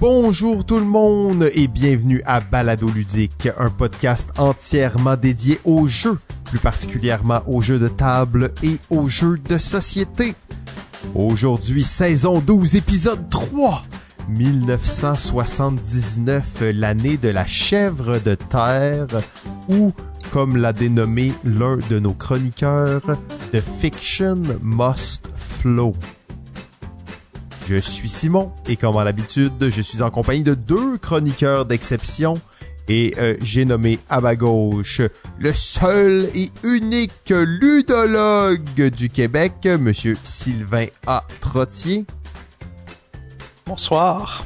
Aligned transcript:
Bonjour 0.00 0.64
tout 0.64 0.78
le 0.78 0.86
monde 0.86 1.50
et 1.52 1.68
bienvenue 1.68 2.22
à 2.24 2.40
Balado 2.40 2.88
Ludique, 2.88 3.50
un 3.58 3.68
podcast 3.68 4.30
entièrement 4.38 5.14
dédié 5.14 5.60
aux 5.66 5.86
jeux, 5.86 6.18
plus 6.46 6.58
particulièrement 6.58 7.42
aux 7.46 7.60
jeux 7.60 7.78
de 7.78 7.88
table 7.88 8.54
et 8.62 8.78
aux 8.88 9.08
jeux 9.08 9.36
de 9.36 9.58
société. 9.58 10.34
Aujourd'hui, 11.14 11.84
saison 11.84 12.40
12, 12.40 12.76
épisode 12.76 13.28
3. 13.28 13.82
1979, 14.30 16.62
l'année 16.72 17.18
de 17.18 17.28
la 17.28 17.46
chèvre 17.46 18.20
de 18.20 18.36
terre, 18.36 19.06
ou, 19.68 19.92
comme 20.32 20.56
l'a 20.56 20.72
dénommé 20.72 21.34
l'un 21.44 21.76
de 21.90 21.98
nos 21.98 22.14
chroniqueurs, 22.14 23.02
The 23.52 23.62
Fiction 23.82 24.40
Must 24.62 25.28
Flow. 25.36 25.92
Je 27.70 27.76
suis 27.76 28.08
Simon 28.08 28.50
et 28.66 28.74
comme 28.74 28.96
à 28.96 29.04
l'habitude, 29.04 29.52
je 29.60 29.80
suis 29.80 30.02
en 30.02 30.10
compagnie 30.10 30.42
de 30.42 30.54
deux 30.54 30.98
chroniqueurs 30.98 31.66
d'exception 31.66 32.34
et 32.88 33.14
euh, 33.16 33.36
j'ai 33.42 33.64
nommé 33.64 34.00
à 34.08 34.20
ma 34.20 34.34
gauche 34.34 35.00
le 35.38 35.52
seul 35.52 36.28
et 36.34 36.50
unique 36.64 37.30
ludologue 37.30 38.88
du 38.90 39.08
Québec, 39.08 39.68
monsieur 39.78 40.16
Sylvain 40.24 40.86
A. 41.06 41.22
Trottier. 41.40 42.06
Bonsoir. 43.66 44.44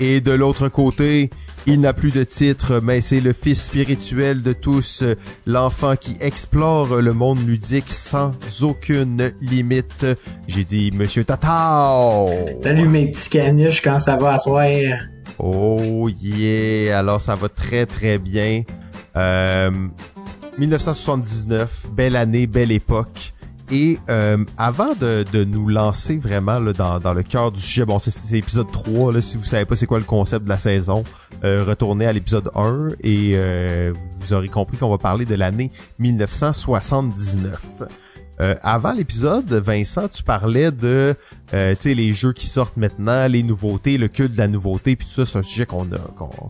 Et 0.00 0.22
de 0.22 0.32
l'autre 0.32 0.68
côté, 0.68 1.28
il 1.66 1.80
n'a 1.80 1.92
plus 1.92 2.10
de 2.10 2.24
titre, 2.24 2.80
mais 2.82 3.00
c'est 3.00 3.20
le 3.20 3.32
fils 3.32 3.64
spirituel 3.64 4.42
de 4.42 4.52
tous, 4.52 5.04
l'enfant 5.46 5.94
qui 5.96 6.16
explore 6.20 7.00
le 7.00 7.12
monde 7.12 7.46
ludique 7.46 7.90
sans 7.90 8.30
aucune 8.62 9.32
limite. 9.40 10.06
J'ai 10.48 10.64
dit 10.64 10.90
Monsieur 10.92 11.24
Tatao. 11.24 12.28
Salut 12.62 12.88
mes 12.88 13.10
petits 13.10 13.30
caniches, 13.30 13.82
quand 13.82 14.00
ça 14.00 14.16
va 14.16 14.34
à 14.34 14.38
soir? 14.38 14.66
Oh 15.38 16.08
yeah, 16.20 16.98
alors 16.98 17.20
ça 17.20 17.34
va 17.34 17.48
très 17.48 17.86
très 17.86 18.18
bien. 18.18 18.62
Euh, 19.16 19.70
1979, 20.58 21.86
belle 21.92 22.16
année, 22.16 22.46
belle 22.46 22.72
époque. 22.72 23.31
Et 23.72 23.98
euh, 24.10 24.36
avant 24.58 24.94
de, 24.94 25.24
de, 25.32 25.44
nous 25.44 25.66
lancer 25.66 26.18
vraiment 26.18 26.58
là, 26.58 26.74
dans, 26.74 26.98
dans 26.98 27.14
le 27.14 27.22
cœur 27.22 27.50
du 27.50 27.60
sujet, 27.60 27.86
bon, 27.86 27.98
c'est 27.98 28.12
l'épisode 28.30 28.70
3, 28.70 29.14
là, 29.14 29.22
si 29.22 29.38
vous 29.38 29.44
savez 29.44 29.64
pas 29.64 29.76
c'est 29.76 29.86
quoi 29.86 29.98
le 29.98 30.04
concept 30.04 30.44
de 30.44 30.50
la 30.50 30.58
saison, 30.58 31.04
euh, 31.42 31.64
retournez 31.64 32.04
à 32.04 32.12
l'épisode 32.12 32.50
1 32.54 32.88
et 33.00 33.30
euh, 33.32 33.94
vous 34.20 34.34
aurez 34.34 34.48
compris 34.48 34.76
qu'on 34.76 34.90
va 34.90 34.98
parler 34.98 35.24
de 35.24 35.34
l'année 35.34 35.70
1979. 36.00 37.62
Euh, 38.42 38.56
avant 38.62 38.92
l'épisode, 38.92 39.52
Vincent, 39.52 40.08
tu 40.08 40.22
parlais 40.22 40.72
de 40.72 41.14
euh, 41.54 41.74
les 41.84 42.12
jeux 42.12 42.32
qui 42.32 42.46
sortent 42.46 42.76
maintenant, 42.76 43.28
les 43.28 43.42
nouveautés, 43.42 43.98
le 43.98 44.08
culte 44.08 44.32
de 44.32 44.38
la 44.38 44.48
nouveauté, 44.48 44.96
puis 44.96 45.06
tout 45.06 45.12
ça, 45.12 45.26
c'est 45.26 45.38
un 45.38 45.42
sujet 45.42 45.64
qu'on 45.64 45.84
a 45.92 45.98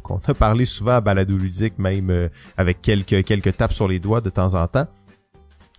qu'on 0.03 0.21
a 0.25 0.35
parlé 0.35 0.65
souvent 0.65 0.93
à 0.93 1.01
Balado 1.01 1.37
ludique, 1.37 1.79
même 1.79 2.11
euh, 2.11 2.29
avec 2.57 2.81
quelques 2.81 3.25
quelques 3.25 3.57
tapes 3.57 3.73
sur 3.75 3.89
les 3.89 3.99
doigts 3.99 4.21
de 4.21 4.31
temps 4.31 4.55
en 4.55 4.67
temps. 4.69 4.87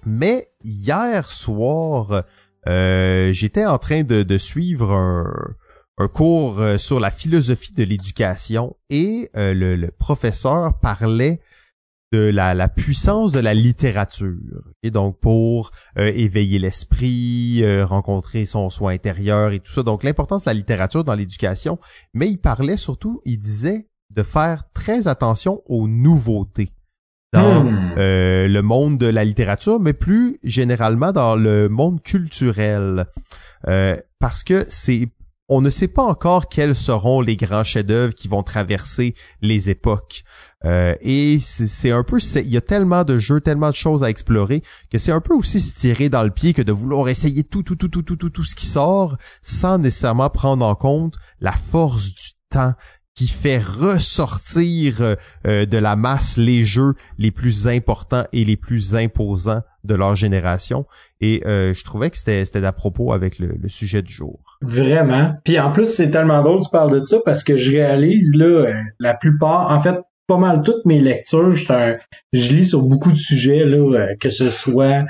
Mais 0.06 0.50
hier 0.64 1.30
soir, 1.30 2.23
euh, 2.68 3.32
j'étais 3.32 3.66
en 3.66 3.78
train 3.78 4.04
de, 4.04 4.38
suivre 4.38 4.92
un, 4.92 6.08
cours 6.08 6.62
sur 6.78 7.00
la 7.00 7.12
philosophie 7.12 7.73
de 7.73 7.84
l'éducation 7.84 8.76
et 8.90 9.30
euh, 9.38 9.54
le, 9.54 9.92
professeur 9.92 10.80
parlait 10.80 11.40
de 12.14 12.30
la, 12.30 12.70
puissance 12.70 13.31
de 13.31 13.40
la 13.40 13.56
littérature. 13.56 14.38
Et 14.84 14.92
donc 14.92 15.20
pour 15.20 15.72
euh, 15.98 16.12
éveiller 16.14 16.59
l'esprit, 16.59 17.64
euh, 17.64 17.86
rencontrer 17.86 18.46
son 18.46 18.70
soi 18.70 18.92
intérieur 18.92 19.52
et 19.52 19.59
tout 19.59 19.72
ça. 19.72 19.81
Donc 19.81 20.04
l'importance 20.04 20.44
de 20.44 20.50
la 20.52 20.54
littérature 20.54 21.04
dans 21.04 21.16
l'éducation. 21.16 21.80
Mais 22.14 22.30
il 22.30 22.38
parlait 22.38 22.78
surtout, 22.78 23.22
il 23.26 23.40
disait 23.40 23.88
de 24.12 24.22
faire 24.22 24.66
très 24.76 25.08
attention 25.08 25.64
aux 25.66 25.88
nouveautés 25.88 26.72
dans 27.34 27.64
hmm. 27.64 27.95
euh, 27.98 28.48
le 28.48 28.62
monde 28.62 28.98
de 28.98 29.08
la 29.08 29.25
littérature, 29.25 29.80
mais 29.80 29.94
plus 29.94 30.40
généralement 30.44 31.12
dans 31.12 31.35
le 31.35 31.68
monde 31.68 32.02
culturel. 32.02 33.08
Euh, 33.68 33.97
parce 34.19 34.44
que 34.44 34.66
c'est 34.69 35.09
on 35.50 35.59
ne 35.59 35.69
sait 35.69 35.90
pas 35.90 36.03
encore 36.03 36.47
quels 36.47 36.75
seront 36.75 37.19
les 37.19 37.35
grands 37.35 37.66
chefs-d'œuvre 37.66 38.16
qui 38.16 38.30
vont 38.30 38.44
traverser 38.44 39.13
les 39.41 39.69
époques. 39.69 40.24
Euh, 40.63 40.96
et 41.02 41.38
c'est 41.40 41.91
un 41.91 42.03
peu, 42.03 42.19
il 42.35 42.47
y 42.47 42.56
a 42.56 42.62
tellement 42.62 43.03
de 43.03 43.19
jeux, 43.19 43.41
tellement 43.41 43.69
de 43.69 43.75
choses 43.75 44.03
à 44.03 44.09
explorer 44.09 44.63
que 44.90 44.97
c'est 44.97 45.12
un 45.12 45.19
peu 45.19 45.34
aussi 45.34 45.59
se 45.59 45.78
tirer 45.78 46.08
dans 46.08 46.24
le 46.24 46.29
pied 46.29 46.53
que 46.53 46.62
de 46.62 46.72
vouloir 46.72 47.09
essayer 47.09 47.44
tout, 47.44 47.62
tout, 47.62 47.75
tout, 47.75 47.90
tout, 47.90 48.03
tout, 48.03 48.16
tout, 48.16 48.29
tout 48.29 48.44
ce 48.46 48.56
qui 48.56 48.66
sort 48.66 49.18
sans 49.41 49.78
nécessairement 49.78 50.29
prendre 50.29 50.66
en 50.66 50.75
compte 50.75 51.16
la 51.41 51.52
force 51.52 52.06
du 52.06 52.29
temps 52.50 52.74
qui 53.16 53.28
fait 53.28 53.59
ressortir 53.59 55.16
euh, 55.46 55.66
de 55.66 55.78
la 55.78 55.96
masse 55.96 56.38
les 56.38 56.63
jeux 56.63 56.94
les 57.18 57.31
plus 57.31 57.68
importants 57.68 58.25
et 58.34 58.44
les 58.46 58.57
plus 58.57 58.96
imposants 58.96 59.62
de 59.84 59.96
leur 59.96 60.16
génération. 60.16 60.85
Et 61.22 61.44
euh, 61.46 61.73
je 61.73 61.84
trouvais 61.84 62.09
que 62.09 62.18
c'était 62.18 62.62
d'à 62.62 62.72
propos 62.72 63.13
avec 63.13 63.40
le, 63.40 63.56
le, 63.59 63.68
sujet 63.68 64.02
du 64.02 64.12
jour. 64.12 64.40
Vraiment. 64.62 65.34
Puis 65.44 65.59
en 65.59 65.72
plus, 65.72 65.85
c'est 65.85 66.09
tellement 66.09 66.41
drôle 66.41 66.59
que 66.59 66.66
tu 66.66 66.72
parles 66.72 67.00
de 67.00 67.06
ça 67.06 67.18
parce 67.25 67.44
que 67.44 67.57
je 67.57 67.72
réalise 67.72 68.34
là 68.35 68.46
euh, 68.46 68.73
la 69.00 69.13
plupart, 69.13 69.72
en 69.72 69.81
fait, 69.81 70.00
pas 70.28 70.38
mal 70.38 70.63
toutes 70.63 70.85
mes 70.85 71.02
lectures, 71.02 71.53
un, 71.69 71.97
je 72.31 72.53
lis 72.53 72.68
sur 72.68 72.81
beaucoup 72.81 73.12
de 73.12 73.18
sujets 73.18 73.66
là, 73.66 73.78
euh, 73.78 74.16
que 74.19 74.29
ce 74.29 74.50
soit 74.50 75.06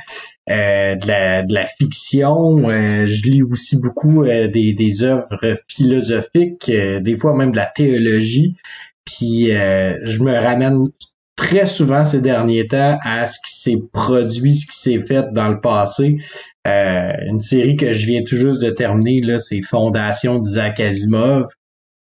euh, 0.49 0.95
de, 0.95 1.07
la, 1.07 1.43
de 1.43 1.53
la 1.53 1.65
fiction. 1.65 2.69
Euh, 2.69 3.05
je 3.05 3.23
lis 3.29 3.43
aussi 3.43 3.77
beaucoup 3.77 4.23
euh, 4.23 4.49
des, 4.49 4.73
des 4.73 5.01
œuvres 5.01 5.55
philosophiques, 5.69 6.69
des 6.69 7.15
fois 7.15 7.33
même 7.35 7.51
de 7.51 7.57
la 7.57 7.65
théologie. 7.65 8.57
Puis 9.05 9.47
je 9.47 10.23
me 10.23 10.33
ramène 10.33 10.87
très 11.35 11.65
souvent 11.65 12.05
ces 12.05 12.21
derniers 12.21 12.67
temps 12.67 12.97
à 13.03 13.27
ce 13.27 13.37
qui 13.45 13.53
s'est 13.53 13.81
produit, 13.91 14.53
ce 14.53 14.67
qui 14.67 14.77
s'est 14.77 15.01
fait 15.01 15.25
dans 15.33 15.49
le 15.49 15.59
passé. 15.59 16.17
une 16.65 17.41
série 17.41 17.75
que 17.75 17.91
je 17.91 18.05
viens 18.07 18.23
tout 18.23 18.37
juste 18.37 18.61
de 18.61 18.69
terminer, 18.69 19.21
là, 19.21 19.39
c'est 19.39 19.61
Fondation 19.61 20.39
d'Isaac 20.39 20.79
Asimov. 20.79 21.47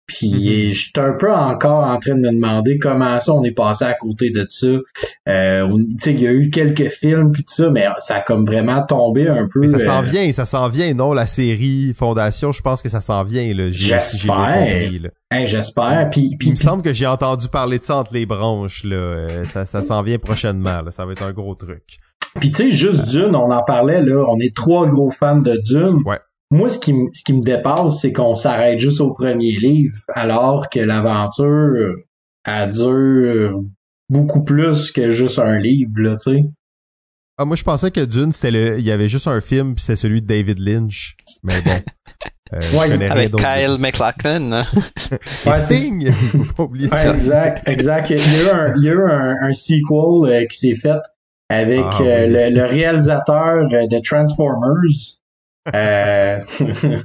Puis 0.09 0.27
mm-hmm. 0.27 0.73
je 0.73 0.79
suis 0.79 0.91
un 0.97 1.13
peu 1.13 1.31
encore 1.31 1.85
en 1.85 1.97
train 1.99 2.15
de 2.15 2.21
me 2.21 2.31
demander 2.31 2.79
comment 2.79 3.19
ça 3.19 3.33
on 3.33 3.43
est 3.43 3.51
passé 3.51 3.85
à 3.85 3.93
côté 3.93 4.31
de 4.31 4.45
ça. 4.49 4.67
Euh, 5.29 5.67
tu 5.69 5.95
sais, 5.99 6.11
il 6.11 6.21
y 6.21 6.27
a 6.27 6.33
eu 6.33 6.49
quelques 6.49 6.89
films 6.89 7.31
puis 7.31 7.43
tout 7.43 7.53
ça, 7.53 7.69
mais 7.69 7.87
ça 7.99 8.17
a 8.17 8.21
comme 8.21 8.45
vraiment 8.45 8.83
tombé 8.85 9.27
un 9.27 9.47
peu. 9.47 9.61
Mais 9.61 9.67
ça 9.67 9.79
s'en 9.79 10.03
euh, 10.03 10.09
vient, 10.09 10.31
ça 10.31 10.45
s'en 10.45 10.67
vient, 10.67 10.93
non 10.93 11.13
La 11.13 11.25
série 11.25 11.93
Fondation, 11.95 12.51
je 12.51 12.61
pense 12.61 12.81
que 12.81 12.89
ça 12.89 13.01
s'en 13.01 13.23
vient. 13.23 13.53
J'espère. 13.69 14.57
Hey, 15.31 15.45
J'espère. 15.45 16.09
Puis, 16.09 16.35
puis, 16.39 16.47
il 16.49 16.51
me 16.51 16.57
semble 16.57 16.81
que 16.81 16.91
j'ai 16.91 17.05
entendu 17.05 17.49
parler 17.49 17.77
de 17.77 17.83
ça 17.83 17.97
entre 17.97 18.13
les 18.15 18.25
branches. 18.25 18.83
Là. 18.83 18.95
Euh, 18.95 19.45
ça, 19.45 19.65
ça 19.65 19.83
s'en 19.83 20.01
vient 20.01 20.17
prochainement. 20.17 20.81
Là. 20.81 20.89
Ça 20.89 21.05
va 21.05 21.11
être 21.11 21.21
un 21.21 21.33
gros 21.33 21.53
truc. 21.53 21.99
Puis 22.39 22.51
tu 22.51 22.69
sais, 22.69 22.71
juste 22.71 23.07
Dune, 23.09 23.35
on 23.35 23.51
en 23.51 23.63
parlait 23.63 24.01
là. 24.01 24.25
On 24.27 24.39
est 24.39 24.55
trois 24.55 24.87
gros 24.87 25.11
fans 25.11 25.37
de 25.37 25.55
Dune. 25.57 26.01
Ouais. 26.05 26.19
Moi, 26.51 26.69
ce 26.69 26.79
qui, 26.79 26.93
ce 27.13 27.23
qui 27.23 27.33
me 27.33 27.43
dépasse, 27.43 28.01
c'est 28.01 28.11
qu'on 28.11 28.35
s'arrête 28.35 28.79
juste 28.79 29.01
au 29.01 29.13
premier 29.13 29.51
livre, 29.51 29.97
alors 30.09 30.69
que 30.69 30.79
l'aventure, 30.79 31.95
a 32.45 32.67
dure 32.67 33.61
beaucoup 34.09 34.43
plus 34.43 34.91
que 34.91 35.11
juste 35.11 35.39
un 35.39 35.59
livre, 35.59 35.91
là, 35.97 36.15
tu 36.15 36.37
sais. 36.37 36.43
Ah, 37.37 37.45
moi, 37.45 37.55
je 37.55 37.63
pensais 37.63 37.89
que 37.89 38.03
Dune, 38.03 38.31
c'était 38.31 38.51
le, 38.51 38.79
il 38.79 38.85
y 38.85 38.91
avait 38.91 39.07
juste 39.07 39.27
un 39.27 39.39
film, 39.39 39.75
puis 39.75 39.81
c'était 39.81 39.95
celui 39.95 40.21
de 40.21 40.27
David 40.27 40.59
Lynch. 40.59 41.15
Mais 41.43 41.61
bon. 41.61 41.71
Euh, 42.51 42.59
ouais, 42.73 43.05
avec 43.07 43.35
Kyle 43.35 43.77
MacLachlan. 43.79 44.49
ouais, 45.45 45.53
Sting! 45.53 46.11
ouais, 46.57 47.11
exact, 47.11 47.69
exact. 47.69 48.09
Il 48.09 48.17
y 48.17 48.19
a 48.19 48.43
eu 48.43 48.49
un, 48.49 48.73
il 48.75 48.83
y 48.83 48.89
a 48.89 48.93
eu 48.93 49.03
un, 49.03 49.35
un 49.43 49.53
sequel 49.53 50.31
euh, 50.31 50.45
qui 50.47 50.57
s'est 50.57 50.75
fait 50.75 50.97
avec 51.47 51.79
ah, 51.79 52.01
euh, 52.01 52.25
oui. 52.25 52.33
le, 52.33 52.55
le, 52.55 52.65
réalisateur 52.65 53.67
de 53.69 54.01
Transformers, 54.03 55.18
euh... 55.73 56.39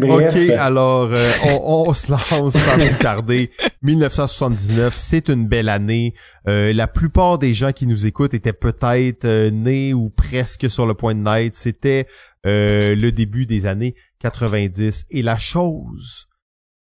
ok, 0.00 0.36
alors 0.58 1.10
euh, 1.12 1.30
on, 1.46 1.88
on, 1.88 1.92
se 1.92 2.10
lance 2.10 2.56
sans 2.56 2.74
plus 2.74 2.98
tarder. 2.98 3.50
1979, 3.82 4.94
c'est 4.96 5.28
une 5.28 5.46
belle 5.46 5.68
année. 5.68 6.14
Euh, 6.48 6.72
la 6.72 6.86
plupart 6.86 7.38
des 7.38 7.52
gens 7.52 7.72
qui 7.72 7.86
nous 7.86 8.06
écoutent 8.06 8.34
étaient 8.34 8.52
peut-être 8.52 9.24
euh, 9.24 9.50
nés 9.50 9.92
ou 9.92 10.08
presque 10.08 10.70
sur 10.70 10.86
le 10.86 10.94
point 10.94 11.14
de 11.14 11.20
naître. 11.20 11.56
C'était 11.56 12.06
euh, 12.46 12.94
le 12.94 13.10
début 13.12 13.44
des 13.44 13.66
années 13.66 13.96
90. 14.20 15.06
Et 15.10 15.22
la 15.22 15.36
chose 15.36 16.28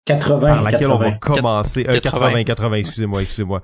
80, 0.05 0.47
par 0.47 0.61
laquelle 0.61 0.79
80, 0.81 0.95
on 0.95 0.99
va 0.99 1.11
commencer... 1.13 1.83
80, 1.85 1.99
80, 2.01 2.43
80 2.43 2.75
excusez-moi, 2.75 3.21
excusez-moi. 3.21 3.61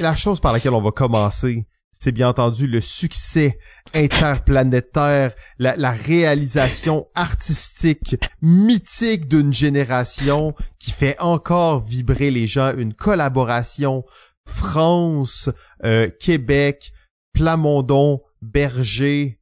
La 0.00 0.14
chose 0.14 0.40
par 0.40 0.52
laquelle 0.52 0.74
on 0.74 0.82
va 0.82 0.92
commencer, 0.92 1.66
c'est 1.98 2.12
bien 2.12 2.28
entendu 2.28 2.66
le 2.66 2.80
succès 2.80 3.58
interplanétaire, 3.94 5.32
la, 5.58 5.76
la, 5.76 5.92
réalisation 5.92 7.06
artistique 7.14 8.16
mythique 8.42 9.28
d'une 9.28 9.52
génération 9.52 10.54
qui 10.78 10.90
fait 10.90 11.16
encore 11.18 11.84
vibrer 11.84 12.30
les 12.30 12.46
gens, 12.46 12.74
une 12.76 12.94
collaboration 12.94 14.04
France, 14.46 15.50
euh, 15.84 16.08
Québec, 16.20 16.92
Plamondon, 17.32 18.20
Berger, 18.40 19.40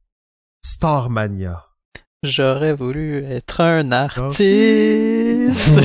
Starmania. 0.63 1.65
J'aurais 2.23 2.73
voulu 2.73 3.23
être 3.23 3.61
un 3.61 3.91
artiste. 3.91 4.39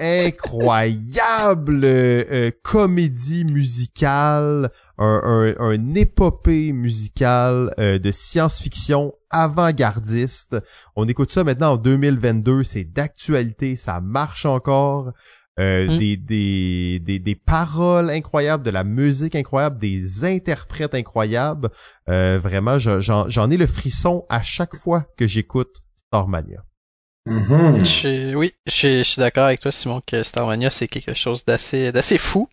Incroyable 0.00 1.80
euh, 1.84 2.50
comédie 2.62 3.46
musicale, 3.46 4.70
un, 4.98 5.54
un, 5.58 5.94
épopée 5.94 6.72
musicale 6.72 7.74
euh, 7.78 7.98
de 7.98 8.10
science-fiction 8.10 9.14
avant-gardiste. 9.30 10.56
On 10.96 11.06
écoute 11.06 11.32
ça 11.32 11.44
maintenant 11.44 11.72
en 11.72 11.76
2022, 11.76 12.62
c'est 12.62 12.84
d'actualité, 12.84 13.76
ça 13.76 14.00
marche 14.00 14.44
encore. 14.46 15.12
Euh, 15.58 15.86
mm. 15.88 15.98
des, 15.98 16.16
des, 16.16 16.98
des, 17.00 17.18
des, 17.18 17.34
paroles 17.34 18.10
incroyables, 18.10 18.62
de 18.62 18.70
la 18.70 18.84
musique 18.84 19.34
incroyable, 19.34 19.78
des 19.78 20.24
interprètes 20.24 20.94
incroyables. 20.94 21.70
Euh, 22.08 22.38
vraiment, 22.40 22.78
j'en 22.78 23.50
ai 23.50 23.56
le 23.56 23.66
frisson 23.66 24.24
à 24.28 24.40
chaque 24.40 24.76
fois 24.76 25.06
que 25.16 25.26
j'écoute 25.26 25.82
Starmania. 25.96 26.62
Mm-hmm. 27.28 28.34
oui, 28.36 28.52
je, 28.66 29.02
suis 29.02 29.20
d'accord 29.20 29.46
avec 29.46 29.60
toi, 29.60 29.72
Simon, 29.72 30.00
que 30.06 30.22
Starmania, 30.22 30.70
c'est 30.70 30.86
quelque 30.86 31.14
chose 31.14 31.44
d'assez 31.44 31.90
d'assez 31.90 32.18
fou. 32.18 32.48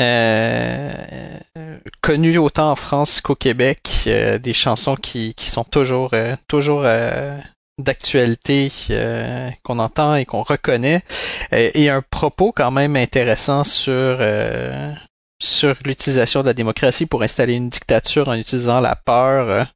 Euh, 0.00 0.92
connu 2.00 2.38
autant 2.38 2.72
en 2.72 2.76
France 2.76 3.20
qu'au 3.20 3.34
Québec, 3.34 4.08
des 4.42 4.54
chansons 4.54 4.96
qui, 4.96 5.34
qui 5.34 5.50
sont 5.50 5.64
toujours 5.64 6.12
toujours 6.48 6.84
d'actualité 7.78 8.70
euh, 8.90 9.48
qu'on 9.64 9.78
entend 9.78 10.14
et 10.14 10.24
qu'on 10.24 10.42
reconnaît. 10.42 11.02
Et, 11.52 11.88
un 11.88 12.02
propos 12.02 12.52
quand 12.52 12.70
même 12.70 12.96
intéressant 12.96 13.64
sur 13.64 13.92
euh, 13.92 14.92
sur 15.42 15.74
l'utilisation 15.84 16.42
de 16.42 16.46
la 16.46 16.54
démocratie 16.54 17.06
pour 17.06 17.22
installer 17.22 17.54
une 17.54 17.68
dictature 17.68 18.28
en 18.28 18.34
utilisant 18.34 18.80
la 18.80 18.96
peur. 18.96 19.66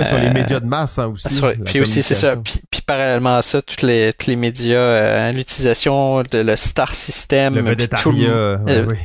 sur 0.00 0.18
les 0.18 0.26
euh, 0.26 0.32
médias 0.32 0.60
de 0.60 0.66
masse 0.66 0.98
hein, 0.98 1.06
aussi. 1.06 1.42
puis 1.64 1.80
aussi 1.80 2.02
c'est 2.02 2.14
ça. 2.14 2.36
Puis, 2.36 2.82
parallèlement 2.86 3.36
à 3.36 3.42
ça, 3.42 3.60
tous 3.60 3.84
les 3.84 4.14
tous 4.14 4.28
les 4.28 4.36
médias, 4.36 5.30
l'utilisation 5.32 6.22
de 6.22 6.38
le 6.38 6.56
star 6.56 6.94
system, 6.94 7.56
le 7.56 7.74
puis 7.74 7.88
tout, 7.88 8.14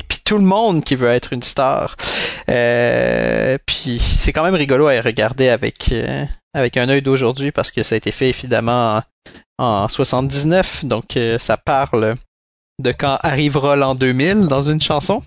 puis 0.08 0.20
tout 0.24 0.38
le 0.38 0.46
monde 0.46 0.84
qui 0.84 0.96
veut 0.96 1.10
être 1.10 1.34
une 1.34 1.44
star. 1.44 1.96
puis 2.46 4.00
c'est 4.00 4.32
quand 4.32 4.44
même 4.44 4.56
rigolo 4.56 4.88
à 4.88 5.02
regarder 5.02 5.50
avec 5.50 5.92
avec 6.54 6.78
un 6.78 6.88
œil 6.90 7.02
d'aujourd'hui 7.02 7.52
parce 7.52 7.72
que 7.72 7.84
ça 7.84 7.96
a 7.96 7.98
été 7.98 8.12
fait 8.12 8.30
évidemment 8.30 9.02
en, 9.58 9.88
79, 9.88 10.86
donc 10.86 11.16
euh, 11.16 11.38
ça 11.38 11.58
parle 11.58 12.16
de 12.80 12.92
quand 12.92 13.18
arrivera 13.22 13.76
l'an 13.76 13.96
2000 13.96 14.48
dans 14.48 14.64
une 14.64 14.82
chanson. 14.82 15.24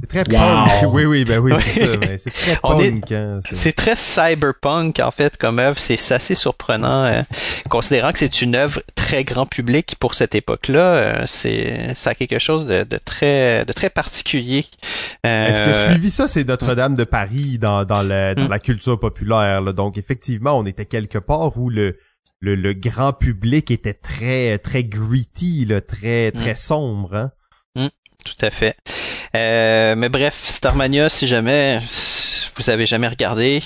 C'est 0.00 0.06
très 0.08 0.24
punk. 0.24 0.68
Oui, 0.92 1.04
oui, 1.04 1.24
ben 1.24 1.38
oui, 1.38 1.52
c'est 1.60 1.86
ça. 1.86 2.16
C'est 2.16 2.30
très 2.30 2.56
punk. 2.56 3.12
Hein, 3.12 3.40
c'est 3.52 3.72
très 3.72 3.96
cyberpunk, 3.96 5.00
en 5.00 5.10
fait, 5.10 5.36
comme 5.36 5.58
œuvre. 5.58 5.78
C'est 5.78 6.12
assez 6.12 6.34
surprenant, 6.34 7.04
euh, 7.04 7.22
considérant 7.68 8.12
que 8.12 8.18
c'est 8.18 8.42
une 8.42 8.54
œuvre 8.54 8.82
très 8.94 9.24
grand 9.24 9.46
public 9.46 9.96
pour 10.00 10.14
cette 10.14 10.34
époque-là. 10.34 10.94
Euh, 10.96 11.24
c'est 11.26 11.94
ça 11.96 12.10
a 12.10 12.14
quelque 12.14 12.38
chose 12.38 12.66
de, 12.66 12.84
très 13.04 13.64
de 13.64 13.72
très 13.72 13.90
particulier. 13.90 14.66
Est-ce 15.24 15.62
que 15.62 15.92
suivi 15.92 16.10
ça, 16.10 16.28
c'est 16.28 16.44
Notre-Dame 16.44 16.94
de 16.94 17.04
Paris 17.04 17.58
dans, 17.58 17.84
dans, 17.84 18.02
la, 18.02 18.34
dans 18.34 18.44
mm. 18.44 18.50
la 18.50 18.58
culture 18.58 18.98
populaire. 18.98 19.60
Là? 19.60 19.72
Donc, 19.72 19.98
effectivement, 19.98 20.58
on 20.58 20.66
était 20.66 20.86
quelque 20.86 21.18
part 21.18 21.56
où 21.56 21.70
le 21.70 21.98
le, 22.42 22.54
le, 22.54 22.72
grand 22.72 23.12
public 23.12 23.70
était 23.70 23.92
très 23.92 24.56
très 24.58 24.82
gritty, 24.82 25.66
là, 25.66 25.82
très 25.82 26.32
très 26.32 26.52
mm. 26.52 26.56
sombre. 26.56 27.14
Hein? 27.14 27.32
Mm, 27.76 27.88
tout 28.24 28.44
à 28.46 28.50
fait. 28.50 28.76
Euh, 29.36 29.94
mais 29.96 30.08
bref, 30.08 30.42
Starmania, 30.44 31.08
si 31.08 31.26
jamais 31.26 31.80
vous 32.56 32.70
avez 32.70 32.86
jamais 32.86 33.08
regardé 33.08 33.62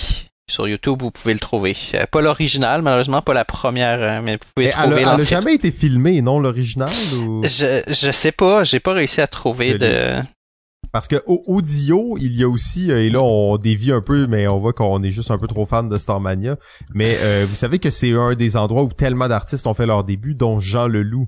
sur 0.47 0.67
YouTube, 0.67 1.01
vous 1.01 1.11
pouvez 1.11 1.33
le 1.33 1.39
trouver. 1.39 1.75
Euh, 1.95 2.05
pas 2.05 2.21
l'original, 2.21 2.81
malheureusement, 2.81 3.21
pas 3.21 3.33
la 3.33 3.45
première, 3.45 3.99
euh, 3.99 4.21
mais 4.23 4.33
vous 4.33 4.47
pouvez 4.53 4.69
trouver. 4.69 5.01
Elle, 5.01 5.07
a 5.07 5.19
jamais 5.21 5.55
été 5.55 5.71
filmée, 5.71 6.21
non 6.21 6.39
l'original 6.39 6.93
ou... 7.15 7.41
Je 7.43 7.81
je 7.87 8.11
sais 8.11 8.31
pas, 8.31 8.63
j'ai 8.63 8.79
pas 8.79 8.93
réussi 8.93 9.21
à 9.21 9.27
trouver 9.27 9.77
de. 9.77 10.21
Parce 10.95 11.09
que 11.09 11.21
au 11.25 11.43
audio, 11.47 12.15
il 12.21 12.37
y 12.37 12.43
a 12.43 12.47
aussi, 12.47 12.89
euh, 12.89 13.03
et 13.03 13.09
là 13.09 13.21
on 13.21 13.57
dévie 13.57 13.91
un 13.91 13.99
peu, 13.99 14.27
mais 14.27 14.47
on 14.47 14.59
voit 14.59 14.71
qu'on 14.71 15.03
est 15.03 15.09
juste 15.09 15.29
un 15.29 15.37
peu 15.37 15.45
trop 15.45 15.65
fan 15.65 15.89
de 15.89 15.97
Starmania. 15.97 16.55
Mais 16.93 17.17
euh, 17.19 17.45
vous 17.49 17.55
savez 17.57 17.79
que 17.79 17.89
c'est 17.89 18.13
un 18.13 18.33
des 18.33 18.55
endroits 18.55 18.83
où 18.83 18.93
tellement 18.93 19.27
d'artistes 19.27 19.67
ont 19.67 19.73
fait 19.73 19.85
leur 19.85 20.05
début, 20.05 20.35
dont 20.35 20.59
Jean 20.59 20.87
Leloup. 20.87 21.27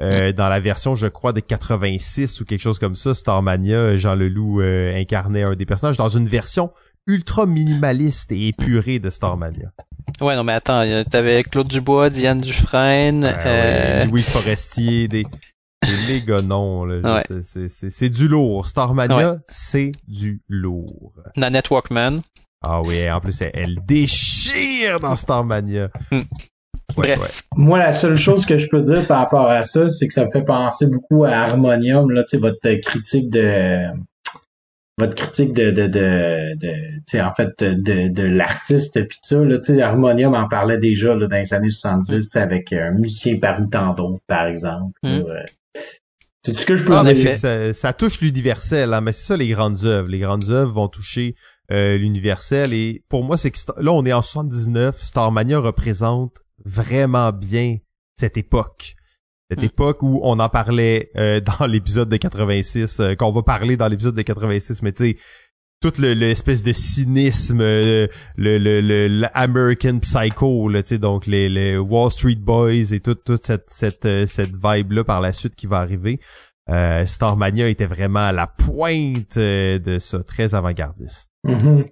Euh. 0.00 0.32
Dans 0.32 0.48
la 0.48 0.60
version, 0.60 0.94
je 0.94 1.06
crois, 1.06 1.32
de 1.32 1.40
86 1.40 2.40
ou 2.40 2.44
quelque 2.44 2.60
chose 2.60 2.78
comme 2.78 2.96
ça, 2.96 3.14
Starmania, 3.14 3.96
Jean 3.96 4.14
Leloup 4.14 4.60
incarnait 4.60 5.42
un 5.42 5.54
des 5.54 5.66
personnages 5.66 5.96
dans 5.96 6.08
une 6.08 6.28
version 6.28 6.70
ultra 7.06 7.46
minimaliste 7.46 8.30
et 8.32 8.48
épurée 8.48 8.98
de 8.98 9.10
Starmania. 9.10 9.72
Ouais, 10.20 10.36
non, 10.36 10.44
mais 10.44 10.52
attends, 10.52 10.84
t'avais 11.10 11.42
Claude 11.42 11.68
Dubois, 11.68 12.10
Diane 12.10 12.40
Dufresne, 12.40 13.24
euh... 13.24 14.04
Louise 14.04 14.28
Forestier, 14.28 15.08
des, 15.08 15.24
les 16.06 16.22
gars, 16.22 16.42
non. 16.42 16.86
C'est 17.42 18.10
du 18.10 18.28
lourd. 18.28 18.66
Starmania, 18.66 19.38
c'est 19.48 19.92
du 20.06 20.42
lourd. 20.48 21.12
Nanette 21.36 21.70
Walkman. 21.70 22.20
Ah 22.62 22.82
oui, 22.82 23.08
en 23.10 23.20
plus, 23.20 23.40
elle, 23.40 23.78
déchire 23.86 24.98
dans 24.98 25.14
Starmania. 25.14 25.90
Bref. 26.96 27.44
Moi, 27.56 27.78
la 27.78 27.92
seule 27.92 28.16
chose 28.16 28.46
que 28.46 28.58
je 28.58 28.68
peux 28.68 28.80
dire 28.80 29.06
par 29.06 29.18
rapport 29.18 29.48
à 29.48 29.62
ça, 29.62 29.88
c'est 29.88 30.06
que 30.08 30.14
ça 30.14 30.24
me 30.24 30.30
fait 30.30 30.44
penser 30.44 30.86
beaucoup 30.86 31.24
à 31.24 31.30
Harmonium, 31.30 32.10
là, 32.10 32.24
tu 32.24 32.30
sais, 32.30 32.36
votre 32.38 32.74
critique 32.80 33.30
de 33.30 33.86
votre 34.98 35.14
critique 35.14 35.52
de 35.54 35.70
de 35.70 35.86
de, 35.86 36.56
de 36.56 37.20
en 37.20 37.34
fait 37.34 37.62
de, 37.62 38.08
de 38.08 38.22
l'artiste 38.24 39.00
puis 39.06 39.18
ça 39.22 39.38
là 39.38 39.58
tu 39.58 39.76
sais 39.76 39.80
Harmonium 39.80 40.34
en 40.34 40.48
parlait 40.48 40.76
déjà 40.76 41.14
là, 41.14 41.28
dans 41.28 41.36
les 41.36 41.54
années 41.54 41.70
70 41.70 42.34
avec 42.34 42.72
un 42.72 42.90
musicien 42.90 43.38
parmi 43.40 43.70
tant 43.70 43.94
d'autres 43.94 44.20
par 44.26 44.46
exemple 44.46 44.98
hmm. 45.04 45.22
C'est 46.44 46.58
ce 46.58 46.66
que 46.66 46.76
je 46.76 46.84
peux 46.84 47.12
dire? 47.12 47.74
Ça, 47.74 47.92
touche 47.92 48.20
l'universel, 48.20 48.94
hein, 48.94 49.00
mais 49.00 49.12
c'est 49.12 49.26
ça 49.26 49.36
les 49.36 49.48
grandes 49.48 49.84
œuvres. 49.84 50.08
Les 50.08 50.20
grandes 50.20 50.48
œuvres 50.48 50.72
vont 50.72 50.88
toucher 50.88 51.34
euh, 51.70 51.98
l'universel 51.98 52.72
et 52.72 53.02
pour 53.10 53.22
moi 53.22 53.36
c'est 53.36 53.50
que 53.50 53.58
là 53.78 53.92
on 53.92 54.06
est 54.06 54.12
en 54.12 54.22
79, 54.22 54.98
Starmania 54.98 55.58
représente 55.58 56.32
vraiment 56.64 57.32
bien 57.32 57.78
cette 58.18 58.36
époque. 58.36 58.94
Cette 59.50 59.62
hmm. 59.62 59.66
époque 59.66 60.02
où 60.02 60.20
on 60.22 60.38
en 60.40 60.48
parlait 60.48 61.10
euh, 61.16 61.40
dans 61.58 61.66
l'épisode 61.66 62.08
de 62.08 62.16
86, 62.16 63.00
euh, 63.00 63.14
qu'on 63.14 63.32
va 63.32 63.42
parler 63.42 63.76
dans 63.76 63.88
l'épisode 63.88 64.14
de 64.14 64.22
86, 64.22 64.82
mais 64.82 64.92
tu 64.92 65.04
sais, 65.04 65.16
tout 65.80 65.92
l'espèce 65.98 66.64
de 66.64 66.72
cynisme, 66.72 67.60
le, 67.60 68.08
le, 68.36 68.58
le, 68.58 69.26
American 69.32 70.00
Psycho, 70.00 70.68
là, 70.68 70.82
tu 70.82 70.88
sais, 70.88 70.98
donc 70.98 71.26
les, 71.26 71.48
les 71.48 71.78
Wall 71.78 72.10
Street 72.10 72.34
Boys 72.34 72.92
et 72.92 73.00
toute 73.00 73.22
toute 73.22 73.46
cette 73.46 73.70
cette 73.70 74.04
euh, 74.04 74.26
cette 74.26 74.56
vibe 74.56 74.92
là 74.92 75.04
par 75.04 75.20
la 75.20 75.32
suite 75.32 75.54
qui 75.54 75.66
va 75.66 75.78
arriver. 75.78 76.18
Euh, 76.68 77.06
Starmania 77.06 77.68
était 77.68 77.86
vraiment 77.86 78.26
à 78.26 78.32
la 78.32 78.46
pointe 78.46 79.36
euh, 79.36 79.78
de 79.78 79.98
ça, 79.98 80.22
très 80.22 80.54
avant-gardiste. 80.54 81.30
Mm-hmm. 81.46 81.86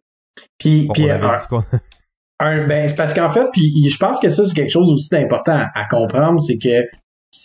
Puis, 0.59 0.88
puis 0.93 1.07
un, 2.40 2.66
ben, 2.66 2.88
c'est 2.88 2.97
parce 2.97 3.14
qu'en 3.14 3.31
fait, 3.31 3.47
puis 3.52 3.88
je 3.88 3.97
pense 3.99 4.21
que 4.21 4.28
ça 4.28 4.45
c'est 4.45 4.55
quelque 4.55 4.73
chose 4.73 4.93
aussi 4.93 5.09
d'important 5.11 5.64
à 5.75 5.85
comprendre, 5.88 6.40
c'est 6.40 6.59
que 6.59 6.87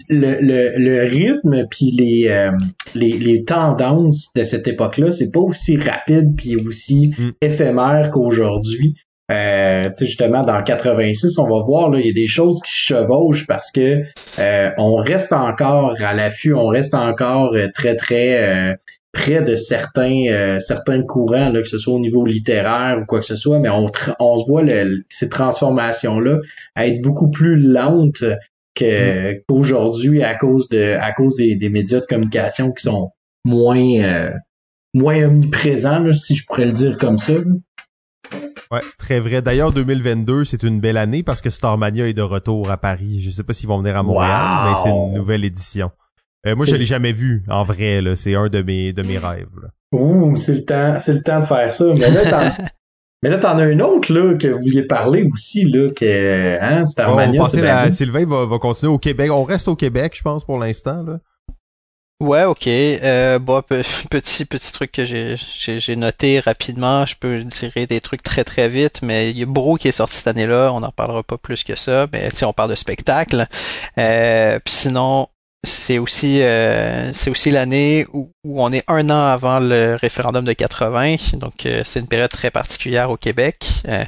le, 0.09 0.37
le, 0.41 0.73
le 0.77 1.03
rythme 1.09 1.65
puis 1.69 1.91
les, 1.91 2.27
euh, 2.29 2.51
les, 2.95 3.17
les 3.17 3.43
tendances 3.43 4.29
de 4.35 4.43
cette 4.43 4.67
époque-là, 4.67 5.11
c'est 5.11 5.31
pas 5.31 5.39
aussi 5.39 5.77
rapide 5.77 6.35
puis 6.35 6.55
aussi 6.55 7.13
mm. 7.17 7.31
éphémère 7.41 8.09
qu'aujourd'hui. 8.11 8.95
Euh, 9.31 9.83
justement, 9.99 10.41
dans 10.41 10.61
86, 10.61 11.37
on 11.37 11.43
va 11.43 11.63
voir, 11.63 11.89
là, 11.89 11.99
il 11.99 12.07
y 12.07 12.09
a 12.09 12.13
des 12.13 12.27
choses 12.27 12.59
qui 12.65 12.73
chevauchent 12.73 13.47
parce 13.47 13.71
que 13.71 14.01
euh, 14.39 14.71
on 14.77 14.95
reste 14.95 15.31
encore 15.31 15.95
à 16.01 16.13
l'affût, 16.13 16.53
on 16.53 16.67
reste 16.67 16.93
encore 16.93 17.53
euh, 17.53 17.67
très, 17.73 17.95
très 17.95 18.75
près 19.11 19.41
de 19.41 19.55
certains 19.55 20.59
certains 20.59 21.03
courants, 21.03 21.49
là, 21.49 21.61
que 21.61 21.67
ce 21.67 21.77
soit 21.77 21.93
au 21.93 21.99
niveau 21.99 22.25
littéraire 22.25 22.99
ou 23.01 23.05
quoi 23.05 23.19
que 23.19 23.25
ce 23.25 23.35
soit, 23.35 23.59
mais 23.59 23.69
on, 23.69 23.87
on 24.19 24.39
se 24.39 24.45
voit 24.47 24.63
ces 25.09 25.29
transformations-là 25.29 26.37
être 26.77 27.01
beaucoup 27.01 27.29
plus 27.29 27.57
lentes 27.57 28.23
que, 28.75 29.33
mm. 29.33 29.41
qu'aujourd'hui 29.47 30.23
à 30.23 30.35
cause 30.35 30.69
de 30.69 30.97
à 30.99 31.11
cause 31.11 31.35
des, 31.35 31.55
des, 31.55 31.69
médias 31.69 31.99
de 31.99 32.05
communication 32.05 32.71
qui 32.71 32.83
sont 32.83 33.11
moins 33.45 33.99
euh, 34.01 34.31
moins 34.93 35.23
omniprésents 35.25 36.11
si 36.13 36.35
je 36.35 36.45
pourrais 36.45 36.65
le 36.65 36.73
dire 36.73 36.97
comme 36.97 37.17
ça. 37.17 37.33
Ouais, 38.71 38.81
très 38.97 39.19
vrai. 39.19 39.41
D'ailleurs, 39.41 39.73
2022, 39.73 40.45
c'est 40.45 40.63
une 40.63 40.79
belle 40.79 40.95
année 40.95 41.23
parce 41.23 41.41
que 41.41 41.49
Starmania 41.49 42.07
est 42.07 42.13
de 42.13 42.21
retour 42.21 42.71
à 42.71 42.77
Paris. 42.77 43.19
Je 43.19 43.29
sais 43.29 43.43
pas 43.43 43.51
s'ils 43.51 43.67
vont 43.67 43.79
venir 43.79 43.97
à 43.97 44.03
Montréal, 44.03 44.69
mais 44.69 44.75
c'est 44.81 44.89
une 44.89 45.13
nouvelle 45.13 45.43
édition. 45.43 45.91
Euh, 46.47 46.55
moi, 46.55 46.65
je 46.65 46.75
l'ai 46.75 46.85
jamais 46.85 47.11
vu 47.11 47.43
en 47.47 47.63
vrai. 47.63 48.01
Là, 48.01 48.15
c'est 48.15 48.35
un 48.35 48.47
de 48.47 48.61
mes 48.61 48.93
de 48.93 49.03
mes 49.03 49.17
rêves. 49.17 49.49
Là. 49.61 49.69
Ouh, 49.91 50.35
c'est 50.35 50.53
le 50.53 50.65
temps, 50.65 50.97
c'est 50.97 51.13
le 51.13 51.21
temps 51.21 51.39
de 51.39 51.45
faire 51.45 51.73
ça. 51.73 51.85
Mais 51.97 52.09
là, 52.09 52.55
Mais 53.23 53.29
là, 53.29 53.37
t'en 53.37 53.59
as 53.59 53.67
une 53.67 53.83
autre 53.83 54.11
là 54.11 54.33
que 54.33 54.47
vous 54.47 54.59
vouliez 54.59 54.81
parler 54.81 55.27
aussi 55.31 55.65
là 55.65 55.89
que 55.95 56.57
hein, 56.59 56.85
c'est 56.87 57.01
Armania. 57.01 57.43
On 57.43 57.91
Sylvain 57.91 58.25
va, 58.25 58.47
va 58.47 58.57
continuer 58.57 58.91
au 58.91 58.97
Québec. 58.97 59.29
On 59.31 59.43
reste 59.43 59.67
au 59.67 59.75
Québec, 59.75 60.13
je 60.15 60.23
pense, 60.23 60.43
pour 60.43 60.59
l'instant 60.59 61.03
là. 61.03 61.19
Ouais, 62.19 62.43
ok. 62.43 62.67
Euh, 62.67 63.39
bon, 63.39 63.61
petit 64.09 64.45
petit 64.45 64.71
truc 64.71 64.91
que 64.91 65.05
j'ai 65.05 65.35
j'ai 65.37 65.95
noté 65.95 66.39
rapidement. 66.39 67.05
Je 67.05 67.15
peux 67.15 67.41
dire 67.41 67.71
des 67.87 67.99
trucs 67.99 68.23
très 68.23 68.43
très 68.43 68.69
vite, 68.69 69.01
mais 69.03 69.31
il 69.31 69.37
y 69.37 69.43
a 69.43 69.45
Bro 69.47 69.75
qui 69.75 69.87
est 69.87 69.91
sorti 69.91 70.17
cette 70.17 70.27
année-là. 70.27 70.71
On 70.73 70.79
n'en 70.79 70.91
parlera 70.91 71.21
pas 71.23 71.37
plus 71.37 71.63
que 71.63 71.75
ça, 71.75 72.07
mais 72.11 72.29
si 72.31 72.43
on 72.45 72.53
parle 72.53 72.71
de 72.71 72.75
spectacle. 72.75 73.47
Euh, 73.97 74.59
puis 74.63 74.73
sinon, 74.73 75.27
c'est 75.63 75.99
aussi 75.99 76.41
euh, 76.41 77.13
c'est 77.13 77.29
aussi 77.29 77.51
l'année 77.51 78.07
où, 78.13 78.31
où, 78.43 78.63
on 78.63 78.71
est 78.71 78.83
un 78.87 79.11
an 79.11 79.27
avant 79.27 79.59
le 79.59 79.95
référendum 80.01 80.43
de 80.43 80.53
80, 80.53 81.17
donc 81.33 81.67
euh, 81.67 81.83
c'est 81.85 81.99
une 81.99 82.07
période 82.07 82.31
très 82.31 82.49
particulière 82.49 83.11
au 83.11 83.17
Québec. 83.17 83.83
Euh, 83.87 84.03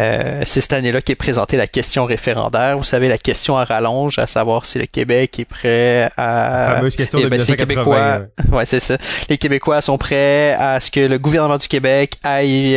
euh, 0.00 0.42
c'est 0.46 0.62
cette 0.62 0.72
année-là 0.72 1.02
qu'est 1.02 1.14
présentée 1.14 1.58
la 1.58 1.66
question 1.66 2.06
référendaire. 2.06 2.78
Vous 2.78 2.84
savez 2.84 3.08
la 3.08 3.18
question 3.18 3.58
à 3.58 3.66
rallonge, 3.66 4.18
à 4.18 4.26
savoir 4.26 4.64
si 4.64 4.78
le 4.78 4.86
Québec 4.86 5.38
est 5.38 5.44
prêt 5.44 6.10
à. 6.16 6.68
La 6.68 6.74
fameuse 6.76 6.96
question 6.96 7.20
de 7.20 7.28
ben, 7.28 7.38
les 7.38 7.56
Québécois, 7.56 8.20
ouais, 8.52 8.64
c'est 8.64 8.80
ça. 8.80 8.96
Les 9.28 9.36
Québécois 9.36 9.82
sont 9.82 9.98
prêts 9.98 10.54
à 10.58 10.80
ce 10.80 10.90
que 10.90 11.00
le 11.00 11.18
gouvernement 11.18 11.58
du 11.58 11.68
Québec 11.68 12.14
aille 12.22 12.72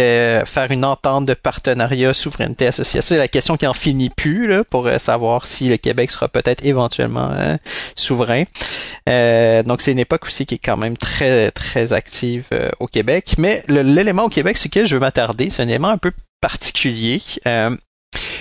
faire 0.45 0.67
une 0.69 0.83
entente 0.83 1.25
de 1.25 1.33
partenariat, 1.33 2.13
souveraineté, 2.13 2.67
association. 2.67 3.15
C'est 3.15 3.17
la 3.17 3.29
question 3.29 3.55
qui 3.55 3.67
en 3.67 3.73
finit 3.73 4.09
plus 4.09 4.47
là, 4.47 4.65
pour 4.65 4.89
savoir 4.99 5.45
si 5.45 5.69
le 5.69 5.77
Québec 5.77 6.11
sera 6.11 6.27
peut-être 6.27 6.65
éventuellement 6.65 7.31
souverain 7.95 8.16
euh, 9.07 9.63
donc 9.63 9.81
c'est 9.81 9.91
une 9.91 9.99
époque 9.99 10.25
aussi 10.25 10.45
qui 10.45 10.55
est 10.55 10.59
quand 10.63 10.77
même 10.77 10.97
très 10.97 11.51
très 11.51 11.93
active 11.93 12.45
euh, 12.51 12.69
au 12.79 12.87
Québec. 12.87 13.35
Mais 13.37 13.63
l'élément 13.67 14.25
au 14.25 14.29
Québec 14.29 14.57
sur 14.57 14.67
lequel 14.67 14.87
je 14.87 14.95
veux 14.95 14.99
m'attarder, 14.99 15.49
c'est 15.49 15.63
un 15.63 15.67
élément 15.67 15.89
un 15.89 15.97
peu 15.97 16.11
particulier. 16.41 17.21
Euh, 17.45 17.75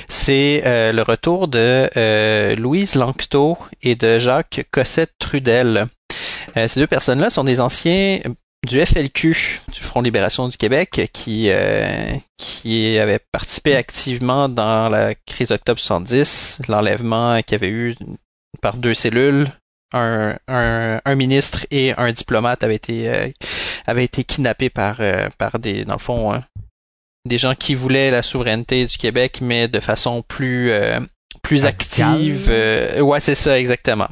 c'est 0.08 0.62
le 0.64 1.02
retour 1.02 1.48
de 1.48 2.54
Louise 2.54 2.94
Lanctot 2.94 3.58
et 3.82 3.94
de 3.94 4.18
Jacques 4.20 4.64
Cossette-Trudel. 4.70 5.86
ces 6.54 6.80
deux 6.80 6.86
personnes-là 6.86 7.30
sont 7.30 7.44
des 7.44 7.60
anciens 7.60 8.20
du 8.66 8.84
FLQ, 8.84 9.60
du 9.72 9.80
Front 9.80 10.02
Libération 10.02 10.48
du 10.48 10.56
Québec, 10.56 11.10
qui 11.12 11.50
qui 12.38 12.98
avait 12.98 13.18
participé 13.32 13.74
activement 13.74 14.48
dans 14.48 14.88
la 14.88 15.14
crise 15.14 15.48
d'octobre 15.48 15.80
70, 15.80 16.60
l'enlèvement 16.68 17.42
qu'il 17.42 17.52
y 17.52 17.56
avait 17.56 17.68
eu 17.68 17.96
par 18.62 18.76
deux 18.76 18.94
cellules 18.94 19.48
un, 19.96 21.00
un, 21.04 21.14
ministre 21.14 21.66
et 21.70 21.92
un 21.96 22.12
diplomate 22.12 22.62
avaient 22.62 22.76
été 22.76 23.08
euh, 23.08 23.28
avaient 23.86 24.04
été 24.04 24.24
kidnappés 24.24 24.70
par 24.70 24.96
euh, 25.00 25.28
par 25.38 25.58
des 25.58 25.84
dans 25.84 25.94
le 25.94 26.00
fond 26.00 26.32
hein, 26.32 26.44
des 27.24 27.38
gens 27.38 27.54
qui 27.54 27.74
voulaient 27.74 28.10
la 28.10 28.22
souveraineté 28.22 28.86
du 28.86 28.96
Québec 28.96 29.38
mais 29.42 29.68
de 29.68 29.80
façon 29.80 30.22
plus 30.22 30.70
euh, 30.70 31.00
plus 31.42 31.66
active 31.66 32.50
ouais 33.00 33.20
c'est 33.20 33.34
ça 33.34 33.58
exactement 33.58 34.08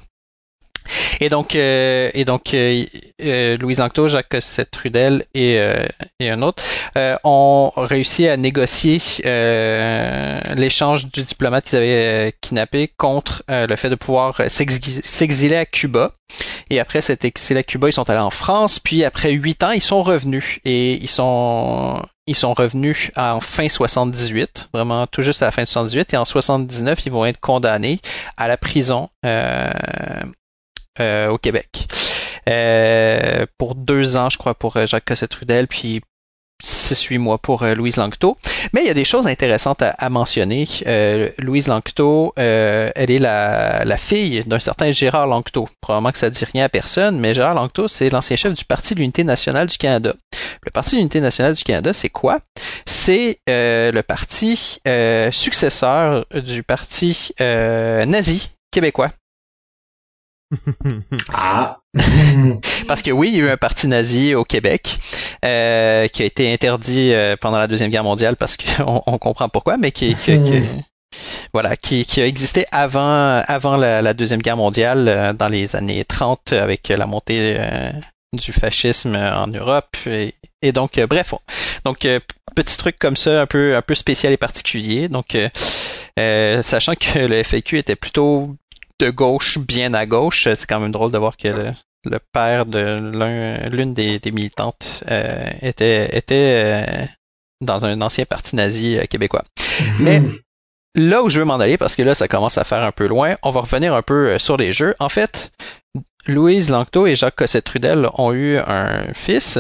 et 1.21 1.29
donc, 1.29 1.55
euh, 1.55 2.11
et 2.15 2.25
donc 2.25 2.55
euh, 2.55 2.85
euh, 3.23 3.57
Louise 3.57 3.81
Ancto, 3.81 4.09
Jacques 4.09 4.37
Trudel 4.71 5.25
et, 5.35 5.59
et 6.21 6.31
un 6.31 6.43
autre 6.43 6.63
ont 7.25 7.73
réussi 7.77 8.29
à 8.29 8.37
négocier 8.37 9.01
l'échange 10.55 11.11
du 11.11 11.23
diplomate 11.23 11.65
qu'ils 11.65 11.79
avaient 11.79 12.35
kidnappé 12.41 12.91
contre 12.97 13.43
le 13.49 13.77
fait 13.77 13.91
de 13.91 13.95
pouvoir 13.95 14.41
s'exiler 14.49 15.57
à 15.57 15.67
Cuba. 15.67 16.13
Et 16.71 16.81
après 16.81 17.01
cet 17.01 17.25
exil 17.25 17.57
à 17.57 17.63
Cuba, 17.63 17.89
ils 17.89 17.93
sont 17.93 18.09
allés 18.11 18.19
en 18.19 18.31
France. 18.31 18.79
Puis 18.79 19.05
après 19.05 19.31
huit 19.33 19.63
ans, 19.63 19.71
ils 19.71 19.83
sont 19.83 20.03
revenus 20.03 20.59
et 20.65 20.95
ils 20.95 21.11
sont 21.11 22.01
ils 22.27 22.37
sont 22.37 22.55
revenus 22.55 23.11
en 23.17 23.41
fin 23.41 23.69
78, 23.69 24.71
vraiment 24.73 25.07
tout 25.07 25.23
juste 25.23 25.43
à 25.43 25.47
la 25.47 25.53
fin 25.53 25.63
de 25.63 25.69
78, 25.69 26.15
et 26.15 26.17
en 26.17 26.25
79, 26.25 27.05
ils 27.07 27.13
vont 27.13 27.27
être 27.27 27.41
condamnés 27.41 28.01
à 28.37 28.49
la 28.49 28.57
prison 28.57 29.11
euh, 29.27 29.71
euh, 29.71 30.23
au 30.99 31.39
Québec. 31.39 31.89
Euh, 32.49 33.47
pour 33.59 33.75
deux 33.75 34.17
ans, 34.17 34.31
je 34.31 34.39
crois, 34.39 34.55
pour 34.55 34.77
euh, 34.77 34.87
Jacques 34.87 35.07
Cossette-Trudel, 35.07 35.67
puis 35.67 36.03
6-8 36.63 37.19
mois 37.19 37.39
pour 37.39 37.65
Louise 37.65 37.97
Langto. 37.97 38.39
Mais 38.73 38.83
il 38.83 38.87
y 38.87 38.91
a 38.91 38.95
des 38.95 39.05
choses 39.05 39.27
intéressantes 39.27 39.83
à, 39.83 40.09
mentionner. 40.09 40.67
Louise 41.37 41.67
Langto, 41.67 42.33
elle 42.37 43.11
est 43.11 43.19
la, 43.19 43.85
la 43.85 43.97
fille 43.99 44.43
d'un 44.47 44.59
certain 44.59 44.91
Gérard 44.91 45.27
Langto. 45.27 45.69
Probablement 45.83 46.11
que 46.11 46.17
ça 46.17 46.31
dit 46.31 46.43
rien 46.47 46.65
à 46.65 46.69
personne, 46.71 47.19
mais 47.19 47.35
Gérard 47.35 47.55
Langto, 47.55 47.87
c'est 47.87 48.09
l'ancien 48.09 48.37
chef 48.37 48.55
du 48.55 48.65
Parti 48.65 48.95
de 48.95 49.01
l'Unité 49.01 49.25
nationale 49.25 49.67
du 49.67 49.77
Canada. 49.77 50.15
Le 50.63 50.71
Parti 50.71 50.93
de 50.93 50.97
l'Unité 51.01 51.21
nationale 51.21 51.53
du 51.53 51.65
Canada, 51.65 51.93
c'est 51.93 52.09
quoi? 52.09 52.39
C'est 52.87 53.41
le 53.47 54.01
parti 54.01 54.81
successeur 55.33 56.25
du 56.33 56.63
parti 56.63 57.35
nazi 57.41 58.53
québécois 58.71 59.11
ah. 61.33 61.79
Parce 62.89 63.03
que 63.03 63.11
oui, 63.11 63.31
il 63.33 63.37
y 63.37 63.41
a 63.41 63.45
eu 63.45 63.51
un 63.51 63.57
parti 63.57 63.87
nazi 63.87 64.35
au 64.35 64.45
Québec 64.45 64.99
euh, 65.45 66.09
qui 66.09 66.23
a 66.23 66.25
été 66.25 66.53
interdit 66.53 67.13
euh, 67.13 67.37
pendant 67.41 67.59
la 67.59 67.67
deuxième 67.67 67.91
guerre 67.91 68.05
mondiale 68.05 68.37
parce 68.37 68.57
qu'on 68.57 69.03
on 69.07 69.19
comprend 69.19 69.49
pourquoi, 69.49 69.77
mais 69.77 69.93
qui, 69.93 70.17
voilà, 71.53 71.77
qui, 71.77 72.05
qui, 72.05 72.21
a 72.21 72.27
existé 72.27 72.67
avant 72.73 73.43
avant 73.47 73.77
la, 73.77 74.15
deuxième 74.15 74.43
guerre 74.43 74.57
mondiale 74.57 75.09
euh, 75.09 75.33
dans 75.33 75.49
les 75.49 75.77
années 75.77 76.05
30 76.05 76.53
avec 76.53 76.89
la 76.89 77.07
montée 77.07 77.59
du 78.33 78.53
fascisme 78.53 79.15
en 79.15 79.47
Europe 79.47 79.97
et, 80.07 80.73
donc 80.73 80.99
bref, 80.99 81.35
donc 81.85 82.09
petit 82.57 82.77
truc 82.77 82.99
comme 82.99 83.17
ça 83.17 83.43
un 83.43 83.47
peu 83.47 83.77
un 83.77 83.83
peu 83.83 83.95
spécial 83.95 84.33
et 84.33 84.37
particulier. 84.37 85.09
Donc 85.09 85.37
sachant 86.17 86.95
que 86.95 87.19
le 87.21 87.43
FAQ 87.45 87.79
était 87.79 87.97
plutôt 87.97 88.57
de 89.05 89.11
gauche 89.11 89.59
bien 89.59 89.95
à 89.95 90.07
gauche. 90.07 90.49
C'est 90.55 90.67
quand 90.67 90.81
même 90.81 90.93
drôle 90.93 91.13
de 91.13 91.19
voir 91.19 91.37
que 91.37 91.73
le, 92.05 92.19
père 92.33 92.67
de 92.67 93.69
l'une 93.71 93.95
des, 93.95 94.21
militantes 94.33 95.05
euh, 95.11 95.51
était, 95.63 96.17
était 96.17 96.85
euh, 96.89 97.05
dans 97.61 97.85
un 97.85 98.01
ancien 98.01 98.25
parti 98.25 98.57
nazi 98.57 98.97
euh, 98.97 99.05
québécois. 99.05 99.45
Mhm. 99.81 99.95
Mais 100.01 100.23
là 100.95 101.23
où 101.23 101.29
je 101.29 101.39
veux 101.39 101.45
m'en 101.45 101.61
aller, 101.61 101.77
parce 101.77 101.97
que 101.97 102.03
là, 102.03 102.15
ça 102.15 102.29
commence 102.29 102.59
à 102.59 102.65
faire 102.65 102.83
un 102.83 102.93
peu 102.93 103.07
loin, 103.07 103.37
on 103.43 103.51
va 103.51 103.61
revenir 103.61 103.95
un 103.95 104.03
peu 104.03 104.39
sur 104.39 104.57
les 104.57 104.73
jeux. 104.73 104.95
En 104.99 105.09
fait, 105.09 105.53
Louise 106.27 106.71
Langto 106.71 107.07
et 107.07 107.17
Jacques 107.17 107.37
Cossette-Trudel 107.37 108.09
ont 108.15 108.33
eu 108.33 108.59
un 108.59 109.13
fils 109.13 109.59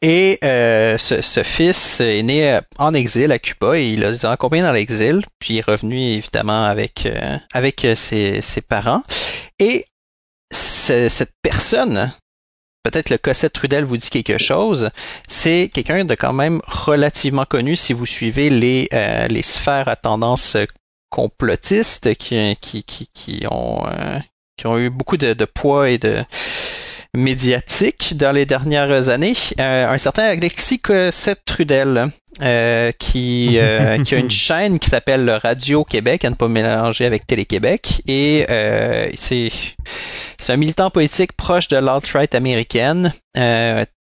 et 0.00 0.38
euh, 0.42 0.98
ce, 0.98 1.42
fils 1.42 2.00
est 2.00 2.22
né 2.22 2.52
euh, 2.52 2.60
en 2.78 2.92
exil 2.92 3.30
à 3.32 3.38
Cuba 3.38 3.78
et 3.78 3.90
il 3.90 4.04
a 4.04 4.30
accompagné 4.30 4.62
dans 4.62 4.72
l'exil, 4.72 5.24
puis 5.38 5.58
est 5.58 5.66
revenu 5.66 5.98
évidemment 5.98 6.64
avec 6.64 7.06
euh, 7.06 7.38
avec 7.52 7.86
ses, 7.94 8.42
parents. 8.68 9.02
Et 9.58 9.86
cette 10.50 11.32
personne, 11.40 12.12
peut-être 12.82 13.10
le 13.10 13.18
Cossette 13.18 13.52
Trudel 13.52 13.84
vous 13.84 13.96
dit 13.96 14.10
quelque 14.10 14.38
chose, 14.38 14.90
c'est 15.28 15.70
quelqu'un 15.72 16.04
de 16.04 16.14
quand 16.14 16.32
même 16.32 16.60
relativement 16.66 17.44
connu 17.44 17.76
si 17.76 17.92
vous 17.92 18.06
suivez 18.06 18.50
les 18.50 18.88
les 19.28 19.42
sphères 19.42 19.88
à 19.88 19.96
tendance 19.96 20.56
complotiste 21.10 22.14
qui 22.16 22.56
qui 22.60 22.82
qui, 22.82 23.08
qui 23.14 23.44
ont 23.50 23.84
qui 24.56 24.66
ont 24.66 24.78
eu 24.78 24.90
beaucoup 24.90 25.16
de, 25.16 25.32
de 25.32 25.44
poids 25.44 25.90
et 25.90 25.98
de 25.98 26.24
médiatique 27.14 28.16
dans 28.16 28.32
les 28.32 28.46
dernières 28.46 29.08
années. 29.08 29.36
Euh, 29.60 29.88
un 29.88 29.98
certain 29.98 30.24
Alexis 30.24 30.80
Cossette-Trudel, 30.80 32.10
euh, 32.40 32.92
qui, 32.92 33.58
euh, 33.58 34.02
qui 34.04 34.14
a 34.14 34.18
une 34.18 34.30
chaîne 34.30 34.78
qui 34.78 34.88
s'appelle 34.88 35.28
Radio 35.30 35.84
Québec, 35.84 36.24
à 36.24 36.30
ne 36.30 36.34
pas 36.34 36.48
mélanger 36.48 37.04
avec 37.04 37.26
Télé-Québec. 37.26 38.02
Et 38.06 38.46
euh, 38.48 39.08
c'est, 39.16 39.50
c'est 40.38 40.52
un 40.52 40.56
militant 40.56 40.90
politique 40.90 41.32
proche 41.34 41.68
de 41.68 41.76
l'alt-right 41.76 42.34
américaine, 42.34 43.12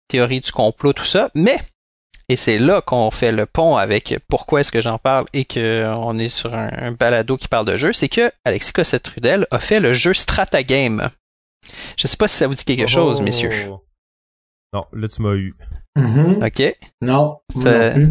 théorie 0.08 0.42
du 0.42 0.52
complot, 0.52 0.94
tout 0.94 1.06
ça. 1.06 1.32
Mais 1.34 1.58
et 2.30 2.36
c'est 2.38 2.60
là 2.60 2.82
qu'on 2.82 3.12
fait 3.12 3.32
le 3.32 3.46
pont 3.46 3.76
avec 3.76 4.16
pourquoi 4.30 4.62
est-ce 4.62 4.72
que 4.72 4.82
j'en 4.82 4.98
parle 4.98 5.26
et 5.34 5.44
qu'on 5.44 6.18
est 6.18 6.30
sur 6.30 6.54
un, 6.54 6.92
balado 6.92 7.36
qui 7.36 7.48
parle 7.48 7.66
de 7.66 7.76
jeu, 7.76 7.92
c'est 7.92 8.08
que 8.08 8.32
Alexis 8.46 8.72
Cossette-Trudel 8.72 9.48
a 9.52 9.60
fait 9.60 9.80
le 9.80 9.94
jeu 9.94 10.14
Stratagame. 10.14 11.10
Je 11.98 12.08
sais 12.08 12.18
pas 12.18 12.28
si 12.28 12.38
ça 12.38 12.48
vous 12.48 12.56
dit 12.56 12.66
quelque 12.66 12.88
chose, 12.88 13.18
oh. 13.20 13.24
messieurs. 13.24 13.52
Non, 14.74 14.86
là 14.94 15.08
tu 15.10 15.22
m'as 15.22 15.34
eu. 15.34 15.54
Mm-hmm. 15.98 16.46
Ok. 16.46 16.76
Non. 17.02 17.40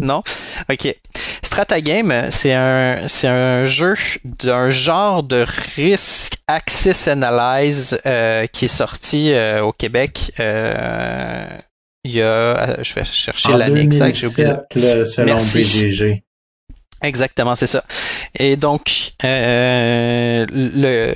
non. 0.01 0.21
Ok. 0.69 0.95
Stratagame, 1.43 2.29
c'est 2.29 2.53
un 2.53 3.07
c'est 3.07 3.27
un 3.27 3.65
jeu 3.65 3.95
d'un 4.23 4.69
genre 4.69 5.23
de 5.23 5.45
risk 5.75 6.35
access 6.47 7.07
analyze 7.07 7.99
euh, 8.05 8.45
qui 8.47 8.65
est 8.65 8.75
sorti 8.75 9.33
euh, 9.33 9.63
au 9.63 9.73
Québec. 9.73 10.31
Euh, 10.39 11.45
il 12.03 12.11
y 12.11 12.21
a, 12.21 12.81
je 12.83 12.93
vais 12.93 13.05
chercher 13.05 13.53
l'année 13.53 13.81
exacte. 13.81 14.15
J'ai 14.15 14.27
oublié. 14.27 15.05
selon 15.05 15.35
BGG. 15.35 16.23
Exactement, 17.01 17.55
c'est 17.55 17.67
ça. 17.67 17.83
Et 18.35 18.55
donc, 18.55 19.13
le 19.23 21.15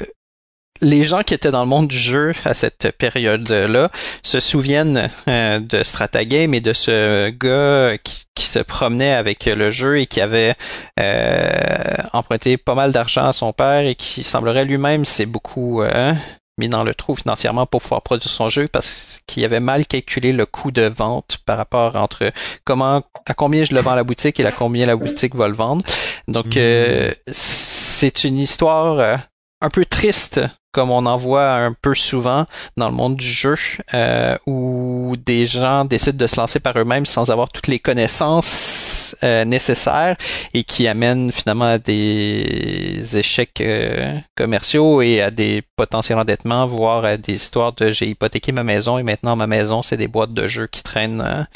les 0.82 1.06
gens 1.06 1.24
qui 1.24 1.34
étaient 1.34 1.52
dans 1.52 1.64
le 1.64 1.70
monde 1.70 1.88
du 1.88 1.98
jeu 1.98 2.34
à 2.44 2.54
cette 2.54 2.92
période-là 2.98 3.90
se 4.24 4.40
souviennent 4.40 5.10
euh, 5.28 5.60
de 5.60 5.84
Stratagame 5.84 6.54
et 6.54 6.62
de 6.62 6.74
ce 6.74 7.30
gars 7.30 7.98
qui, 8.04 8.26
se 8.46 8.60
promenait 8.60 9.14
avec 9.14 9.46
le 9.46 9.72
jeu 9.72 10.00
et 10.00 10.08
qui 10.08 10.20
avait 10.22 10.56
euh, 11.00 11.96
emprunté 12.14 12.58
pas 12.58 12.76
mal 12.76 12.92
d'argent 12.92 13.26
à 13.26 13.34
son 13.34 13.54
père 13.54 13.86
et 13.86 13.96
qui 13.96 14.24
semblerait 14.24 14.66
lui-même 14.66 15.06
c'est 15.06 15.26
beaucoup 15.26 15.82
euh, 15.82 16.14
mis 16.58 16.70
dans 16.70 16.84
le 16.84 16.94
trou 16.94 17.16
financièrement 17.16 17.66
pour 17.66 17.82
pouvoir 17.82 18.02
produire 18.02 18.30
son 18.30 18.50
jeu 18.50 18.68
parce 18.68 19.22
qu'il 19.26 19.44
avait 19.46 19.62
mal 19.62 19.86
calculé 19.86 20.34
le 20.34 20.46
coût 20.46 20.72
de 20.72 20.84
vente 20.84 21.40
par 21.46 21.58
rapport 21.58 21.96
entre 21.96 22.32
comment 22.66 23.04
à 23.26 23.34
combien 23.34 23.64
je 23.64 23.74
le 23.74 23.82
vends 23.82 23.92
à 23.92 23.96
la 23.96 24.04
boutique 24.04 24.40
et 24.40 24.46
à 24.46 24.52
combien 24.52 24.86
la 24.86 24.98
boutique 24.98 25.36
va 25.36 25.48
le 25.48 25.56
vendre. 25.56 25.86
Donc 26.28 26.58
hmm. 26.58 27.14
c'est 27.32 28.26
une 28.26 28.38
histoire 28.38 29.20
un 29.62 29.70
peu 29.70 29.86
triste 29.86 30.42
comme 30.76 30.92
on 30.92 31.06
en 31.06 31.16
voit 31.16 31.54
un 31.54 31.72
peu 31.72 31.96
souvent 31.96 32.46
dans 32.76 32.90
le 32.90 32.94
monde 32.94 33.16
du 33.16 33.26
jeu, 33.26 33.56
euh, 33.94 34.38
où 34.46 35.16
des 35.26 35.46
gens 35.46 35.86
décident 35.86 36.18
de 36.18 36.28
se 36.28 36.36
lancer 36.36 36.60
par 36.60 36.78
eux-mêmes 36.78 37.06
sans 37.06 37.32
avoir 37.32 37.48
toutes 37.48 37.68
les 37.68 37.80
connaissances 37.80 39.16
euh, 39.24 39.46
nécessaires 39.46 40.18
et 40.54 40.66
qui 40.66 40.90
amènent 40.90 41.32
finalement 41.32 41.72
à 41.72 41.78
des 41.78 43.16
échecs 43.16 43.62
euh, 43.62 44.18
commerciaux 44.36 45.02
et 45.02 45.22
à 45.22 45.32
des 45.32 45.64
potentiels 45.78 46.20
endettements, 46.20 46.68
voire 46.68 47.06
à 47.06 47.16
des 47.16 47.36
histoires 47.36 47.72
de 47.72 47.92
j'ai 47.92 48.10
hypothéqué 48.10 48.52
ma 48.52 48.64
maison 48.64 48.98
et 48.98 49.04
maintenant 49.04 49.38
ma 49.38 49.48
maison 49.48 49.82
c'est 49.82 49.96
des 49.96 50.10
boîtes 50.10 50.34
de 50.34 50.46
jeux 50.50 50.68
qui 50.68 50.84
traînent. 50.84 51.22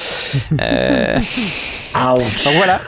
Ouch. 0.54 2.44
Donc 2.46 2.54
voilà. 2.56 2.80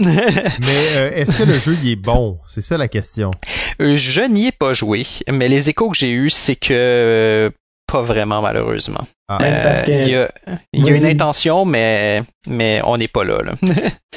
mais 0.00 0.96
euh, 0.96 1.10
est-ce 1.14 1.36
que 1.36 1.42
le 1.42 1.58
jeu 1.58 1.76
y 1.82 1.92
est 1.92 1.96
bon? 1.96 2.38
C'est 2.46 2.62
ça 2.62 2.78
la 2.78 2.88
question. 2.88 3.30
Euh, 3.80 3.96
je 3.96 4.22
n'y 4.22 4.48
ai 4.48 4.52
pas 4.52 4.72
joué, 4.74 5.06
mais 5.30 5.48
les 5.48 5.70
échos 5.70 5.90
que 5.90 5.96
j'ai 5.96 6.10
eus, 6.10 6.30
c'est 6.30 6.56
que 6.56 6.72
euh, 6.72 7.50
pas 7.90 8.02
vraiment 8.02 8.42
malheureusement. 8.42 9.06
Ah. 9.28 9.38
Ben, 9.40 9.54
parce 9.62 9.82
que... 9.82 9.90
il 9.90 10.08
y 10.08 10.16
a, 10.16 10.96
une 10.96 11.06
intention, 11.06 11.64
mais 11.64 12.22
mais 12.48 12.80
on 12.84 12.96
n'est 12.96 13.08
pas 13.08 13.24
là. 13.24 13.42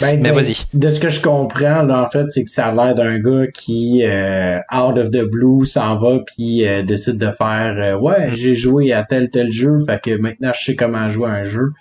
Ben, 0.01 0.19
mais 0.19 0.31
ben, 0.31 0.41
vas-y. 0.41 0.55
De 0.73 0.89
ce 0.89 0.99
que 0.99 1.09
je 1.09 1.21
comprends, 1.21 1.83
là, 1.83 2.01
en 2.01 2.09
fait, 2.09 2.25
c'est 2.29 2.43
que 2.43 2.49
ça 2.49 2.69
a 2.69 2.73
l'air 2.73 2.95
d'un 2.95 3.19
gars 3.19 3.45
qui 3.53 4.03
out 4.03 4.97
of 4.97 5.11
the 5.11 5.23
blue 5.23 5.67
s'en 5.67 5.97
va 5.99 6.19
puis 6.25 6.65
décide 6.83 7.19
de 7.19 7.29
faire 7.29 8.01
ouais 8.01 8.31
mm. 8.31 8.33
j'ai 8.33 8.55
joué 8.55 8.91
à 8.91 9.03
tel 9.03 9.29
tel 9.29 9.51
jeu, 9.51 9.77
fait 9.85 10.01
que 10.01 10.17
maintenant 10.17 10.51
je 10.53 10.65
sais 10.65 10.75
comment 10.75 11.09
jouer 11.09 11.29
à 11.29 11.33
un 11.33 11.43
jeu. 11.43 11.73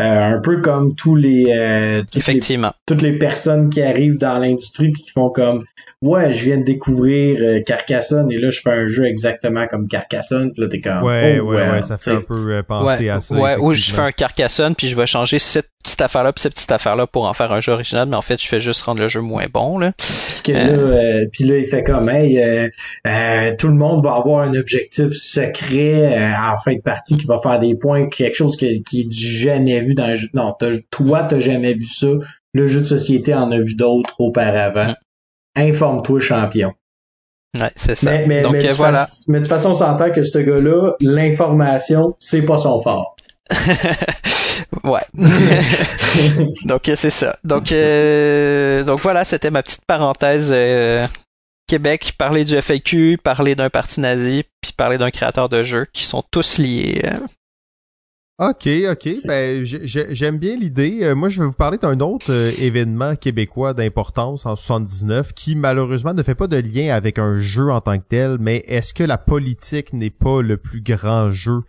Euh, 0.00 0.36
un 0.36 0.40
peu 0.40 0.62
comme 0.62 0.94
tous 0.94 1.16
les 1.16 1.46
euh, 1.50 2.02
effectivement. 2.14 2.72
toutes 2.86 3.02
les 3.02 3.18
personnes 3.18 3.68
qui 3.68 3.82
arrivent 3.82 4.16
dans 4.16 4.38
l'industrie 4.38 4.90
qui 4.92 5.10
font 5.10 5.28
comme 5.28 5.64
ouais 6.00 6.32
je 6.32 6.44
viens 6.44 6.56
de 6.56 6.64
découvrir 6.64 7.38
euh, 7.42 7.60
Carcassonne 7.60 8.32
et 8.32 8.38
là 8.38 8.50
je 8.50 8.60
fais 8.62 8.70
un 8.70 8.88
jeu 8.88 9.04
exactement 9.04 9.66
comme 9.66 9.88
Carcassonne 9.88 10.52
puis 10.52 10.62
là 10.62 10.68
t'es 10.68 10.80
comme 10.80 11.02
ouais 11.02 11.40
oh, 11.42 11.50
ouais 11.50 11.68
ouais, 11.68 11.82
ça 11.82 11.98
fait 11.98 12.12
un 12.12 12.22
peu 12.22 12.62
penser 12.62 13.10
à 13.10 13.20
ça 13.20 13.34
ouais 13.34 13.56
ou 13.58 13.74
je 13.74 13.92
fais 13.92 14.00
un 14.00 14.12
Carcassonne 14.12 14.74
puis 14.74 14.88
je 14.88 14.96
vais 14.96 15.06
changer 15.06 15.38
cette 15.38 15.68
petite 15.82 16.00
affaire 16.00 16.24
là 16.24 16.32
puis 16.32 16.40
cette 16.40 16.54
petite 16.54 16.72
affaire 16.72 16.96
là 16.96 17.06
pour 17.06 17.26
en 17.26 17.34
faire 17.34 17.52
un 17.52 17.60
jeu 17.60 17.72
original 17.72 18.08
mais 18.08 18.16
en 18.16 18.22
fait 18.22 18.40
je 18.40 18.48
fais 18.48 18.60
juste 18.60 18.80
rendre 18.82 19.00
le 19.00 19.08
jeu 19.08 19.20
moins 19.20 19.46
bon 19.52 19.78
là. 19.78 19.92
Parce 19.98 20.40
que 20.40 20.52
là 20.52 21.26
puis 21.30 21.44
là 21.44 21.58
il 21.58 21.66
fait 21.66 21.84
comme 21.84 22.08
hey 22.08 22.70
tout 23.58 23.68
le 23.68 23.74
monde 23.74 24.02
va 24.02 24.14
avoir 24.14 24.42
un 24.42 24.54
objectif 24.54 25.12
secret 25.12 26.30
la 26.30 26.56
fin 26.64 26.72
de 26.72 26.80
partie 26.80 27.18
qui 27.18 27.26
va 27.26 27.36
faire 27.42 27.58
des 27.58 27.74
points 27.74 28.08
quelque 28.08 28.36
chose 28.36 28.56
qui, 28.56 28.82
qui 28.82 29.02
est 29.02 29.08
jamais 29.72 29.86
vu 29.86 29.94
dans 29.94 30.04
un 30.04 30.14
jeu. 30.14 30.28
Non, 30.34 30.54
toi, 30.90 31.24
t'as 31.24 31.40
jamais 31.40 31.74
vu 31.74 31.86
ça. 31.86 32.08
Le 32.54 32.66
jeu 32.66 32.80
de 32.80 32.86
société 32.86 33.34
en 33.34 33.50
a 33.50 33.58
vu 33.58 33.74
d'autres 33.74 34.14
auparavant. 34.18 34.88
Mm. 34.88 34.94
Informe-toi, 35.56 36.20
champion. 36.20 36.72
Ouais, 37.58 37.70
c'est 37.76 37.94
ça. 37.94 38.10
Mais, 38.10 38.26
mais, 38.26 38.42
de 38.42 38.72
voilà. 38.72 39.06
mais, 39.28 39.38
de 39.38 39.44
toute 39.44 39.50
façon, 39.50 39.70
on 39.70 39.74
s'entend 39.74 40.10
que 40.10 40.22
ce 40.22 40.38
gars-là, 40.38 40.94
l'information, 41.00 42.14
c'est 42.18 42.42
pas 42.42 42.56
son 42.56 42.80
fort. 42.80 43.14
ouais. 44.84 45.00
donc 46.64 46.82
c'est 46.84 47.10
ça. 47.10 47.36
Donc 47.44 47.72
euh, 47.72 48.84
donc 48.84 49.00
voilà, 49.00 49.24
c'était 49.24 49.50
ma 49.50 49.62
petite 49.62 49.84
parenthèse. 49.84 50.50
Euh, 50.54 51.06
Québec, 51.66 52.14
parler 52.16 52.44
du 52.44 52.56
FAQ, 52.56 53.18
parler 53.22 53.54
d'un 53.54 53.70
parti 53.70 54.00
nazi, 54.00 54.44
puis 54.60 54.72
parler 54.72 54.98
d'un 54.98 55.10
créateur 55.10 55.48
de 55.48 55.62
jeux 55.62 55.86
qui 55.92 56.04
sont 56.04 56.22
tous 56.30 56.58
liés. 56.58 57.02
Euh. 57.04 57.18
Ok, 58.42 58.68
ok. 58.90 59.08
Ben, 59.24 59.64
j'aime 59.64 60.36
bien 60.36 60.56
l'idée. 60.56 60.98
Euh, 61.02 61.14
moi, 61.14 61.28
je 61.28 61.40
vais 61.40 61.46
vous 61.46 61.52
parler 61.52 61.78
d'un 61.78 62.00
autre 62.00 62.32
euh, 62.32 62.50
événement 62.58 63.14
québécois 63.14 63.72
d'importance 63.72 64.46
en 64.46 64.56
79 64.56 65.32
qui 65.32 65.54
malheureusement 65.54 66.12
ne 66.12 66.24
fait 66.24 66.34
pas 66.34 66.48
de 66.48 66.56
lien 66.56 66.92
avec 66.92 67.20
un 67.20 67.38
jeu 67.38 67.70
en 67.70 67.80
tant 67.80 67.96
que 68.00 68.04
tel, 68.08 68.38
mais 68.40 68.64
est-ce 68.66 68.94
que 68.94 69.04
la 69.04 69.16
politique 69.16 69.92
n'est 69.92 70.10
pas 70.10 70.42
le 70.42 70.56
plus 70.56 70.80
grand 70.80 71.30
jeu 71.30 71.60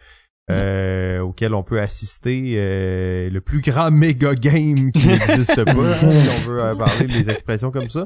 euh, 0.49 1.19
auquel 1.19 1.53
on 1.53 1.61
peut 1.61 1.79
assister, 1.79 2.55
le 2.55 3.39
plus 3.39 3.61
grand 3.61 3.91
méga 3.95 4.33
game 4.33 4.91
qui 4.91 5.09
n'existe 5.09 5.65
pas, 5.65 5.71
hein, 5.71 5.95
si 5.99 6.29
on 6.47 6.49
veut 6.49 6.75
parler 6.75 7.05
des 7.05 7.29
expressions 7.29 7.69
comme 7.69 7.89
ça? 7.89 8.03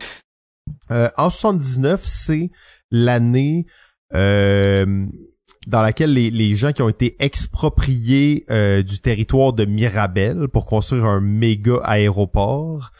en 0.89 1.30
79, 1.30 2.01
c'est 2.03 2.51
l'année 2.91 3.65
dans 5.67 5.82
laquelle 5.82 6.13
les, 6.13 6.56
gens 6.56 6.71
qui 6.71 6.82
ont 6.82 6.89
été 6.89 7.15
expropriés 7.19 8.45
euh, 8.49 8.82
du 8.82 8.99
territoire 8.99 9.51
de 9.51 9.65
Mirabel 9.65 10.47
pour 10.47 10.65
construire 10.65 11.06
un 11.06 11.19
méga 11.19 11.80
aéroport 11.84 12.91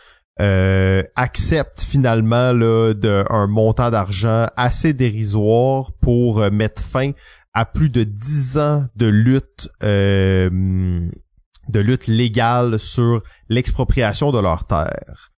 euh, 0.42 1.02
acceptent 1.16 1.84
finalement 1.84 2.52
là, 2.52 2.94
un 3.30 3.48
montant 3.48 3.90
d'argent 3.90 4.48
assez 4.58 4.94
dérisoire 4.94 5.94
pour 6.02 6.42
euh, 6.42 6.52
mettre 6.52 6.84
fin 6.84 7.12
à 7.54 7.66
plus 7.66 7.90
de 7.90 8.04
dix 8.04 8.58
ans 8.58 8.86
de 8.96 9.08
lutte 9.08 9.70
de 9.82 11.80
lutte 11.82 12.08
légale 12.08 12.80
sur 12.80 13.24
l'expropriation 13.50 14.32
de 14.32 14.40
leurs 14.40 14.68
terres. 14.68 15.32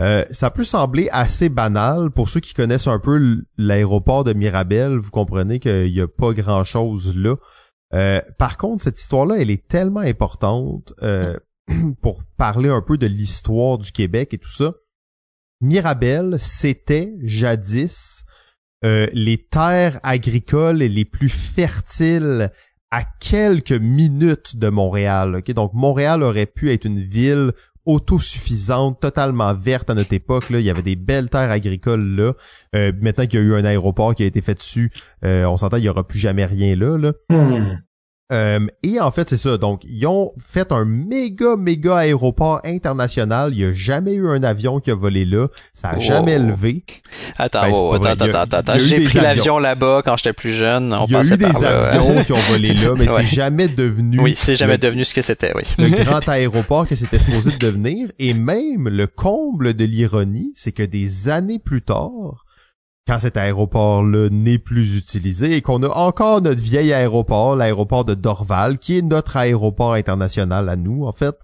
Euh, 0.00 0.24
ça 0.32 0.50
peut 0.50 0.64
sembler 0.64 1.08
assez 1.12 1.48
banal 1.48 2.10
pour 2.10 2.28
ceux 2.28 2.40
qui 2.40 2.54
connaissent 2.54 2.88
un 2.88 2.98
peu 2.98 3.44
l'aéroport 3.56 4.24
de 4.24 4.32
Mirabel. 4.32 4.96
Vous 4.96 5.10
comprenez 5.10 5.60
qu'il 5.60 5.92
n'y 5.92 6.00
a 6.00 6.08
pas 6.08 6.32
grand-chose 6.32 7.16
là. 7.16 7.36
Euh, 7.94 8.20
par 8.38 8.56
contre, 8.56 8.82
cette 8.82 9.00
histoire-là, 9.00 9.36
elle 9.38 9.50
est 9.50 9.68
tellement 9.68 10.00
importante 10.00 10.92
euh, 11.02 11.38
pour 12.02 12.24
parler 12.36 12.68
un 12.68 12.82
peu 12.82 12.98
de 12.98 13.06
l'histoire 13.06 13.78
du 13.78 13.92
Québec 13.92 14.34
et 14.34 14.38
tout 14.38 14.52
ça. 14.52 14.74
Mirabel, 15.60 16.36
c'était 16.38 17.12
jadis 17.22 18.20
les 19.14 19.38
terres 19.50 19.98
agricoles 20.02 20.76
les 20.76 21.06
plus 21.06 21.30
fertiles 21.30 22.50
à 22.90 23.02
quelques 23.02 23.72
minutes 23.72 24.56
de 24.56 24.68
Montréal. 24.68 25.42
Donc 25.48 25.72
Montréal 25.72 26.22
aurait 26.22 26.44
pu 26.44 26.70
être 26.70 26.84
une 26.84 27.00
ville 27.00 27.54
autosuffisante, 27.86 29.00
totalement 29.00 29.54
verte 29.54 29.90
à 29.90 29.94
notre 29.94 30.12
époque. 30.12 30.50
Là. 30.50 30.60
Il 30.60 30.64
y 30.64 30.70
avait 30.70 30.82
des 30.82 30.96
belles 30.96 31.28
terres 31.28 31.50
agricoles 31.50 32.16
là. 32.16 32.32
Euh, 32.74 32.92
maintenant 33.00 33.26
qu'il 33.26 33.40
y 33.40 33.42
a 33.42 33.46
eu 33.46 33.54
un 33.54 33.64
aéroport 33.64 34.14
qui 34.14 34.22
a 34.22 34.26
été 34.26 34.40
fait 34.40 34.54
dessus, 34.54 34.92
euh, 35.24 35.44
on 35.44 35.56
s'entend 35.56 35.76
il 35.76 35.84
y 35.84 35.88
aura 35.88 36.06
plus 36.06 36.18
jamais 36.18 36.44
rien 36.44 36.76
là. 36.76 36.96
là. 36.96 37.12
Hmm. 37.30 37.78
Euh, 38.32 38.66
et 38.82 39.00
en 39.00 39.10
fait, 39.10 39.28
c'est 39.28 39.36
ça. 39.36 39.58
Donc, 39.58 39.82
ils 39.84 40.06
ont 40.06 40.32
fait 40.42 40.72
un 40.72 40.86
méga, 40.86 41.56
méga 41.56 41.98
aéroport 41.98 42.60
international. 42.64 43.52
Il 43.52 43.58
n'y 43.58 43.64
a 43.64 43.72
jamais 43.72 44.14
eu 44.14 44.28
un 44.28 44.42
avion 44.42 44.80
qui 44.80 44.90
a 44.90 44.94
volé 44.94 45.26
là. 45.26 45.48
Ça 45.74 45.90
a 45.90 45.98
jamais 45.98 46.38
levé. 46.38 46.84
Attends, 47.36 47.62
ben, 47.62 47.72
oh, 47.74 47.94
attends, 47.94 48.24
attends, 48.24 48.56
attends, 48.56 48.78
J'ai 48.78 49.04
pris 49.04 49.20
l'avion 49.20 49.58
là-bas 49.58 50.02
quand 50.04 50.16
j'étais 50.16 50.32
plus 50.32 50.54
jeune. 50.54 50.94
On 50.94 51.04
il 51.06 51.12
y 51.12 51.16
a 51.16 51.22
eu 51.22 51.36
des 51.36 51.64
avions 51.64 52.24
qui 52.24 52.32
ont 52.32 52.36
volé 52.48 52.72
là, 52.72 52.94
mais 52.96 53.06
c'est 53.06 53.24
jamais 53.24 53.68
devenu. 53.68 54.20
Oui, 54.20 54.34
c'est 54.36 54.56
jamais 54.56 54.78
devenu 54.78 55.04
ce 55.04 55.12
que 55.12 55.22
c'était, 55.22 55.52
oui. 55.54 55.62
le 55.78 55.88
grand 56.04 56.26
aéroport 56.26 56.88
que 56.88 56.96
c'était 56.96 57.18
supposé 57.18 57.50
devenir. 57.58 58.08
Et 58.18 58.32
même 58.32 58.88
le 58.88 59.06
comble 59.06 59.74
de 59.74 59.84
l'ironie, 59.84 60.52
c'est 60.54 60.72
que 60.72 60.82
des 60.82 61.28
années 61.28 61.58
plus 61.58 61.82
tard, 61.82 62.46
quand 63.06 63.18
cet 63.18 63.36
aéroport-là 63.36 64.28
n'est 64.30 64.58
plus 64.58 64.96
utilisé 64.96 65.56
et 65.56 65.62
qu'on 65.62 65.82
a 65.82 65.88
encore 65.88 66.40
notre 66.40 66.62
vieil 66.62 66.92
aéroport, 66.92 67.54
l'aéroport 67.54 68.04
de 68.04 68.14
Dorval, 68.14 68.78
qui 68.78 68.98
est 68.98 69.02
notre 69.02 69.36
aéroport 69.36 69.92
international 69.92 70.68
à 70.68 70.76
nous, 70.76 71.04
en 71.04 71.12
fait, 71.12 71.36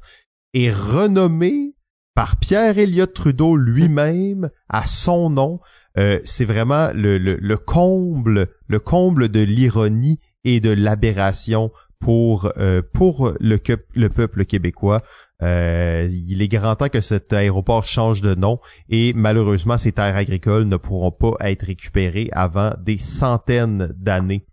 est 0.54 0.72
renommé 0.72 1.74
par 2.14 2.36
Pierre 2.36 2.78
Elliott 2.78 3.12
Trudeau 3.12 3.56
lui-même 3.56 4.50
à 4.68 4.86
son 4.86 5.30
nom. 5.30 5.60
Euh, 5.98 6.18
c'est 6.24 6.44
vraiment 6.44 6.90
le, 6.94 7.18
le, 7.18 7.56
comble, 7.56 8.48
le 8.66 8.80
comble 8.80 9.28
de 9.28 9.40
l'ironie 9.40 10.18
et 10.44 10.60
de 10.60 10.70
l'aberration 10.70 11.70
pour 12.00 12.50
euh, 12.56 12.82
pour 12.92 13.32
le, 13.38 13.58
le 13.94 14.08
peuple 14.08 14.44
québécois. 14.44 15.02
Euh, 15.42 16.08
il 16.10 16.42
est 16.42 16.48
grand 16.48 16.74
temps 16.74 16.88
que 16.88 17.00
cet 17.00 17.32
aéroport 17.32 17.84
change 17.84 18.20
de 18.20 18.34
nom 18.34 18.58
et 18.90 19.12
malheureusement 19.14 19.78
ces 19.78 19.92
terres 19.92 20.16
agricoles 20.16 20.64
ne 20.64 20.76
pourront 20.76 21.12
pas 21.12 21.32
être 21.40 21.64
récupérées 21.64 22.28
avant 22.32 22.72
des 22.78 22.98
centaines 22.98 23.94
d'années. 23.96 24.44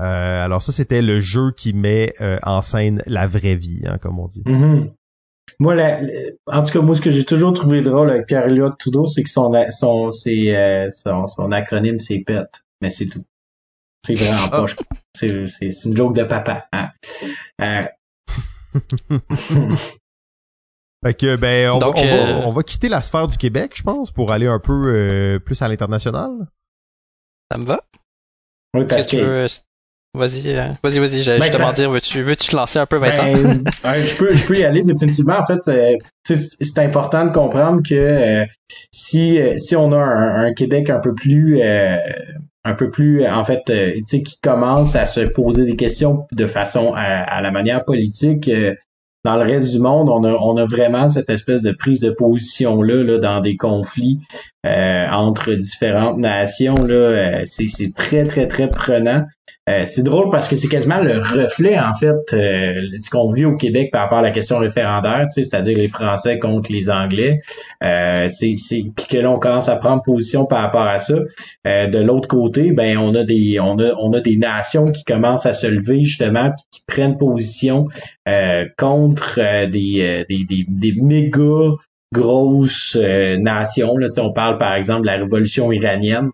Euh, 0.00 0.44
alors 0.44 0.62
ça 0.62 0.72
c'était 0.72 1.02
le 1.02 1.20
jeu 1.20 1.52
qui 1.56 1.72
met 1.72 2.12
euh, 2.20 2.38
en 2.42 2.62
scène 2.62 3.02
la 3.06 3.26
vraie 3.26 3.56
vie, 3.56 3.80
hein, 3.86 3.98
comme 3.98 4.18
on 4.20 4.26
dit. 4.26 4.42
Mm-hmm. 4.42 4.92
Moi, 5.58 5.74
la, 5.74 6.00
en 6.48 6.62
tout 6.64 6.72
cas, 6.72 6.80
moi, 6.80 6.94
ce 6.94 7.00
que 7.00 7.08
j'ai 7.08 7.24
toujours 7.24 7.52
trouvé 7.54 7.80
drôle 7.80 8.10
avec 8.10 8.26
Pierre 8.26 8.46
Elliott 8.46 8.76
Trudeau, 8.78 9.06
c'est 9.06 9.22
que 9.22 9.30
son, 9.30 9.52
son, 9.70 10.10
son, 10.10 11.26
son, 11.26 11.52
acronyme, 11.52 12.00
c'est 12.00 12.18
PET. 12.18 12.46
Mais 12.82 12.90
c'est 12.90 13.06
tout. 13.06 13.24
C'est 14.06 14.14
vraiment 14.14 14.48
pas. 14.48 14.66
C'est, 15.14 15.46
c'est, 15.46 15.84
une 15.84 15.96
joke 15.96 16.14
de 16.14 16.24
papa. 16.24 16.68
Hein. 16.72 16.90
fait 21.04 21.14
que 21.14 21.36
ben 21.36 21.70
on, 21.70 21.78
va, 21.78 21.86
euh, 21.86 22.42
on, 22.44 22.52
va, 22.52 22.62
quitter 22.62 22.88
la 22.88 23.02
sphère 23.02 23.26
du 23.26 23.36
Québec, 23.38 23.72
je 23.74 23.82
pense, 23.82 24.10
pour 24.10 24.30
aller 24.32 24.46
un 24.46 24.60
peu 24.60 24.72
euh, 24.72 25.38
plus 25.38 25.60
à 25.62 25.68
l'international. 25.68 26.30
Ça 27.50 27.58
me 27.58 27.64
va? 27.64 27.80
Oui, 28.74 28.84
parce 28.86 29.06
que... 29.06 29.48
Vas-y, 30.16 30.56
euh, 30.56 30.68
vas-y, 30.82 30.98
vas-y. 30.98 31.22
J'allais 31.22 31.38
ben, 31.40 31.44
justement 31.44 31.72
dire, 31.72 31.90
veux-tu, 31.90 32.22
veux-tu 32.22 32.48
te 32.48 32.56
lancer 32.56 32.78
un 32.78 32.86
peu, 32.86 32.96
Vincent? 32.96 33.30
Ben, 33.82 34.00
je 34.06 34.16
peux, 34.16 34.34
je 34.34 34.46
peux 34.46 34.58
y 34.58 34.64
aller 34.64 34.82
définitivement. 34.82 35.38
En 35.38 35.44
fait, 35.44 35.60
euh, 35.68 35.96
c'est 36.24 36.78
important 36.78 37.26
de 37.26 37.32
comprendre 37.32 37.82
que 37.86 37.94
euh, 37.94 38.46
si, 38.90 39.38
si 39.58 39.76
on 39.76 39.92
a 39.92 39.98
un, 39.98 40.54
Québec 40.54 40.88
un 40.88 41.00
peu 41.00 41.14
plus, 41.14 41.60
un 42.66 42.74
peu 42.74 42.90
plus, 42.90 43.26
en 43.26 43.44
fait, 43.44 43.62
tu 43.66 44.02
sais, 44.06 44.22
qui 44.22 44.40
commence 44.40 44.96
à 44.96 45.06
se 45.06 45.20
poser 45.20 45.64
des 45.64 45.76
questions 45.76 46.26
de 46.32 46.46
façon 46.46 46.92
à, 46.94 47.40
la 47.40 47.50
manière 47.52 47.84
politique, 47.84 48.50
dans 49.26 49.36
le 49.36 49.42
reste 49.42 49.72
du 49.72 49.80
monde, 49.80 50.08
on 50.08 50.22
a, 50.22 50.32
on 50.34 50.56
a 50.56 50.66
vraiment 50.66 51.08
cette 51.08 51.30
espèce 51.30 51.60
de 51.60 51.72
prise 51.72 51.98
de 51.98 52.10
position 52.10 52.80
là, 52.80 53.02
là 53.02 53.18
dans 53.18 53.40
des 53.40 53.56
conflits 53.56 54.20
euh, 54.64 55.06
entre 55.10 55.52
différentes 55.54 56.18
nations. 56.18 56.76
Là, 56.76 56.94
euh, 56.94 57.42
c'est, 57.44 57.66
c'est 57.66 57.92
très 57.92 58.22
très 58.22 58.46
très 58.46 58.70
prenant. 58.70 59.24
Euh, 59.68 59.82
c'est 59.86 60.02
drôle 60.02 60.30
parce 60.30 60.48
que 60.48 60.56
c'est 60.56 60.68
quasiment 60.68 61.00
le 61.00 61.18
reflet 61.18 61.78
en 61.78 61.94
fait 61.94 62.14
de 62.32 62.98
ce 62.98 63.10
qu'on 63.10 63.32
vit 63.32 63.44
au 63.44 63.56
Québec 63.56 63.90
par 63.92 64.02
rapport 64.02 64.18
à 64.18 64.22
la 64.22 64.30
question 64.30 64.58
référendaire, 64.58 65.26
c'est-à-dire 65.30 65.76
les 65.76 65.88
Français 65.88 66.38
contre 66.38 66.72
les 66.72 66.88
Anglais. 66.90 67.40
c'est, 67.80 68.54
c'est 68.56 68.84
puis 68.96 69.06
que 69.08 69.16
là 69.18 69.30
on 69.30 69.38
commence 69.38 69.68
à 69.68 69.76
prendre 69.76 70.02
position 70.02 70.46
par 70.46 70.62
rapport 70.62 70.86
à 70.86 71.00
ça. 71.00 71.16
de 71.64 71.98
l'autre 71.98 72.28
côté, 72.28 72.72
ben 72.72 72.96
on 72.98 73.14
a 73.14 73.24
des 73.24 73.58
on 73.60 73.78
a 73.78 73.92
on 73.98 74.12
a 74.12 74.20
des 74.20 74.36
nations 74.36 74.92
qui 74.92 75.04
commencent 75.04 75.46
à 75.46 75.54
se 75.54 75.66
lever 75.66 76.02
justement 76.04 76.52
qui 76.70 76.82
prennent 76.86 77.18
position 77.18 77.86
contre 78.78 79.40
des, 79.66 80.24
des, 80.28 80.44
des, 80.44 80.66
des 80.68 80.92
méga 81.00 81.76
grosses 82.12 82.96
euh, 82.98 83.36
nations. 83.36 83.96
Là, 83.96 84.08
on 84.18 84.32
parle 84.32 84.58
par 84.58 84.74
exemple 84.74 85.02
de 85.02 85.06
la 85.06 85.16
révolution 85.16 85.72
iranienne. 85.72 86.30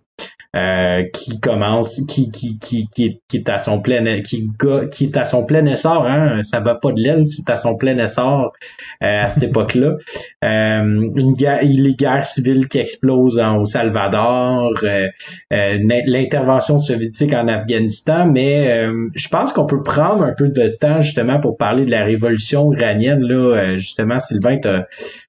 Euh, 0.55 1.05
qui 1.15 1.41
commence, 1.41 2.03
qui, 2.07 2.31
qui, 2.31 2.59
qui, 2.59 2.87
qui, 2.93 3.19
est 3.33 3.49
à 3.49 3.57
son 3.57 3.81
plein, 3.81 4.21
qui, 4.21 4.47
qui 4.91 5.05
est 5.05 5.17
à 5.17 5.25
son 5.25 5.47
plein 5.47 5.65
essor, 5.65 6.05
hein, 6.07 6.43
ça 6.43 6.61
va 6.61 6.75
pas 6.75 6.93
de 6.93 7.01
l'aile, 7.01 7.27
c'est 7.27 7.49
à 7.49 7.57
son 7.57 7.75
plein 7.75 7.97
essor 7.97 8.53
euh, 9.03 9.23
à 9.23 9.31
cette 9.31 9.45
époque-là. 9.49 9.97
Euh, 10.45 11.11
une 11.17 11.33
guerre, 11.33 11.61
les 11.63 11.95
guerres 11.95 12.27
civiles 12.27 12.69
qui 12.69 12.77
explosent 12.81 13.41
au 13.41 13.65
Salvador, 13.65 14.71
l'intervention 15.51 16.79
soviétique 16.79 17.33
en 17.33 17.49
Afghanistan, 17.49 18.27
mais 18.27 18.87
je 19.15 19.29
pense 19.29 19.55
qu'on 19.55 19.65
peut 19.65 19.83
prendre 19.83 20.23
un 20.23 20.35
peu 20.35 20.49
de 20.49 20.69
temps 20.69 21.01
justement 21.01 21.41
pour 21.41 21.57
parler 21.57 21.87
de 21.87 21.91
la 21.91 22.05
révolution 22.05 22.71
iranienne. 22.75 23.25
Là, 23.25 23.77
justement, 23.77 24.21
Sylvain, 24.21 24.59
t'as 24.59 24.85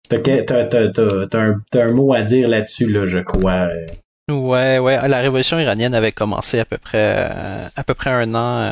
T'as 0.09 1.39
un, 1.39 1.61
un, 1.73 1.91
mot 1.91 2.13
à 2.13 2.21
dire 2.21 2.47
là-dessus, 2.47 2.91
là, 2.91 3.05
je 3.05 3.19
crois. 3.19 3.69
Ouais, 4.31 4.79
ouais. 4.79 5.05
La 5.09 5.19
révolution 5.19 5.59
iranienne 5.59 5.93
avait 5.93 6.13
commencé 6.13 6.57
à 6.57 6.63
peu 6.63 6.77
près 6.77 7.27
euh, 7.29 7.67
à 7.75 7.83
peu 7.83 7.93
près 7.93 8.09
un 8.09 8.33
an 8.35 8.59
euh, 8.59 8.71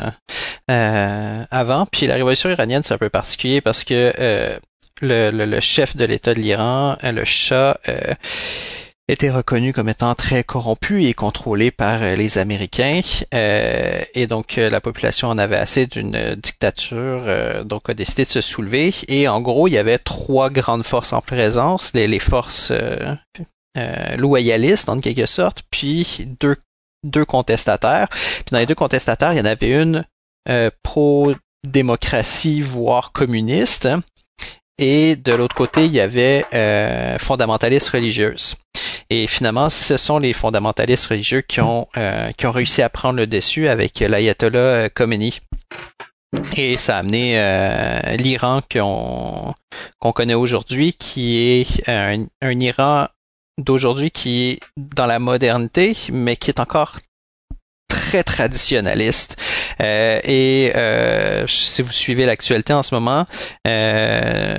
euh, 0.70 1.44
avant. 1.50 1.84
Puis 1.84 2.06
la 2.06 2.14
révolution 2.14 2.48
iranienne, 2.48 2.82
c'est 2.82 2.94
un 2.94 2.98
peu 2.98 3.10
particulier 3.10 3.60
parce 3.60 3.84
que 3.84 4.12
le, 5.02 5.30
le, 5.30 5.60
chef 5.60 5.94
de 5.94 6.06
l'État 6.06 6.32
de 6.32 6.40
l'Iran, 6.40 6.96
le 7.02 7.24
Shah, 7.24 7.78
était 9.08 9.30
reconnu 9.30 9.74
comme 9.74 9.90
étant 9.90 10.14
très 10.14 10.42
corrompu 10.42 11.04
et 11.04 11.12
contrôlé 11.12 11.70
par 11.70 12.00
les 12.00 12.38
Américains. 12.38 13.02
et 13.32 14.26
donc 14.26 14.56
la 14.56 14.80
population 14.80 15.28
en 15.28 15.36
avait 15.36 15.56
assez 15.56 15.86
d'une 15.86 16.34
dictature, 16.36 17.64
donc 17.66 17.90
a 17.90 17.94
décidé 17.94 18.24
de 18.24 18.30
se 18.30 18.40
soulever. 18.40 18.94
Et 19.08 19.28
en 19.28 19.42
gros, 19.42 19.68
il 19.68 19.74
y 19.74 19.78
avait 19.78 19.98
trois 19.98 20.48
grandes 20.48 20.84
forces 20.84 21.12
en 21.12 21.20
présence, 21.20 21.90
les, 21.92 22.06
les 22.08 22.20
forces 22.20 22.70
euh, 22.70 23.14
loyalistes 24.16 24.88
en 24.88 25.00
quelque 25.00 25.26
sorte, 25.26 25.62
puis 25.70 26.26
deux, 26.40 26.56
deux 27.04 27.24
contestataires. 27.24 28.08
Puis 28.08 28.44
dans 28.50 28.58
les 28.58 28.66
deux 28.66 28.74
contestataires, 28.74 29.32
il 29.32 29.38
y 29.38 29.40
en 29.40 29.46
avait 29.46 29.82
une 29.82 30.04
euh, 30.48 30.70
pro-démocratie, 30.82 32.60
voire 32.60 33.12
communiste, 33.12 33.88
et 34.78 35.16
de 35.16 35.32
l'autre 35.32 35.54
côté, 35.54 35.86
il 35.86 35.92
y 35.92 36.00
avait 36.00 36.44
euh, 36.54 37.18
fondamentalistes 37.18 37.90
religieuses. 37.90 38.56
Et 39.10 39.26
finalement, 39.26 39.68
ce 39.68 39.96
sont 39.96 40.18
les 40.18 40.32
fondamentalistes 40.32 41.06
religieux 41.06 41.42
qui 41.42 41.60
ont, 41.60 41.86
euh, 41.96 42.32
qui 42.32 42.46
ont 42.46 42.52
réussi 42.52 42.82
à 42.82 42.88
prendre 42.88 43.16
le 43.16 43.26
dessus 43.26 43.68
avec 43.68 44.00
l'ayatollah 44.00 44.88
Khomeini. 44.88 45.40
Et 46.56 46.78
ça 46.78 46.96
a 46.96 47.00
amené 47.00 47.34
euh, 47.38 48.16
l'Iran 48.16 48.60
qu'on 48.70 49.52
qu'on 49.98 50.12
connaît 50.12 50.34
aujourd'hui, 50.34 50.94
qui 50.94 51.38
est 51.38 51.88
un, 51.88 52.24
un 52.40 52.60
Iran 52.60 53.06
d'aujourd'hui 53.58 54.10
qui 54.10 54.50
est 54.50 54.60
dans 54.76 55.06
la 55.06 55.18
modernité, 55.18 55.96
mais 56.10 56.36
qui 56.36 56.50
est 56.50 56.60
encore 56.60 56.98
très 57.88 58.22
traditionnaliste. 58.22 59.36
Euh, 59.80 60.20
et 60.24 60.72
euh, 60.76 61.46
si 61.46 61.82
vous 61.82 61.92
suivez 61.92 62.26
l'actualité 62.26 62.72
en 62.72 62.82
ce 62.82 62.94
moment, 62.94 63.24
euh, 63.66 64.56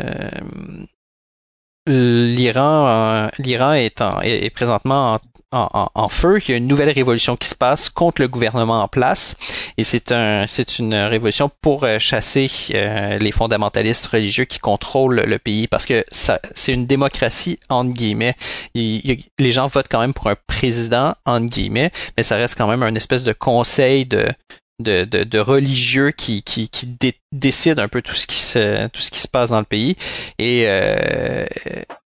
l'Iran, 1.88 3.30
l'Iran 3.40 3.74
est, 3.74 4.02
est, 4.24 4.50
présentement 4.50 5.16
en 5.16 5.20
en, 5.54 6.10
feu. 6.10 6.40
Il 6.40 6.52
y 6.52 6.54
a 6.54 6.58
une 6.58 6.68
nouvelle 6.68 6.90
révolution 6.90 7.36
qui 7.36 7.48
se 7.48 7.56
passe 7.56 7.90
contre 7.90 8.22
le 8.22 8.28
gouvernement 8.28 8.82
en 8.82 8.88
place, 8.88 9.36
et 9.78 9.84
c'est 9.84 10.12
un, 10.12 10.46
c'est 10.48 10.80
une 10.80 10.94
révolution 10.94 11.50
pour 11.62 11.84
euh, 11.84 12.00
chasser 12.00 12.50
euh, 12.74 13.18
les 13.20 13.32
fondamentalistes 13.32 14.08
religieux 14.08 14.46
qui 14.46 14.60
contrôlent 14.60 15.22
le 15.22 15.40
pays, 15.40 15.68
parce 15.68 15.86
que 15.86 16.04
ça, 16.12 16.40
c'est 16.54 16.74
une 16.74 16.86
démocratie 16.86 17.60
entre 17.70 17.94
guillemets. 17.94 18.36
les 18.76 19.52
gens 19.52 19.68
votent 19.68 19.88
quand 19.90 20.02
même 20.02 20.14
pour 20.14 20.28
un 20.28 20.36
président 20.48 21.16
entre 21.26 21.48
guillemets, 21.48 21.92
mais 22.18 22.24
ça 22.24 22.36
reste 22.36 22.56
quand 22.58 22.68
même 22.68 22.84
un 22.84 22.96
espèce 22.96 23.24
de 23.24 23.34
conseil 23.34 24.06
de 24.06 24.34
de, 24.80 25.06
de, 25.06 25.40
religieux 25.40 26.12
qui, 26.12 26.42
qui, 26.42 26.68
qui 26.68 26.98
décide 27.32 27.80
un 27.80 27.88
peu 27.88 28.02
tout 28.02 28.16
ce 28.16 28.28
qui 28.28 28.40
se 28.40 28.88
tout 28.88 29.02
ce 29.02 29.12
qui 29.12 29.20
se 29.20 29.28
passe 29.28 29.52
dans 29.52 29.60
le 29.60 29.66
pays 29.66 29.96
et 30.40 30.64
euh, 30.66 31.46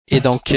et 0.08 0.20
donc 0.20 0.52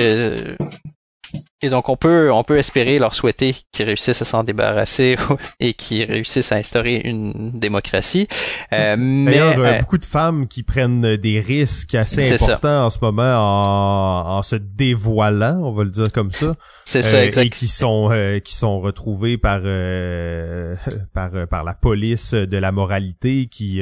et 1.64 1.70
donc 1.70 1.90
on 1.90 1.96
peut 1.96 2.32
on 2.32 2.44
peut 2.44 2.58
espérer 2.58 3.00
leur 3.00 3.16
souhaiter 3.16 3.56
qu'ils 3.72 3.86
réussissent 3.86 4.22
à 4.22 4.26
s'en 4.26 4.44
débarrasser 4.44 5.16
et 5.60 5.74
qu'ils 5.74 6.04
réussissent 6.04 6.52
à 6.52 6.58
instaurer 6.58 7.02
une 7.06 7.58
démocratie. 7.58 8.28
Euh, 8.74 8.96
mais 8.98 9.40
euh, 9.40 9.80
beaucoup 9.80 9.98
de 9.98 10.06
femmes 10.06 10.48
qui 10.48 10.64
prennent 10.64 11.16
des 11.16 11.40
risques 11.40 11.96
assez 11.96 12.32
importants 12.32 12.86
en 12.86 12.90
ce 12.90 13.00
moment 13.02 13.24
en, 13.24 14.38
en, 14.38 14.42
se 14.42 14.58
dévoilant, 14.58 15.62
on 15.64 15.72
va 15.72 15.84
le 15.86 15.90
dire 15.90 16.12
comme 16.12 16.32
ça. 16.32 16.56
C'est 16.86 17.02
ça, 17.02 17.18
euh, 17.18 17.24
exact. 17.24 17.46
Et 17.46 17.50
qui 17.50 17.68
sont 17.68 18.10
euh, 18.12 18.40
qui 18.40 18.56
sont 18.56 18.82
retrouvés 18.82 19.38
par 19.38 19.62
par 21.14 21.48
par 21.48 21.64
la 21.64 21.74
police 21.74 22.34
de 22.34 22.58
la 22.58 22.72
moralité 22.72 23.48
qui 23.48 23.82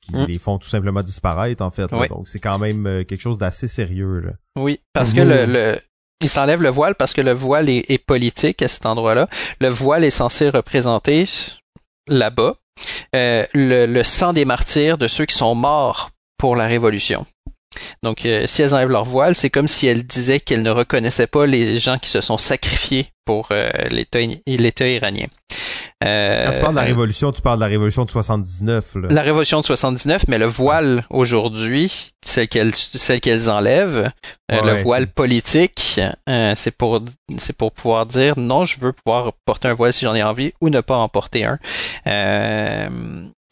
qui 0.00 0.12
mm. 0.12 0.26
les 0.26 0.38
font 0.38 0.58
tout 0.58 0.68
simplement 0.68 1.02
disparaître 1.02 1.62
en 1.62 1.70
fait. 1.70 1.86
Donc 2.08 2.28
c'est 2.28 2.40
quand 2.40 2.58
même 2.58 3.04
quelque 3.04 3.20
chose 3.20 3.38
d'assez 3.38 3.68
sérieux. 3.68 4.20
Là. 4.20 4.32
Oui, 4.56 4.80
parce 4.92 5.14
que 5.14 5.20
le, 5.20 5.46
le 5.46 5.78
il 6.20 6.28
s'enlève 6.28 6.62
le 6.62 6.68
voile 6.68 6.94
parce 6.94 7.14
que 7.14 7.20
le 7.20 7.32
voile 7.32 7.68
est, 7.68 7.98
politique 7.98 8.62
à 8.62 8.68
cet 8.68 8.86
endroit-là. 8.86 9.28
Le 9.60 9.68
voile 9.68 10.04
est 10.04 10.10
censé 10.10 10.48
représenter 10.50 11.24
là-bas 12.08 12.54
euh, 13.14 13.44
le, 13.54 14.02
sang 14.02 14.32
des 14.32 14.44
martyrs 14.44 14.98
de 14.98 15.08
ceux 15.08 15.26
qui 15.26 15.36
sont 15.36 15.54
morts 15.54 16.10
pour 16.38 16.56
la 16.56 16.66
Révolution. 16.66 17.26
Donc, 18.02 18.24
euh, 18.24 18.46
si 18.46 18.62
elles 18.62 18.74
enlèvent 18.74 18.88
leur 18.88 19.04
voile, 19.04 19.34
c'est 19.34 19.50
comme 19.50 19.68
si 19.68 19.86
elles 19.86 20.02
disaient 20.02 20.40
qu'elles 20.40 20.62
ne 20.62 20.70
reconnaissaient 20.70 21.26
pas 21.26 21.46
les 21.46 21.78
gens 21.78 21.98
qui 21.98 22.10
se 22.10 22.20
sont 22.20 22.38
sacrifiés 22.38 23.08
pour 23.24 23.48
euh, 23.52 23.70
l'État 23.90 24.88
iranien. 24.88 25.26
Euh, 26.02 26.46
Quand 26.46 26.52
tu 26.54 26.60
parles 26.60 26.74
de 26.74 26.80
la 26.80 26.84
révolution, 26.84 27.30
tu 27.32 27.42
parles 27.42 27.58
de 27.58 27.64
la 27.64 27.68
révolution 27.68 28.04
de 28.06 28.10
79. 28.10 28.94
Là. 28.94 29.08
La 29.10 29.22
révolution 29.22 29.60
de 29.60 29.66
79, 29.66 30.24
mais 30.28 30.38
le 30.38 30.46
voile 30.46 31.04
aujourd'hui, 31.10 32.12
celle 32.24 32.48
qu'elles 32.48 32.74
celle 32.74 33.20
qu'elles 33.20 33.50
enlèvent, 33.50 34.10
euh, 34.50 34.62
le 34.62 34.82
voile 34.82 35.08
politique, 35.08 36.00
euh, 36.28 36.54
c'est 36.56 36.70
pour 36.70 37.00
c'est 37.36 37.54
pour 37.54 37.72
pouvoir 37.72 38.06
dire 38.06 38.38
non, 38.38 38.64
je 38.64 38.80
veux 38.80 38.92
pouvoir 38.92 39.32
porter 39.44 39.68
un 39.68 39.74
voile 39.74 39.92
si 39.92 40.06
j'en 40.06 40.14
ai 40.14 40.22
envie 40.22 40.52
ou 40.62 40.70
ne 40.70 40.80
pas 40.80 40.96
en 40.96 41.08
porter 41.08 41.44
un. 41.44 41.58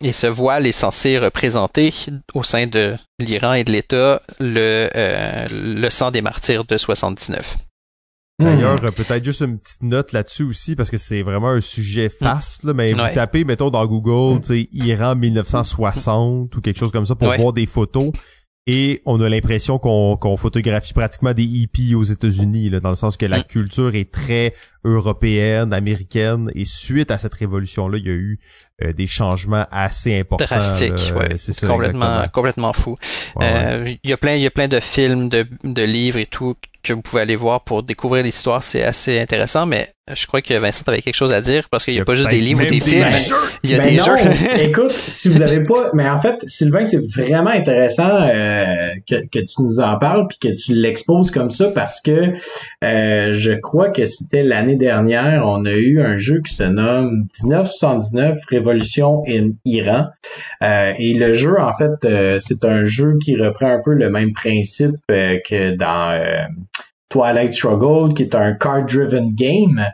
et 0.03 0.13
ce 0.13 0.27
voile 0.27 0.67
est 0.67 0.73
censé 0.73 1.19
représenter 1.19 1.93
au 2.33 2.43
sein 2.43 2.67
de 2.67 2.97
l'Iran 3.19 3.53
et 3.53 3.65
de 3.65 3.73
l'État 3.73 4.23
le 4.41 4.89
le 5.53 5.91
sang 5.91 6.11
des 6.11 6.23
martyrs 6.23 6.65
de 6.65 6.79
79. 6.79 7.57
D'ailleurs, 8.39 8.75
hmm. 8.75 8.93
peut-être 8.93 9.25
juste 9.25 9.41
une 9.41 9.59
petite 9.59 9.83
note 9.83 10.13
là-dessus 10.13 10.45
aussi, 10.45 10.77
parce 10.77 10.91
que 10.91 10.97
c'est 10.97 11.23
vraiment 11.23 11.51
un 11.51 11.61
sujet 11.61 12.07
hmm. 12.07 12.25
faste, 12.25 12.65
là, 12.65 12.73
mais 12.73 12.93
vous 12.93 13.01
tapez, 13.15 13.45
mettons, 13.45 13.71
dans 13.71 13.85
Google, 13.87 14.41
tu 14.41 14.49
sais, 14.49 14.69
Iran 14.73 15.17
1960 15.17 16.55
ou 16.55 16.61
quelque 16.61 16.79
chose 16.79 16.93
comme 16.93 17.07
ça 17.07 17.17
pour 17.17 17.35
voir 17.35 17.53
des 17.53 17.67
photos. 17.67 18.13
Et 18.71 19.01
on 19.07 19.19
a 19.23 19.31
l'impression 19.31 19.79
qu'on 19.79 20.37
photographie 20.37 20.93
pratiquement 20.93 21.33
des 21.33 21.43
hippies 21.43 21.95
aux 21.95 22.05
États-Unis, 22.05 22.69
dans 22.83 22.91
le 22.91 22.97
sens 22.97 23.17
que 23.17 23.25
la 23.25 23.39
mm. 23.39 23.45
culture 23.45 23.95
est 23.95 24.13
très 24.13 24.55
européenne, 24.85 25.73
américaine. 25.73 26.51
Et 26.55 26.67
suite 26.67 27.11
à 27.11 27.17
cette 27.17 27.33
révolution-là, 27.33 27.97
il 27.97 28.05
y 28.05 28.11
a 28.11 28.13
eu 28.13 28.39
euh, 28.85 28.93
des 28.93 29.07
changements 29.07 29.67
assez 29.73 30.21
importants. 30.21 30.45
Drastiques, 30.45 31.13
ouais. 31.17 31.37
C'est 31.37 31.67
complètement, 31.67 32.23
complètement 32.33 32.73
fou. 32.73 32.97
Euh, 33.41 33.93
il 34.05 34.11
y 34.11 34.13
a 34.13 34.17
plein, 34.17 34.35
il 34.35 34.43
y 34.43 34.47
a 34.47 34.51
plein 34.51 34.69
de 34.69 34.79
films, 34.79 35.29
de, 35.29 35.47
de 35.65 35.83
livres 35.83 36.19
et 36.19 36.27
tout 36.27 36.55
que 36.83 36.93
vous 36.93 37.03
pouvez 37.03 37.23
aller 37.23 37.37
voir 37.37 37.63
pour 37.63 37.83
découvrir 37.83 38.23
l'histoire, 38.23 38.63
c'est 38.63 38.85
assez 38.85 39.19
intéressant, 39.19 39.67
mais 39.67 39.89
je 40.15 40.27
crois 40.27 40.41
que 40.41 40.55
Vincent 40.55 40.85
avait 40.87 41.03
quelque 41.03 41.17
chose 41.17 41.33
à 41.33 41.43
dire 41.43 41.69
parce 41.71 41.85
qu'il 41.85 41.93
n'y 41.93 42.01
a, 42.01 42.05
pas 42.05 42.15
juste 42.15 42.31
des 42.31 42.41
livres 42.41 42.63
ou 42.63 42.67
des 42.67 42.81
films. 42.81 43.05
Il 43.63 43.71
y 43.71 43.75
a 43.75 43.79
ben 43.79 43.91
des 43.91 43.97
non, 43.97 44.05
jeux. 44.05 44.61
écoute, 44.63 44.93
si 44.93 45.29
vous 45.29 45.43
avez 45.43 45.63
pas, 45.65 45.91
mais 45.93 46.09
en 46.09 46.21
fait, 46.21 46.43
Sylvain, 46.47 46.85
c'est 46.85 47.05
vraiment 47.15 47.51
intéressant 47.51 48.09
euh, 48.09 48.91
que, 49.07 49.17
que 49.27 49.41
tu 49.41 49.61
nous 49.61 49.81
en 49.81 49.99
parles 49.99 50.27
puis 50.29 50.39
que 50.39 50.55
tu 50.57 50.73
l'exposes 50.73 51.31
comme 51.31 51.51
ça 51.51 51.69
parce 51.73 52.01
que 52.01 52.33
euh, 52.85 53.35
je 53.35 53.53
crois 53.53 53.91
que 53.91 54.07
c'était 54.07 54.45
l'année 54.45 54.77
dernière, 54.77 55.43
on 55.47 55.67
a 55.67 55.75
eu 55.75 56.01
un 56.01 56.17
jeu 56.17 56.41
qui 56.41 56.55
se 56.55 56.63
nomme 56.63 57.27
1979 57.43 58.39
Révolution 58.49 58.68
in 58.73 59.51
Iran. 59.65 60.07
Euh, 60.63 60.93
et 60.99 61.15
le 61.15 61.35
jeu, 61.35 61.61
en 61.61 61.73
fait, 61.73 62.05
euh, 62.05 62.39
c'est 62.41 62.65
un 62.65 62.87
jeu 62.87 63.15
qui 63.23 63.37
reprend 63.37 63.71
un 63.71 63.81
peu 63.85 63.95
le 63.95 64.11
même 64.11 64.33
principe 64.33 64.97
euh, 65.11 65.39
que 65.49 65.77
dans 65.77 66.19
Twilight 67.11 67.55
Struggle, 67.55 68.13
qui 68.13 68.23
est 68.23 68.35
un 68.35 68.53
card-driven 68.53 69.35
game. 69.35 69.87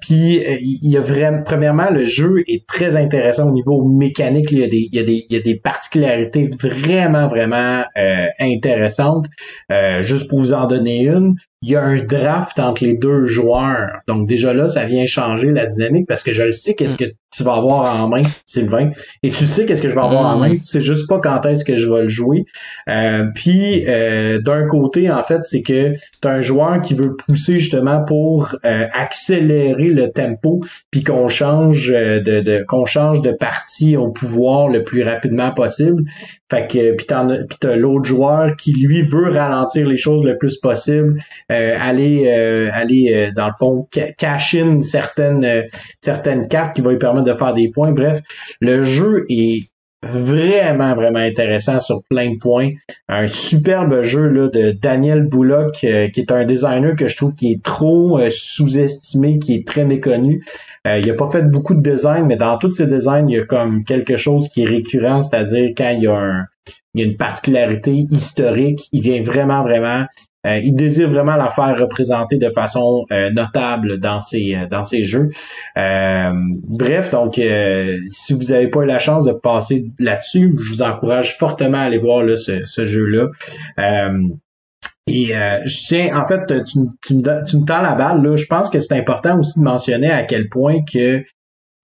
Puis 0.00 0.42
il 0.60 0.90
y 0.90 0.96
a 0.96 1.00
vraiment, 1.00 1.42
premièrement, 1.44 1.90
le 1.90 2.04
jeu 2.04 2.42
est 2.48 2.66
très 2.66 2.96
intéressant 2.96 3.48
au 3.48 3.52
niveau 3.52 3.84
mécanique. 3.84 4.50
Il 4.50 4.58
y 4.58 4.64
a 4.64 4.68
des, 4.68 4.88
il 4.90 4.94
y 4.94 4.98
a 4.98 5.02
des, 5.04 5.26
il 5.28 5.36
y 5.36 5.38
a 5.38 5.42
des 5.42 5.56
particularités 5.56 6.46
vraiment, 6.46 7.28
vraiment 7.28 7.84
intéressantes. 8.40 9.26
Juste 10.00 10.30
pour 10.30 10.38
vous 10.38 10.54
en 10.54 10.66
donner 10.66 11.02
une, 11.06 11.34
il 11.64 11.70
y 11.70 11.76
a 11.76 11.82
un 11.82 11.96
draft 11.96 12.58
entre 12.58 12.84
les 12.84 12.94
deux 12.94 13.24
joueurs. 13.24 14.00
Donc 14.06 14.28
déjà 14.28 14.52
là, 14.52 14.68
ça 14.68 14.84
vient 14.84 15.06
changer 15.06 15.50
la 15.50 15.64
dynamique 15.64 16.06
parce 16.06 16.22
que 16.22 16.30
je 16.30 16.42
le 16.42 16.52
sais 16.52 16.74
qu'est-ce 16.74 16.98
que 16.98 17.06
tu 17.34 17.42
vas 17.42 17.54
avoir 17.54 18.00
en 18.00 18.06
main, 18.06 18.22
Sylvain, 18.44 18.90
et 19.22 19.30
tu 19.30 19.46
sais 19.46 19.64
qu'est-ce 19.64 19.82
que 19.82 19.88
je 19.88 19.94
vais 19.94 20.02
avoir 20.02 20.36
en 20.36 20.38
main. 20.38 20.50
Tu 20.50 20.62
sais 20.62 20.82
juste 20.82 21.08
pas 21.08 21.18
quand 21.20 21.46
est-ce 21.46 21.64
que 21.64 21.76
je 21.76 21.90
vais 21.90 22.02
le 22.02 22.08
jouer. 22.08 22.44
Euh, 22.88 23.24
puis 23.34 23.86
euh, 23.88 24.40
d'un 24.42 24.66
côté, 24.66 25.10
en 25.10 25.22
fait, 25.22 25.42
c'est 25.42 25.62
que 25.62 25.94
tu 25.94 26.28
as 26.28 26.30
un 26.30 26.40
joueur 26.42 26.82
qui 26.82 26.92
veut 26.92 27.16
pousser 27.16 27.58
justement 27.58 28.04
pour 28.04 28.54
euh, 28.64 28.86
accélérer 28.92 29.88
le 29.88 30.10
tempo, 30.12 30.60
puis 30.90 31.02
qu'on 31.02 31.28
change 31.28 31.88
de, 31.88 32.40
de 32.40 32.62
qu'on 32.68 32.84
change 32.84 33.22
de 33.22 33.32
partie 33.32 33.96
au 33.96 34.10
pouvoir 34.10 34.68
le 34.68 34.84
plus 34.84 35.02
rapidement 35.02 35.50
possible. 35.50 36.04
Fait 36.54 36.68
que 36.68 36.94
puis 36.94 37.06
t'as 37.06 37.74
l'autre 37.74 38.04
joueur 38.04 38.54
qui 38.56 38.72
lui 38.72 39.02
veut 39.02 39.28
ralentir 39.30 39.88
les 39.88 39.96
choses 39.96 40.22
le 40.22 40.38
plus 40.38 40.56
possible, 40.58 41.20
euh, 41.50 41.76
aller 41.80 42.26
euh, 42.28 42.70
aller 42.72 43.12
euh, 43.12 43.32
dans 43.34 43.46
le 43.46 43.52
fond 43.58 43.88
ca- 43.92 44.12
cash 44.12 44.54
in 44.54 44.80
certaines 44.82 45.44
euh, 45.44 45.62
certaines 46.00 46.46
cartes 46.46 46.76
qui 46.76 46.80
vont 46.82 46.90
lui 46.90 46.98
permettre 46.98 47.26
de 47.26 47.34
faire 47.34 47.54
des 47.54 47.70
points. 47.70 47.90
Bref, 47.90 48.20
le 48.60 48.84
jeu 48.84 49.24
est 49.28 49.64
vraiment 50.04 50.94
vraiment 50.94 51.18
intéressant 51.20 51.80
sur 51.80 52.02
plein 52.04 52.32
de 52.32 52.38
points. 52.38 52.70
Un 53.08 53.26
superbe 53.26 54.02
jeu 54.02 54.28
là 54.28 54.48
de 54.48 54.70
Daniel 54.72 55.22
Bullock 55.22 55.84
euh, 55.84 56.08
qui 56.08 56.20
est 56.20 56.30
un 56.30 56.44
designer 56.44 56.96
que 56.96 57.08
je 57.08 57.16
trouve 57.16 57.34
qui 57.34 57.52
est 57.52 57.62
trop 57.62 58.18
euh, 58.18 58.28
sous-estimé, 58.30 59.38
qui 59.38 59.54
est 59.54 59.66
très 59.66 59.84
méconnu. 59.84 60.44
Euh, 60.86 60.98
il 60.98 61.10
a 61.10 61.14
pas 61.14 61.30
fait 61.30 61.42
beaucoup 61.42 61.74
de 61.74 61.82
design, 61.82 62.26
mais 62.26 62.36
dans 62.36 62.58
tous 62.58 62.72
ses 62.72 62.86
designs, 62.86 63.28
il 63.28 63.36
y 63.36 63.38
a 63.38 63.44
comme 63.44 63.84
quelque 63.84 64.16
chose 64.16 64.48
qui 64.48 64.62
est 64.62 64.68
récurrent, 64.68 65.22
c'est-à-dire 65.22 65.70
quand 65.76 65.90
il 65.96 66.04
y 66.04 66.06
a 66.06 66.16
un 66.16 66.46
il 66.94 67.00
y 67.00 67.04
a 67.04 67.06
une 67.06 67.16
particularité 67.16 67.92
historique, 67.92 68.88
il 68.92 69.02
vient 69.02 69.20
vraiment 69.20 69.62
vraiment 69.62 70.04
euh, 70.46 70.58
il 70.58 70.74
désire 70.74 71.08
vraiment 71.08 71.36
la 71.36 71.50
faire 71.50 71.76
représenter 71.78 72.36
de 72.38 72.50
façon 72.50 73.04
euh, 73.12 73.30
notable 73.30 73.98
dans 73.98 74.20
ses 74.20 74.54
euh, 74.54 74.66
dans 74.66 74.84
ses 74.84 75.04
jeux. 75.04 75.30
Bref, 75.76 77.10
donc 77.10 77.40
si 78.10 78.32
vous 78.34 78.44
n'avez 78.44 78.68
pas 78.68 78.80
eu 78.80 78.86
la 78.86 78.98
chance 78.98 79.24
de 79.24 79.32
passer 79.32 79.86
là-dessus, 79.98 80.56
je 80.60 80.68
vous 80.72 80.82
encourage 80.82 81.36
fortement 81.38 81.78
à 81.78 81.82
aller 81.82 81.98
voir 81.98 82.24
ce, 82.36 82.84
jeu-là. 82.84 83.28
Et 85.06 85.36
euh, 85.36 85.60
je 85.66 85.86
tiens, 85.86 86.16
en 86.18 86.26
fait, 86.26 86.46
tu, 86.64 86.78
me- 86.78 86.88
tu, 87.02 87.14
me, 87.14 87.44
tu 87.44 87.58
me 87.58 87.66
tends 87.66 87.82
la 87.82 87.94
balle. 87.94 88.22
Là. 88.22 88.36
Je 88.36 88.46
pense 88.46 88.70
que 88.70 88.80
c'est 88.80 88.96
important 88.96 89.38
aussi 89.38 89.58
de 89.58 89.64
mentionner 89.64 90.10
à 90.10 90.22
quel 90.24 90.48
point 90.48 90.78
que 90.82 91.22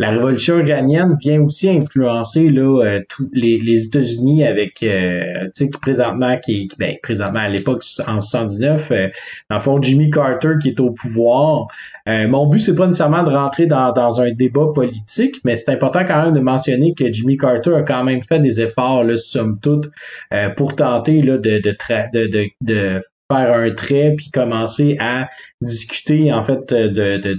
la 0.00 0.12
révolution 0.12 0.58
iranienne 0.60 1.14
vient 1.20 1.42
aussi 1.42 1.68
influencer 1.68 2.48
là 2.48 2.82
euh, 2.82 3.00
tous 3.06 3.28
les, 3.34 3.60
les 3.60 3.84
États-Unis 3.84 4.46
avec 4.46 4.82
euh, 4.82 5.44
tu 5.54 5.66
sais 5.66 5.70
présentement 5.70 6.38
qui 6.38 6.70
ben 6.78 6.96
présentement 7.02 7.40
à 7.40 7.48
l'époque 7.48 7.84
en 8.06 8.22
79 8.22 8.90
euh, 8.92 9.08
dans 9.50 9.56
le 9.56 9.62
fond 9.62 9.82
Jimmy 9.82 10.08
Carter 10.08 10.54
qui 10.62 10.70
est 10.70 10.80
au 10.80 10.90
pouvoir. 10.90 11.66
Euh, 12.08 12.26
mon 12.28 12.46
but 12.46 12.60
c'est 12.60 12.74
pas 12.74 12.86
nécessairement 12.86 13.24
de 13.24 13.30
rentrer 13.30 13.66
dans, 13.66 13.92
dans 13.92 14.22
un 14.22 14.30
débat 14.30 14.68
politique, 14.74 15.36
mais 15.44 15.56
c'est 15.56 15.70
important 15.70 16.02
quand 16.06 16.22
même 16.22 16.32
de 16.32 16.40
mentionner 16.40 16.94
que 16.94 17.12
Jimmy 17.12 17.36
Carter 17.36 17.74
a 17.74 17.82
quand 17.82 18.02
même 18.02 18.22
fait 18.22 18.40
des 18.40 18.62
efforts 18.62 19.04
là 19.04 19.18
somme 19.18 19.58
toute 19.60 19.90
euh, 20.32 20.48
pour 20.48 20.76
tenter 20.76 21.20
là 21.20 21.36
de 21.36 21.58
de, 21.58 21.76
de, 22.14 22.26
de, 22.26 22.48
de 22.62 23.02
faire 23.30 23.52
un 23.52 23.70
trait 23.70 24.14
puis 24.16 24.30
commencer 24.30 24.96
à 25.00 25.28
discuter 25.60 26.32
en 26.32 26.42
fait 26.42 26.72
de 26.72 26.88
de 26.88 27.36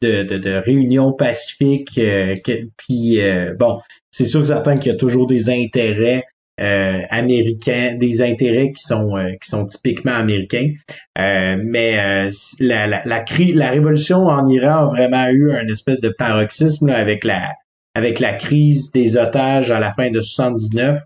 de 0.00 0.36
de, 0.38 0.50
réunions 0.64 1.12
pacifiques 1.12 1.98
euh, 1.98 2.34
puis 2.76 3.20
euh, 3.20 3.54
bon 3.58 3.78
c'est 4.10 4.24
sûr 4.24 4.44
certain 4.46 4.76
qu'il 4.76 4.92
y 4.92 4.94
a 4.94 4.98
toujours 4.98 5.26
des 5.26 5.50
intérêts 5.50 6.24
euh, 6.60 7.02
américains 7.10 7.94
des 7.94 8.20
intérêts 8.22 8.72
qui 8.72 8.82
sont 8.82 9.16
euh, 9.16 9.30
qui 9.40 9.48
sont 9.48 9.66
typiquement 9.66 10.14
américains. 10.14 10.72
Euh, 11.18 11.56
mais 11.62 11.98
euh, 11.98 12.30
la 12.58 12.86
la 12.86 13.02
la, 13.04 13.70
révolution 13.70 14.26
en 14.26 14.48
Iran 14.48 14.86
a 14.86 14.88
vraiment 14.88 15.26
eu 15.28 15.52
un 15.52 15.68
espèce 15.68 16.00
de 16.00 16.08
paroxysme 16.08 16.88
avec 16.88 17.24
la 17.24 17.54
avec 17.98 18.20
la 18.20 18.32
crise 18.32 18.92
des 18.92 19.16
otages 19.16 19.72
à 19.72 19.80
la 19.80 19.90
fin 19.92 20.08
de 20.08 20.20
79, 20.20 21.00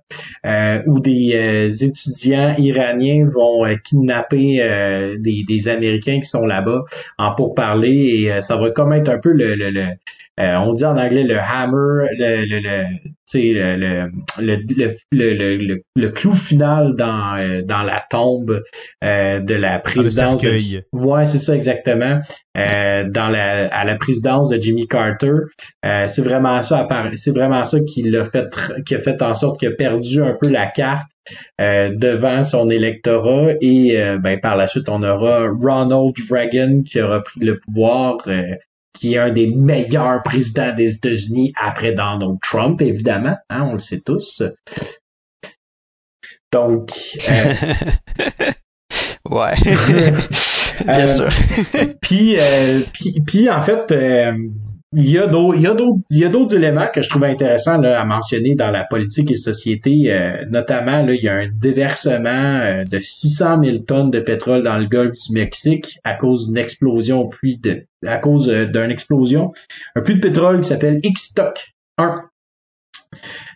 euh, 0.45 0.83
où 0.87 1.01
des 1.01 1.33
euh, 1.35 1.69
étudiants 1.69 2.55
iraniens 2.59 3.27
vont 3.33 3.65
euh, 3.65 3.77
kidnapper 3.83 4.59
euh, 4.61 5.17
des, 5.19 5.43
des 5.49 5.69
Américains 5.69 6.21
qui 6.21 6.29
sont 6.29 6.45
là-bas 6.45 6.85
en 7.17 7.35
pourparler 7.35 8.21
et 8.21 8.33
euh, 8.33 8.41
ça 8.43 8.57
va 8.59 8.71
comme 8.71 8.93
être 8.93 9.09
un 9.09 9.19
peu 9.19 9.33
le, 9.33 9.55
le, 9.55 9.71
le 9.71 9.87
euh, 10.41 10.57
on 10.59 10.73
dit 10.73 10.85
en 10.85 10.97
anglais 10.97 11.25
le 11.25 11.39
hammer, 11.39 12.09
le, 12.19 12.45
le, 12.47 12.61
le 12.61 12.85
le, 13.35 13.77
le, 13.77 14.11
le, 14.39 14.57
le, 15.13 15.35
le, 15.35 15.57
le, 15.57 15.83
le 15.97 16.09
clou 16.11 16.35
final 16.35 16.95
dans, 16.97 17.37
euh, 17.39 17.63
dans 17.63 17.83
la 17.83 18.03
tombe 18.11 18.63
euh, 19.05 19.41
de 19.41 19.55
la 19.55 19.79
présidence. 19.79 20.41
de-. 20.43 20.83
Ouais, 20.93 21.25
c'est 21.25 21.39
ça 21.39 21.55
exactement. 21.55 22.19
Euh, 22.59 23.05
dans 23.09 23.29
la, 23.29 23.69
à 23.75 23.85
la 23.85 23.95
présidence 23.97 24.51
de 24.51 24.61
Jimmy 24.61 24.87
Carter, 24.87 25.33
euh, 25.87 26.07
c'est 26.09 26.21
vraiment 26.23 26.63
ça. 26.63 26.87
C'est 27.17 27.31
vraiment 27.35 27.65
ça 27.65 27.79
qui 27.81 28.03
l'a 28.03 28.25
fait, 28.25 28.49
qui 28.85 28.95
a 28.95 28.99
fait 28.99 29.23
en 29.23 29.35
sorte 29.35 29.59
qu'il 29.61 29.69
a 29.69 29.73
perdu 29.73 30.23
un 30.23 30.37
peu 30.39 30.51
la 30.51 30.67
carte 30.67 31.07
euh, 31.61 31.91
devant 31.95 32.43
son 32.43 32.69
électorat 32.69 33.53
et 33.63 33.93
euh, 33.97 34.19
ben 34.19 34.39
par 34.41 34.57
la 34.57 34.67
suite 34.67 34.89
on 34.91 35.03
aura 35.03 35.47
Ronald 35.49 36.15
Reagan 36.31 36.83
qui 36.85 37.01
aura 37.01 37.23
pris 37.23 37.41
le 37.41 37.59
pouvoir. 37.59 38.19
euh, 38.27 38.43
qui 38.95 39.15
est 39.15 39.19
un 39.19 39.31
des 39.31 39.47
meilleurs 39.49 40.23
présidents 40.23 40.75
des 40.75 40.97
États-Unis 40.97 41.53
après 41.61 41.93
Donald 41.93 42.39
Trump, 42.43 42.81
évidemment, 42.83 43.37
hein, 43.49 43.63
on 43.71 43.73
le 43.75 43.79
sait 43.79 44.01
tous. 44.01 44.43
Donc, 46.53 46.91
euh, 47.31 47.55
ouais. 49.31 49.55
Bien 50.87 51.07
Euh, 51.07 51.07
sûr. 51.07 51.29
puis, 52.01 52.37
euh, 52.39 52.81
puis, 52.93 53.21
puis, 53.27 53.49
en 53.51 53.63
fait, 53.63 53.91
euh, 53.93 54.33
il 54.95 55.09
y 55.09 55.19
a 55.19 55.27
d'autres, 55.27 56.55
éléments 56.55 56.89
que 56.93 57.01
je 57.01 57.09
trouve 57.09 57.25
intéressants 57.25 57.79
là, 57.79 58.01
à 58.01 58.05
mentionner 58.05 58.55
dans 58.55 58.71
la 58.71 58.85
politique 58.85 59.31
et 59.31 59.37
société. 59.37 60.13
euh, 60.13 60.45
notamment, 60.51 61.03
là, 61.03 61.15
il 61.15 61.23
y 61.23 61.29
a 61.29 61.35
un 61.35 61.49
déversement 61.49 62.29
euh, 62.29 62.85
de 62.85 62.99
600 62.99 63.63
000 63.65 63.79
tonnes 63.79 64.11
de 64.11 64.21
pétrole 64.21 64.63
dans 64.63 64.77
le 64.77 64.87
golfe 64.87 65.15
du 65.29 65.33
Mexique 65.33 65.99
à 66.05 66.15
cause 66.15 66.49
d'une 66.49 66.59
explosion 66.59 67.21
au 67.21 67.29
puits 67.29 67.59
de, 67.59 67.87
à 68.07 68.19
cause 68.19 68.49
euh, 68.51 68.67
d'une 68.67 68.91
explosion, 68.91 69.53
un 69.97 70.03
puits 70.03 70.17
de 70.17 70.21
pétrole 70.21 70.61
qui 70.61 70.69
s'appelle 70.69 70.99
Ixtoc 71.03 71.73
1. 71.97 72.23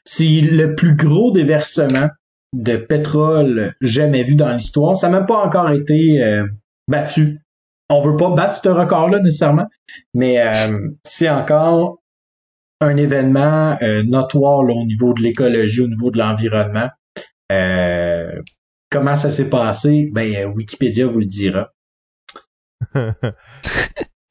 C'est 0.04 0.40
le 0.40 0.74
plus 0.74 0.96
gros 0.96 1.32
déversement 1.32 2.08
de 2.54 2.76
pétrole 2.76 3.74
jamais 3.80 4.22
vu 4.22 4.36
dans 4.36 4.52
l'histoire. 4.52 4.96
Ça 4.96 5.08
n'a 5.08 5.18
même 5.18 5.26
pas 5.26 5.44
encore 5.44 5.70
été 5.70 6.22
euh, 6.22 6.46
battu. 6.88 7.40
On 7.88 8.00
veut 8.00 8.16
pas 8.16 8.30
battre 8.30 8.60
ce 8.62 8.68
record-là 8.68 9.20
nécessairement, 9.20 9.66
mais 10.12 10.40
euh, 10.40 10.78
c'est 11.04 11.28
encore 11.28 11.98
un 12.80 12.96
événement 12.96 13.76
euh, 13.82 14.02
notoire 14.02 14.64
là, 14.64 14.74
au 14.74 14.84
niveau 14.84 15.12
de 15.14 15.22
l'écologie, 15.22 15.82
au 15.82 15.88
niveau 15.88 16.10
de 16.10 16.18
l'environnement. 16.18 16.88
Euh, 17.52 18.32
comment 18.90 19.16
ça 19.16 19.30
s'est 19.30 19.48
passé? 19.48 20.10
Ben, 20.12 20.46
Wikipédia 20.46 21.06
vous 21.06 21.20
le 21.20 21.26
dira. 21.26 21.70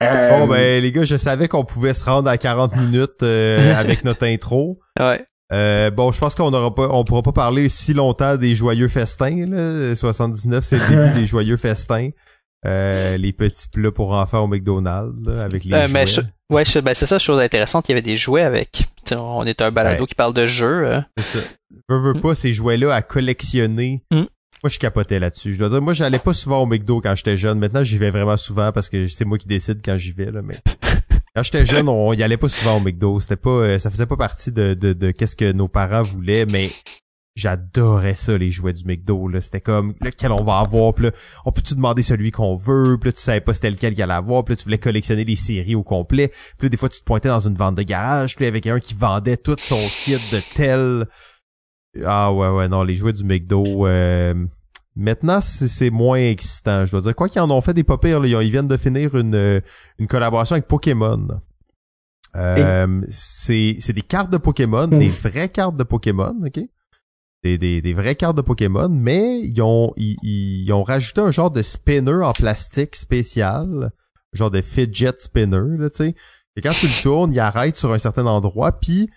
Euh, 0.03 0.29
Bon 0.29 0.47
ben 0.47 0.83
les 0.83 0.91
gars, 0.91 1.05
je 1.05 1.15
savais 1.15 1.47
qu'on 1.47 1.63
pouvait 1.63 1.93
se 1.93 2.03
rendre 2.03 2.29
à 2.29 2.37
40 2.37 2.75
minutes 2.75 3.23
euh, 3.23 3.73
avec 3.75 4.03
notre 4.03 4.25
intro. 4.25 4.79
Ouais. 4.99 5.25
Euh, 5.53 5.91
bon, 5.91 6.11
je 6.11 6.19
pense 6.19 6.35
qu'on 6.35 6.53
aura 6.53 6.73
pas, 6.73 6.89
on 6.89 7.03
pourra 7.03 7.21
pas 7.21 7.31
parler 7.31 7.69
si 7.69 7.93
longtemps 7.93 8.35
des 8.35 8.55
joyeux 8.55 8.87
festins. 8.87 9.45
Là. 9.45 9.95
79, 9.95 10.63
c'est 10.63 10.77
le 10.77 10.87
début 10.87 11.13
des 11.19 11.27
joyeux 11.27 11.57
festins. 11.57 12.09
Euh, 12.65 13.17
les 13.17 13.31
petits 13.33 13.67
plats 13.69 13.91
pour 13.91 14.11
enfants 14.13 14.39
au 14.39 14.47
McDonald's 14.47 15.21
là, 15.27 15.43
avec 15.43 15.63
les 15.65 15.73
Euh, 15.73 15.87
mais 15.91 16.07
jouets. 16.07 16.23
je- 16.49 16.53
ouais, 16.55 16.65
je- 16.65 16.79
ben, 16.79 16.93
c'est 16.95 17.05
ça, 17.05 17.19
chose 17.19 17.39
intéressante. 17.39 17.87
Il 17.87 17.91
y 17.91 17.93
avait 17.93 18.01
des 18.01 18.17
jouets 18.17 18.41
avec. 18.41 18.85
On 19.11 19.45
est 19.45 19.61
un 19.61 19.71
balado 19.71 20.01
Ouais. 20.01 20.07
qui 20.07 20.15
parle 20.15 20.33
de 20.33 20.47
jeux. 20.47 20.87
euh. 20.87 21.01
C'est 21.17 21.39
ça. 21.39 21.45
Veux, 21.89 21.99
veux 22.13 22.19
pas 22.21 22.33
ces 22.35 22.51
jouets-là 22.51 22.93
à 22.93 23.01
collectionner. 23.01 24.01
Mm. 24.11 24.23
Moi, 24.63 24.69
je 24.69 24.79
capotais 24.79 25.19
là-dessus. 25.19 25.53
Je 25.53 25.59
dois 25.59 25.69
dire, 25.69 25.81
moi, 25.81 25.93
j'allais 25.93 26.17
pas 26.17 26.33
souvent 26.33 26.61
au 26.63 26.65
McDo 26.65 26.99
quand 27.01 27.13
j'étais 27.13 27.37
jeune. 27.37 27.59
Maintenant, 27.59 27.83
j'y 27.83 27.99
vais 27.99 28.09
vraiment 28.09 28.37
souvent 28.37 28.71
parce 28.71 28.89
que 28.89 29.07
c'est 29.07 29.25
moi 29.25 29.37
qui 29.37 29.47
décide 29.47 29.81
quand 29.85 29.97
j'y 29.97 30.11
vais, 30.11 30.31
là, 30.31 30.41
mais. 30.41 30.55
Quand 31.35 31.43
j'étais 31.43 31.65
jeune, 31.65 31.89
on 31.89 32.13
y 32.13 32.23
allait 32.23 32.37
pas 32.37 32.47
souvent 32.47 32.77
au 32.77 32.79
McDo. 32.79 33.19
C'était 33.19 33.35
pas, 33.35 33.49
euh, 33.49 33.77
ça 33.77 33.89
faisait 33.91 34.05
pas 34.05 34.15
partie 34.15 34.53
de, 34.53 34.73
de, 34.73 34.93
de 34.93 35.11
qu'est-ce 35.11 35.35
que 35.35 35.51
nos 35.51 35.67
parents 35.67 36.01
voulaient, 36.01 36.45
mais 36.45 36.71
j'adorais 37.35 38.15
ça, 38.15 38.37
les 38.37 38.49
jouets 38.49 38.73
du 38.73 38.85
McDo, 38.85 39.27
là. 39.27 39.41
C'était 39.41 39.61
comme, 39.61 39.93
lequel 40.01 40.31
on 40.31 40.43
va 40.43 40.59
avoir, 40.59 40.93
puis 40.93 41.05
là, 41.05 41.11
on 41.43 41.51
peut-tu 41.51 41.75
demander 41.75 42.01
celui 42.01 42.31
qu'on 42.31 42.55
veut, 42.55 42.97
puis 42.99 43.09
là, 43.09 43.13
tu 43.13 43.21
savais 43.21 43.41
pas 43.41 43.53
c'était 43.53 43.71
lequel 43.71 43.93
qu'il 43.93 44.03
allait 44.03 44.13
avoir, 44.13 44.43
puis 44.45 44.53
là, 44.53 44.57
tu 44.57 44.63
voulais 44.63 44.77
collectionner 44.77 45.25
les 45.25 45.35
séries 45.35 45.75
au 45.75 45.83
complet, 45.83 46.29
puis 46.57 46.67
là, 46.67 46.69
des 46.69 46.77
fois, 46.77 46.89
tu 46.89 46.99
te 46.99 47.05
pointais 47.05 47.29
dans 47.29 47.45
une 47.45 47.55
vente 47.55 47.75
de 47.75 47.83
garage, 47.83 48.35
puis 48.35 48.45
avec 48.45 48.67
un 48.67 48.79
qui 48.79 48.93
vendait 48.93 49.37
tout 49.37 49.57
son 49.59 49.81
kit 50.03 50.17
de 50.31 50.41
tel, 50.55 51.07
ah 52.05 52.33
ouais, 52.33 52.49
ouais, 52.49 52.67
non, 52.67 52.83
les 52.83 52.95
jouets 52.95 53.13
du 53.13 53.23
McDo, 53.23 53.85
euh, 53.85 54.33
maintenant, 54.95 55.41
c'est 55.41 55.89
moins 55.89 56.19
excitant, 56.19 56.85
je 56.85 56.91
dois 56.91 57.01
dire. 57.01 57.15
Quoi 57.15 57.27
qu'ils 57.29 57.41
en 57.41 57.51
ont 57.51 57.61
fait 57.61 57.73
des 57.73 57.83
pas 57.83 57.97
pires, 57.97 58.25
ils 58.25 58.51
viennent 58.51 58.67
de 58.67 58.77
finir 58.77 59.15
une, 59.15 59.35
euh, 59.35 59.59
une 59.99 60.07
collaboration 60.07 60.53
avec 60.53 60.67
Pokémon. 60.67 61.27
Euh, 62.35 63.01
c'est 63.09 63.93
des 63.93 64.01
cartes 64.01 64.29
de 64.29 64.37
Pokémon, 64.37 64.87
des 64.87 65.07
vraies 65.07 65.49
cartes 65.49 65.77
de 65.77 65.83
Pokémon, 65.83 66.35
ok? 66.45 66.59
Des, 67.45 67.93
vraies 67.93 68.15
cartes 68.15 68.37
de 68.37 68.41
Pokémon, 68.41 68.89
mais 68.89 69.39
ils 69.41 69.61
ont, 69.61 69.93
ils, 69.97 70.71
rajouté 70.73 71.21
un 71.21 71.29
genre 71.29 71.51
de 71.51 71.61
spinner 71.61 72.23
en 72.23 72.33
plastique 72.33 72.95
spécial, 72.95 73.91
genre 74.33 74.49
de 74.49 74.61
fidget 74.61 75.13
spinner, 75.19 75.77
là, 75.77 75.91
tu 75.91 75.97
sais. 75.97 76.15
Et 76.55 76.61
quand 76.61 76.71
tu 76.71 76.87
le 76.87 77.03
tournes, 77.03 77.31
il 77.31 77.39
arrête 77.39 77.75
sur 77.75 77.91
un 77.93 77.99
certain 77.99 78.25
endroit, 78.25 78.71
puis 78.71 79.11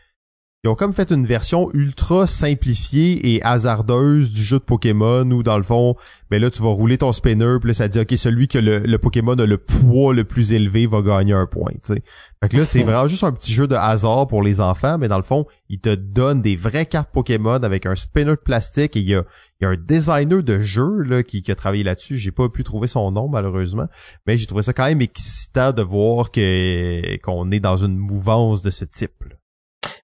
ils 0.65 0.69
ont 0.69 0.75
comme 0.75 0.93
fait 0.93 1.13
une 1.13 1.25
version 1.25 1.71
ultra 1.73 2.27
simplifiée 2.27 3.35
et 3.35 3.43
hasardeuse 3.45 4.33
du 4.33 4.43
jeu 4.43 4.59
de 4.59 4.65
Pokémon 4.65 5.31
où 5.31 5.45
dans 5.45 5.57
le 5.57 5.63
fond, 5.63 5.95
ben 6.33 6.43
là 6.43 6.51
tu 6.51 6.61
vas 6.63 6.71
rouler 6.71 6.99
ton 6.99 7.13
spinner 7.13 7.59
puis 7.61 7.69
là 7.69 7.75
ça 7.75 7.87
dit 7.87 8.01
ok 8.01 8.13
celui 8.17 8.49
que 8.49 8.59
le, 8.59 8.99
Pokémon 8.99 9.35
a 9.35 9.47
le 9.47 9.59
poids 9.59 10.13
le 10.13 10.25
plus 10.25 10.53
élevé 10.53 10.89
va 10.89 11.01
gagner 11.01 11.33
un 11.33 11.47
point. 11.47 11.71
sais. 11.85 12.03
Fait 12.43 12.49
que 12.49 12.57
là 12.57 12.65
c'est 12.65 12.83
vraiment 12.83 13.07
juste 13.07 13.23
un 13.23 13.31
petit 13.31 13.53
jeu 13.53 13.69
de 13.69 13.77
hasard 13.77 14.27
pour 14.27 14.43
les 14.43 14.61
enfants, 14.61 14.99
mais 14.99 15.07
dans 15.07 15.17
le 15.17 15.23
fond 15.23 15.47
ils 15.69 15.79
te 15.79 15.95
donnent 15.95 16.43
des 16.43 16.57
vraies 16.57 16.87
cartes 16.87 17.11
Pokémon 17.13 17.63
avec 17.63 17.87
un 17.87 17.95
spinner 17.95 18.33
de 18.33 18.35
plastique 18.35 18.97
et 18.97 19.01
il 19.01 19.09
y 19.09 19.15
a, 19.15 19.23
y 19.61 19.65
a 19.65 19.69
un 19.69 19.77
designer 19.77 20.43
de 20.43 20.59
jeu 20.59 21.03
là 21.03 21.23
qui, 21.23 21.41
qui 21.41 21.53
a 21.53 21.55
travaillé 21.55 21.85
là-dessus. 21.85 22.19
J'ai 22.19 22.33
pas 22.33 22.49
pu 22.49 22.65
trouver 22.65 22.89
son 22.89 23.13
nom 23.13 23.29
malheureusement, 23.29 23.87
mais 24.27 24.37
j'ai 24.37 24.47
trouvé 24.47 24.65
ça 24.65 24.73
quand 24.73 24.87
même 24.87 25.03
excitant 25.03 25.71
de 25.71 25.83
voir 25.83 26.33
que 26.33 27.17
qu'on 27.19 27.53
est 27.53 27.61
dans 27.61 27.77
une 27.77 27.97
mouvance 27.97 28.63
de 28.63 28.71
ce 28.71 28.85
type. 28.85 29.23
Là. 29.23 29.38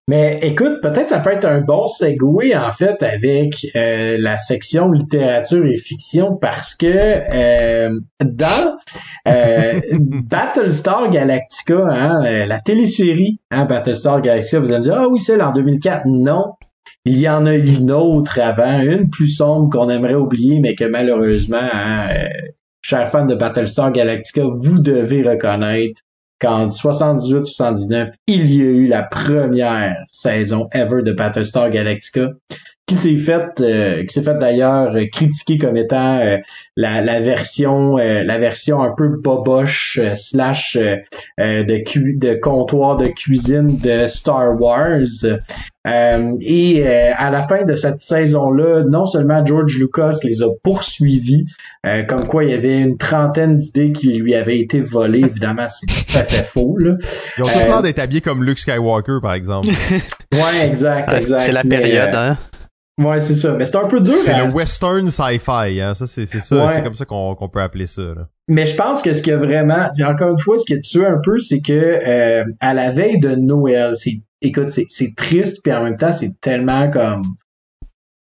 Mais 0.06 0.38
écoute, 0.42 0.82
peut-être 0.82 1.08
ça 1.08 1.20
peut 1.20 1.30
être 1.30 1.46
un 1.46 1.62
bon 1.62 1.86
segue 1.86 2.54
en 2.54 2.72
fait 2.72 3.02
avec 3.02 3.66
euh, 3.74 4.18
la 4.20 4.36
section 4.36 4.92
littérature 4.92 5.64
et 5.64 5.78
fiction 5.78 6.36
parce 6.36 6.74
que 6.74 6.86
euh, 6.86 7.88
dans 8.22 8.76
euh, 9.26 9.80
Battlestar 10.28 11.08
Galactica, 11.08 11.86
hein, 11.88 12.44
la 12.46 12.60
télésérie 12.60 13.40
hein, 13.50 13.64
Battlestar 13.64 14.20
Galactica, 14.20 14.60
vous 14.60 14.68
allez 14.72 14.78
me 14.80 14.84
dire 14.84 14.98
ah 14.98 15.08
oui 15.08 15.20
celle 15.20 15.40
en 15.40 15.52
2004, 15.52 16.02
non. 16.04 16.52
Il 17.06 17.18
y 17.18 17.28
en 17.28 17.46
a 17.46 17.54
une 17.54 17.90
autre 17.90 18.38
avant, 18.40 18.80
une 18.80 19.08
plus 19.08 19.28
sombre 19.28 19.70
qu'on 19.70 19.88
aimerait 19.88 20.14
oublier, 20.14 20.60
mais 20.60 20.74
que 20.74 20.84
malheureusement, 20.84 21.58
hein, 21.60 22.08
chers 22.82 23.08
fans 23.08 23.24
de 23.24 23.34
Battlestar 23.34 23.90
Galactica, 23.90 24.42
vous 24.58 24.80
devez 24.80 25.22
reconnaître 25.22 26.02
qu'en 26.40 26.66
78-79, 26.66 28.12
il 28.26 28.54
y 28.54 28.62
a 28.62 28.64
eu 28.64 28.86
la 28.86 29.02
première 29.02 29.96
saison 30.08 30.68
ever 30.72 31.02
de 31.02 31.12
Battlestar 31.12 31.70
Galactica 31.70 32.30
qui 32.86 32.96
s'est 32.96 33.16
faite 33.16 33.60
euh, 33.60 34.04
qui 34.04 34.12
s'est 34.12 34.22
fait 34.22 34.38
d'ailleurs 34.38 34.94
critiquer 35.10 35.56
comme 35.56 35.76
étant 35.76 36.18
euh, 36.18 36.36
la, 36.76 37.00
la 37.00 37.20
version 37.20 37.98
euh, 37.98 38.22
la 38.24 38.38
version 38.38 38.82
un 38.82 38.92
peu 38.94 39.08
boboche 39.08 39.98
slash 40.16 40.76
de 40.76 41.84
cu 41.84 42.16
de 42.18 42.34
comptoir 42.34 42.96
de 42.96 43.06
cuisine 43.06 43.78
de 43.78 44.06
Star 44.06 44.60
Wars 44.60 45.24
et 45.86 46.82
à 46.86 47.30
la 47.30 47.46
fin 47.46 47.62
de 47.64 47.76
cette 47.76 48.00
saison-là, 48.00 48.84
non 48.88 49.04
seulement 49.04 49.44
George 49.44 49.76
Lucas 49.76 50.16
les 50.22 50.42
a 50.42 50.48
poursuivis, 50.62 51.44
comme 52.08 52.26
quoi 52.26 52.44
il 52.44 52.50
y 52.50 52.54
avait 52.54 52.80
une 52.80 52.96
trentaine 52.96 53.58
d'idées 53.58 53.92
qui 53.92 54.14
lui 54.14 54.34
avaient 54.34 54.58
été 54.58 54.80
volées. 54.80 55.20
Évidemment, 55.20 55.66
c'est 55.68 55.86
tout 55.86 56.18
à 56.18 56.24
fait 56.24 56.44
faux. 56.44 56.78
Là. 56.78 56.94
Ils 57.36 57.42
ont 57.42 57.46
tout 57.46 57.58
l'air 57.58 57.82
d'être 57.82 57.98
habillés 57.98 58.22
comme 58.22 58.42
Luke 58.44 58.58
Skywalker, 58.58 59.18
par 59.20 59.34
exemple. 59.34 59.68
ouais, 60.32 60.66
exact, 60.66 61.12
exact. 61.12 61.40
C'est 61.40 61.52
la 61.52 61.64
période, 61.64 62.14
hein. 62.14 62.38
Ouais, 62.96 63.18
c'est 63.18 63.34
ça. 63.34 63.52
Mais 63.52 63.66
c'est 63.66 63.76
un 63.76 63.88
peu 63.88 64.00
dur. 64.00 64.14
C'est 64.24 64.38
le 64.38 64.52
western 64.52 65.10
sci-fi, 65.10 65.80
hein. 65.80 65.94
Ça, 65.94 66.06
c'est, 66.06 66.26
c'est 66.26 66.40
ça. 66.40 66.68
C'est 66.74 66.82
comme 66.82 66.94
ça 66.94 67.04
qu'on, 67.04 67.34
qu'on 67.34 67.48
peut 67.48 67.60
appeler 67.60 67.86
ça, 67.86 68.02
là. 68.02 68.28
Mais 68.48 68.66
je 68.66 68.76
pense 68.76 69.00
que 69.00 69.12
ce 69.12 69.22
qui 69.22 69.32
a 69.32 69.38
vraiment, 69.38 69.88
encore 70.06 70.30
une 70.30 70.38
fois, 70.38 70.58
ce 70.58 70.64
qui 70.66 70.74
a 70.74 70.78
tué 70.78 71.06
un 71.06 71.18
peu, 71.22 71.38
c'est 71.38 71.60
que 71.60 71.72
euh, 71.72 72.44
à 72.60 72.74
la 72.74 72.90
veille 72.90 73.18
de 73.18 73.34
Noël, 73.34 73.96
c'est, 73.96 74.20
écoute, 74.42 74.70
c'est, 74.70 74.84
c'est 74.90 75.14
triste, 75.16 75.60
puis 75.64 75.72
en 75.72 75.82
même 75.82 75.96
temps, 75.96 76.12
c'est 76.12 76.38
tellement 76.40 76.90
comme 76.90 77.22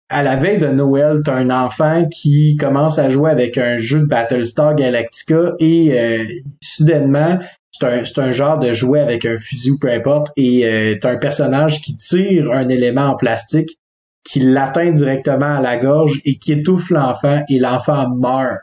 à 0.09 0.23
la 0.23 0.35
veille 0.35 0.59
de 0.59 0.67
Noël, 0.67 1.21
t'as 1.25 1.35
un 1.35 1.49
enfant 1.49 2.07
qui 2.07 2.55
commence 2.55 2.99
à 2.99 3.09
jouer 3.09 3.31
avec 3.31 3.57
un 3.57 3.77
jeu 3.77 4.01
de 4.01 4.05
Battlestar 4.05 4.75
Galactica 4.75 5.53
et 5.59 5.99
euh, 5.99 6.23
soudainement, 6.61 7.39
c'est 7.71 7.85
un, 7.85 8.05
c'est 8.05 8.19
un 8.19 8.31
genre 8.31 8.59
de 8.59 8.73
jouet 8.73 8.99
avec 8.99 9.25
un 9.25 9.37
fusil 9.37 9.71
ou 9.71 9.79
peu 9.79 9.91
importe, 9.91 10.31
et 10.37 10.65
euh, 10.65 10.95
t'as 11.01 11.11
un 11.11 11.17
personnage 11.17 11.81
qui 11.81 11.95
tire 11.95 12.51
un 12.51 12.69
élément 12.69 13.07
en 13.07 13.15
plastique 13.15 13.79
qui 14.23 14.39
l'atteint 14.39 14.91
directement 14.91 15.57
à 15.57 15.61
la 15.61 15.77
gorge 15.77 16.21
et 16.25 16.37
qui 16.37 16.53
étouffe 16.53 16.89
l'enfant 16.89 17.43
et 17.49 17.59
l'enfant 17.59 18.09
meurt 18.09 18.59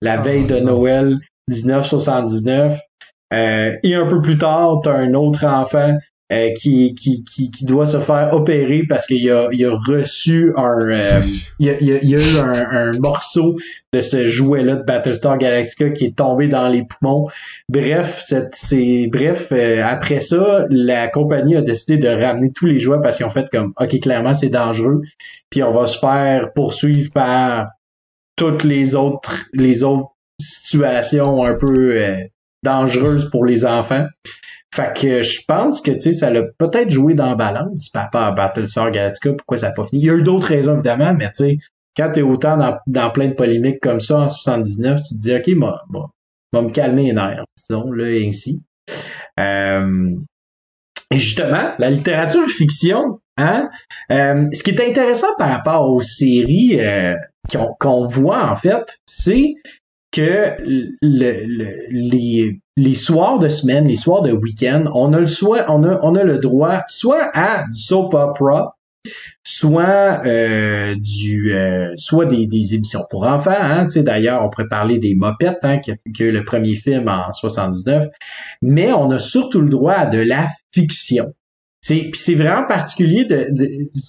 la 0.00 0.14
ah, 0.14 0.16
veille 0.22 0.46
de 0.46 0.58
Noël 0.58 1.18
1979. 1.48 2.78
Euh, 3.32 3.76
et 3.82 3.94
un 3.94 4.06
peu 4.06 4.20
plus 4.20 4.36
tard, 4.36 4.80
tu 4.82 4.88
as 4.88 4.94
un 4.94 5.14
autre 5.14 5.44
enfant 5.46 5.96
euh, 6.32 6.50
qui, 6.54 6.94
qui, 6.94 7.24
qui, 7.24 7.50
qui, 7.50 7.64
doit 7.66 7.86
se 7.86 8.00
faire 8.00 8.32
opérer 8.32 8.84
parce 8.88 9.06
qu'il 9.06 9.30
a, 9.30 9.48
il 9.52 9.66
a 9.66 9.76
reçu 9.76 10.54
un 10.56 10.88
euh, 10.88 11.00
il, 11.58 11.68
a, 11.68 11.74
il, 11.80 12.14
a, 12.14 12.18
eu 12.18 12.38
un, 12.38 12.70
un, 12.70 12.98
morceau 12.98 13.56
de 13.92 14.00
ce 14.00 14.24
jouet-là 14.24 14.76
de 14.76 14.82
Battlestar 14.82 15.36
Galactica 15.36 15.90
qui 15.90 16.06
est 16.06 16.16
tombé 16.16 16.48
dans 16.48 16.68
les 16.68 16.84
poumons. 16.84 17.28
Bref, 17.68 18.24
c'est 18.52 19.08
bref, 19.08 19.48
euh, 19.52 19.84
après 19.84 20.20
ça, 20.20 20.64
la 20.70 21.08
compagnie 21.08 21.54
a 21.54 21.60
décidé 21.60 21.98
de 21.98 22.08
ramener 22.08 22.50
tous 22.50 22.64
les 22.64 22.78
jouets 22.78 22.98
parce 23.02 23.18
qu'ils 23.18 23.26
ont 23.26 23.30
fait 23.30 23.50
comme 23.50 23.74
OK, 23.78 24.00
clairement 24.00 24.34
c'est 24.34 24.48
dangereux. 24.48 25.02
Puis 25.50 25.62
on 25.62 25.70
va 25.70 25.86
se 25.86 25.98
faire 25.98 26.54
poursuivre 26.54 27.12
par 27.12 27.66
toutes 28.36 28.64
les 28.64 28.94
autres 28.94 29.34
les 29.52 29.84
autres 29.84 30.12
situations 30.40 31.44
un 31.44 31.54
peu 31.54 32.16
dangereuses 32.62 33.28
pour 33.30 33.44
les 33.44 33.66
enfants. 33.66 34.06
Fait 34.74 34.96
que 34.96 35.22
je 35.22 35.40
pense 35.46 35.80
que 35.80 35.90
tu 35.90 36.00
sais, 36.00 36.12
ça 36.12 36.30
l'a 36.30 36.44
peut-être 36.58 36.90
joué 36.90 37.14
dans 37.14 37.26
la 37.26 37.34
balance 37.34 37.90
par 37.90 38.04
rapport 38.04 38.22
à 38.22 38.32
Battlestar 38.32 38.90
Galactica, 38.90 39.34
pourquoi 39.34 39.58
ça 39.58 39.68
n'a 39.68 39.72
pas 39.72 39.86
fini. 39.86 40.00
Il 40.00 40.06
y 40.06 40.10
a 40.10 40.14
eu 40.14 40.22
d'autres 40.22 40.48
raisons 40.48 40.74
évidemment, 40.74 41.14
mais 41.14 41.26
tu 41.26 41.44
sais, 41.44 41.58
quand 41.96 42.10
t'es 42.12 42.22
autant 42.22 42.56
dans, 42.56 42.78
dans, 42.86 43.10
plein 43.10 43.28
de 43.28 43.34
polémiques 43.34 43.80
comme 43.80 44.00
ça 44.00 44.20
en 44.20 44.28
79, 44.28 45.00
tu 45.02 45.14
te 45.14 45.20
dis 45.20 45.34
OK, 45.34 45.58
bon, 45.58 45.72
bon, 45.90 46.06
va 46.52 46.62
me 46.62 46.70
calmer 46.70 47.04
les 47.04 47.12
nerfs, 47.12 47.44
disons, 47.56 47.92
là, 47.92 48.06
ainsi. 48.06 48.62
Euh, 49.38 50.14
et 51.10 51.18
justement, 51.18 51.72
la 51.78 51.90
littérature 51.90 52.48
fiction, 52.48 53.20
hein, 53.36 53.68
euh, 54.10 54.46
ce 54.52 54.62
qui 54.62 54.70
est 54.70 54.88
intéressant 54.88 55.34
par 55.36 55.50
rapport 55.50 55.90
aux 55.90 56.02
séries 56.02 56.80
euh, 56.80 57.14
qu'on 57.78 58.06
voit 58.06 58.50
en 58.50 58.56
fait, 58.56 58.98
c'est 59.06 59.54
que 60.10 60.56
le, 60.60 60.96
les, 61.90 62.58
les 62.76 62.94
soirs 62.94 63.38
de 63.38 63.48
semaine, 63.48 63.86
les 63.86 63.96
soirs 63.96 64.22
de 64.22 64.32
week-end, 64.32 64.84
on 64.94 65.12
a 65.12 65.20
le 65.20 65.26
soit, 65.26 65.66
on 65.68 65.84
a, 65.84 65.98
on 66.02 66.14
a 66.14 66.24
le 66.24 66.38
droit 66.38 66.82
soit 66.88 67.30
à 67.34 67.64
du 67.64 67.78
soap 67.78 68.14
opera, 68.14 68.76
soit 69.44 70.20
euh, 70.24 70.94
du 70.96 71.52
euh, 71.54 71.92
soit 71.96 72.26
des, 72.26 72.46
des, 72.46 72.74
émissions 72.74 73.04
pour 73.10 73.26
enfants. 73.26 73.50
Hein, 73.58 73.86
D'ailleurs, 73.96 74.42
on 74.44 74.48
pourrait 74.48 74.68
parler 74.68 74.98
des 74.98 75.14
Mopettes, 75.14 75.58
hein, 75.62 75.78
qui, 75.78 75.92
qui 76.14 76.22
eu 76.22 76.32
le 76.32 76.44
premier 76.44 76.74
film 76.74 77.08
en 77.08 77.30
79. 77.30 78.08
Mais 78.62 78.92
on 78.92 79.10
a 79.10 79.18
surtout 79.18 79.60
le 79.60 79.68
droit 79.68 79.94
à 79.94 80.06
de 80.06 80.18
la 80.18 80.46
fiction. 80.72 81.34
C'est 81.84 82.12
c'est 82.14 82.36
vraiment 82.36 82.64
particulier 82.64 83.24
de, 83.24 83.48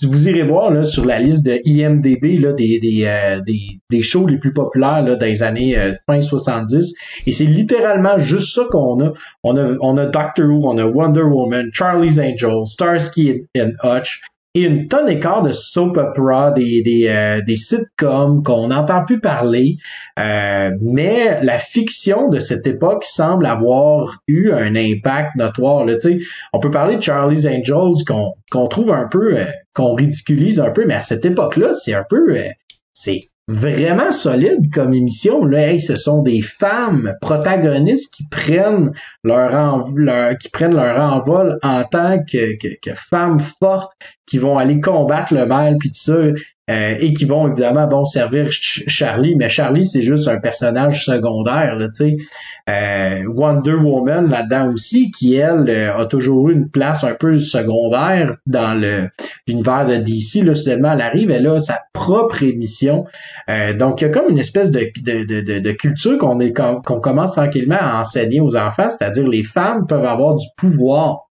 vous 0.07 0.29
irez 0.29 0.43
voir 0.43 0.71
là 0.71 0.83
sur 0.83 1.05
la 1.05 1.17
liste 1.17 1.43
de 1.43 1.59
IMDb 1.65 2.39
là 2.39 2.53
des 2.53 2.79
des, 2.79 3.05
euh, 3.05 3.41
des, 3.41 3.79
des 3.89 4.01
shows 4.03 4.27
les 4.27 4.37
plus 4.37 4.53
populaires 4.53 5.01
là 5.01 5.15
des 5.15 5.41
années 5.41 5.75
euh, 5.75 5.91
fin 6.05 6.21
70 6.21 6.93
et 7.25 7.31
c'est 7.31 7.45
littéralement 7.45 8.19
juste 8.19 8.53
ça 8.53 8.65
qu'on 8.69 9.03
a. 9.03 9.13
On 9.43 9.57
a 9.57 9.75
on 9.81 9.97
a 9.97 10.05
Doctor 10.05 10.45
Who, 10.45 10.67
on 10.69 10.77
a 10.77 10.85
Wonder 10.85 11.23
Woman, 11.23 11.71
Charlie's 11.73 12.19
Angels, 12.19 12.67
Starsky 12.67 13.47
and 13.57 13.71
Hutch, 13.83 14.21
et 14.55 14.61
une 14.61 14.87
tonne 14.87 15.07
d'écart 15.07 15.41
de 15.41 15.51
soap 15.51 15.97
opera, 15.97 16.51
des, 16.51 16.83
des, 16.83 17.07
euh, 17.07 17.41
des 17.41 17.55
sitcoms 17.55 18.43
qu'on 18.43 18.67
n'entend 18.67 19.03
plus 19.03 19.19
parler. 19.19 19.77
Euh, 20.19 20.71
mais 20.81 21.43
la 21.43 21.57
fiction 21.57 22.29
de 22.29 22.39
cette 22.39 22.67
époque 22.67 23.03
semble 23.03 23.47
avoir 23.47 24.19
eu 24.27 24.51
un 24.51 24.75
impact 24.75 25.35
notoire. 25.35 25.85
Là, 25.85 25.95
on 26.53 26.59
peut 26.59 26.71
parler 26.71 26.97
de 26.97 27.01
Charlie's 27.01 27.45
Angels 27.45 28.05
qu'on 28.07 28.33
qu'on 28.51 28.67
trouve 28.67 28.91
un 28.91 29.07
peu, 29.07 29.37
euh, 29.37 29.45
qu'on 29.73 29.95
ridiculise 29.95 30.59
un 30.59 30.69
peu, 30.69 30.85
mais 30.85 30.93
à 30.93 31.03
cette 31.03 31.25
époque-là, 31.25 31.73
c'est 31.73 31.95
un 31.95 32.05
peu... 32.07 32.37
c'est 32.93 33.19
vraiment 33.47 34.11
solide 34.11 34.73
comme 34.73 34.93
émission. 34.93 35.45
Là, 35.45 35.67
hey, 35.67 35.81
ce 35.81 35.95
sont 35.95 36.21
des 36.21 36.41
femmes 36.41 37.13
protagonistes 37.21 38.13
qui 38.13 38.25
prennent 38.27 38.91
leur, 39.23 39.53
envol 39.55 41.59
en 41.61 41.83
tant 41.83 42.23
que, 42.23 42.57
que, 42.57 42.67
que 42.81 42.95
femmes 42.95 43.39
fortes 43.59 43.93
qui 44.25 44.37
vont 44.37 44.55
aller 44.55 44.79
combattre 44.79 45.33
le 45.33 45.45
mal 45.45 45.77
puis 45.77 45.89
tout 45.89 45.99
ça. 45.99 46.13
Euh, 46.71 46.95
et 46.97 47.13
qui 47.13 47.25
vont 47.25 47.49
évidemment 47.49 47.87
bon 47.87 48.05
servir 48.05 48.47
Charlie, 48.49 49.35
mais 49.35 49.49
Charlie 49.49 49.83
c'est 49.83 50.01
juste 50.01 50.29
un 50.29 50.39
personnage 50.39 51.03
secondaire, 51.03 51.77
tu 51.93 52.05
sais. 52.05 52.17
Euh, 52.69 53.25
Wonder 53.27 53.73
Woman 53.73 54.29
là-dedans 54.29 54.71
aussi, 54.71 55.11
qui 55.11 55.35
elle 55.35 55.69
euh, 55.69 55.97
a 55.97 56.05
toujours 56.05 56.47
eu 56.47 56.53
une 56.53 56.69
place 56.69 57.03
un 57.03 57.15
peu 57.15 57.37
secondaire 57.37 58.37
dans 58.47 58.79
le 58.79 59.09
l'univers 59.45 59.85
de 59.85 59.95
DC. 59.95 60.45
Là, 60.45 60.55
soudainement, 60.55 60.93
elle 60.93 61.01
arrive, 61.01 61.31
elle 61.31 61.47
a 61.47 61.59
sa 61.59 61.81
propre 61.91 62.43
émission. 62.43 63.03
donc 63.77 63.99
il 63.99 64.05
y 64.05 64.07
a 64.07 64.09
comme 64.09 64.29
une 64.29 64.39
espèce 64.39 64.71
de, 64.71 64.85
de, 65.01 65.41
de, 65.41 65.59
de 65.59 65.71
culture 65.73 66.17
qu'on 66.17 66.39
est 66.39 66.53
qu'on 66.53 67.01
commence 67.01 67.33
tranquillement 67.33 67.75
à 67.77 67.99
enseigner 67.99 68.39
aux 68.39 68.55
enfants, 68.55 68.87
c'est-à-dire 68.89 69.27
les 69.27 69.43
femmes 69.43 69.85
peuvent 69.85 70.05
avoir 70.05 70.35
du 70.35 70.45
pouvoir 70.55 71.27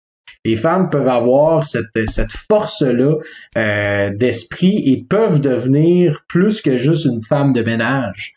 les 0.48 0.56
femmes 0.56 0.90
peuvent 0.90 1.10
avoir 1.10 1.68
cette, 1.68 1.88
cette 2.08 2.32
force-là 2.50 3.16
euh, 3.58 4.10
d'esprit 4.16 4.82
et 4.86 5.04
peuvent 5.04 5.42
devenir 5.42 6.24
plus 6.30 6.62
que 6.62 6.78
juste 6.78 7.04
une 7.04 7.22
femme 7.22 7.52
de 7.52 7.62
ménage. 7.62 8.36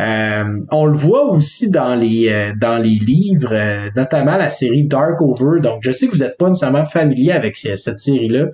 Euh, 0.00 0.44
on 0.70 0.86
le 0.86 0.96
voit 0.96 1.30
aussi 1.30 1.70
dans 1.70 1.94
les 1.94 2.30
euh, 2.30 2.54
dans 2.58 2.78
les 2.78 2.98
livres, 2.98 3.54
notamment 3.94 4.38
la 4.38 4.48
série 4.48 4.84
Dark 4.84 5.20
Over. 5.20 5.60
Donc, 5.60 5.80
je 5.82 5.92
sais 5.92 6.06
que 6.06 6.12
vous 6.12 6.22
n'êtes 6.22 6.38
pas 6.38 6.48
nécessairement 6.48 6.86
familier 6.86 7.32
avec 7.32 7.58
cette 7.58 7.98
série-là, 7.98 8.46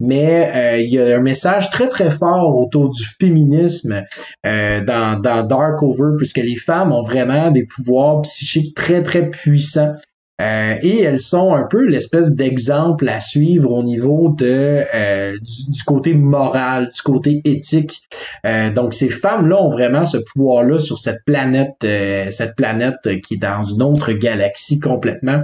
mais 0.00 0.82
il 0.82 0.94
y 0.94 0.98
a 0.98 1.16
un 1.16 1.20
message 1.20 1.68
très 1.68 1.88
très 1.88 2.10
fort 2.10 2.56
autour 2.56 2.88
du 2.88 3.04
féminisme 3.20 4.02
dans, 4.44 5.20
dans 5.20 5.42
Dark 5.42 5.82
Over, 5.82 6.16
puisque 6.16 6.38
les 6.38 6.56
femmes 6.56 6.92
ont 6.92 7.02
vraiment 7.02 7.50
des 7.50 7.66
pouvoirs 7.66 8.22
psychiques 8.22 8.74
très 8.74 9.02
très 9.02 9.28
puissants 9.28 9.94
euh, 10.40 10.74
et 10.82 11.02
elles 11.02 11.20
sont 11.20 11.54
un 11.54 11.64
peu 11.64 11.82
l'espèce 11.86 12.32
d'exemple 12.32 13.08
à 13.08 13.20
suivre 13.20 13.72
au 13.72 13.82
niveau 13.82 14.34
de 14.36 14.82
euh, 14.94 15.32
du, 15.32 15.82
côté 15.84 16.12
moral, 16.12 16.90
du 16.94 17.00
côté 17.00 17.40
éthique. 17.44 18.02
Euh, 18.44 18.70
donc 18.70 18.92
ces 18.92 19.08
femmes-là 19.08 19.56
ont 19.56 19.70
vraiment 19.70 20.04
ce 20.04 20.18
pouvoir-là 20.18 20.78
sur 20.78 20.98
cette 20.98 21.24
planète, 21.24 21.86
cette 22.30 22.54
planète 22.54 22.96
qui 23.22 23.34
est 23.34 23.38
dans 23.38 23.62
une 23.62 23.82
autre 23.82 24.12
galaxie 24.12 24.78
complètement. 24.78 25.42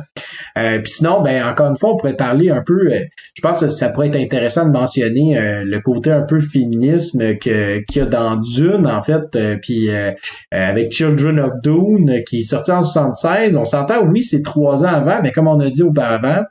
Puis 0.54 0.92
sinon, 0.92 1.22
ben 1.22 1.44
encore 1.46 1.70
une 1.70 1.78
fois, 1.78 1.94
on 1.94 1.96
pourrait 1.96 2.16
parler 2.16 2.50
un 2.50 2.62
peu. 2.62 2.90
je 3.34 3.40
pense 3.40 3.60
que 3.60 3.68
ça 3.68 3.88
pourrait 3.88 4.08
être 4.08 4.16
intéressant 4.16 4.66
de 4.66 4.72
mentionner 4.72 5.38
le 5.64 5.80
côté 5.80 6.10
un 6.10 6.22
peu 6.22 6.40
féminisme 6.40 7.36
que 7.36 7.78
qu'il 7.80 8.02
y 8.02 8.04
a 8.04 8.06
dans 8.06 8.36
Dune 8.36 8.86
en 8.86 9.02
fait. 9.02 9.38
puis 9.62 9.88
avec 10.50 10.92
Children 10.92 11.40
of 11.40 11.52
Dune 11.62 12.22
qui 12.26 12.40
est 12.40 12.42
sorti 12.42 12.72
en 12.72 12.82
76, 12.82 13.56
on 13.56 13.64
s'entend 13.64 14.02
oui 14.02 14.22
c'est 14.22 14.42
trois 14.42 14.81
avant, 14.88 15.20
mais 15.22 15.32
comme 15.32 15.48
on 15.48 15.60
a 15.60 15.70
dit 15.70 15.82
auparavant, 15.82 16.42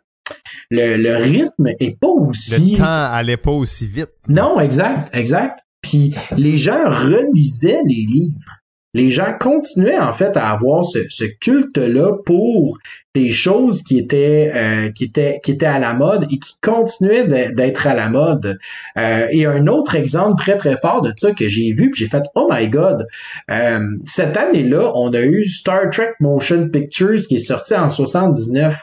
le, 0.69 1.17
rythme 1.17 1.67
est 1.79 1.99
pas 1.99 2.07
aussi. 2.07 2.71
Le 2.71 2.77
temps 2.77 2.85
allait 2.85 3.37
pas 3.37 3.51
aussi 3.51 3.87
vite. 3.87 4.11
Non, 4.27 4.59
exact, 4.59 5.09
exact. 5.15 5.59
Puis 5.81 6.15
les 6.37 6.57
gens 6.57 6.87
relisaient 6.87 7.81
les 7.87 8.05
livres 8.05 8.60
les 8.93 9.09
gens 9.09 9.33
continuaient 9.39 9.99
en 9.99 10.11
fait 10.11 10.35
à 10.35 10.49
avoir 10.49 10.83
ce, 10.83 11.23
culte-là 11.39 12.17
pour 12.25 12.77
des 13.13 13.29
choses 13.29 13.83
qui 13.83 13.97
étaient 13.97 14.51
euh, 14.53 14.89
qui 14.91 15.05
étaient 15.05 15.39
qui 15.43 15.51
étaient 15.51 15.65
à 15.65 15.79
la 15.79 15.93
mode 15.93 16.25
et 16.31 16.39
qui 16.39 16.55
continuaient 16.61 17.25
d'être 17.25 17.87
à 17.87 17.93
la 17.93 18.09
mode. 18.09 18.57
Euh, 18.97 19.27
et 19.31 19.45
un 19.45 19.67
autre 19.67 19.95
exemple 19.95 20.41
très 20.41 20.57
très 20.57 20.77
fort 20.77 21.01
de 21.01 21.13
ça 21.15 21.31
que 21.31 21.47
j'ai 21.47 21.71
vu, 21.71 21.91
puis 21.91 22.03
j'ai 22.03 22.09
fait 22.09 22.23
oh 22.35 22.49
my 22.51 22.67
god. 22.69 23.05
Euh, 23.49 23.79
cette 24.05 24.35
année-là, 24.35 24.91
on 24.95 25.13
a 25.13 25.21
eu 25.21 25.45
Star 25.45 25.89
Trek 25.89 26.13
Motion 26.19 26.69
Pictures 26.69 27.27
qui 27.27 27.35
est 27.35 27.39
sorti 27.39 27.75
en 27.75 27.89
79. 27.89 28.75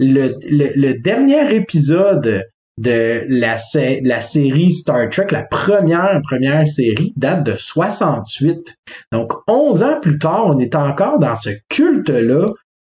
Le, 0.00 0.34
le, 0.50 0.70
le 0.74 0.94
dernier 0.98 1.54
épisode 1.54 2.44
de 2.78 3.24
la, 3.28 3.56
la 4.02 4.20
série 4.20 4.72
Star 4.72 5.08
Trek, 5.10 5.26
la 5.30 5.44
première, 5.44 6.20
première 6.22 6.66
série, 6.66 7.12
date 7.16 7.44
de 7.44 7.56
68. 7.56 8.76
Donc, 9.12 9.32
11 9.46 9.82
ans 9.82 10.00
plus 10.00 10.18
tard, 10.18 10.46
on 10.46 10.58
est 10.58 10.74
encore 10.74 11.18
dans 11.18 11.36
ce 11.36 11.50
culte-là 11.68 12.46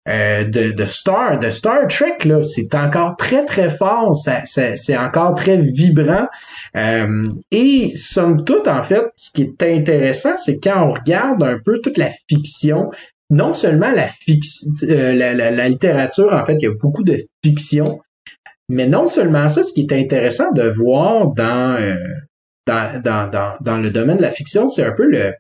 euh, 0.10 0.44
de, 0.44 0.72
de, 0.72 0.86
Star, 0.86 1.40
de 1.40 1.50
Star 1.50 1.88
Trek, 1.88 2.18
là, 2.26 2.44
c'est 2.46 2.76
encore 2.76 3.16
très, 3.16 3.46
très 3.46 3.70
fort, 3.70 4.14
c'est 4.16 4.98
encore 4.98 5.36
très 5.36 5.58
vibrant. 5.58 6.28
Euh, 6.76 7.24
et 7.52 7.90
somme 7.96 8.44
toute, 8.44 8.68
en 8.68 8.84
fait, 8.84 9.06
ce 9.16 9.32
qui 9.32 9.44
est 9.44 9.64
intéressant, 9.64 10.38
c'est 10.38 10.60
quand 10.60 10.88
on 10.88 10.94
regarde 10.94 11.42
un 11.44 11.58
peu 11.64 11.80
toute 11.80 11.98
la 11.98 12.10
fiction, 12.30 12.92
non 13.30 13.54
seulement 13.54 13.92
la, 13.92 14.08
fiction, 14.08 14.72
euh, 14.84 15.14
la, 15.14 15.34
la, 15.34 15.70
littérature, 15.70 16.34
en 16.34 16.44
fait, 16.46 16.56
il 16.60 16.64
y 16.64 16.68
a 16.68 16.74
beaucoup 16.82 17.04
de 17.04 17.20
fiction, 17.44 18.02
mais 18.70 18.88
non 18.88 19.08
seulement 19.08 19.48
ça, 19.48 19.64
ce 19.64 19.74
qui 19.74 19.82
est 19.82 19.94
intéressant 19.94 20.52
de 20.52 20.64
voir 20.64 21.34
dans, 21.34 21.76
euh, 21.80 21.96
dans, 22.66 23.02
dans, 23.02 23.30
dans, 23.30 23.56
dans, 23.62 23.78
le 23.78 23.90
domaine 23.90 24.18
de 24.18 24.22
la 24.22 24.32
fiction, 24.32 24.68
c'est 24.68 24.86
un 24.86 24.94
peu 24.94 25.08
le, 25.08 25.34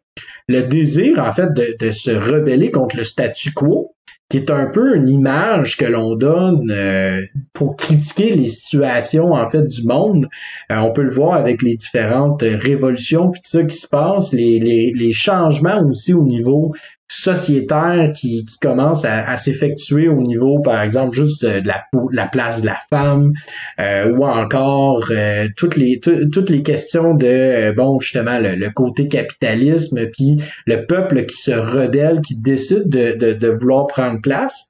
le 0.47 0.61
désir, 0.61 1.19
en 1.19 1.32
fait, 1.32 1.47
de, 1.53 1.76
de 1.80 1.91
se 1.91 2.11
rebeller 2.11 2.71
contre 2.71 2.97
le 2.97 3.03
statu 3.05 3.53
quo, 3.53 3.93
qui 4.30 4.38
est 4.38 4.49
un 4.49 4.65
peu 4.65 4.95
une 4.95 5.09
image 5.09 5.78
que 5.78 5.86
l'on 5.86 6.15
donne 6.15 6.71
euh, 6.71 7.21
pour 7.53 7.76
critiquer 7.76 8.36
les 8.36 8.47
situations 8.47 9.34
en 9.34 9.47
fait 9.47 9.61
du 9.61 9.84
monde. 9.84 10.28
Euh, 10.71 10.78
on 10.78 10.91
peut 10.91 11.03
le 11.03 11.13
voir 11.13 11.36
avec 11.36 11.61
les 11.61 11.76
différentes 11.76 12.41
révolutions 12.41 13.30
puis 13.30 13.41
tout 13.41 13.49
ça 13.49 13.63
qui 13.63 13.76
se 13.76 13.88
passe, 13.88 14.34
les, 14.34 14.59
les, 14.59 14.91
les 14.95 15.11
changements 15.11 15.84
aussi 15.84 16.13
au 16.13 16.24
niveau 16.24 16.74
sociétaire 17.10 18.12
qui, 18.14 18.45
qui 18.45 18.58
commence 18.60 19.06
à, 19.06 19.38
s'effectuer 19.38 20.08
au 20.08 20.22
niveau, 20.22 20.60
par 20.60 20.82
exemple, 20.82 21.16
juste 21.16 21.45
de 21.45 21.68
la, 21.68 21.84
la 22.12 22.28
place 22.28 22.62
de 22.62 22.68
la 22.68 22.78
femme, 22.89 23.34
euh, 23.80 24.12
ou 24.12 24.26
encore 24.26 25.06
euh, 25.12 25.47
toutes 25.56 25.76
les 25.76 25.99
toutes 25.99 26.49
les 26.49 26.64
questions 26.64 27.14
de 27.14 27.28
euh, 27.28 27.74
bon 27.74 27.99
justement 27.99 28.39
le, 28.39 28.70
côté 28.70 29.08
capitalisme, 29.08 30.08
puis 30.08 30.38
le 30.66 30.86
peuple 30.86 31.26
qui 31.26 31.38
se 31.38 31.51
rebelle, 31.51 32.22
qui 32.22 32.36
décide 32.36 32.89
de, 32.89 33.14
de, 33.14 33.34
de 33.34 33.47
vouloir 33.47 33.88
prendre 33.88 34.20
place. 34.22 34.70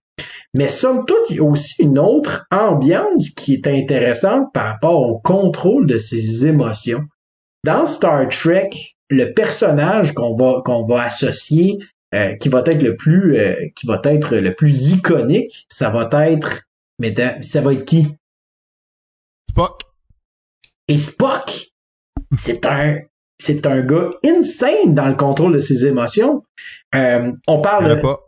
Mais 0.54 0.68
somme 0.68 1.04
toute, 1.06 1.30
il 1.30 1.38
y 1.38 1.40
a 1.40 1.44
aussi 1.44 1.74
une 1.80 1.98
autre 1.98 2.46
ambiance 2.52 3.30
qui 3.32 3.54
est 3.56 3.68
intéressante 3.68 4.54
par 4.54 4.66
rapport 4.66 5.02
au 5.02 5.20
contrôle 5.20 5.88
de 5.88 5.98
ses 5.98 6.46
émotions. 6.46 7.04
Dans 7.64 7.86
Star 7.86 8.28
Trek, 8.30 8.70
le 9.10 9.34
personnage 9.34 10.14
qu'on 10.14 10.36
va 10.36 10.62
qu'on 10.64 10.86
va 10.86 11.04
associer 11.04 11.80
euh, 12.14 12.36
qui 12.36 12.50
va 12.50 12.64
être 12.66 12.82
le 12.82 12.96
plus 12.96 13.38
euh, 13.38 13.56
qui 13.76 13.88
va 13.88 14.02
être 14.06 14.38
le 14.38 14.54
plus 14.54 14.92
iconique, 14.92 15.66
ça 15.68 15.90
va 15.90 16.10
être 16.30 16.64
mais 17.00 17.14
ça 17.42 17.62
va 17.62 17.74
être 17.74 17.86
qui? 17.86 18.08
Spock. 19.50 19.82
Et 20.88 20.98
Spock, 20.98 21.72
c'est 22.38 22.66
un 22.66 23.00
c'est 23.40 23.66
un 23.66 23.82
gars 23.82 24.10
insane 24.26 24.94
dans 24.94 25.08
le 25.08 25.16
contrôle 25.16 25.54
de 25.54 25.60
ses 25.60 25.86
émotions. 25.86 26.44
Euh, 26.96 27.32
on 27.48 27.62
parle. 27.62 28.00
pas. 28.00 28.20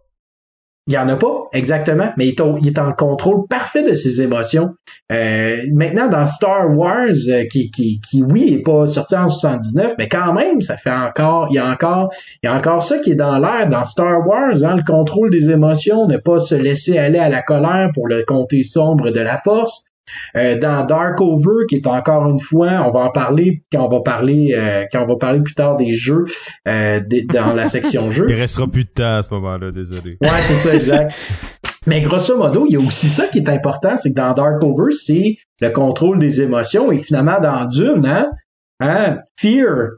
Il 0.88 0.94
y 0.94 0.98
en 1.00 1.10
a 1.10 1.16
pas, 1.16 1.46
exactement, 1.52 2.12
mais 2.16 2.28
il 2.28 2.68
est, 2.68 2.80
en 2.80 2.94
contrôle 2.94 3.48
parfait 3.50 3.82
de 3.82 3.96
ses 3.96 4.22
émotions. 4.22 4.76
Euh, 5.12 5.64
maintenant, 5.74 6.10
dans 6.10 6.28
Star 6.28 6.70
Wars, 6.78 7.10
euh, 7.28 7.46
qui, 7.52 7.72
qui, 7.72 8.00
qui, 8.08 8.22
oui, 8.22 8.54
est 8.54 8.62
pas 8.62 8.86
sorti 8.86 9.16
en 9.16 9.28
79, 9.28 9.96
mais 9.98 10.08
quand 10.08 10.32
même, 10.34 10.62
ça 10.62 10.78
fait 10.78 10.92
encore, 10.92 11.48
il 11.50 11.56
y 11.56 11.58
a 11.58 11.68
encore, 11.68 12.14
il 12.44 12.46
y 12.46 12.50
a 12.50 12.56
encore 12.56 12.84
ça 12.84 13.00
qui 13.00 13.14
est 13.14 13.16
dans 13.16 13.40
l'air 13.40 13.68
dans 13.68 13.84
Star 13.84 14.28
Wars, 14.28 14.64
hein, 14.64 14.76
le 14.76 14.84
contrôle 14.84 15.32
des 15.32 15.50
émotions, 15.50 16.06
ne 16.06 16.18
pas 16.18 16.38
se 16.38 16.54
laisser 16.54 17.00
aller 17.00 17.18
à 17.18 17.30
la 17.30 17.42
colère 17.42 17.90
pour 17.96 18.08
le 18.08 18.22
côté 18.22 18.62
sombre 18.62 19.10
de 19.10 19.22
la 19.22 19.40
force. 19.40 19.88
Euh, 20.36 20.58
dans 20.60 20.86
Dark 20.86 21.20
Over, 21.20 21.66
qui 21.68 21.76
est 21.76 21.88
encore 21.88 22.30
une 22.30 22.40
fois, 22.40 22.84
on 22.86 22.92
va 22.92 23.02
en 23.02 23.12
parler 23.12 23.64
quand 23.72 23.86
on 23.86 23.90
va 23.90 24.02
parler 24.02 24.54
euh, 24.56 24.86
quand 24.92 25.04
on 25.04 25.08
va 25.08 25.16
parler 25.16 25.42
plus 25.42 25.56
tard 25.56 25.78
des 25.78 25.94
jeux 25.94 26.26
euh, 26.68 27.02
dans 27.34 27.54
la 27.54 27.68
section 27.68 28.12
jeux. 28.12 28.26
Il 28.30 28.36
restera 28.36 28.68
plus 28.68 28.86
de 28.86 28.90
temps 28.90 29.18
à 29.18 29.24
ce 29.24 29.34
moment-là, 29.34 29.72
désolé. 29.72 30.18
Ouais, 30.22 30.42
c'est 30.42 30.54
ça, 30.54 30.76
exact. 30.76 31.14
Mais 31.88 32.02
grosso 32.02 32.36
modo, 32.36 32.66
il 32.68 32.74
y 32.74 32.76
a 32.78 32.80
aussi 32.80 33.08
ça 33.08 33.28
qui 33.28 33.38
est 33.38 33.50
important, 33.50 33.96
c'est 33.96 34.10
que 34.10 34.16
dans 34.16 34.34
Dark 34.34 34.62
Over, 34.64 34.92
c'est 34.92 35.38
le 35.62 35.70
contrôle 35.70 36.18
des 36.18 36.42
émotions 36.42 36.92
et 36.92 36.98
finalement 36.98 37.40
dans 37.40 37.66
Dune, 37.66 38.08
hein, 38.08 38.32
hein 38.80 39.20
Fear, 39.40 39.90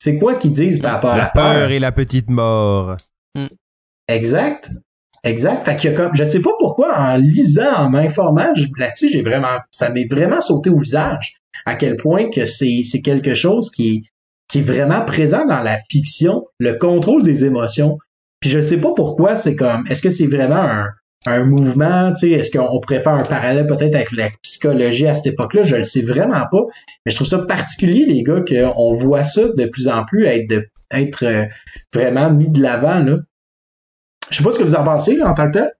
c'est 0.00 0.18
quoi 0.18 0.34
qu'ils 0.34 0.50
disent 0.50 0.80
par 0.80 0.94
rapport 0.94 1.16
la 1.16 1.26
à 1.26 1.30
peur, 1.30 1.52
peur 1.54 1.70
et 1.70 1.78
la 1.78 1.92
petite 1.92 2.28
mort. 2.28 2.96
Exact. 4.08 4.70
Exact. 5.24 5.64
Fait 5.64 5.76
qu'il 5.76 5.90
y 5.90 5.94
a 5.94 5.96
comme, 5.96 6.14
je 6.14 6.24
sais 6.24 6.40
pas 6.40 6.52
pourquoi, 6.58 6.96
en 6.96 7.16
lisant, 7.16 7.72
en 7.76 7.90
m'informant 7.90 8.52
là-dessus, 8.78 9.08
j'ai 9.08 9.22
vraiment, 9.22 9.58
ça 9.70 9.90
m'est 9.90 10.06
vraiment 10.08 10.40
sauté 10.40 10.70
au 10.70 10.78
visage. 10.78 11.34
À 11.66 11.74
quel 11.74 11.96
point 11.96 12.30
que 12.30 12.46
c'est, 12.46 12.82
quelque 13.04 13.34
chose 13.34 13.70
qui 13.70 13.88
est, 13.88 14.02
qui 14.48 14.60
est 14.60 14.62
vraiment 14.62 15.04
présent 15.04 15.44
dans 15.44 15.62
la 15.62 15.78
fiction, 15.90 16.44
le 16.58 16.74
contrôle 16.74 17.22
des 17.22 17.44
émotions. 17.44 17.98
Puis 18.40 18.50
je 18.50 18.60
sais 18.60 18.80
pas 18.80 18.92
pourquoi 18.94 19.34
c'est 19.34 19.56
comme, 19.56 19.84
est-ce 19.88 20.00
que 20.00 20.10
c'est 20.10 20.28
vraiment 20.28 20.62
un, 20.62 20.86
un 21.26 21.44
mouvement, 21.44 22.12
tu 22.12 22.20
sais, 22.20 22.30
est-ce 22.30 22.50
qu'on 22.56 22.80
pourrait 22.80 23.02
faire 23.02 23.14
un 23.14 23.24
parallèle 23.24 23.66
peut-être 23.66 23.94
avec 23.94 24.12
la 24.12 24.30
psychologie 24.42 25.06
à 25.06 25.14
cette 25.14 25.34
époque-là? 25.34 25.64
Je 25.64 25.76
le 25.76 25.84
sais 25.84 26.02
vraiment 26.02 26.44
pas. 26.50 26.62
Mais 27.04 27.10
je 27.10 27.16
trouve 27.16 27.26
ça 27.26 27.38
particulier, 27.38 28.04
les 28.06 28.22
gars, 28.22 28.42
qu'on 28.46 28.94
voit 28.94 29.24
ça 29.24 29.42
de 29.48 29.64
plus 29.66 29.88
en 29.88 30.04
plus 30.04 30.26
être, 30.26 30.64
être 30.92 31.24
euh, 31.24 31.44
vraiment 31.92 32.30
mis 32.30 32.48
de 32.48 32.62
l'avant, 32.62 33.00
là. 33.00 33.14
Je 34.30 34.36
sais 34.36 34.44
pas 34.44 34.50
ce 34.50 34.58
que 34.58 34.64
vous 34.64 34.74
en 34.74 34.84
pensez, 34.84 35.20
en 35.22 35.34
tant 35.34 35.46
que 35.46 35.52
tel. 35.52 35.72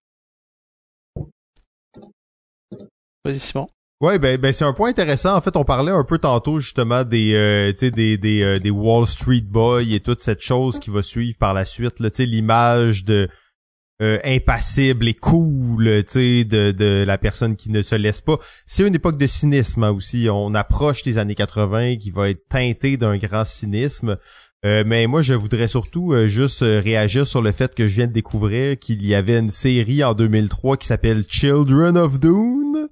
Vas-y, 3.25 3.39
Simon. 3.39 3.69
Ouais, 4.01 4.21
ben, 4.21 4.39
ben 4.41 4.53
c'est 4.53 4.65
un 4.65 4.73
point 4.73 4.91
intéressant. 4.91 5.35
En 5.35 5.41
fait, 5.41 5.57
on 5.57 5.65
parlait 5.65 5.91
un 5.91 6.05
peu 6.05 6.19
tantôt 6.19 6.61
justement 6.61 7.03
des, 7.03 7.35
euh, 7.35 7.73
des, 7.73 8.17
des, 8.17 8.45
euh, 8.45 8.55
des 8.55 8.71
Wall 8.71 9.09
Street 9.09 9.41
Boys 9.41 9.83
et 9.83 9.99
toute 9.99 10.21
cette 10.21 10.41
chose 10.41 10.79
qui 10.79 10.91
va 10.91 11.03
suivre 11.03 11.37
par 11.37 11.53
la 11.53 11.65
suite. 11.65 11.99
Là, 11.99 12.09
l'image 12.19 13.05
de 13.05 13.29
euh, 14.01 14.21
impassible 14.25 15.09
et 15.09 15.15
cool, 15.15 16.05
tu 16.05 16.45
de, 16.45 16.71
de 16.71 17.03
la 17.05 17.19
personne 17.19 17.57
qui 17.57 17.71
ne 17.73 17.83
se 17.83 17.97
laisse 17.97 18.21
pas. 18.21 18.39
C'est 18.67 18.87
une 18.87 18.95
époque 18.95 19.19
de 19.19 19.27
cynisme 19.27 19.83
hein, 19.83 19.91
aussi. 19.91 20.29
On 20.31 20.55
approche 20.55 21.05
les 21.05 21.19
années 21.19 21.35
80 21.35 21.97
qui 21.97 22.13
va 22.13 22.31
être 22.31 22.47
teintée 22.49 22.97
d'un 22.97 23.17
grand 23.17 23.45
cynisme. 23.45 24.17
Euh, 24.65 24.83
mais 24.87 25.07
moi, 25.07 25.23
je 25.23 25.35
voudrais 25.35 25.69
surtout 25.69 26.15
juste 26.27 26.61
réagir 26.61 27.27
sur 27.27 27.43
le 27.43 27.53
fait 27.53 27.75
que 27.75 27.87
je 27.87 27.97
viens 27.97 28.07
de 28.07 28.13
découvrir 28.13 28.79
qu'il 28.79 29.05
y 29.07 29.15
avait 29.15 29.39
une 29.39 29.51
série 29.51 30.03
en 30.03 30.15
2003 30.15 30.77
qui 30.77 30.87
s'appelle 30.87 31.25
Children 31.29 31.97
of 31.97 32.19
Dune. 32.19 32.89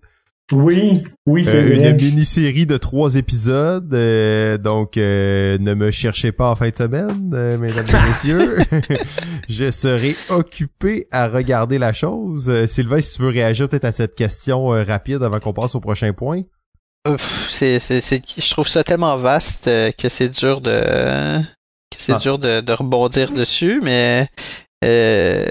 Oui, 0.52 1.02
oui, 1.26 1.44
c'est 1.44 1.56
euh, 1.56 1.90
Une 1.90 1.96
mini-série 1.96 2.66
de 2.66 2.76
trois 2.76 3.16
épisodes. 3.16 3.92
Euh, 3.92 4.58
donc, 4.58 4.96
euh, 4.96 5.58
ne 5.58 5.74
me 5.74 5.90
cherchez 5.90 6.30
pas 6.30 6.50
en 6.50 6.54
fin 6.54 6.68
de 6.68 6.76
semaine, 6.76 7.58
mesdames 7.58 7.86
et 7.88 8.08
messieurs. 8.08 8.58
je 9.48 9.72
serai 9.72 10.14
occupé 10.30 11.08
à 11.10 11.26
regarder 11.26 11.78
la 11.78 11.92
chose. 11.92 12.64
Sylvain, 12.66 13.00
si 13.00 13.16
tu 13.16 13.22
veux 13.22 13.30
réagir 13.30 13.68
peut-être 13.68 13.86
à 13.86 13.92
cette 13.92 14.14
question 14.14 14.68
rapide 14.68 15.24
avant 15.24 15.40
qu'on 15.40 15.52
passe 15.52 15.74
au 15.74 15.80
prochain 15.80 16.12
point. 16.12 16.42
c'est, 17.48 17.80
c'est, 17.80 18.00
c'est, 18.00 18.22
je 18.38 18.50
trouve 18.50 18.68
ça 18.68 18.84
tellement 18.84 19.16
vaste 19.16 19.68
que 19.98 20.08
c'est 20.08 20.28
dur 20.28 20.60
de 20.60 21.40
c'est 21.96 22.14
ah. 22.14 22.18
dur 22.18 22.38
de, 22.38 22.60
de 22.60 22.72
rebondir 22.72 23.32
dessus, 23.32 23.80
mais 23.82 24.28
euh, 24.84 25.44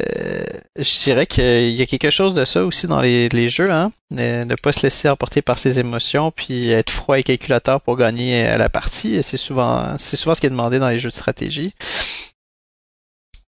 je 0.78 1.04
dirais 1.04 1.26
qu'il 1.26 1.72
y 1.72 1.82
a 1.82 1.86
quelque 1.86 2.12
chose 2.12 2.34
de 2.34 2.46
ça 2.46 2.64
aussi 2.64 2.88
dans 2.88 3.02
les, 3.02 3.50
jeux, 3.50 3.72
hein, 3.72 3.92
ne 4.12 4.56
pas 4.62 4.72
se 4.72 4.84
laisser 4.84 5.10
emporter 5.10 5.42
par 5.42 5.60
ses 5.60 5.80
émotions, 5.80 6.32
puis 6.32 6.70
être 6.70 6.92
froid 6.92 7.18
et 7.18 7.24
calculateur 7.24 7.82
pour 7.82 7.98
gagner 7.98 8.58
la 8.58 8.70
partie. 8.70 9.22
C'est 9.24 9.38
souvent, 9.38 9.98
c'est 9.98 10.16
souvent 10.16 10.36
ce 10.36 10.42
qui 10.42 10.48
est 10.48 10.52
demandé 10.52 10.80
dans 10.80 10.90
les 10.90 11.00
jeux 11.00 11.10
de 11.10 11.16
stratégie. 11.16 11.74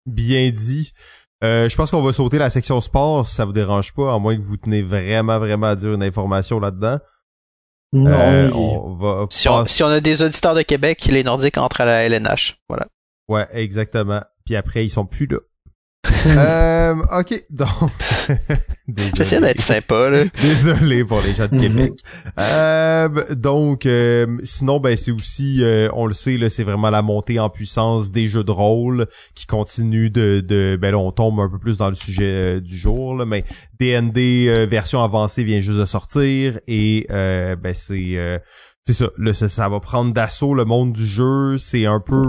Bien 0.07 0.51
dit. 0.51 0.93
Euh, 1.43 1.69
je 1.69 1.77
pense 1.77 1.91
qu'on 1.91 2.03
va 2.03 2.13
sauter 2.13 2.37
la 2.37 2.51
section 2.51 2.81
sport, 2.81 3.27
si 3.27 3.35
ça 3.35 3.47
vous 3.47 3.53
dérange 3.53 3.95
pas, 3.95 4.13
à 4.13 4.19
moins 4.19 4.37
que 4.37 4.43
vous 4.43 4.59
tenez 4.59 4.83
vraiment, 4.83 5.39
vraiment 5.39 5.69
à 5.69 5.77
dire 5.77 5.95
une 5.95 6.03
information 6.03 6.61
là-dedans. 6.61 6.99
Non. 7.93 8.51
on 8.55 8.95
va 8.95 9.27
si, 9.31 9.49
on, 9.49 9.65
si 9.65 9.83
on 9.83 9.89
a 9.89 10.01
des 10.01 10.23
auditeurs 10.23 10.55
de 10.55 10.63
Québec, 10.63 11.07
les 11.07 11.25
Nordiques 11.25 11.59
entrent 11.59 11.81
à 11.81 11.87
la 11.87 12.05
LNH. 12.05 12.59
Voilà. 12.69 12.87
Ouais, 13.29 13.47
exactement. 13.53 14.23
Puis 14.45 14.57
après, 14.57 14.85
ils 14.85 14.91
sont 14.91 15.07
plus 15.07 15.27
là. 15.27 15.39
Euh, 16.27 16.95
ok, 17.19 17.45
donc. 17.51 17.69
J'essaie 19.17 19.41
d'être 19.41 19.61
sympa, 19.61 20.11
là. 20.11 20.25
Désolé 20.43 21.05
pour 21.05 21.21
les 21.21 21.35
gens 21.35 21.47
de 21.47 21.59
Québec. 21.59 21.93
euh, 22.39 23.35
donc, 23.35 23.87
euh, 23.87 24.39
sinon, 24.43 24.81
ben, 24.81 24.97
c'est 24.97 25.13
aussi, 25.13 25.63
euh, 25.63 25.89
on 25.93 26.07
le 26.07 26.13
sait, 26.13 26.37
là, 26.37 26.51
c'est 26.51 26.65
vraiment 26.65 26.91
la 26.91 27.03
montée 27.03 27.39
en 27.39 27.51
puissance 27.51 28.11
des 28.13 28.27
jeux 28.27 28.45
de 28.45 28.51
rôle 28.51 29.07
qui 29.35 29.47
continue 29.47 30.11
de, 30.11 30.45
de 30.47 30.79
ben 30.81 30.91
là, 30.93 30.99
on 30.99 31.13
tombe 31.13 31.39
un 31.41 31.49
peu 31.49 31.59
plus 31.59 31.79
dans 31.79 31.89
le 31.89 31.95
sujet 31.95 32.57
euh, 32.57 32.61
du 32.61 32.77
jour, 32.77 33.15
là, 33.15 33.25
mais 33.25 33.45
D&D 33.79 34.67
version 34.69 35.03
avancée 35.03 35.45
vient 35.45 35.61
juste 35.61 35.79
de 35.79 35.87
sortir 35.87 36.61
et, 36.67 37.07
ben, 37.09 37.75
c'est, 37.75 38.41
c'est 38.87 38.93
ça, 38.93 39.09
là, 39.19 39.33
ça, 39.33 39.49
ça 39.49 39.69
va 39.69 39.81
prendre 39.81 40.13
d'assaut 40.13 40.55
le 40.55 40.65
monde 40.65 40.93
du 40.93 41.07
jeu, 41.07 41.57
c'est 41.59 41.87
un 41.87 42.01
peu 42.01 42.25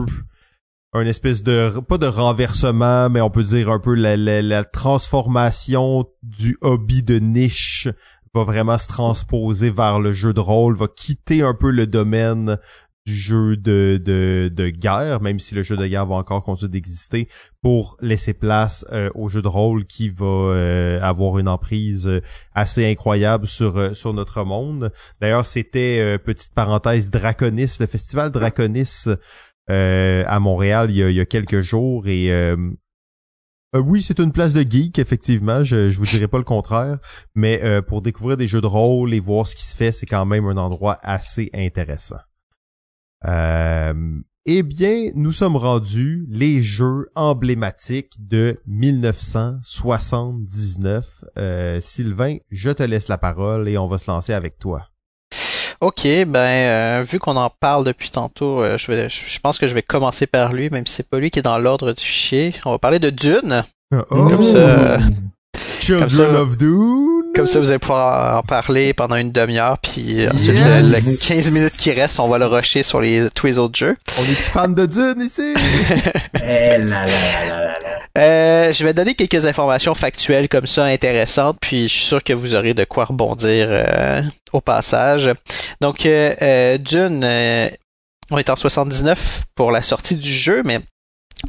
un 0.94 1.06
espèce 1.06 1.42
de 1.44 1.80
pas 1.88 1.98
de 1.98 2.08
renversement 2.08 3.10
mais 3.10 3.22
on 3.22 3.30
peut 3.30 3.44
dire 3.44 3.70
un 3.70 3.80
peu 3.80 3.94
la, 3.96 4.18
la, 4.18 4.64
transformation 4.64 6.06
du 6.22 6.58
hobby 6.62 7.02
de 7.02 7.20
niche 7.20 7.88
va 8.34 8.44
vraiment 8.44 8.78
se 8.78 8.88
transposer 8.88 9.70
vers 9.70 10.00
le 10.00 10.14
jeu 10.14 10.34
de 10.34 10.40
rôle 10.40 10.76
va 10.76 10.88
quitter 10.88 11.42
un 11.42 11.54
peu 11.54 11.72
le 11.72 11.88
domaine 11.88 12.58
du 13.06 13.14
jeu 13.14 13.58
de, 13.58 14.00
de, 14.04 14.52
de 14.54 14.70
guerre, 14.70 15.22
même 15.22 15.40
si 15.40 15.56
le 15.56 15.64
jeu 15.64 15.76
de 15.76 15.88
guerre 15.88 16.06
va 16.06 16.16
encore 16.16 16.44
continuer 16.44 16.72
d'exister, 16.72 17.28
pour 17.62 17.98
laisser 18.00 18.34
place 18.34 18.86
euh, 18.92 19.10
au 19.16 19.28
jeu 19.28 19.42
de 19.42 19.48
rôle 19.48 19.86
qui 19.86 20.10
va 20.10 20.26
euh, 20.26 21.00
avoir 21.02 21.40
une 21.40 21.48
emprise 21.48 22.08
euh, 22.08 22.22
assez 22.54 22.86
incroyable 22.90 23.48
sur, 23.48 23.96
sur 23.96 24.14
notre 24.14 24.44
monde. 24.44 24.92
D'ailleurs, 25.20 25.46
c'était, 25.46 26.18
petite 26.20 26.54
parenthèse, 26.54 27.10
Draconis, 27.10 27.78
le 27.80 27.88
festival 27.88 28.32
Draconis 28.32 29.06
à 29.72 30.40
Montréal 30.40 30.92
il 30.92 30.98
y, 30.98 31.20
a, 31.20 31.26
quelques 31.26 31.62
jours 31.62 32.08
et 32.08 32.32
euh, 32.32 32.56
euh, 33.76 33.80
oui, 33.80 34.02
c'est 34.02 34.20
une 34.20 34.32
place 34.34 34.54
de 34.54 34.70
geek, 34.70 35.00
effectivement. 35.00 35.64
Je, 35.64 35.90
je 35.90 35.98
vous 35.98 36.06
dirai 36.06 36.28
pas 36.28 36.38
le 36.38 36.44
contraire, 36.44 36.98
mais 37.36 37.62
pour 37.88 38.02
découvrir 38.02 38.36
des 38.36 38.48
jeux 38.48 38.60
de 38.62 38.68
rôle 38.68 39.14
et 39.14 39.22
voir 39.22 39.48
ce 39.48 39.56
qui 39.56 39.64
se 39.64 39.74
fait, 39.76 39.94
c'est 39.94 40.06
quand 40.06 40.26
même 40.26 40.46
un 40.46 40.58
endroit 40.58 41.00
assez 41.04 41.50
intéressant. 41.54 42.20
eh 43.24 44.64
bien, 44.64 45.12
nous 45.16 45.32
sommes 45.32 45.56
rendus 45.56 46.26
les 46.30 46.62
jeux 46.62 47.08
emblématiques 47.16 48.18
de 48.20 48.60
1979. 48.68 51.24
Sylvain, 51.80 52.38
je 52.50 52.72
te 52.72 52.84
laisse 52.84 53.08
la 53.08 53.18
parole 53.18 53.70
et 53.70 53.78
on 53.78 53.88
va 53.88 54.00
se 54.00 54.12
lancer 54.12 54.34
avec 54.34 54.58
toi. 54.58 54.91
Ok, 55.82 56.04
ben 56.04 56.38
euh, 56.38 57.04
vu 57.04 57.18
qu'on 57.18 57.36
en 57.38 57.50
parle 57.50 57.84
depuis 57.84 58.12
tantôt, 58.12 58.62
euh, 58.62 58.78
je, 58.78 58.92
vais, 58.92 59.10
je 59.10 59.40
pense 59.40 59.58
que 59.58 59.68
je 59.68 59.74
vais 59.74 59.82
commencer 59.82 60.28
par 60.28 60.54
lui, 60.54 60.70
même 60.70 60.86
si 60.86 60.94
c'est 60.94 61.10
pas 61.10 61.20
lui 61.20 61.32
qui 61.32 61.40
est 61.40 61.42
dans 61.42 61.58
l'ordre 61.58 61.92
du 61.92 62.04
fichier. 62.04 62.54
On 62.66 62.72
va 62.72 62.78
parler 62.78 63.00
de 63.00 63.10
Dune. 63.10 63.64
Oh. 63.92 64.04
Comme 64.10 64.44
ça, 64.44 65.00
Children 65.80 66.36
of 66.36 66.58
Dune. 66.58 67.21
Comme 67.36 67.48
ça, 67.48 67.60
vous 67.60 67.70
allez 67.70 67.80
pouvoir 67.80 68.40
en 68.40 68.44
parler 68.44 68.94
pendant 68.94 69.16
une 69.16 69.32
demi-heure, 69.32 69.78
puis 69.78 70.28
ensuite, 70.28 70.54
les 70.54 71.18
15 71.18 71.52
minutes 71.52 71.78
qui 71.78 71.92
restent, 71.92 72.20
on 72.20 72.28
va 72.28 72.38
le 72.38 72.46
rusher 72.46 72.84
sur 72.84 73.00
les, 73.00 73.30
tous 73.34 73.48
les 73.48 73.58
autres 73.58 73.78
jeux. 73.78 73.96
On 74.20 74.24
est 74.24 74.36
fans 74.36 74.68
de 74.68 74.86
Dune 74.86 75.22
ici? 75.22 75.54
eh 76.44 76.78
là 76.78 77.06
là 77.06 77.06
là 77.06 77.56
là 77.56 77.66
là. 77.66 78.02
Euh, 78.18 78.74
je 78.74 78.84
vais 78.84 78.94
donner 78.94 79.16
quelques 79.16 79.46
informations 79.46 79.96
factuelles 79.96 80.50
comme 80.50 80.68
ça 80.68 80.86
intéressantes, 80.86 81.58
puis 81.62 81.84
je 81.88 81.94
suis 81.94 82.06
sûr 82.06 82.24
que 82.24 82.34
vous 82.34 82.56
aurez 82.56 82.74
de 82.74 82.84
quoi 82.84 83.06
rebondir 83.06 83.68
euh, 83.70 84.22
au 84.52 84.60
passage. 84.60 85.32
Donc, 85.80 86.06
euh, 86.06 86.34
euh 86.42 86.78
Dune, 86.78 87.26
on 88.30 88.38
est 88.38 88.50
en 88.50 88.56
79 88.56 89.44
pour 89.56 89.72
la 89.72 89.82
sortie 89.82 90.16
du 90.16 90.32
jeu, 90.32 90.64
mais 90.66 90.80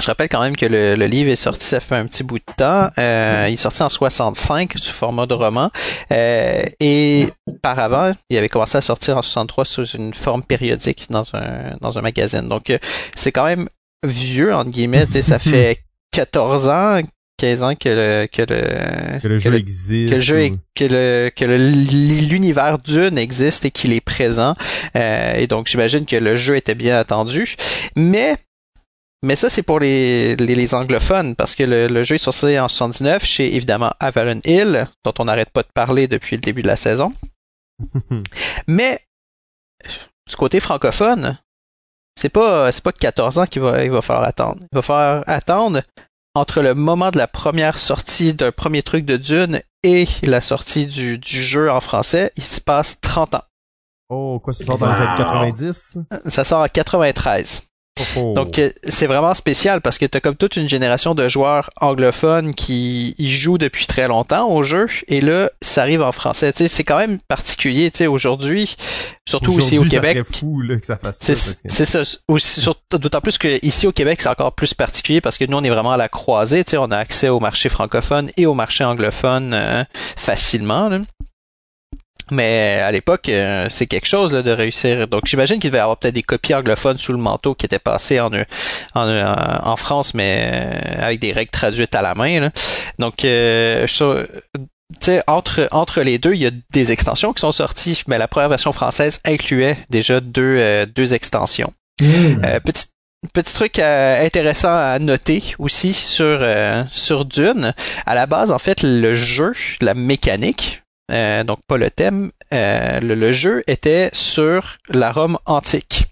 je 0.00 0.06
rappelle 0.06 0.28
quand 0.28 0.40
même 0.40 0.56
que 0.56 0.66
le, 0.66 0.94
livre 1.06 1.30
est 1.30 1.36
sorti, 1.36 1.66
ça 1.66 1.80
fait 1.80 1.96
un 1.96 2.06
petit 2.06 2.24
bout 2.24 2.38
de 2.38 2.54
temps. 2.56 2.88
Euh, 2.98 3.46
il 3.48 3.54
est 3.54 3.56
sorti 3.56 3.82
en 3.82 3.88
65 3.88 4.72
sous 4.76 4.92
format 4.92 5.26
de 5.26 5.34
roman. 5.34 5.70
Euh, 6.10 6.62
et 6.80 7.28
par 7.60 7.78
avant, 7.78 8.12
il 8.30 8.38
avait 8.38 8.48
commencé 8.48 8.78
à 8.78 8.80
sortir 8.80 9.16
en 9.16 9.22
63 9.22 9.64
sous 9.64 9.84
une 9.86 10.14
forme 10.14 10.42
périodique 10.42 11.06
dans 11.10 11.34
un 11.34 11.76
dans 11.80 11.98
un 11.98 12.02
magazine. 12.02 12.48
Donc 12.48 12.72
c'est 13.14 13.32
quand 13.32 13.44
même 13.44 13.68
vieux 14.06 14.54
entre 14.54 14.70
guillemets. 14.70 15.06
ça 15.06 15.38
fait 15.38 15.82
14 16.12 16.68
ans, 16.68 17.00
15 17.38 17.62
ans 17.62 17.74
que 17.74 17.88
le 17.88 18.26
que 18.26 18.42
le 18.42 19.20
que 19.20 19.28
le 19.28 19.38
jeu 19.38 19.54
existe 19.54 20.10
que 20.10 20.14
le 20.14 20.20
jeu 20.20 20.50
que 20.74 20.84
le 20.84 21.30
que 21.34 21.44
l'univers 21.44 22.78
Dune 22.78 23.18
existe 23.18 23.64
et 23.64 23.70
qu'il 23.70 23.92
est 23.92 24.00
présent 24.00 24.54
euh, 24.96 25.34
et 25.34 25.46
donc 25.48 25.66
j'imagine 25.66 26.06
que 26.06 26.16
le 26.16 26.36
jeu 26.36 26.56
était 26.56 26.74
bien 26.76 26.96
attendu 26.96 27.56
mais 27.96 28.36
mais 29.22 29.36
ça, 29.36 29.48
c'est 29.48 29.62
pour 29.62 29.78
les, 29.78 30.34
les, 30.36 30.74
anglophones, 30.74 31.36
parce 31.36 31.54
que 31.54 31.62
le, 31.62 32.02
jeu 32.02 32.16
est 32.16 32.18
sorti 32.18 32.58
en 32.58 32.68
79 32.68 33.24
chez, 33.24 33.54
évidemment, 33.54 33.92
Avalon 34.00 34.40
Hill, 34.44 34.88
dont 35.04 35.14
on 35.18 35.26
n'arrête 35.26 35.50
pas 35.50 35.62
de 35.62 35.68
parler 35.72 36.08
depuis 36.08 36.36
le 36.36 36.42
début 36.42 36.62
de 36.62 36.66
la 36.66 36.76
saison. 36.76 37.12
Mais, 38.66 39.00
du 40.28 40.36
côté 40.36 40.58
francophone, 40.58 41.38
c'est 42.18 42.30
pas, 42.30 42.72
c'est 42.72 42.82
pas 42.82 42.92
14 42.92 43.38
ans 43.38 43.46
qu'il 43.46 43.62
va, 43.62 43.84
il 43.84 43.90
va 43.90 44.02
falloir 44.02 44.26
attendre. 44.26 44.60
Il 44.60 44.74
va 44.74 44.82
falloir 44.82 45.24
attendre 45.26 45.82
entre 46.34 46.62
le 46.62 46.74
moment 46.74 47.10
de 47.10 47.18
la 47.18 47.28
première 47.28 47.78
sortie 47.78 48.34
d'un 48.34 48.52
premier 48.52 48.82
truc 48.82 49.04
de 49.04 49.16
Dune 49.16 49.62
et 49.82 50.06
la 50.22 50.40
sortie 50.40 50.86
du, 50.86 51.18
du 51.18 51.42
jeu 51.42 51.70
en 51.70 51.80
français, 51.80 52.32
il 52.36 52.42
se 52.42 52.60
passe 52.60 53.00
30 53.00 53.36
ans. 53.36 53.44
Oh, 54.08 54.40
quoi, 54.40 54.52
ça 54.52 54.64
sort 54.64 54.78
dans 54.78 54.92
les 54.92 55.00
années 55.00 55.16
90? 55.16 55.98
Ça 56.26 56.44
sort 56.44 56.60
en 56.60 56.68
93. 56.68 57.62
Oh. 58.16 58.32
Donc 58.34 58.58
euh, 58.58 58.70
c'est 58.88 59.06
vraiment 59.06 59.34
spécial 59.34 59.82
parce 59.82 59.98
que 59.98 60.06
tu 60.06 60.16
as 60.16 60.20
comme 60.20 60.36
toute 60.36 60.56
une 60.56 60.68
génération 60.68 61.14
de 61.14 61.28
joueurs 61.28 61.70
anglophones 61.78 62.54
qui 62.54 63.14
y 63.18 63.30
jouent 63.30 63.58
depuis 63.58 63.86
très 63.86 64.08
longtemps 64.08 64.50
au 64.50 64.62
jeu 64.62 64.86
et 65.08 65.20
là 65.20 65.50
ça 65.60 65.82
arrive 65.82 66.02
en 66.02 66.12
français. 66.12 66.52
C'est 66.56 66.84
quand 66.84 66.98
même 66.98 67.18
particulier. 67.28 67.90
Aujourd'hui, 68.06 68.76
surtout 69.28 69.58
ici 69.58 69.78
au 69.78 69.84
Québec. 69.84 70.24
Fou 70.32 70.60
là, 70.60 70.76
que 70.76 70.86
ça 70.86 70.96
fasse 70.96 71.18
C'est 71.20 71.84
ça. 71.84 72.02
c'est 72.04 72.70
D'autant 72.90 73.20
plus 73.20 73.38
que 73.38 73.64
ici 73.64 73.86
au 73.86 73.92
Québec, 73.92 74.20
c'est 74.22 74.28
encore 74.28 74.52
plus 74.52 74.74
particulier 74.74 75.20
parce 75.20 75.38
que 75.38 75.44
nous, 75.44 75.56
on 75.56 75.62
est 75.62 75.70
vraiment 75.70 75.92
à 75.92 75.96
la 75.96 76.08
croisée. 76.08 76.64
On 76.74 76.90
a 76.90 76.96
accès 76.96 77.28
au 77.28 77.40
marché 77.40 77.68
francophone 77.68 78.30
et 78.36 78.46
au 78.46 78.54
marché 78.54 78.84
anglophone 78.84 79.52
euh, 79.54 79.84
facilement. 80.16 80.88
là. 80.88 81.00
Mais 82.32 82.80
à 82.82 82.90
l'époque, 82.90 83.28
euh, 83.28 83.66
c'est 83.68 83.86
quelque 83.86 84.06
chose 84.06 84.32
là, 84.32 84.42
de 84.42 84.50
réussir. 84.50 85.06
Donc 85.06 85.26
j'imagine 85.26 85.60
qu'il 85.60 85.70
devait 85.70 85.78
y 85.78 85.82
avoir 85.82 85.98
peut-être 85.98 86.14
des 86.14 86.22
copies 86.22 86.54
anglophones 86.54 86.96
sous 86.98 87.12
le 87.12 87.18
manteau 87.18 87.54
qui 87.54 87.66
étaient 87.66 87.78
passées 87.78 88.20
en, 88.20 88.32
euh, 88.32 88.42
en, 88.94 89.06
euh, 89.06 89.34
en 89.62 89.76
France, 89.76 90.14
mais 90.14 90.50
euh, 90.52 91.04
avec 91.06 91.20
des 91.20 91.32
règles 91.32 91.50
traduites 91.50 91.94
à 91.94 92.00
la 92.02 92.14
main. 92.14 92.40
là. 92.40 92.50
Donc 92.98 93.24
euh, 93.24 93.86
je- 93.86 94.24
tu 95.00 95.06
sais, 95.06 95.22
entre, 95.26 95.68
entre 95.72 96.02
les 96.02 96.18
deux, 96.18 96.34
il 96.34 96.42
y 96.42 96.46
a 96.46 96.50
des 96.72 96.92
extensions 96.92 97.32
qui 97.32 97.40
sont 97.40 97.52
sorties, 97.52 98.02
mais 98.08 98.18
la 98.18 98.28
première 98.28 98.48
version 98.50 98.72
française 98.72 99.20
incluait 99.24 99.76
déjà 99.90 100.20
deux, 100.20 100.56
euh, 100.58 100.86
deux 100.86 101.14
extensions. 101.14 101.72
Hmm. 102.00 102.42
Euh, 102.44 102.60
petit, 102.60 102.84
petit 103.32 103.54
truc 103.54 103.78
euh, 103.78 104.24
intéressant 104.24 104.68
à 104.76 104.98
noter 104.98 105.54
aussi 105.58 105.94
sur, 105.94 106.24
euh, 106.40 106.82
sur 106.90 107.24
Dune. 107.24 107.72
À 108.06 108.14
la 108.14 108.26
base, 108.26 108.50
en 108.50 108.58
fait, 108.58 108.82
le 108.82 109.14
jeu, 109.14 109.52
la 109.80 109.94
mécanique, 109.94 110.81
euh, 111.12 111.44
donc 111.44 111.58
pas 111.66 111.76
le 111.76 111.90
thème, 111.90 112.30
euh, 112.52 113.00
le, 113.00 113.14
le 113.14 113.32
jeu 113.32 113.62
était 113.66 114.10
sur 114.12 114.78
la 114.88 115.12
Rome 115.12 115.38
antique. 115.46 116.06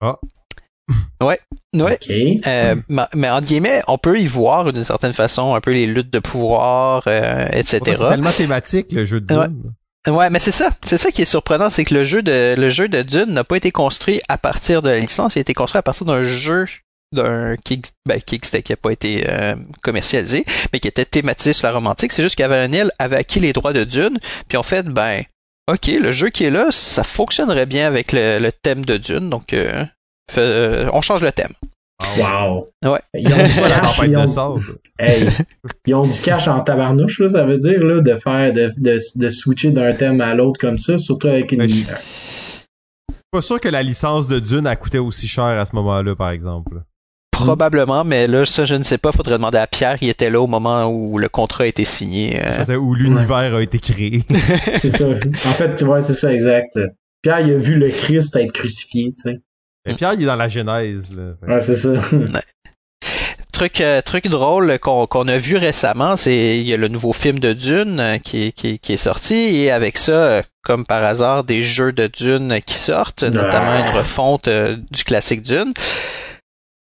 Ah. 0.00 0.16
Ouais, 1.20 1.40
ouais. 1.74 1.98
OK. 2.00 2.46
Euh, 2.46 2.76
ma- 2.88 3.08
mais 3.14 3.28
en 3.28 3.40
guillemets, 3.40 3.82
on 3.88 3.98
peut 3.98 4.20
y 4.20 4.26
voir 4.26 4.72
d'une 4.72 4.84
certaine 4.84 5.12
façon 5.12 5.54
un 5.54 5.60
peu 5.60 5.72
les 5.72 5.86
luttes 5.86 6.12
de 6.12 6.20
pouvoir, 6.20 7.02
euh, 7.08 7.46
etc. 7.52 7.80
Ouais, 7.84 7.96
C'est 7.96 8.08
tellement 8.08 8.30
thématique 8.30 8.92
le 8.92 9.04
jeu 9.04 9.20
de 9.20 9.34
Ouais. 9.34 9.48
Dune. 9.48 9.72
Ouais, 10.08 10.30
mais 10.30 10.38
c'est 10.38 10.52
ça. 10.52 10.70
C'est 10.86 10.98
ça 10.98 11.10
qui 11.10 11.22
est 11.22 11.24
surprenant, 11.24 11.68
c'est 11.68 11.84
que 11.84 11.92
le 11.92 12.04
jeu 12.04 12.22
de 12.22 12.54
le 12.56 12.68
jeu 12.68 12.88
de 12.88 13.02
Dune 13.02 13.32
n'a 13.32 13.42
pas 13.42 13.56
été 13.56 13.72
construit 13.72 14.20
à 14.28 14.38
partir 14.38 14.80
de 14.80 14.88
la 14.90 15.00
licence, 15.00 15.34
il 15.34 15.38
a 15.38 15.40
été 15.40 15.52
construit 15.54 15.80
à 15.80 15.82
partir 15.82 16.06
d'un 16.06 16.22
jeu 16.22 16.66
d'un 17.16 17.56
qui, 17.56 17.82
ben, 18.06 18.20
qui 18.20 18.36
existait, 18.36 18.62
qui 18.62 18.70
n'a 18.72 18.76
pas 18.76 18.92
été 18.92 19.24
euh, 19.28 19.56
commercialisé, 19.82 20.44
mais 20.72 20.78
qui 20.78 20.86
était 20.88 21.04
thématisé 21.04 21.52
sur 21.52 21.66
la 21.66 21.72
romantique. 21.74 22.12
C'est 22.12 22.22
juste 22.22 22.36
qu'Avail 22.36 22.70
Hill 22.72 22.90
avait 23.00 23.16
acquis 23.16 23.40
les 23.40 23.52
droits 23.52 23.72
de 23.72 23.82
Dune, 23.82 24.18
puis 24.48 24.56
en 24.56 24.62
fait, 24.62 24.86
ben, 24.86 25.22
ok, 25.68 25.86
le 26.00 26.12
jeu 26.12 26.28
qui 26.28 26.44
est 26.44 26.50
là, 26.50 26.68
ça 26.70 27.02
fonctionnerait 27.02 27.66
bien 27.66 27.86
avec 27.88 28.12
le, 28.12 28.38
le 28.38 28.52
thème 28.52 28.84
de 28.84 28.96
Dune, 28.96 29.28
donc 29.30 29.52
euh, 29.52 29.84
fait- 30.30 30.40
euh, 30.40 30.88
on 30.92 31.00
change 31.02 31.22
le 31.22 31.32
thème. 31.32 31.52
Wow. 32.18 32.66
Ouais. 32.84 33.00
Ils 33.14 33.26
ont 33.32 33.36
du 33.36 33.42
cash, 33.54 33.98
ils 34.02 34.10
de 34.10 34.16
ont, 34.18 34.26
sable. 34.26 34.60
hey, 34.98 35.28
ils 35.86 35.94
ont 35.94 36.06
du 36.06 36.20
cash 36.20 36.46
en 36.46 36.60
tabarnouche, 36.60 37.20
là, 37.20 37.28
ça 37.28 37.46
veut 37.46 37.56
dire, 37.56 37.80
là, 37.80 38.02
de 38.02 38.14
faire, 38.16 38.52
de, 38.52 38.70
de, 38.76 38.98
de 39.16 39.30
switcher 39.30 39.70
d'un 39.70 39.94
thème 39.94 40.20
à 40.20 40.34
l'autre 40.34 40.60
comme 40.60 40.76
ça, 40.76 40.98
surtout 40.98 41.28
avec 41.28 41.52
une, 41.52 41.60
Mais 41.60 41.68
je- 41.68 41.86
Pas 43.30 43.40
sûr 43.40 43.58
que 43.60 43.68
la 43.68 43.82
licence 43.82 44.28
de 44.28 44.38
Dune 44.38 44.66
a 44.66 44.76
coûté 44.76 44.98
aussi 44.98 45.26
cher 45.26 45.44
à 45.44 45.64
ce 45.64 45.74
moment-là, 45.74 46.14
par 46.14 46.30
exemple. 46.30 46.82
Probablement, 47.44 48.04
mais 48.04 48.26
là, 48.26 48.44
ça, 48.46 48.64
je 48.64 48.74
ne 48.74 48.82
sais 48.82 48.98
pas. 48.98 49.12
Faudrait 49.12 49.34
demander 49.38 49.58
à 49.58 49.66
Pierre. 49.66 49.96
Il 50.00 50.08
était 50.08 50.30
là 50.30 50.40
au 50.40 50.46
moment 50.46 50.86
où 50.86 51.18
le 51.18 51.28
contrat 51.28 51.64
a 51.64 51.66
été 51.66 51.84
signé. 51.84 52.40
euh. 52.42 52.76
Où 52.76 52.94
l'univers 52.94 53.54
a 53.54 53.62
été 53.62 53.78
créé. 53.78 54.22
c'est 54.78 54.90
ça. 54.96 55.06
En 55.06 55.52
fait, 55.52 55.74
tu 55.76 55.84
vois, 55.84 56.00
c'est 56.00 56.14
ça, 56.14 56.32
exact. 56.32 56.78
Pierre, 57.22 57.40
il 57.40 57.54
a 57.54 57.58
vu 57.58 57.74
le 57.76 57.88
Christ 57.90 58.34
être 58.36 58.52
crucifié, 58.52 59.12
tu 59.16 59.30
sais. 59.30 59.38
Et 59.88 59.94
Pierre, 59.94 60.14
il 60.14 60.22
est 60.22 60.26
dans 60.26 60.36
la 60.36 60.48
Genèse, 60.48 61.08
là. 61.16 61.34
Ouais, 61.46 61.60
c'est 61.60 61.76
ça. 61.76 61.90
Truc, 63.52 63.80
euh, 63.80 64.02
truc 64.02 64.26
drôle 64.28 64.78
qu'on 64.78 65.28
a 65.28 65.38
vu 65.38 65.56
récemment, 65.56 66.16
c'est 66.16 66.58
il 66.58 66.66
y 66.66 66.74
a 66.74 66.76
le 66.76 66.88
nouveau 66.88 67.14
film 67.14 67.38
de 67.38 67.54
Dune 67.54 68.00
euh, 68.00 68.18
qui, 68.18 68.52
qui, 68.52 68.78
qui 68.78 68.92
est 68.92 68.98
sorti 68.98 69.34
et 69.34 69.70
avec 69.70 69.96
ça, 69.96 70.12
euh, 70.12 70.42
comme 70.62 70.84
par 70.84 71.02
hasard, 71.02 71.42
des 71.42 71.62
jeux 71.62 71.92
de 71.92 72.06
Dune 72.06 72.58
qui 72.66 72.74
sortent, 72.74 73.22
notamment 73.22 73.78
une 73.88 73.96
refonte 73.96 74.48
euh, 74.48 74.76
du 74.90 75.04
classique 75.04 75.40
Dune. 75.40 75.72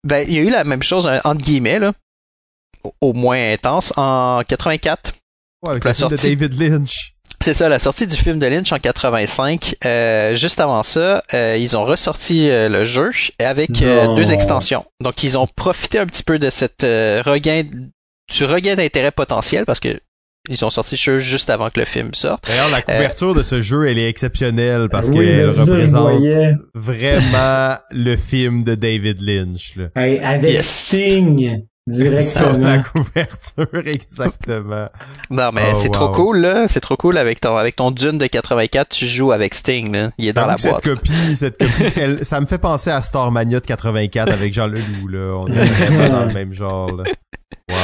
Ben, 0.04 0.26
il 0.28 0.34
y 0.34 0.38
a 0.38 0.42
eu 0.42 0.50
la 0.50 0.64
même 0.64 0.82
chose 0.82 1.06
euh, 1.06 1.18
entre 1.24 1.42
guillemets 1.44 1.78
là, 1.78 1.92
au- 3.00 3.12
moins 3.12 3.52
intense 3.52 3.92
en 3.96 4.42
84. 4.46 5.12
Ouais, 5.62 5.70
avec 5.70 5.84
La 5.84 5.94
film 5.94 6.08
de 6.10 6.16
sortie. 6.16 6.36
David 6.36 6.60
Lynch. 6.60 7.14
C'est 7.40 7.54
ça, 7.54 7.68
la 7.68 7.78
sortie 7.80 8.06
du 8.06 8.16
film 8.16 8.38
de 8.38 8.46
Lynch 8.46 8.72
en 8.72 8.78
85. 8.78 9.76
euh, 9.84 10.34
juste 10.36 10.60
avant 10.60 10.82
ça, 10.82 11.24
euh, 11.34 11.56
ils 11.58 11.76
ont 11.76 11.84
ressorti 11.84 12.48
euh, 12.50 12.68
le 12.68 12.84
jeu 12.84 13.10
avec 13.40 13.70
euh, 13.82 14.14
deux 14.16 14.30
extensions. 14.32 14.84
Donc, 15.00 15.22
ils 15.24 15.36
ont 15.38 15.46
profité 15.48 15.98
un 15.98 16.06
petit 16.06 16.22
peu 16.22 16.38
de 16.38 16.50
cette 16.50 16.84
euh, 16.84 17.20
regain, 17.24 17.62
du 17.64 18.44
regain 18.44 18.76
d'intérêt 18.76 19.10
potentiel 19.10 19.64
parce 19.66 19.80
que 19.80 20.00
ils 20.48 20.64
ont 20.64 20.70
sorti 20.70 20.96
ce 20.96 21.02
jeu 21.04 21.18
juste 21.20 21.50
avant 21.50 21.68
que 21.70 21.78
le 21.80 21.86
film 21.86 22.14
sorte. 22.14 22.46
D'ailleurs, 22.48 22.70
la 22.70 22.82
couverture 22.82 23.34
de 23.34 23.42
ce 23.42 23.62
jeu, 23.62 23.86
elle 23.88 23.98
est 23.98 24.08
exceptionnelle 24.08 24.88
parce 24.90 25.08
oui, 25.08 25.16
qu'elle 25.26 25.50
représente 25.50 26.22
vraiment 26.74 27.76
le 27.90 28.16
film 28.16 28.64
de 28.64 28.74
David 28.74 29.18
Lynch, 29.20 29.76
là. 29.76 29.86
Hey, 29.94 30.18
avec 30.18 30.50
Yes. 30.54 30.66
Sting, 30.66 31.62
Sur 31.90 32.10
la 32.10 32.20
directement. 32.22 32.82
couverture, 32.92 33.86
exactement. 33.86 34.88
Non, 35.30 35.50
mais 35.52 35.62
Oh, 35.74 35.78
c'est 35.78 35.88
wow. 35.88 35.92
trop 35.92 36.08
cool, 36.10 36.38
là. 36.38 36.66
C'est 36.68 36.80
trop 36.80 36.96
cool 36.96 37.18
avec 37.18 37.40
ton, 37.40 37.56
avec 37.56 37.76
ton 37.76 37.90
Dune 37.92 38.18
de 38.18 38.26
84, 38.26 38.88
tu 38.88 39.06
joues 39.06 39.32
avec 39.32 39.54
Sting, 39.54 39.92
là. 39.92 40.10
Il 40.18 40.26
est 40.26 40.32
dans 40.32 40.46
la 40.46 40.56
que 40.56 40.62
boîte. 40.68 40.84
Cette 40.84 40.94
copie, 40.96 41.36
cette 41.36 41.58
copie, 41.58 41.92
elle- 42.00 42.24
ça 42.24 42.40
me 42.40 42.46
fait 42.46 42.58
penser 42.58 42.90
à 42.90 43.00
Starmania 43.02 43.60
de 43.60 43.66
84 43.66 44.32
avec 44.32 44.52
Jean 44.52 44.66
Leloup, 44.66 45.08
là. 45.08 45.40
On 45.40 45.46
est 45.46 45.54
vraiment 45.54 46.08
dans 46.20 46.24
le 46.26 46.32
même 46.34 46.52
genre, 46.52 46.92
là. 46.96 47.04
Wow. 47.70 47.76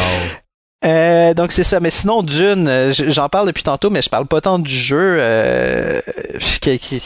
Euh, 0.85 1.35
donc 1.35 1.51
c'est 1.53 1.65
ça, 1.65 1.81
mais 1.81 1.91
sinon 1.91 2.23
Dune, 2.23 2.69
euh, 2.69 2.93
j'en 2.95 3.29
parle 3.29 3.49
depuis 3.49 3.65
tantôt, 3.65 3.91
mais 3.91 4.01
je 4.01 4.09
parle 4.09 4.27
pas 4.27 4.41
tant 4.41 4.59
du 4.61 4.73
jeu. 4.75 5.17
Euh, 5.21 6.01
qui- 6.61 6.79
qui- 6.79 7.03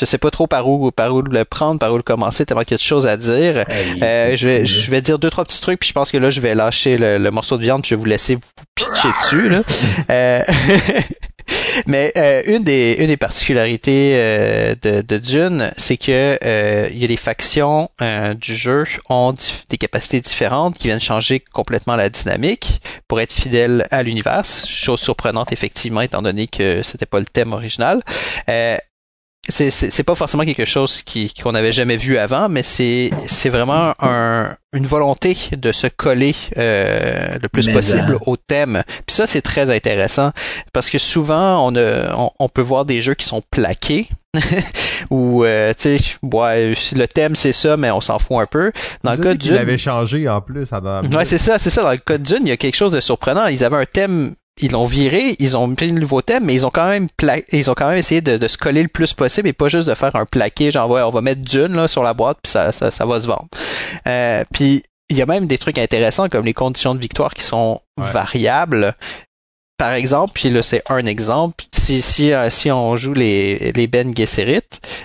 je 0.00 0.04
sais 0.04 0.18
pas 0.18 0.30
trop 0.30 0.46
par 0.46 0.68
où 0.68 0.90
par 0.92 1.12
où 1.14 1.22
le 1.22 1.44
prendre, 1.44 1.80
par 1.80 1.92
où 1.92 1.96
le 1.96 2.02
commencer, 2.02 2.44
tellement 2.46 2.62
qu'il 2.62 2.72
y 2.72 2.74
a 2.74 2.78
de 2.78 2.82
choses 2.82 3.06
à 3.06 3.16
dire. 3.16 3.64
Hey, 3.70 3.98
Euh, 4.02 4.36
je 4.36 4.46
vais 4.46 4.66
je 4.66 4.90
vais 4.90 5.00
dire 5.00 5.18
deux 5.18 5.30
trois 5.30 5.44
petits 5.44 5.60
trucs, 5.62 5.80
puis 5.80 5.88
je 5.88 5.94
pense 5.94 6.10
que 6.12 6.18
là 6.18 6.28
je 6.30 6.40
vais 6.42 6.54
lâcher 6.54 6.98
le, 6.98 7.16
le 7.18 7.30
morceau 7.30 7.56
de 7.56 7.62
viande, 7.62 7.82
puis 7.82 7.90
je 7.90 7.94
vais 7.94 7.98
vous 8.00 8.04
laisser 8.06 8.34
vous 8.34 8.40
pitcher 8.74 9.08
dessus 9.22 9.48
là. 9.48 9.62
Euh, 11.48 11.54
Mais 11.86 12.12
euh, 12.16 12.42
une 12.46 12.64
des 12.64 12.96
une 12.98 13.06
des 13.06 13.16
particularités 13.16 14.12
euh, 14.14 14.74
de, 14.82 15.02
de 15.02 15.18
Dune, 15.18 15.72
c'est 15.76 15.96
que 15.96 16.38
euh, 16.44 16.88
il 16.90 16.98
y 16.98 17.04
a 17.04 17.06
les 17.06 17.16
factions 17.16 17.90
euh, 18.00 18.34
du 18.34 18.54
jeu 18.54 18.84
ont 19.08 19.34
des 19.68 19.78
capacités 19.78 20.20
différentes 20.20 20.78
qui 20.78 20.88
viennent 20.88 21.00
changer 21.00 21.40
complètement 21.40 21.96
la 21.96 22.08
dynamique 22.08 22.80
pour 23.06 23.20
être 23.20 23.32
fidèles 23.32 23.86
à 23.90 24.02
l'univers. 24.02 24.44
Chose 24.44 25.00
surprenante 25.00 25.52
effectivement, 25.52 26.00
étant 26.00 26.22
donné 26.22 26.46
que 26.46 26.82
c'était 26.82 27.06
pas 27.06 27.20
le 27.20 27.26
thème 27.26 27.52
original. 27.52 28.02
C'est 29.48 29.70
c'est 29.70 29.90
c'est 29.90 30.02
pas 30.02 30.14
forcément 30.14 30.44
quelque 30.44 30.64
chose 30.64 31.02
qui 31.02 31.32
qu'on 31.32 31.52
n'avait 31.52 31.72
jamais 31.72 31.96
vu 31.96 32.18
avant, 32.18 32.48
mais 32.48 32.62
c'est 32.62 33.10
c'est 33.26 33.48
vraiment 33.48 33.94
un 34.00 34.54
une 34.74 34.86
volonté 34.86 35.36
de 35.52 35.72
se 35.72 35.86
coller 35.86 36.34
euh, 36.58 37.38
le 37.40 37.48
plus 37.48 37.68
Mais, 37.68 37.72
possible 37.72 38.14
euh, 38.14 38.26
au 38.26 38.36
thème. 38.36 38.82
Puis 39.06 39.16
ça 39.16 39.26
c'est 39.26 39.40
très 39.40 39.74
intéressant 39.74 40.32
parce 40.74 40.90
que 40.90 40.98
souvent 40.98 41.66
on 41.66 41.74
a 41.76 42.14
on, 42.16 42.30
on 42.38 42.48
peut 42.48 42.62
voir 42.62 42.84
des 42.84 43.00
jeux 43.00 43.14
qui 43.14 43.24
sont 43.24 43.42
plaqués 43.50 44.08
ou 45.10 45.44
euh, 45.44 45.72
tu 45.76 45.98
sais 45.98 46.16
ouais, 46.22 46.74
le 46.94 47.06
thème 47.06 47.34
c'est 47.34 47.52
ça 47.52 47.78
mais 47.78 47.90
on 47.90 48.02
s'en 48.02 48.18
fout 48.18 48.36
un 48.36 48.46
peu. 48.46 48.72
Dans 49.04 49.12
le 49.12 49.18
cas 49.18 49.34
d'une 49.34 49.54
avait 49.54 49.78
changé 49.78 50.28
en 50.28 50.40
plus. 50.40 50.72
à 50.72 50.80
Ouais, 51.02 51.24
c'est 51.24 51.38
ça, 51.38 51.58
c'est 51.58 51.70
ça. 51.70 51.82
Dans 51.82 51.92
le 51.92 51.98
cas 51.98 52.18
de 52.18 52.22
Dune, 52.22 52.40
il 52.42 52.48
y 52.48 52.52
a 52.52 52.56
quelque 52.56 52.76
chose 52.76 52.92
de 52.92 53.00
surprenant. 53.00 53.46
Ils 53.46 53.64
avaient 53.64 53.76
un 53.76 53.84
thème, 53.84 54.34
ils 54.60 54.72
l'ont 54.72 54.84
viré, 54.84 55.36
ils 55.38 55.56
ont 55.56 55.74
pris 55.74 55.90
un 55.90 55.92
nouveau 55.92 56.22
thème, 56.22 56.44
mais 56.44 56.54
ils 56.54 56.66
ont 56.66 56.70
quand 56.70 56.88
même 56.88 57.08
pla- 57.16 57.36
ils 57.52 57.70
ont 57.70 57.74
quand 57.74 57.88
même 57.88 57.98
essayé 57.98 58.20
de, 58.20 58.36
de 58.36 58.48
se 58.48 58.58
coller 58.58 58.82
le 58.82 58.88
plus 58.88 59.12
possible 59.14 59.48
et 59.48 59.52
pas 59.52 59.68
juste 59.68 59.88
de 59.88 59.94
faire 59.94 60.14
un 60.16 60.24
plaqué, 60.26 60.70
genre 60.70 60.90
ouais, 60.90 61.02
on 61.02 61.10
va 61.10 61.20
mettre 61.20 61.42
Dune 61.42 61.74
là 61.74 61.88
sur 61.88 62.02
la 62.02 62.14
boîte 62.14 62.38
puis 62.42 62.50
ça, 62.50 62.72
ça, 62.72 62.90
ça 62.90 63.06
va 63.06 63.20
se 63.20 63.26
vendre. 63.26 63.46
Euh, 64.06 64.44
puis 64.52 64.82
il 65.10 65.16
y 65.16 65.22
a 65.22 65.26
même 65.26 65.46
des 65.46 65.56
trucs 65.58 65.78
intéressants 65.78 66.28
comme 66.28 66.44
les 66.44 66.52
conditions 66.54 66.94
de 66.94 67.00
victoire 67.00 67.32
qui 67.34 67.42
sont 67.42 67.80
Ouais. 67.98 68.10
variables. 68.12 68.94
Par 69.78 69.92
exemple, 69.92 70.32
puis 70.34 70.50
là 70.50 70.60
c'est 70.62 70.82
un 70.88 71.06
exemple, 71.06 71.64
si 71.72 72.02
si 72.02 72.32
euh, 72.32 72.50
si 72.50 72.70
on 72.72 72.96
joue 72.96 73.14
les 73.14 73.70
les 73.72 73.86
Ben 73.86 74.12
Gesserit, 74.14 74.60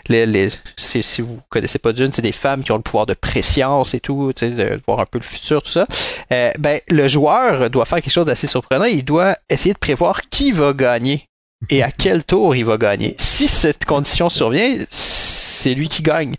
les, 0.10 0.26
les 0.26 0.50
si, 0.78 1.04
si 1.04 1.22
vous 1.22 1.40
connaissez 1.50 1.78
pas 1.78 1.94
Dune, 1.94 2.12
c'est 2.12 2.24
des 2.24 2.32
femmes 2.32 2.64
qui 2.64 2.72
ont 2.72 2.78
le 2.78 2.82
pouvoir 2.82 3.06
de 3.06 3.14
préscience 3.14 3.94
et 3.94 4.00
tout, 4.00 4.34
de 4.34 4.82
voir 4.88 5.00
un 5.00 5.06
peu 5.06 5.20
le 5.20 5.24
futur, 5.24 5.62
tout 5.62 5.70
ça. 5.70 5.86
Euh, 6.32 6.52
ben 6.58 6.82
le 6.90 7.08
joueur 7.08 7.70
doit 7.70 7.86
faire 7.86 8.02
quelque 8.02 8.12
chose 8.12 8.26
d'assez 8.26 8.48
surprenant. 8.48 8.86
Il 8.86 9.06
doit 9.06 9.38
essayer 9.48 9.74
de 9.74 9.80
prévoir 9.80 10.22
qui 10.30 10.52
va 10.52 10.74
gagner 10.74 11.28
et 11.70 11.84
à 11.84 11.92
quel 11.92 12.24
tour 12.24 12.56
il 12.56 12.66
va 12.66 12.78
gagner. 12.78 13.16
Si 13.20 13.48
cette 13.48 13.86
condition 13.86 14.30
survient, 14.30 14.76
c'est 14.90 15.76
lui 15.76 15.88
qui 15.88 16.02
gagne. 16.02 16.36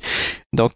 Donc 0.52 0.72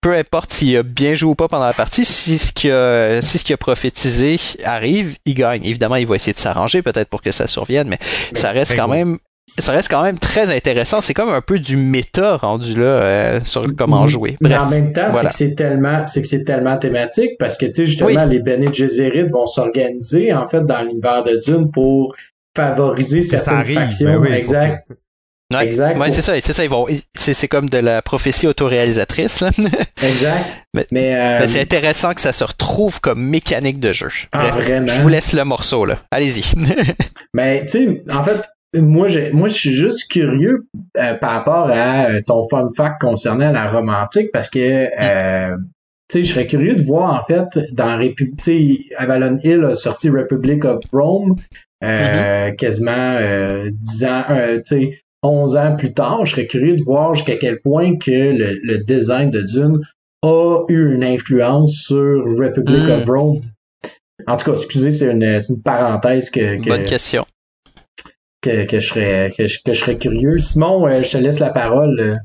peu 0.00 0.14
importe 0.14 0.52
s'il 0.52 0.76
a 0.76 0.82
bien 0.82 1.14
joué 1.14 1.30
ou 1.30 1.34
pas 1.34 1.48
pendant 1.48 1.66
la 1.66 1.72
partie, 1.72 2.04
si 2.04 2.38
ce 2.38 2.52
qu'il 2.52 2.70
a, 2.70 3.20
si 3.22 3.38
ce 3.38 3.44
qu'il 3.44 3.54
a 3.54 3.56
prophétisé 3.56 4.36
arrive, 4.64 5.16
il 5.24 5.34
gagne. 5.34 5.64
Évidemment, 5.64 5.96
il 5.96 6.06
va 6.06 6.16
essayer 6.16 6.32
de 6.32 6.38
s'arranger 6.38 6.82
peut-être 6.82 7.08
pour 7.08 7.22
que 7.22 7.32
ça 7.32 7.46
survienne, 7.46 7.88
mais, 7.88 7.98
Mais 8.32 8.38
ça 8.38 8.52
reste 8.52 8.76
quand 8.76 8.86
beau. 8.86 8.94
même 8.94 9.18
ça 9.56 9.72
reste 9.72 9.88
quand 9.88 10.02
même 10.02 10.18
très 10.18 10.54
intéressant. 10.54 11.00
C'est 11.00 11.14
comme 11.14 11.30
un 11.30 11.40
peu 11.40 11.58
du 11.58 11.76
méta 11.76 12.36
rendu 12.36 12.74
là 12.74 12.84
euh, 12.84 13.40
sur 13.44 13.64
comment 13.76 14.06
jouer. 14.06 14.36
Mais 14.40 14.56
en 14.56 14.68
même 14.68 14.92
temps, 14.92 15.10
c'est 15.10 15.26
que 15.26 15.34
c'est 15.34 15.54
tellement, 15.54 16.06
c'est 16.06 16.22
que 16.22 16.28
c'est 16.28 16.44
tellement 16.44 16.76
thématique 16.76 17.32
parce 17.38 17.56
que 17.56 17.66
tu 17.66 17.72
sais 17.72 17.86
justement 17.86 18.26
les 18.26 18.40
Bene 18.40 18.72
Gesserit 18.72 19.26
vont 19.28 19.46
s'organiser 19.46 20.32
en 20.32 20.46
fait 20.46 20.64
dans 20.64 20.82
l'univers 20.82 21.24
de 21.24 21.40
Dune 21.44 21.70
pour 21.70 22.14
favoriser 22.56 23.22
certaines 23.22 23.64
factions. 23.64 24.20
Ben 24.20 24.32
exact. 24.32 24.86
Ouais, 25.54 25.64
exact. 25.64 25.98
Ouais, 25.98 26.10
c'est 26.10 26.20
ça, 26.20 26.38
c'est 26.40 26.52
ça, 26.52 26.62
ils 26.62 26.68
vont, 26.68 26.86
c'est, 27.14 27.48
comme 27.48 27.70
de 27.70 27.78
la 27.78 28.02
prophétie 28.02 28.46
autoréalisatrice, 28.46 29.40
là. 29.40 29.50
Exact. 30.02 30.66
mais, 30.92 31.16
euh, 31.16 31.46
c'est 31.46 31.60
intéressant 31.60 32.12
que 32.12 32.20
ça 32.20 32.32
se 32.32 32.44
retrouve 32.44 33.00
comme 33.00 33.22
mécanique 33.22 33.80
de 33.80 33.94
jeu. 33.94 34.10
Ah, 34.32 34.50
vraiment? 34.50 34.88
Je 34.88 35.00
vous 35.00 35.08
laisse 35.08 35.32
le 35.32 35.44
morceau, 35.44 35.86
là. 35.86 35.96
Allez-y. 36.10 36.52
mais, 37.32 37.62
tu 37.66 37.68
sais, 37.68 38.02
en 38.10 38.22
fait, 38.22 38.42
moi, 38.74 39.08
je, 39.08 39.32
moi, 39.32 39.48
je 39.48 39.54
suis 39.54 39.72
juste 39.72 40.10
curieux 40.10 40.66
euh, 40.98 41.14
par 41.14 41.30
rapport 41.30 41.70
à 41.70 42.10
euh, 42.10 42.20
ton 42.26 42.46
fun 42.50 42.68
fact 42.76 43.00
concernant 43.00 43.50
la 43.50 43.70
romantique 43.70 44.28
parce 44.32 44.50
que, 44.50 44.58
euh, 45.00 45.56
tu 46.10 46.18
sais, 46.18 46.24
je 46.24 46.34
serais 46.34 46.46
curieux 46.46 46.74
de 46.74 46.84
voir, 46.84 47.18
en 47.18 47.24
fait, 47.24 47.58
dans 47.72 47.96
République, 47.96 48.42
tu 48.42 48.76
sais, 48.76 48.96
Avalon 48.98 49.38
Hill 49.42 49.64
a 49.64 49.74
sorti 49.74 50.10
Republic 50.10 50.66
of 50.66 50.84
Rome, 50.92 51.36
mm-hmm. 51.82 52.56
quasiment 52.56 53.18
10 53.70 54.04
ans, 54.04 54.24
tu 54.28 54.62
sais, 54.64 55.02
11 55.22 55.56
ans 55.56 55.76
plus 55.76 55.92
tard. 55.92 56.24
Je 56.24 56.32
serais 56.32 56.46
curieux 56.46 56.76
de 56.76 56.82
voir 56.82 57.14
jusqu'à 57.14 57.36
quel 57.36 57.60
point 57.60 57.96
que 57.96 58.10
le, 58.10 58.58
le, 58.62 58.78
design 58.84 59.30
de 59.30 59.42
Dune 59.42 59.80
a 60.22 60.64
eu 60.68 60.94
une 60.94 61.04
influence 61.04 61.72
sur 61.72 62.24
Republic 62.24 62.88
of 62.88 63.06
mm. 63.06 63.10
Rome. 63.10 63.40
En 64.26 64.36
tout 64.36 64.50
cas, 64.50 64.56
excusez, 64.56 64.92
c'est 64.92 65.10
une, 65.10 65.22
une 65.22 65.62
parenthèse 65.62 66.30
que, 66.30 66.56
que, 66.56 66.68
Bonne 66.68 66.82
question 66.84 67.24
que, 68.40 68.64
que, 68.64 68.80
je 68.80 68.86
serais, 68.86 69.32
que, 69.36 69.46
je, 69.46 69.58
que 69.64 69.72
je 69.72 69.80
serais 69.80 69.98
curieux. 69.98 70.38
Simon, 70.38 70.86
euh, 70.86 71.02
je 71.02 71.12
te 71.12 71.18
laisse 71.18 71.38
la 71.38 71.50
parole. 71.50 72.18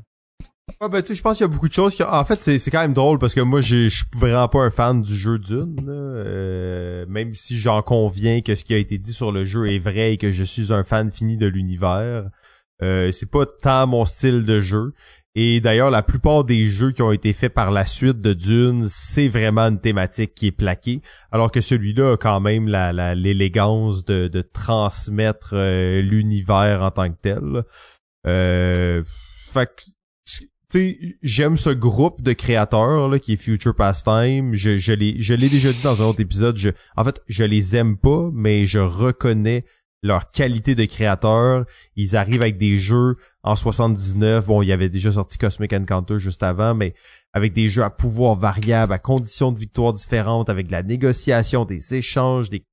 Ah 0.80 0.88
ben 0.88 1.02
tu 1.02 1.08
sais, 1.08 1.14
je 1.14 1.22
pense 1.22 1.36
qu'il 1.36 1.46
y 1.46 1.48
a 1.48 1.52
beaucoup 1.52 1.68
de 1.68 1.72
choses. 1.72 1.94
Qui... 1.94 2.02
En 2.02 2.24
fait, 2.24 2.40
c'est, 2.40 2.58
c'est 2.58 2.70
quand 2.70 2.80
même 2.80 2.94
drôle 2.94 3.18
parce 3.18 3.34
que 3.34 3.40
moi, 3.40 3.60
je 3.60 3.88
suis 3.88 4.04
vraiment 4.16 4.48
pas 4.48 4.60
un 4.60 4.70
fan 4.70 5.02
du 5.02 5.14
jeu 5.14 5.38
d'une. 5.38 5.76
Euh, 5.88 7.06
même 7.08 7.32
si 7.34 7.58
j'en 7.58 7.82
conviens 7.82 8.40
que 8.40 8.54
ce 8.54 8.64
qui 8.64 8.74
a 8.74 8.78
été 8.78 8.98
dit 8.98 9.12
sur 9.12 9.32
le 9.32 9.44
jeu 9.44 9.66
est 9.70 9.78
vrai 9.78 10.14
et 10.14 10.16
que 10.16 10.30
je 10.30 10.44
suis 10.44 10.72
un 10.72 10.84
fan 10.84 11.10
fini 11.10 11.36
de 11.36 11.46
l'univers. 11.46 12.28
Euh, 12.82 13.12
c'est 13.12 13.30
pas 13.30 13.46
tant 13.46 13.86
mon 13.86 14.04
style 14.04 14.44
de 14.44 14.60
jeu. 14.60 14.92
Et 15.36 15.60
d'ailleurs, 15.60 15.90
la 15.90 16.02
plupart 16.02 16.44
des 16.44 16.66
jeux 16.66 16.92
qui 16.92 17.02
ont 17.02 17.10
été 17.10 17.32
faits 17.32 17.52
par 17.52 17.72
la 17.72 17.86
suite 17.86 18.20
de 18.20 18.32
Dune, 18.32 18.86
c'est 18.88 19.26
vraiment 19.26 19.62
une 19.62 19.80
thématique 19.80 20.34
qui 20.34 20.46
est 20.46 20.52
plaquée, 20.52 21.02
alors 21.32 21.50
que 21.50 21.60
celui-là 21.60 22.12
a 22.12 22.16
quand 22.16 22.38
même 22.38 22.68
la, 22.68 23.14
l'élégance 23.16 24.04
de, 24.04 24.28
de 24.28 24.42
transmettre 24.42 25.50
euh, 25.54 26.00
l'univers 26.02 26.82
en 26.82 26.92
tant 26.92 27.10
que 27.10 27.18
tel. 27.20 27.62
Euh, 28.26 29.02
fait 29.52 29.70
j'aime 31.22 31.56
ce 31.56 31.70
groupe 31.70 32.20
de 32.22 32.32
créateurs 32.32 33.08
là, 33.08 33.18
qui 33.18 33.34
est 33.34 33.36
Future 33.36 33.74
Pastime. 33.74 34.54
Je, 34.54 34.76
je 34.76 34.92
l'ai 34.92 35.48
déjà 35.48 35.72
dit 35.72 35.82
dans 35.82 36.02
un 36.02 36.06
autre 36.06 36.20
épisode. 36.20 36.56
Je, 36.56 36.70
en 36.96 37.04
fait, 37.04 37.22
je 37.28 37.44
les 37.44 37.76
aime 37.76 37.96
pas, 37.96 38.30
mais 38.32 38.64
je 38.64 38.78
reconnais 38.78 39.64
leur 40.04 40.30
qualité 40.30 40.74
de 40.74 40.84
créateur. 40.84 41.64
Ils 41.96 42.14
arrivent 42.14 42.42
avec 42.42 42.58
des 42.58 42.76
jeux 42.76 43.16
en 43.42 43.56
79. 43.56 44.46
Bon, 44.46 44.60
il 44.60 44.68
y 44.68 44.72
avait 44.72 44.90
déjà 44.90 45.10
sorti 45.12 45.38
Cosmic 45.38 45.72
Encounter 45.72 46.18
juste 46.18 46.42
avant, 46.42 46.74
mais 46.74 46.94
avec 47.32 47.54
des 47.54 47.68
jeux 47.68 47.82
à 47.82 47.90
pouvoir 47.90 48.36
variable, 48.36 48.92
à 48.92 48.98
conditions 48.98 49.50
de 49.50 49.58
victoire 49.58 49.94
différentes, 49.94 50.50
avec 50.50 50.70
la 50.70 50.82
négociation, 50.82 51.64
des 51.64 51.94
échanges, 51.94 52.50
des 52.50 52.64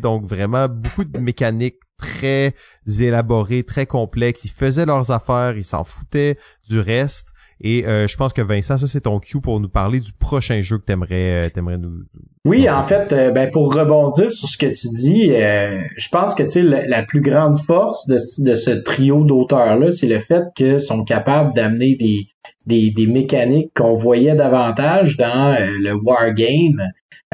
donc 0.00 0.24
vraiment 0.24 0.68
beaucoup 0.68 1.04
de 1.04 1.18
mécaniques 1.18 1.80
très 1.98 2.54
élaborées, 2.86 3.62
très 3.62 3.84
complexes. 3.84 4.44
Ils 4.44 4.50
faisaient 4.50 4.86
leurs 4.86 5.10
affaires, 5.10 5.56
ils 5.56 5.64
s'en 5.64 5.84
foutaient 5.84 6.38
du 6.68 6.80
reste. 6.80 7.28
Et 7.60 7.86
euh, 7.86 8.06
je 8.06 8.16
pense 8.16 8.32
que 8.32 8.42
Vincent, 8.42 8.76
ça 8.76 8.86
c'est 8.86 9.02
ton 9.02 9.18
cue 9.18 9.40
pour 9.40 9.60
nous 9.60 9.68
parler 9.68 10.00
du 10.00 10.12
prochain 10.12 10.60
jeu 10.60 10.78
que 10.78 10.84
t'aimerais, 10.84 11.46
euh, 11.46 11.48
t'aimerais 11.48 11.78
nous. 11.78 12.02
Oui, 12.44 12.68
en 12.68 12.82
fait, 12.82 13.12
euh, 13.12 13.32
ben 13.32 13.50
pour 13.50 13.74
rebondir 13.74 14.30
sur 14.30 14.48
ce 14.48 14.58
que 14.58 14.66
tu 14.66 14.88
dis, 14.88 15.28
je 15.30 16.08
pense 16.10 16.34
que 16.34 16.42
tu 16.42 16.50
sais 16.50 16.62
la, 16.62 16.86
la, 16.86 17.02
plus 17.02 17.22
grande 17.22 17.58
force 17.58 18.06
de, 18.06 18.18
de 18.44 18.54
ce 18.54 18.70
trio 18.70 19.24
d'auteurs 19.24 19.78
là, 19.78 19.90
c'est 19.90 20.06
le 20.06 20.18
fait 20.18 20.44
qu'ils 20.54 20.80
sont 20.80 21.02
capables 21.02 21.54
d'amener 21.54 21.96
des, 21.96 22.28
des, 22.66 22.90
des 22.90 23.06
mécaniques 23.06 23.72
qu'on 23.74 23.96
voyait 23.96 24.36
davantage 24.36 25.16
dans 25.16 25.56
le 25.58 25.94
wargame 25.94 26.82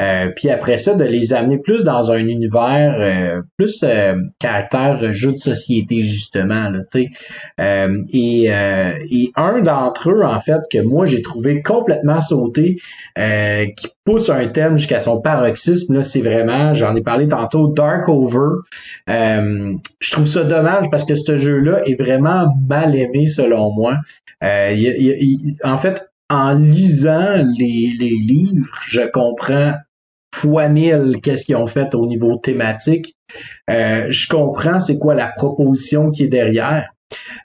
euh, 0.00 0.30
puis 0.34 0.48
après 0.48 0.78
ça, 0.78 0.94
de 0.94 1.04
les 1.04 1.34
amener 1.34 1.58
plus 1.58 1.84
dans 1.84 2.10
un 2.10 2.26
univers 2.26 2.96
euh, 2.98 3.42
plus 3.58 3.82
euh, 3.82 4.14
caractère 4.38 5.12
jeu 5.12 5.32
de 5.32 5.38
société, 5.38 6.00
justement. 6.00 6.70
Là, 6.70 6.80
euh, 7.60 7.98
et, 8.10 8.44
et 8.46 9.32
un 9.36 9.60
d'entre 9.60 10.10
eux, 10.10 10.24
en 10.24 10.40
fait, 10.40 10.60
que 10.70 10.78
moi 10.78 11.04
j'ai 11.04 11.20
trouvé 11.20 11.60
complètement 11.62 12.20
sauté, 12.20 12.76
qui 13.16 13.88
pousse 14.04 14.30
un 14.30 14.46
thème 14.48 14.78
jusqu'à 14.78 15.00
son 15.00 15.20
paroxysme, 15.20 15.94
là, 15.94 16.02
c'est 16.02 16.22
vraiment, 16.22 16.74
j'en 16.74 16.94
ai 16.96 17.02
parlé 17.02 17.28
tantôt, 17.28 17.68
Dark 17.68 18.08
Over. 18.08 18.62
je 19.06 20.10
trouve 20.10 20.26
ça 20.26 20.44
dommage 20.44 20.90
parce 20.90 21.04
que 21.04 21.14
ce 21.14 21.36
jeu-là 21.36 21.82
est 21.84 22.00
vraiment 22.00 22.46
mal 22.66 22.96
aimé 22.96 23.26
selon 23.26 23.72
moi. 23.74 23.98
en 24.42 25.78
fait, 25.78 26.11
en 26.30 26.54
lisant 26.54 27.42
les, 27.58 27.94
livres, 27.98 28.78
je 28.88 29.02
comprends 29.10 29.74
fois 30.34 30.68
mille 30.68 31.18
qu'est-ce 31.22 31.44
qu'ils 31.44 31.56
ont 31.56 31.66
fait 31.66 31.94
au 31.94 32.06
niveau 32.06 32.36
thématique. 32.36 33.14
Euh, 33.70 34.06
je 34.10 34.28
comprends 34.28 34.80
c'est 34.80 34.98
quoi 34.98 35.14
la 35.14 35.28
proposition 35.28 36.10
qui 36.10 36.24
est 36.24 36.28
derrière. 36.28 36.90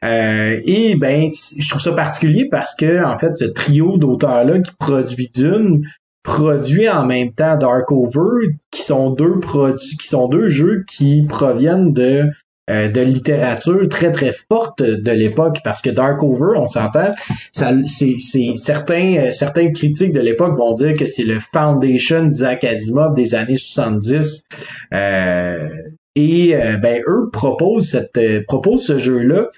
Euh, 0.05 0.59
et 0.63 0.95
ben, 0.95 1.29
je 1.31 1.69
trouve 1.69 1.81
ça 1.81 1.91
particulier 1.91 2.47
parce 2.49 2.75
que 2.75 3.03
en 3.03 3.17
fait, 3.19 3.35
ce 3.35 3.45
trio 3.45 3.97
d'auteurs-là 3.97 4.59
qui 4.59 4.71
produit 4.79 5.29
d'une 5.33 5.85
produit 6.23 6.89
en 6.89 7.05
même 7.05 7.31
temps 7.31 7.57
Dark 7.57 7.91
Over, 7.91 8.47
qui 8.71 8.81
sont 8.81 9.11
deux 9.11 9.39
produits, 9.39 9.97
qui 9.97 10.07
sont 10.07 10.27
deux 10.27 10.49
jeux 10.49 10.83
qui 10.87 11.25
proviennent 11.27 11.93
de 11.93 12.29
euh, 12.69 12.89
de 12.89 12.99
littérature 12.99 13.87
très 13.87 14.11
très 14.11 14.33
forte 14.33 14.83
de 14.83 15.11
l'époque 15.11 15.59
parce 15.63 15.81
que 15.81 15.89
Darkover, 15.89 16.59
on 16.59 16.65
s'entend, 16.65 17.11
ça 17.53 17.71
c'est 17.85 18.17
certains 18.55 19.15
euh, 19.15 19.31
certains 19.31 19.71
critiques 19.71 20.11
de 20.11 20.19
l'époque 20.19 20.57
vont 20.57 20.73
dire 20.73 20.91
que 20.93 21.05
c'est 21.05 21.23
le 21.23 21.39
foundation 21.39 22.25
d'Isaac 22.25 22.65
Asimov 22.65 23.13
des 23.13 23.35
années 23.35 23.55
70. 23.55 24.43
Euh, 24.93 25.69
et 26.15 26.55
ben 26.81 26.99
eux 27.07 27.29
proposent 27.31 27.91
cette 27.91 28.19
proposent 28.47 28.87
ce 28.87 28.97
jeu 28.97 29.19
là 29.19 29.49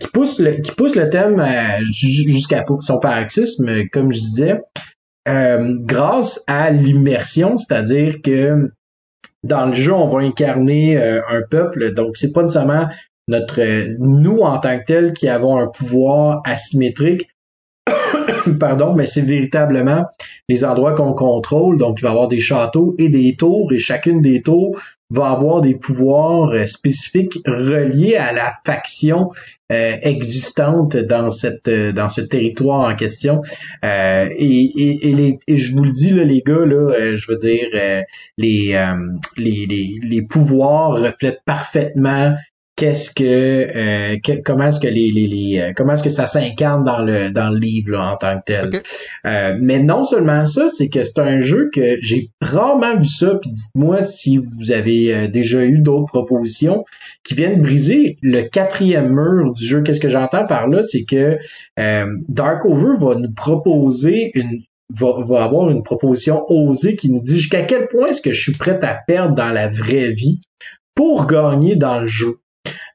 qui 0.00 0.08
pousse 0.14 0.40
le, 0.40 0.52
qui 0.62 0.72
pousse 0.72 0.96
le 0.96 1.10
thème 1.10 1.44
jusqu'à 1.92 2.64
son 2.80 2.98
paroxysme 2.98 3.86
comme 3.92 4.10
je 4.10 4.18
disais 4.18 4.60
grâce 5.26 6.42
à 6.46 6.70
l'immersion, 6.70 7.58
c'est-à-dire 7.58 8.22
que 8.22 8.70
dans 9.44 9.66
le 9.66 9.74
jeu, 9.74 9.92
on 9.92 10.08
va 10.08 10.20
incarner 10.20 10.96
euh, 10.96 11.20
un 11.28 11.42
peuple, 11.48 11.94
donc 11.94 12.16
c'est 12.16 12.32
pas 12.32 12.42
nécessairement 12.42 12.88
notre 13.28 13.60
nous 13.98 14.40
en 14.40 14.58
tant 14.58 14.78
que 14.78 14.84
tel 14.84 15.12
qui 15.12 15.28
avons 15.28 15.58
un 15.58 15.66
pouvoir 15.66 16.42
asymétrique. 16.44 17.28
Pardon, 18.60 18.94
mais 18.94 19.06
c'est 19.06 19.22
véritablement 19.22 20.04
les 20.48 20.64
endroits 20.64 20.94
qu'on 20.94 21.12
contrôle. 21.12 21.78
Donc, 21.78 22.00
il 22.00 22.02
va 22.02 22.08
y 22.08 22.12
avoir 22.12 22.28
des 22.28 22.40
châteaux 22.40 22.94
et 22.98 23.08
des 23.08 23.36
tours, 23.36 23.72
et 23.72 23.78
chacune 23.78 24.20
des 24.20 24.42
tours 24.42 24.78
va 25.10 25.30
avoir 25.30 25.60
des 25.60 25.74
pouvoirs 25.74 26.50
euh, 26.50 26.66
spécifiques 26.66 27.38
reliés 27.46 28.16
à 28.16 28.32
la 28.32 28.52
faction 28.64 29.30
euh, 29.70 29.96
existante 30.02 30.96
dans 30.96 31.30
cette 31.30 31.68
euh, 31.68 31.92
dans 31.92 32.08
ce 32.08 32.20
territoire 32.20 32.88
en 32.90 32.94
question. 32.94 33.42
et, 33.82 34.28
et, 34.38 35.08
et, 35.08 35.12
les, 35.12 35.38
et 35.46 35.56
je 35.56 35.74
vous 35.74 35.84
le 35.84 35.90
dis 35.90 36.10
là, 36.10 36.24
les 36.24 36.42
gars 36.42 36.66
là, 36.66 37.14
je 37.16 37.30
veux 37.30 37.36
dire 37.36 37.68
les, 38.38 38.76
les, 39.36 39.66
les 39.66 39.98
les 40.02 40.22
pouvoirs 40.22 40.92
reflètent 40.92 41.42
parfaitement 41.44 42.34
qu'est-ce 42.76 43.10
que, 43.10 43.24
euh, 43.24 44.16
comment 44.44 44.68
est-ce 44.68 44.80
que 44.80 44.88
les, 44.88 45.10
les, 45.10 45.26
les 45.28 45.60
euh, 45.60 45.72
comment 45.76 45.92
est-ce 45.92 46.02
que 46.02 46.10
ça 46.10 46.26
s'incarne 46.26 46.84
dans 46.84 47.02
le 47.02 47.30
dans 47.30 47.50
le 47.50 47.58
livre 47.58 47.92
là, 47.92 48.12
en 48.12 48.16
tant 48.16 48.38
que 48.38 48.44
tel? 48.46 48.82
Euh, 49.26 49.56
mais 49.60 49.82
non 49.82 50.02
seulement 50.02 50.44
ça, 50.44 50.68
c'est 50.68 50.88
que 50.88 51.02
c'est 51.04 51.18
un 51.18 51.40
jeu 51.40 51.70
que 51.72 51.98
j'ai 52.00 52.30
rarement 52.40 52.96
vu 52.96 53.06
ça. 53.06 53.38
Puis 53.40 53.50
dites-moi 53.50 54.02
si 54.02 54.38
vous 54.38 54.72
avez 54.72 55.28
déjà 55.28 55.64
eu 55.64 55.78
d'autres 55.78 56.06
propositions 56.06 56.84
qui 57.22 57.34
viennent 57.34 57.62
briser 57.62 58.18
le 58.22 58.42
quatrième 58.42 59.14
mur 59.14 59.52
du 59.52 59.64
jeu. 59.64 59.82
Qu'est-ce 59.82 60.00
que 60.00 60.08
j'entends 60.08 60.46
par 60.46 60.68
là, 60.68 60.82
c'est 60.82 61.04
que 61.04 61.38
Darkover 62.28 62.96
va 62.98 63.14
nous 63.14 63.32
proposer 63.32 64.30
une 64.34 64.62
Va, 64.92 65.24
va, 65.24 65.42
avoir 65.42 65.70
une 65.70 65.82
proposition 65.82 66.44
osée 66.50 66.94
qui 66.94 67.10
nous 67.10 67.18
dit 67.18 67.38
jusqu'à 67.38 67.62
quel 67.62 67.88
point 67.88 68.08
est-ce 68.08 68.20
que 68.20 68.32
je 68.32 68.40
suis 68.40 68.52
prêt 68.52 68.78
à 68.84 68.94
perdre 69.06 69.34
dans 69.34 69.48
la 69.48 69.70
vraie 69.70 70.12
vie 70.12 70.42
pour 70.94 71.26
gagner 71.26 71.74
dans 71.74 72.00
le 72.00 72.06
jeu. 72.06 72.36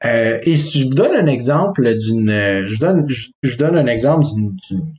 Euh, 0.06 0.40
et 0.44 0.56
si 0.56 0.82
je 0.82 0.88
vous 0.88 0.94
donne 0.94 1.16
un 1.16 1.28
exemple 1.28 1.84
d'une, 1.96 2.32
je 2.66 2.80
donne, 2.80 3.06
je, 3.08 3.58
donne 3.58 3.78
un 3.78 3.88
exemple 3.88 4.26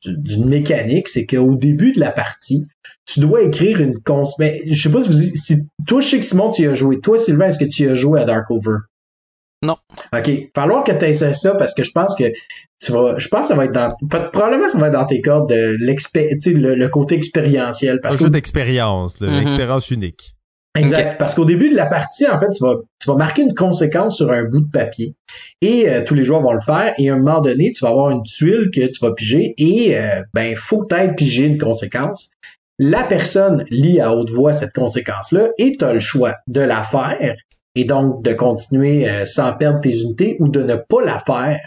d'une 0.05 0.47
mécanique, 0.47 1.09
c'est 1.09 1.27
qu'au 1.27 1.55
début 1.55 1.93
de 1.93 2.01
la 2.01 2.13
partie, 2.13 2.67
tu 3.07 3.21
dois 3.21 3.43
écrire 3.43 3.81
une 3.81 3.99
cons. 4.01 4.25
Mais 4.39 4.63
je 4.67 4.81
sais 4.81 4.91
pas 4.91 5.01
si 5.01 5.09
vous, 5.09 5.17
si 5.17 5.57
toi, 5.87 6.01
je 6.01 6.09
sais 6.09 6.19
que 6.19 6.25
Simon, 6.25 6.51
tu 6.51 6.69
as 6.69 6.75
joué. 6.75 7.01
Toi, 7.01 7.19
Sylvain, 7.19 7.47
est-ce 7.47 7.59
que 7.59 7.65
tu 7.65 7.89
as 7.89 7.95
joué 7.95 8.21
à 8.21 8.25
Dark 8.25 8.51
Over? 8.51 8.79
Non. 9.63 9.77
OK. 10.15 10.31
Falloir 10.55 10.85
que 10.85 10.93
tu 10.93 11.05
essaies 11.05 11.35
ça 11.35 11.55
parce 11.55 11.75
que 11.75 11.85
je 11.85 11.91
pense 11.91 12.15
que 12.15 12.25
tu 12.81 12.93
vas. 12.93 13.19
Je 13.19 13.29
pense 13.29 13.41
que 13.43 13.47
ça 13.49 13.55
va 13.55 13.67
être 13.67 13.73
dans. 13.73 13.89
Probablement 14.09 14.69
ça 14.69 14.79
va 14.79 14.87
être 14.87 14.95
dans 14.95 15.05
tes 15.05 15.21
cordes 15.21 15.51
de 15.51 15.77
l'expé... 15.81 16.37
Le, 16.47 16.75
le 16.75 16.89
côté 16.89 17.15
expérientiel. 17.15 18.01
Parce 18.01 18.17
que 18.17 18.25
d'expérience, 18.25 19.21
mm 19.21 19.27
l'expérience 19.27 19.91
unique. 19.91 20.35
Exact. 20.77 21.19
Parce 21.19 21.35
qu'au 21.35 21.45
début 21.45 21.69
de 21.69 21.77
la 21.77 21.87
partie, 21.87 22.29
en 22.29 22.39
fait, 22.39 22.51
tu 22.51 22.63
vas, 22.63 22.77
tu 23.01 23.09
vas 23.09 23.17
marquer 23.17 23.43
une 23.43 23.55
conséquence 23.55 24.17
sur 24.17 24.31
un 24.31 24.45
bout 24.45 24.61
de 24.61 24.71
papier. 24.71 25.15
Et 25.61 25.89
euh, 25.89 26.05
tous 26.05 26.15
les 26.15 26.23
joueurs 26.23 26.43
vont 26.43 26.53
le 26.53 26.61
faire. 26.61 26.95
Et 26.99 27.11
à 27.11 27.15
un 27.15 27.19
moment 27.19 27.41
donné, 27.41 27.73
tu 27.73 27.85
vas 27.85 27.91
avoir 27.91 28.11
une 28.11 28.23
tuile 28.23 28.71
que 28.73 28.87
tu 28.87 29.01
vas 29.05 29.13
piger. 29.13 29.55
Et 29.59 29.99
euh, 29.99 30.23
ben, 30.33 30.55
faut 30.57 30.85
peut-être 30.85 31.17
piger 31.17 31.47
une 31.47 31.59
conséquence. 31.59 32.31
La 32.79 33.03
personne 33.03 33.65
lit 33.71 34.01
à 34.01 34.15
haute 34.15 34.31
voix 34.31 34.53
cette 34.53 34.73
conséquence-là 34.73 35.49
et 35.59 35.77
tu 35.77 35.85
as 35.85 35.93
le 35.93 36.01
choix 36.01 36.37
de 36.47 36.61
la 36.61 36.83
faire 36.83 37.37
et 37.75 37.85
donc 37.85 38.23
de 38.23 38.33
continuer 38.33 39.09
euh, 39.09 39.27
sans 39.27 39.53
perdre 39.53 39.81
tes 39.81 40.01
unités 40.01 40.37
ou 40.41 40.49
de 40.49 40.63
ne 40.63 40.77
pas 40.77 41.03
la 41.05 41.19
faire 41.19 41.61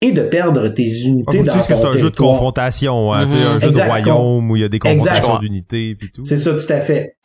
et 0.00 0.12
de 0.12 0.22
perdre 0.22 0.68
tes 0.68 1.04
unités 1.04 1.42
dans 1.42 1.52
que 1.52 1.60
c'est 1.60 1.84
un 1.84 1.96
jeu 1.96 2.10
de 2.10 2.16
confrontation, 2.16 3.12
hein, 3.12 3.26
un 3.26 3.60
jeu 3.60 3.70
de 3.70 3.80
royaume 3.80 4.50
où 4.50 4.56
il 4.56 4.62
y 4.62 4.64
a 4.64 4.68
des 4.68 4.78
confrontations 4.78 5.38
d'unités 5.38 5.94
puis 5.94 6.10
tout. 6.10 6.24
C'est 6.24 6.36
ça, 6.36 6.52
tout 6.52 6.72
à 6.72 6.80
fait. 6.80 7.16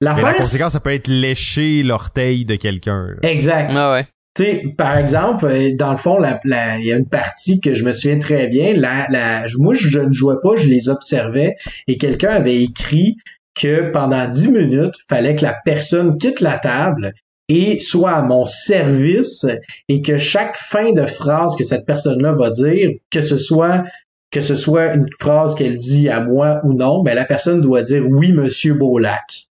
La, 0.00 0.14
la 0.14 0.34
conséquence, 0.34 0.72
ça 0.72 0.80
peut 0.80 0.92
être 0.92 1.08
lécher 1.08 1.82
l'orteil 1.82 2.44
de 2.44 2.56
quelqu'un. 2.56 3.14
Exact. 3.22 3.72
Ah 3.74 3.92
ouais. 3.92 4.04
Tu 4.36 4.44
sais, 4.44 4.62
par 4.76 4.98
exemple, 4.98 5.46
euh, 5.46 5.74
dans 5.74 5.92
le 5.92 5.96
fond, 5.96 6.18
il 6.22 6.50
la, 6.50 6.78
y 6.78 6.92
a 6.92 6.96
une 6.96 7.08
partie 7.08 7.58
que 7.60 7.74
je 7.74 7.82
me 7.82 7.94
souviens 7.94 8.18
très 8.18 8.48
bien. 8.48 8.74
La, 8.74 9.06
la, 9.08 9.46
moi, 9.56 9.72
je 9.72 9.98
ne 9.98 10.12
jouais 10.12 10.34
pas, 10.42 10.56
je 10.56 10.68
les 10.68 10.90
observais 10.90 11.54
et 11.86 11.96
quelqu'un 11.96 12.32
avait 12.32 12.62
écrit 12.62 13.16
que 13.54 13.90
pendant 13.90 14.28
dix 14.28 14.48
minutes, 14.48 14.94
fallait 15.08 15.34
que 15.34 15.42
la 15.42 15.56
personne 15.64 16.18
quitte 16.18 16.40
la 16.40 16.58
table 16.58 17.14
et 17.48 17.78
soit 17.78 18.12
à 18.12 18.22
mon 18.22 18.44
service 18.44 19.46
et 19.88 20.02
que 20.02 20.18
chaque 20.18 20.56
fin 20.56 20.92
de 20.92 21.06
phrase 21.06 21.56
que 21.56 21.64
cette 21.64 21.86
personne-là 21.86 22.32
va 22.32 22.50
dire, 22.50 22.90
que 23.10 23.22
ce 23.22 23.38
soit 23.38 23.84
que 24.32 24.40
ce 24.40 24.56
soit 24.56 24.92
une 24.94 25.06
phrase 25.20 25.54
qu'elle 25.54 25.76
dit 25.76 26.08
à 26.08 26.20
moi 26.20 26.60
ou 26.64 26.74
non, 26.74 27.02
ben 27.02 27.14
la 27.14 27.24
personne 27.24 27.60
doit 27.60 27.82
dire 27.82 28.04
oui, 28.06 28.32
monsieur 28.32 28.74
Beaulac. 28.74 29.46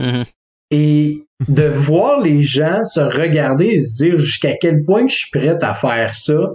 Mm-hmm. 0.00 0.26
Et 0.70 1.26
de 1.48 1.64
voir 1.64 2.20
les 2.20 2.42
gens 2.42 2.82
se 2.84 3.00
regarder 3.00 3.66
et 3.66 3.82
se 3.82 3.96
dire 3.96 4.18
jusqu'à 4.18 4.54
quel 4.56 4.84
point 4.84 5.06
je 5.08 5.16
suis 5.16 5.30
prête 5.30 5.62
à 5.62 5.74
faire 5.74 6.14
ça 6.14 6.52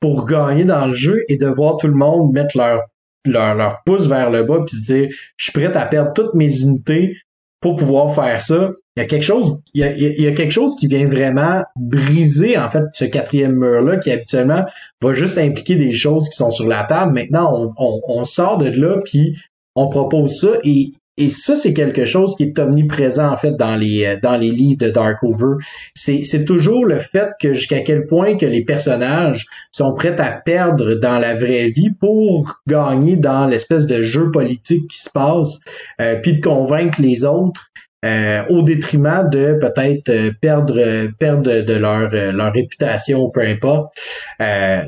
pour 0.00 0.26
gagner 0.26 0.64
dans 0.64 0.86
le 0.86 0.94
jeu 0.94 1.24
et 1.28 1.36
de 1.36 1.46
voir 1.46 1.76
tout 1.76 1.88
le 1.88 1.94
monde 1.94 2.32
mettre 2.32 2.56
leur 2.56 3.82
pouce 3.84 4.06
vers 4.08 4.30
le 4.30 4.42
bas 4.44 4.62
puis 4.66 4.76
se 4.76 4.92
dire 4.92 5.08
je 5.36 5.44
suis 5.44 5.52
prête 5.52 5.76
à 5.76 5.86
perdre 5.86 6.12
toutes 6.12 6.34
mes 6.34 6.60
unités 6.60 7.16
pour 7.60 7.76
pouvoir 7.76 8.14
faire 8.14 8.40
ça. 8.40 8.70
Il 8.96 9.00
y 9.00 9.02
a 9.02 9.06
quelque 9.06 9.24
chose, 9.24 9.62
il 9.74 9.82
y 9.82 10.26
a, 10.26 10.32
quelque 10.32 10.52
chose 10.52 10.76
qui 10.76 10.86
vient 10.86 11.06
vraiment 11.06 11.62
briser 11.76 12.56
en 12.56 12.70
fait 12.70 12.84
ce 12.92 13.04
quatrième 13.04 13.52
mur 13.52 13.82
là 13.82 13.96
qui 13.96 14.10
habituellement 14.10 14.64
va 15.02 15.12
juste 15.12 15.38
impliquer 15.38 15.76
des 15.76 15.92
choses 15.92 16.28
qui 16.28 16.36
sont 16.36 16.50
sur 16.50 16.66
la 16.66 16.84
table. 16.84 17.12
Maintenant, 17.12 17.68
on 17.78 18.24
sort 18.24 18.58
de 18.58 18.68
là 18.68 18.98
puis 19.04 19.36
on 19.74 19.88
propose 19.88 20.40
ça 20.40 20.48
et 20.64 20.90
et 21.18 21.28
ça, 21.28 21.56
c'est 21.56 21.72
quelque 21.72 22.04
chose 22.04 22.36
qui 22.36 22.44
est 22.44 22.58
omniprésent, 22.58 23.30
en 23.32 23.36
fait, 23.36 23.52
dans 23.52 23.74
les, 23.74 24.04
euh, 24.04 24.16
dans 24.22 24.36
les 24.36 24.50
livres 24.50 24.84
de 24.84 24.90
Darkover. 24.90 25.56
C'est, 25.94 26.24
c'est 26.24 26.44
toujours 26.44 26.84
le 26.84 26.98
fait 26.98 27.30
que 27.40 27.54
jusqu'à 27.54 27.80
quel 27.80 28.06
point 28.06 28.36
que 28.36 28.44
les 28.44 28.64
personnages 28.64 29.46
sont 29.70 29.94
prêts 29.94 30.20
à 30.20 30.32
perdre 30.32 30.94
dans 30.96 31.18
la 31.18 31.34
vraie 31.34 31.70
vie 31.70 31.90
pour 31.90 32.60
gagner 32.66 33.16
dans 33.16 33.46
l'espèce 33.46 33.86
de 33.86 34.02
jeu 34.02 34.30
politique 34.30 34.88
qui 34.90 34.98
se 34.98 35.10
passe, 35.10 35.60
euh, 36.00 36.16
puis 36.16 36.34
de 36.34 36.40
convaincre 36.40 37.00
les 37.00 37.24
autres 37.24 37.70
euh, 38.04 38.44
au 38.50 38.62
détriment 38.62 39.26
de 39.30 39.58
peut-être 39.58 40.10
euh, 40.10 40.30
perdre 40.40 41.08
perdre 41.18 41.62
de 41.62 41.72
leur 41.72 42.12
euh, 42.12 42.30
leur 42.30 42.52
réputation 42.52 43.30
peu 43.30 43.40
importe. 43.40 43.96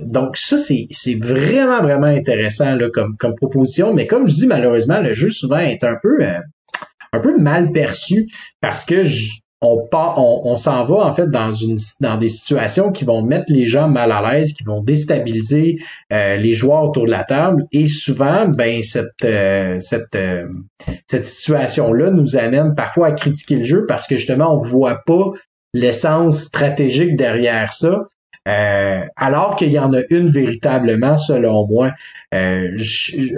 donc 0.02 0.36
ça 0.36 0.58
c'est 0.58 0.86
c'est 0.90 1.14
vraiment 1.14 1.80
vraiment 1.80 2.06
intéressant 2.06 2.76
comme 2.92 3.16
comme 3.16 3.34
proposition, 3.34 3.94
mais 3.94 4.06
comme 4.06 4.28
je 4.28 4.34
dis 4.34 4.46
malheureusement 4.46 5.00
le 5.00 5.14
jeu 5.14 5.30
souvent 5.30 5.58
est 5.58 5.84
un 5.84 5.96
peu 6.02 6.18
un 7.12 7.20
peu 7.20 7.38
mal 7.38 7.72
perçu 7.72 8.26
parce 8.60 8.84
que 8.84 9.02
je, 9.02 9.28
on, 9.60 9.88
on, 9.92 10.56
s'en 10.56 10.84
va 10.84 10.96
en 11.06 11.12
fait 11.12 11.28
dans 11.30 11.52
une 11.52 11.78
dans 12.00 12.16
des 12.16 12.28
situations 12.28 12.92
qui 12.92 13.04
vont 13.04 13.22
mettre 13.22 13.46
les 13.48 13.66
gens 13.66 13.88
mal 13.88 14.12
à 14.12 14.32
l'aise, 14.32 14.52
qui 14.52 14.62
vont 14.62 14.82
déstabiliser 14.82 15.78
euh, 16.12 16.36
les 16.36 16.52
joueurs 16.52 16.84
autour 16.84 17.06
de 17.06 17.10
la 17.10 17.24
table. 17.24 17.64
Et 17.72 17.86
souvent, 17.86 18.46
ben 18.46 18.82
cette 18.82 19.24
euh, 19.24 19.80
cette 19.80 20.14
euh, 20.14 20.46
cette 21.06 21.24
situation 21.24 21.92
là 21.92 22.10
nous 22.10 22.36
amène 22.36 22.74
parfois 22.76 23.08
à 23.08 23.12
critiquer 23.12 23.56
le 23.56 23.64
jeu 23.64 23.84
parce 23.86 24.06
que 24.06 24.16
justement 24.16 24.54
on 24.54 24.58
voit 24.58 25.00
pas 25.04 25.24
l'essence 25.74 26.42
stratégique 26.42 27.16
derrière 27.16 27.72
ça. 27.72 28.04
Euh, 28.48 29.00
alors 29.16 29.56
qu'il 29.56 29.70
y 29.70 29.78
en 29.78 29.92
a 29.92 30.00
une 30.10 30.30
véritablement, 30.30 31.16
selon 31.16 31.66
moi. 31.66 31.92
Euh, 32.34 32.76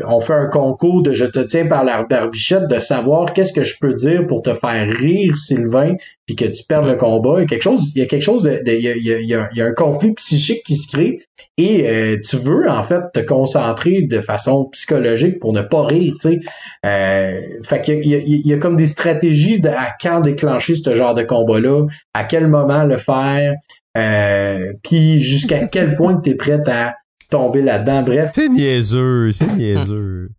on 0.07 0.21
fait 0.21 0.35
un 0.35 0.47
concours 0.47 1.03
de 1.03 1.13
je 1.13 1.25
te 1.25 1.41
tiens 1.41 1.67
par 1.67 1.85
la 1.85 2.03
barbichette 2.03 2.67
de 2.69 2.81
savoir 2.81 3.33
qu'est-ce 3.33 3.53
que 3.53 3.63
je 3.63 3.75
peux 3.81 3.95
dire 3.95 4.27
pour 4.27 4.43
te 4.43 4.53
faire 4.55 4.89
rire, 4.89 5.37
Sylvain, 5.37 5.95
puis 6.27 6.35
que 6.35 6.45
tu 6.45 6.65
perds 6.65 6.85
le 6.85 6.97
combat. 6.97 7.35
Il 7.39 7.43
y 7.43 7.45
a 7.45 7.47
quelque 7.47 7.63
chose, 7.63 7.93
il 7.95 8.01
y 8.01 8.03
a 8.03 8.07
quelque 8.07 8.23
chose 8.23 8.43
de, 8.43 8.61
il, 8.67 9.27
y 9.27 9.35
a, 9.35 9.65
un 9.65 9.73
conflit 9.75 10.13
psychique 10.15 10.63
qui 10.65 10.77
se 10.77 10.89
crée 10.89 11.19
et 11.57 11.89
euh, 11.89 12.19
tu 12.21 12.37
veux 12.37 12.69
en 12.69 12.83
fait 12.83 13.03
te 13.13 13.21
concentrer 13.21 14.03
de 14.03 14.21
façon 14.21 14.67
psychologique 14.73 15.39
pour 15.39 15.53
ne 15.53 15.63
pas 15.63 15.85
rire, 15.85 16.15
tu 16.21 16.31
sais. 16.31 16.41
Euh, 16.87 17.41
fait 17.63 17.83
qu'il 17.83 18.07
y 18.07 18.15
a, 18.15 18.19
il 18.19 18.47
y 18.47 18.53
a 18.53 18.59
comme 18.59 18.77
des 18.77 18.87
stratégies 18.87 19.61
de 19.61 19.69
à 19.69 19.95
quand 20.01 20.21
déclencher 20.21 20.75
ce 20.75 20.97
genre 20.97 21.15
de 21.15 21.23
combat-là, 21.23 21.87
à 22.15 22.25
quel 22.25 22.49
moment 22.49 22.85
le 22.85 22.97
faire, 22.97 23.55
euh, 23.97 24.73
puis 24.83 25.21
jusqu'à 25.21 25.67
quel 25.73 25.95
point 25.97 26.21
tu 26.21 26.31
es 26.31 26.35
prête 26.35 26.69
à 26.69 26.95
tomber 27.31 27.63
là-dedans? 27.63 28.03
Bref. 28.03 28.31
C'est 28.35 28.49
niaiseux, 28.49 29.33
c'est 29.33 29.47
niaiseux. 29.47 30.31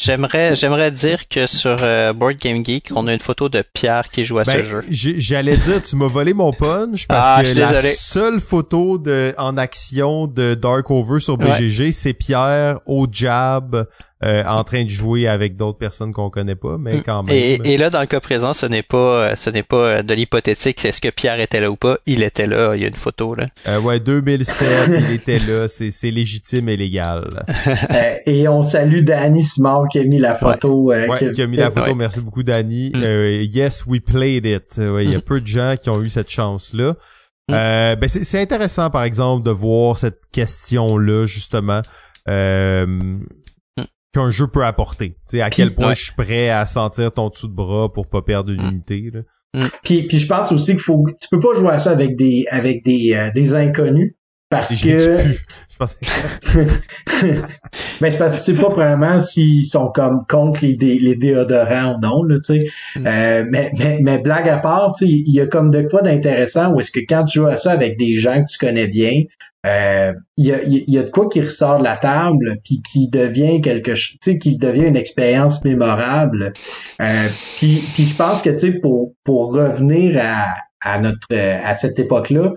J'aimerais, 0.00 0.54
j'aimerais 0.54 0.92
dire 0.92 1.26
que 1.28 1.48
sur 1.48 1.76
euh, 1.82 2.12
Board 2.12 2.36
Game 2.36 2.64
Geek, 2.64 2.90
on 2.94 3.08
a 3.08 3.12
une 3.12 3.18
photo 3.18 3.48
de 3.48 3.64
Pierre 3.72 4.10
qui 4.10 4.24
joue 4.24 4.38
à 4.38 4.44
ce 4.44 4.52
ben, 4.52 4.62
jeu. 4.62 4.84
J'allais 4.90 5.56
dire, 5.56 5.82
tu 5.82 5.96
m'as 5.96 6.06
volé 6.06 6.34
mon 6.34 6.52
punch 6.52 7.08
parce 7.08 7.40
ah, 7.40 7.42
que 7.42 7.58
la 7.58 7.82
seule 7.94 8.38
photo 8.38 8.98
de 8.98 9.34
en 9.38 9.56
action 9.56 10.28
de 10.28 10.54
Dark 10.54 10.88
Over 10.90 11.18
sur 11.18 11.36
BGG, 11.36 11.90
c'est 11.90 12.12
Pierre 12.12 12.78
au 12.86 13.08
jab 13.10 13.88
euh, 14.24 14.42
en 14.44 14.64
train 14.64 14.84
de 14.84 14.90
jouer 14.90 15.28
avec 15.28 15.56
d'autres 15.56 15.78
personnes 15.78 16.12
qu'on 16.12 16.30
connaît 16.30 16.56
pas, 16.56 16.76
mais 16.78 16.96
mm. 16.96 17.02
quand 17.04 17.22
même. 17.22 17.36
Et, 17.36 17.76
là, 17.76 17.88
dans 17.90 18.00
le 18.00 18.06
cas 18.06 18.20
présent, 18.20 18.52
ce 18.52 18.66
n'est 18.66 18.82
pas, 18.82 19.36
ce 19.36 19.48
n'est 19.50 19.62
pas 19.62 19.76
euh, 19.76 20.02
de 20.02 20.12
l'hypothétique. 20.14 20.84
Est-ce 20.84 21.00
que 21.00 21.08
Pierre 21.08 21.38
était 21.40 21.60
là 21.60 21.70
ou 21.70 21.76
pas? 21.76 21.98
Il 22.06 22.22
était 22.22 22.46
là. 22.46 22.74
Il 22.74 22.82
y 22.82 22.84
a 22.84 22.88
une 22.88 22.94
photo 22.94 23.34
là. 23.34 23.46
Euh, 23.68 23.80
ouais, 23.80 24.00
2007, 24.00 24.90
il 25.08 25.14
était 25.14 25.38
là. 25.38 25.68
C'est, 25.68 25.90
c'est 25.90 26.10
légitime 26.10 26.68
et 26.68 26.76
légal. 26.76 27.28
Euh, 27.90 28.16
et 28.26 28.48
on 28.48 28.62
salue 28.62 29.02
Danny 29.02 29.42
Smart 29.42 29.86
qui 29.90 29.98
a 29.98 30.04
mis 30.04 30.18
la 30.18 30.34
photo. 30.34 30.84
Ouais, 30.84 31.06
qui, 31.34 31.40
a, 31.40 31.46
mis 31.46 31.56
la 31.56 31.70
photo. 31.70 31.94
Merci 31.94 32.20
beaucoup, 32.20 32.42
Danny. 32.42 32.90
Mm. 32.94 33.42
yes, 33.52 33.86
we 33.86 34.00
played 34.00 34.46
it. 34.46 34.76
Il 34.78 35.10
y 35.10 35.14
a 35.14 35.18
mm. 35.18 35.22
peu 35.22 35.40
de 35.40 35.46
gens 35.46 35.76
qui 35.80 35.90
ont 35.90 36.02
eu 36.02 36.08
cette 36.08 36.30
chance 36.30 36.74
là. 36.74 36.94
Euh, 37.50 37.96
ben 37.96 38.08
c'est, 38.08 38.24
c'est 38.24 38.40
intéressant, 38.40 38.90
par 38.90 39.04
exemple, 39.04 39.44
de 39.44 39.50
voir 39.50 39.96
cette 39.96 40.20
question-là, 40.32 41.26
justement. 41.26 41.80
Euh, 42.28 43.18
qu'un 44.12 44.30
jeu 44.30 44.46
peut 44.46 44.64
apporter. 44.64 45.16
sais 45.26 45.40
à 45.40 45.50
quel 45.50 45.74
point 45.74 45.94
je 45.94 46.04
suis 46.04 46.14
prêt 46.14 46.50
à 46.50 46.66
sentir 46.66 47.12
ton 47.12 47.28
dessous 47.28 47.48
de 47.48 47.54
bras 47.54 47.92
pour 47.92 48.08
pas 48.08 48.22
perdre 48.22 48.52
une 48.52 48.62
mm. 48.62 48.70
unité. 48.70 49.10
Là. 49.12 49.20
Mm. 49.54 49.68
Puis, 49.82 50.02
puis 50.02 50.18
je 50.18 50.26
pense 50.26 50.52
aussi 50.52 50.72
qu'il 50.72 50.80
faut 50.80 51.04
tu 51.20 51.28
peux 51.30 51.40
pas 51.40 51.54
jouer 51.54 51.70
à 51.70 51.78
ça 51.78 51.90
avec 51.90 52.16
des 52.16 52.44
avec 52.50 52.84
des, 52.84 53.12
euh, 53.14 53.30
des 53.34 53.54
inconnus 53.54 54.14
parce 54.50 54.82
que 54.82 55.18
ben 55.78 55.86
c'est 58.10 58.18
parce 58.18 58.40
que 58.40 58.44
tu 58.44 58.54
sais 58.54 58.54
pas 58.54 58.70
vraiment 58.70 59.20
s'ils 59.20 59.64
sont 59.64 59.88
comme 59.88 60.24
contre 60.26 60.64
les, 60.64 60.74
les 60.74 61.16
déodorants 61.16 61.96
ou 61.96 62.00
non 62.00 62.22
là 62.22 62.36
tu 62.36 62.58
sais 62.58 62.66
mm. 62.96 63.06
euh, 63.06 63.44
mais, 63.50 63.70
mais 63.78 63.98
mais 64.02 64.18
blague 64.18 64.48
à 64.48 64.56
part 64.56 64.92
tu 64.92 65.06
sais 65.06 65.12
il 65.12 65.34
y 65.34 65.40
a 65.40 65.46
comme 65.46 65.70
de 65.70 65.82
quoi 65.82 66.00
d'intéressant 66.00 66.72
où 66.72 66.80
est-ce 66.80 66.90
que 66.90 67.00
quand 67.00 67.24
tu 67.24 67.40
joues 67.40 67.46
à 67.46 67.58
ça 67.58 67.72
avec 67.72 67.98
des 67.98 68.16
gens 68.16 68.42
que 68.42 68.50
tu 68.50 68.58
connais 68.58 68.86
bien 68.86 69.24
euh, 69.66 70.12
il 70.36 70.46
y, 70.46 70.52
a, 70.52 70.60
y, 70.64 70.98
a, 70.98 71.02
de 71.02 71.10
quoi 71.10 71.28
qui 71.28 71.40
ressort 71.40 71.78
de 71.78 71.84
la 71.84 71.96
table 71.96 72.58
puis 72.64 72.80
qui 72.80 73.08
devient 73.08 73.60
quelque 73.60 73.96
chose 73.96 74.18
qui 74.22 74.56
devient 74.56 74.86
une 74.86 74.96
expérience 74.96 75.64
mémorable. 75.64 76.52
Euh, 77.02 77.28
puis 77.56 77.82
puis 77.94 78.04
je 78.04 78.14
pense 78.14 78.40
que 78.40 78.50
tu 78.50 78.58
sais 78.58 78.72
pour 78.72 79.14
pour 79.24 79.52
revenir 79.52 80.20
à 80.22 80.46
à 80.80 81.00
notre 81.00 81.34
à 81.34 81.74
cette 81.74 81.98
époque 81.98 82.30
là 82.30 82.52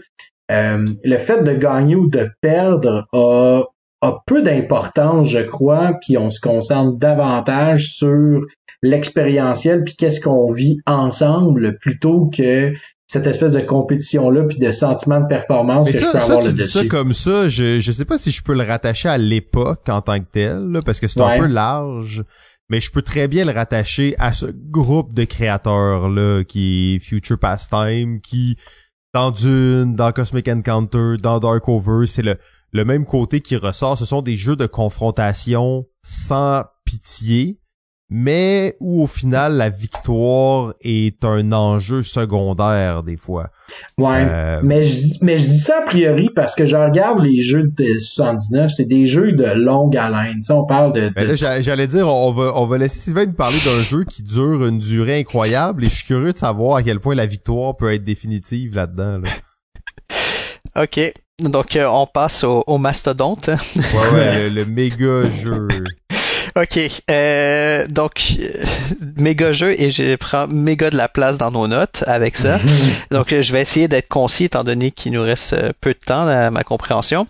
euh, 0.51 0.89
le 1.03 1.17
fait 1.17 1.43
de 1.43 1.53
gagner 1.53 1.95
ou 1.95 2.07
de 2.07 2.29
perdre 2.39 3.07
a, 3.13 3.63
a 4.01 4.19
peu 4.27 4.43
d'importance 4.43 5.29
je 5.29 5.39
crois 5.39 5.93
puis 6.01 6.19
on 6.19 6.29
se 6.29 6.39
concentre 6.39 6.99
davantage 6.99 7.93
sur 7.93 8.41
l'expérientiel 8.81 9.83
puis 9.83 9.95
qu'est-ce 9.95 10.21
qu'on 10.21 10.51
vit 10.51 10.79
ensemble 10.85 11.77
plutôt 11.79 12.29
que 12.35 12.73
cette 13.07 13.27
espèce 13.27 13.51
de 13.51 13.59
compétition-là, 13.59 14.45
puis 14.45 14.57
de 14.57 14.71
sentiment 14.71 15.19
de 15.19 15.27
performance 15.27 15.91
que 15.91 15.97
je 15.97 16.11
peux 16.11 16.17
avoir 16.17 16.41
le 16.41 16.53
dessus. 16.53 16.69
ça 16.69 16.85
comme 16.85 17.13
ça, 17.13 17.49
je, 17.49 17.81
je 17.81 17.91
sais 17.91 18.05
pas 18.05 18.17
si 18.17 18.31
je 18.31 18.41
peux 18.41 18.53
le 18.53 18.63
rattacher 18.63 19.09
à 19.09 19.17
l'époque 19.17 19.89
en 19.89 20.01
tant 20.01 20.17
que 20.19 20.27
tel, 20.31 20.79
parce 20.85 21.01
que 21.01 21.07
c'est 21.07 21.19
un 21.19 21.39
peu 21.39 21.47
large, 21.47 22.23
mais 22.69 22.79
je 22.79 22.89
peux 22.89 23.01
très 23.01 23.27
bien 23.27 23.43
le 23.43 23.51
rattacher 23.51 24.15
à 24.17 24.31
ce 24.31 24.45
groupe 24.45 25.13
de 25.13 25.25
créateurs-là 25.25 26.45
qui 26.45 26.95
est 26.95 26.99
Future 26.99 27.37
Pastime, 27.37 28.21
qui 28.21 28.55
dans 29.13 29.31
Dune, 29.31 29.95
dans 29.95 30.13
Cosmic 30.13 30.47
Encounter, 30.47 31.15
dans 31.21 31.39
Dark 31.39 31.67
Over, 31.67 32.07
c'est 32.07 32.21
le, 32.21 32.37
le 32.71 32.85
même 32.85 33.05
côté 33.05 33.41
qui 33.41 33.57
ressort. 33.57 33.97
Ce 33.97 34.05
sont 34.05 34.21
des 34.21 34.37
jeux 34.37 34.55
de 34.55 34.67
confrontation 34.67 35.85
sans 36.01 36.63
pitié, 36.85 37.59
mais 38.13 38.75
où 38.81 39.01
au 39.03 39.07
final 39.07 39.53
la 39.53 39.69
victoire 39.69 40.73
est 40.81 41.23
un 41.23 41.53
enjeu 41.53 42.03
secondaire 42.03 43.03
des 43.03 43.15
fois. 43.15 43.49
Ouais, 43.97 44.25
Euh, 44.29 44.59
mais 44.63 44.81
je 44.83 44.95
dis- 45.01 45.17
mais 45.21 45.37
je 45.37 45.45
dis 45.45 45.57
ça 45.59 45.77
a 45.79 45.85
priori 45.85 46.29
parce 46.35 46.53
que 46.55 46.65
je 46.65 46.75
regarde 46.75 47.23
les 47.23 47.41
jeux 47.41 47.63
de 47.63 47.99
79, 47.99 48.69
c'est 48.69 48.85
des 48.87 49.05
jeux 49.07 49.31
de 49.31 49.45
longue 49.45 49.95
haleine. 49.95 50.35
Tu 50.39 50.43
sais, 50.43 50.53
on 50.53 50.65
parle 50.65 50.91
de, 50.91 51.07
Ben 51.09 51.29
de- 51.29 51.35
j'allais 51.35 51.87
dire, 51.87 52.05
on 52.07 52.33
va, 52.33 52.51
on 52.57 52.67
va 52.67 52.77
laisser 52.77 52.99
Sylvain 52.99 53.25
nous 53.25 53.31
parler 53.33 53.57
d'un 53.65 53.81
jeu 53.81 54.03
qui 54.03 54.23
dure 54.23 54.67
une 54.67 54.79
durée 54.79 55.19
incroyable 55.21 55.85
et 55.85 55.89
je 55.89 55.95
suis 55.95 56.05
curieux 56.05 56.33
de 56.33 56.37
savoir 56.37 56.75
à 56.75 56.83
quel 56.83 56.99
point 56.99 57.15
la 57.15 57.25
victoire 57.25 57.77
peut 57.77 57.93
être 57.93 58.03
définitive 58.03 58.75
là-dedans. 58.75 59.19
Là. 59.19 59.29
Ok. 60.77 60.99
Donc, 61.39 61.75
euh, 61.75 61.85
on 61.87 62.05
passe 62.05 62.43
au, 62.43 62.63
au 62.67 62.77
mastodonte. 62.77 63.47
Ouais, 63.47 64.13
ouais, 64.13 64.39
le, 64.49 64.49
le 64.49 64.65
méga 64.65 65.29
jeu. 65.29 65.67
Ok, 66.55 66.79
euh, 67.09 67.87
donc 67.87 68.33
euh, 68.39 68.49
méga 69.15 69.53
jeu 69.53 69.71
et 69.79 69.89
je 69.89 70.15
prends 70.17 70.47
méga 70.47 70.89
de 70.89 70.97
la 70.97 71.07
place 71.07 71.37
dans 71.37 71.49
nos 71.51 71.67
notes 71.67 72.03
avec 72.07 72.37
ça. 72.37 72.59
Donc 73.09 73.31
euh, 73.31 73.41
je 73.41 73.53
vais 73.53 73.61
essayer 73.61 73.87
d'être 73.87 74.09
concis 74.09 74.45
étant 74.45 74.63
donné 74.63 74.91
qu'il 74.91 75.13
nous 75.13 75.21
reste 75.23 75.53
euh, 75.53 75.71
peu 75.79 75.93
de 75.93 75.99
temps 75.99 76.27
à 76.27 76.51
ma 76.51 76.63
compréhension. 76.63 77.27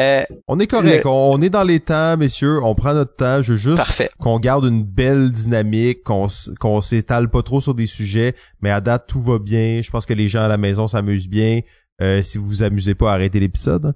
Euh, 0.00 0.22
On 0.46 0.58
est 0.60 0.66
correct, 0.66 1.04
on, 1.06 1.32
on 1.34 1.42
est 1.42 1.50
dans 1.50 1.64
les 1.64 1.80
temps, 1.80 2.16
messieurs, 2.16 2.60
on 2.62 2.74
prend 2.74 2.94
notre 2.94 3.14
temps, 3.16 3.42
je 3.42 3.52
veux 3.52 3.58
juste 3.58 3.76
parfait. 3.76 4.10
qu'on 4.18 4.38
garde 4.38 4.64
une 4.64 4.84
belle 4.84 5.30
dynamique, 5.30 6.02
qu'on 6.04 6.26
qu'on 6.60 6.80
s'étale 6.80 7.28
pas 7.28 7.42
trop 7.42 7.60
sur 7.60 7.74
des 7.74 7.86
sujets, 7.86 8.34
mais 8.60 8.70
à 8.70 8.80
date 8.80 9.06
tout 9.08 9.22
va 9.22 9.38
bien, 9.38 9.80
je 9.82 9.90
pense 9.90 10.06
que 10.06 10.14
les 10.14 10.28
gens 10.28 10.42
à 10.42 10.48
la 10.48 10.58
maison 10.58 10.88
s'amusent 10.88 11.28
bien. 11.28 11.60
Euh, 12.00 12.22
si 12.22 12.38
vous 12.38 12.46
vous 12.46 12.62
amusez 12.62 12.94
pas, 12.94 13.12
arrêtez 13.12 13.40
l'épisode. 13.40 13.94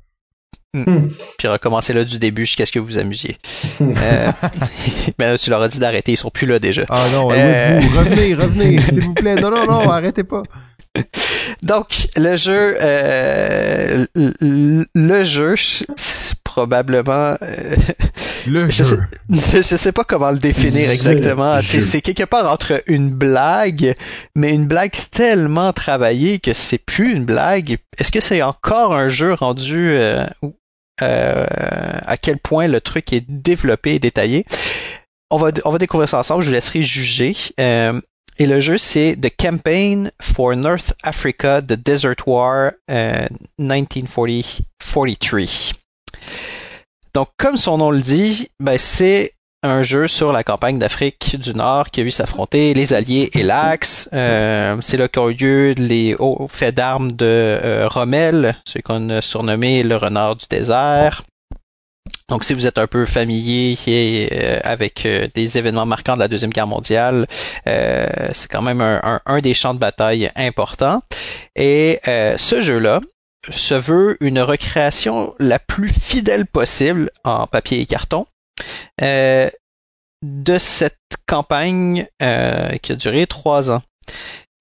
Puis 1.38 1.48
recommencer 1.48 1.92
là 1.92 2.02
du 2.04 2.18
début 2.18 2.46
jusqu'à 2.46 2.64
ce 2.64 2.72
que 2.72 2.78
vous 2.78 2.86
vous 2.86 2.98
amusiez. 2.98 3.36
Euh, 3.82 4.32
mais 5.18 5.26
là, 5.32 5.36
tu 5.38 5.50
leur 5.50 5.60
as 5.60 5.68
dit 5.68 5.78
d'arrêter, 5.78 6.12
ils 6.12 6.16
sont 6.16 6.30
plus 6.30 6.46
là 6.46 6.58
déjà. 6.58 6.84
Ah 6.88 7.04
non, 7.12 7.30
Euh. 7.30 7.80
vous, 7.80 7.98
revenez, 7.98 8.32
revenez, 8.34 8.80
s'il 8.82 9.02
vous 9.02 9.12
plaît. 9.14 9.34
Non, 9.34 9.50
non, 9.50 9.66
non, 9.66 9.90
arrêtez 9.90 10.24
pas. 10.24 10.42
Donc 11.62 12.08
le 12.16 12.36
jeu, 12.36 12.76
euh, 12.80 14.04
le 14.94 15.24
jeu, 15.24 15.54
probablement. 16.52 17.36
euh, 17.42 17.76
Le 18.46 18.68
Je 18.68 18.84
jeu. 18.84 19.00
Je, 19.30 19.62
je 19.62 19.76
sais 19.76 19.92
pas 19.92 20.04
comment 20.04 20.30
le 20.32 20.38
définir 20.38 20.90
exactement. 20.90 21.58
C'est 21.62 22.02
quelque 22.02 22.24
part 22.24 22.50
entre 22.50 22.82
une 22.86 23.10
blague, 23.10 23.94
mais 24.34 24.52
une 24.52 24.66
blague 24.66 24.92
tellement 25.10 25.72
travaillée 25.72 26.38
que 26.40 26.52
c'est 26.52 26.76
plus 26.78 27.12
une 27.12 27.24
blague. 27.24 27.78
Est-ce 27.98 28.12
que 28.12 28.20
c'est 28.20 28.42
encore 28.42 28.94
un 28.94 29.08
jeu 29.08 29.32
rendu 29.32 29.90
euh, 29.90 30.26
euh, 31.02 31.46
à 32.04 32.16
quel 32.16 32.38
point 32.38 32.66
le 32.66 32.80
truc 32.80 33.12
est 33.12 33.24
développé 33.28 33.94
et 33.94 33.98
détaillé? 34.00 34.44
On 35.30 35.36
va, 35.38 35.52
on 35.64 35.70
va 35.70 35.78
découvrir 35.78 36.08
ça 36.08 36.18
ensemble. 36.18 36.42
Je 36.42 36.48
vous 36.48 36.54
laisserai 36.54 36.82
juger. 36.84 37.36
Euh, 37.60 38.00
et 38.38 38.46
le 38.46 38.60
jeu, 38.60 38.76
c'est 38.76 39.16
The 39.20 39.30
Campaign 39.38 40.10
for 40.20 40.56
North 40.56 40.94
Africa, 41.04 41.62
The 41.62 41.74
Desert 41.74 42.16
War, 42.26 42.72
euh, 42.90 43.26
1940-43. 43.60 45.74
Donc, 47.14 47.28
comme 47.36 47.58
son 47.58 47.78
nom 47.78 47.90
le 47.90 48.00
dit, 48.00 48.48
ben, 48.58 48.78
c'est 48.78 49.34
un 49.62 49.82
jeu 49.82 50.08
sur 50.08 50.32
la 50.32 50.42
campagne 50.42 50.78
d'Afrique 50.78 51.36
du 51.38 51.52
Nord 51.52 51.90
qui 51.90 52.00
a 52.00 52.04
vu 52.04 52.10
s'affronter 52.10 52.74
les 52.74 52.94
Alliés 52.94 53.30
et 53.34 53.42
l'Axe. 53.42 54.08
Euh, 54.12 54.76
c'est 54.80 54.96
là 54.96 55.08
qu'ont 55.08 55.28
eu 55.28 55.34
lieu 55.34 55.74
les 55.76 56.16
hauts 56.18 56.48
faits 56.50 56.74
d'armes 56.74 57.12
de 57.12 57.24
euh, 57.24 57.86
Rommel, 57.88 58.56
ce 58.64 58.80
qu'on 58.80 59.08
a 59.10 59.22
surnommé 59.22 59.82
le 59.84 59.96
renard 59.96 60.36
du 60.36 60.46
désert. 60.50 61.22
Donc, 62.28 62.44
si 62.44 62.54
vous 62.54 62.66
êtes 62.66 62.78
un 62.78 62.86
peu 62.86 63.04
familier 63.04 63.76
euh, 64.32 64.58
avec 64.64 65.06
des 65.34 65.58
événements 65.58 65.86
marquants 65.86 66.14
de 66.14 66.20
la 66.20 66.28
Deuxième 66.28 66.50
Guerre 66.50 66.66
mondiale, 66.66 67.26
c'est 67.66 68.50
quand 68.50 68.62
même 68.62 68.80
un, 68.80 69.40
des 69.40 69.54
champs 69.54 69.74
de 69.74 69.78
bataille 69.78 70.30
importants. 70.34 71.02
Et 71.54 72.00
ce 72.04 72.60
jeu-là 72.62 73.00
se 73.48 73.74
veut 73.74 74.16
une 74.20 74.40
recréation 74.40 75.34
la 75.38 75.58
plus 75.58 75.88
fidèle 75.88 76.46
possible 76.46 77.10
en 77.24 77.46
papier 77.46 77.80
et 77.80 77.86
carton 77.86 78.26
euh, 79.00 79.50
de 80.24 80.58
cette 80.58 80.98
campagne 81.26 82.06
euh, 82.22 82.76
qui 82.78 82.92
a 82.92 82.96
duré 82.96 83.26
trois 83.26 83.70
ans. 83.70 83.82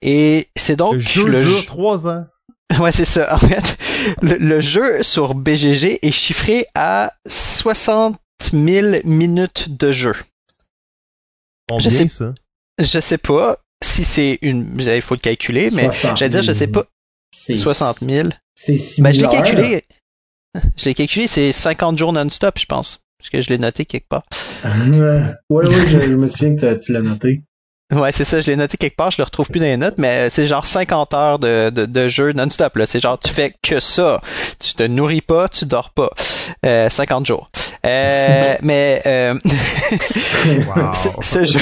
Et 0.02 0.50
c'est 0.56 0.76
donc 0.76 0.94
Le 0.94 1.00
jeu 1.00 1.28
le 1.28 1.44
dure 1.44 1.58
jeu- 1.60 1.66
trois 1.66 2.08
ans. 2.08 2.26
Ouais, 2.80 2.92
c'est 2.94 3.06
ça. 3.06 3.36
En 3.36 3.38
fait, 3.38 3.78
le, 4.22 4.38
le 4.38 4.62
jeu 4.62 5.04
sur 5.04 5.36
BGG 5.36 6.00
est 6.02 6.12
chiffré 6.12 6.66
à 6.74 7.14
60 7.28 8.18
000 8.54 9.02
minutes 9.04 9.76
de 9.78 9.92
jeu. 9.92 10.14
Combien, 11.70 11.90
sais- 11.90 12.08
ça? 12.08 12.34
Je 12.80 13.00
sais 13.00 13.18
pas 13.18 13.58
si 13.84 14.04
c'est 14.06 14.40
une... 14.42 14.80
Il 14.80 15.02
faut 15.02 15.16
le 15.16 15.20
calculer, 15.20 15.70
mais 15.72 15.92
60 15.92 16.18
j'allais 16.18 16.30
dire, 16.30 16.42
je 16.44 16.54
sais 16.54 16.68
pas. 16.68 16.86
C'est 17.36 17.58
60 17.58 18.00
000. 18.00 18.30
C'est 18.56 18.78
similaire. 18.78 19.14
Ben, 19.14 19.20
je 19.20 19.22
l'ai 19.22 19.44
calculé. 19.44 19.84
Je 20.78 20.86
l'ai 20.86 20.94
calculé, 20.94 21.28
c'est 21.28 21.54
50 21.54 21.98
jours 21.98 22.12
non-stop, 22.12 22.60
je 22.60 22.66
pense. 22.66 23.00
Parce 23.18 23.30
que 23.30 23.42
je 23.42 23.48
l'ai 23.50 23.58
noté 23.58 23.86
quelque 23.86 24.10
part. 24.10 24.24
ouais, 24.66 25.22
ouais, 25.50 25.66
je, 25.88 25.98
je 26.02 26.16
me 26.16 26.28
souviens 26.28 26.58
que 26.58 26.74
tu 26.74 26.92
l'as 26.92 27.00
noté. 27.02 27.42
Ouais, 27.94 28.12
c'est 28.12 28.24
ça, 28.26 28.42
je 28.42 28.48
l'ai 28.48 28.56
noté 28.58 28.76
quelque 28.78 28.96
part, 28.98 29.12
je 29.12 29.18
le 29.20 29.24
retrouve 29.24 29.48
plus 29.50 29.60
dans 29.60 29.66
les 29.66 29.78
notes, 29.78 29.98
mais 29.98 30.30
c'est 30.30 30.48
genre 30.48 30.66
50 30.66 31.14
heures 31.14 31.40
de, 31.40 31.70
de, 31.70 31.86
de 31.86 32.08
jeu 32.10 32.32
non-stop, 32.34 32.76
là. 32.78 32.86
C'est 32.86 33.00
genre, 33.02 33.18
tu 33.20 33.30
fais 33.32 33.54
que 33.62 33.80
ça. 33.80 34.22
Tu 34.60 34.74
te 34.74 34.84
nourris 34.84 35.22
pas, 35.22 35.48
tu 35.50 35.66
dors 35.66 35.90
pas. 35.92 36.10
Euh, 36.66 36.90
50 36.90 37.26
jours. 37.26 37.50
Euh, 37.86 38.56
mais, 38.62 39.02
euh, 39.06 39.34
Wow. 40.76 40.92
ce, 40.94 41.10
ce 41.22 41.46
jeu... 41.46 41.60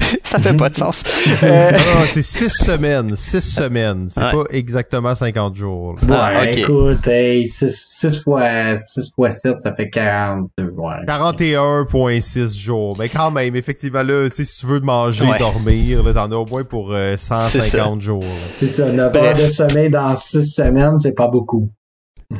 ça 0.22 0.38
fait 0.38 0.54
pas 0.56 0.68
de 0.68 0.74
sens. 0.76 1.02
Euh, 1.42 1.70
Non, 1.72 1.78
non, 1.78 2.04
c'est 2.06 2.22
six 2.22 2.48
semaines. 2.50 3.14
Six 3.16 3.40
semaines. 3.40 4.08
C'est 4.12 4.20
Ouais. 4.22 4.30
pas 4.32 4.44
exactement 4.50 5.14
50 5.14 5.56
jours. 5.56 5.96
là. 6.06 6.30
Ah, 6.34 6.40
Ouais, 6.40 6.58
écoute, 6.58 7.06
hey, 7.06 7.48
6, 7.48 8.22
fois, 8.22 8.76
6 8.76 9.12
fois 9.14 9.30
7, 9.30 9.60
ça 9.60 9.74
fait 9.74 9.88
42. 9.90 10.70
Ouais. 10.76 10.94
41.6 11.06 12.54
jours. 12.58 12.96
Mais 12.98 13.08
quand 13.08 13.30
même, 13.30 13.56
effectivement, 13.56 14.02
là, 14.02 14.28
si 14.32 14.44
tu 14.46 14.66
veux 14.66 14.80
manger, 14.80 15.24
Ouais. 15.26 15.38
dormir, 15.38 16.02
là, 16.02 16.12
t'en 16.14 16.30
as 16.30 16.36
au 16.36 16.46
moins 16.46 16.64
pour 16.64 16.92
euh, 16.92 17.16
C'est 17.18 17.34
150 17.34 18.00
jours. 18.00 18.22
là. 18.22 18.28
C'est 18.58 18.68
ça, 18.68 18.90
9 18.90 19.12
Bref. 19.12 19.24
heures 19.24 19.46
de 19.46 19.50
sommeil 19.50 19.90
dans 19.90 20.14
6 20.16 20.44
semaines, 20.54 20.98
c'est 20.98 21.12
pas 21.12 21.28
beaucoup. 21.28 21.70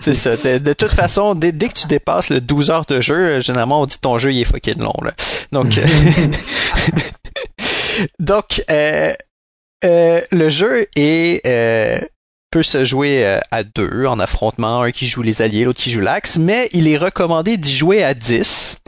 C'est 0.01 0.15
ça. 0.15 0.37
De, 0.37 0.57
de 0.59 0.73
toute 0.73 0.93
façon, 0.95 1.35
dès, 1.35 1.53
dès 1.53 1.69
que 1.69 1.75
tu 1.75 1.87
dépasses 1.87 2.31
le 2.31 2.41
12 2.41 2.71
heures 2.71 2.87
de 2.89 3.01
jeu, 3.03 3.15
euh, 3.15 3.41
généralement, 3.41 3.83
on 3.83 3.87
dit 3.87 3.99
ton 4.01 4.17
jeu, 4.17 4.33
il 4.33 4.41
est 4.41 4.45
fucking 4.45 4.79
long, 4.79 4.95
là. 5.03 5.13
Donc, 5.53 5.77
euh, 5.77 5.83
donc, 8.19 8.63
euh, 8.71 9.13
euh, 9.85 10.21
le 10.31 10.51
jeu 10.51 10.87
euh, 10.99 11.99
peut 12.51 12.63
se 12.63 12.85
jouer 12.85 13.39
à 13.51 13.65
deux 13.65 14.07
en 14.07 14.19
affrontement, 14.19 14.83
un 14.83 14.91
qui 14.91 15.07
joue 15.07 15.23
les 15.23 15.43
alliés, 15.43 15.65
l'autre 15.65 15.81
qui 15.81 15.91
joue 15.91 16.01
l'axe, 16.01 16.39
mais 16.39 16.69
il 16.73 16.87
est 16.89 16.99
recommandé 16.99 17.57
d'y 17.57 17.75
jouer 17.75 18.05
à 18.05 18.15
10 18.15 18.79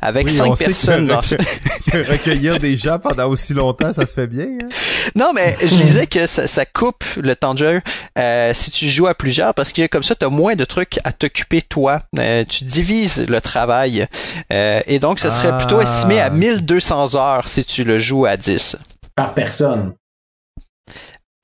avec 0.00 0.26
Oui, 0.28 0.32
cinq 0.32 0.46
on 0.52 0.56
sait 0.56 0.64
personnes 0.66 1.06
que- 1.08 1.12
dans 1.12 1.22
recueillir 2.10 2.58
des 2.58 2.76
gens 2.76 2.98
pendant 2.98 3.28
aussi 3.28 3.54
longtemps, 3.54 3.92
ça 3.92 4.06
se 4.06 4.12
fait 4.14 4.26
bien. 4.26 4.44
hein? 4.62 4.68
Non, 5.14 5.32
mais 5.34 5.56
je 5.60 5.66
disais 5.74 6.06
que 6.06 6.26
ça, 6.26 6.46
ça 6.46 6.64
coupe 6.66 7.04
le 7.16 7.34
temps 7.36 7.54
de 7.54 7.58
jeu 7.58 7.80
euh, 8.18 8.52
si 8.54 8.70
tu 8.70 8.88
joues 8.88 9.06
à 9.06 9.14
plusieurs 9.14 9.54
parce 9.54 9.72
que 9.72 9.86
comme 9.86 10.02
ça, 10.02 10.14
tu 10.14 10.24
as 10.24 10.28
moins 10.28 10.54
de 10.56 10.64
trucs 10.64 10.98
à 11.04 11.12
t'occuper 11.12 11.62
toi. 11.62 12.00
Euh, 12.18 12.44
tu 12.48 12.64
divises 12.64 13.24
le 13.28 13.40
travail. 13.40 14.06
Euh, 14.52 14.80
et 14.86 14.98
donc, 14.98 15.18
ça 15.20 15.30
serait 15.30 15.50
Ah. 15.52 15.58
plutôt 15.58 15.80
estimé 15.80 16.20
à 16.20 16.30
1200 16.30 17.14
heures 17.14 17.48
si 17.48 17.64
tu 17.64 17.84
le 17.84 17.98
joues 17.98 18.26
à 18.26 18.36
10. 18.36 18.76
Par 19.14 19.32
personne. 19.32 19.94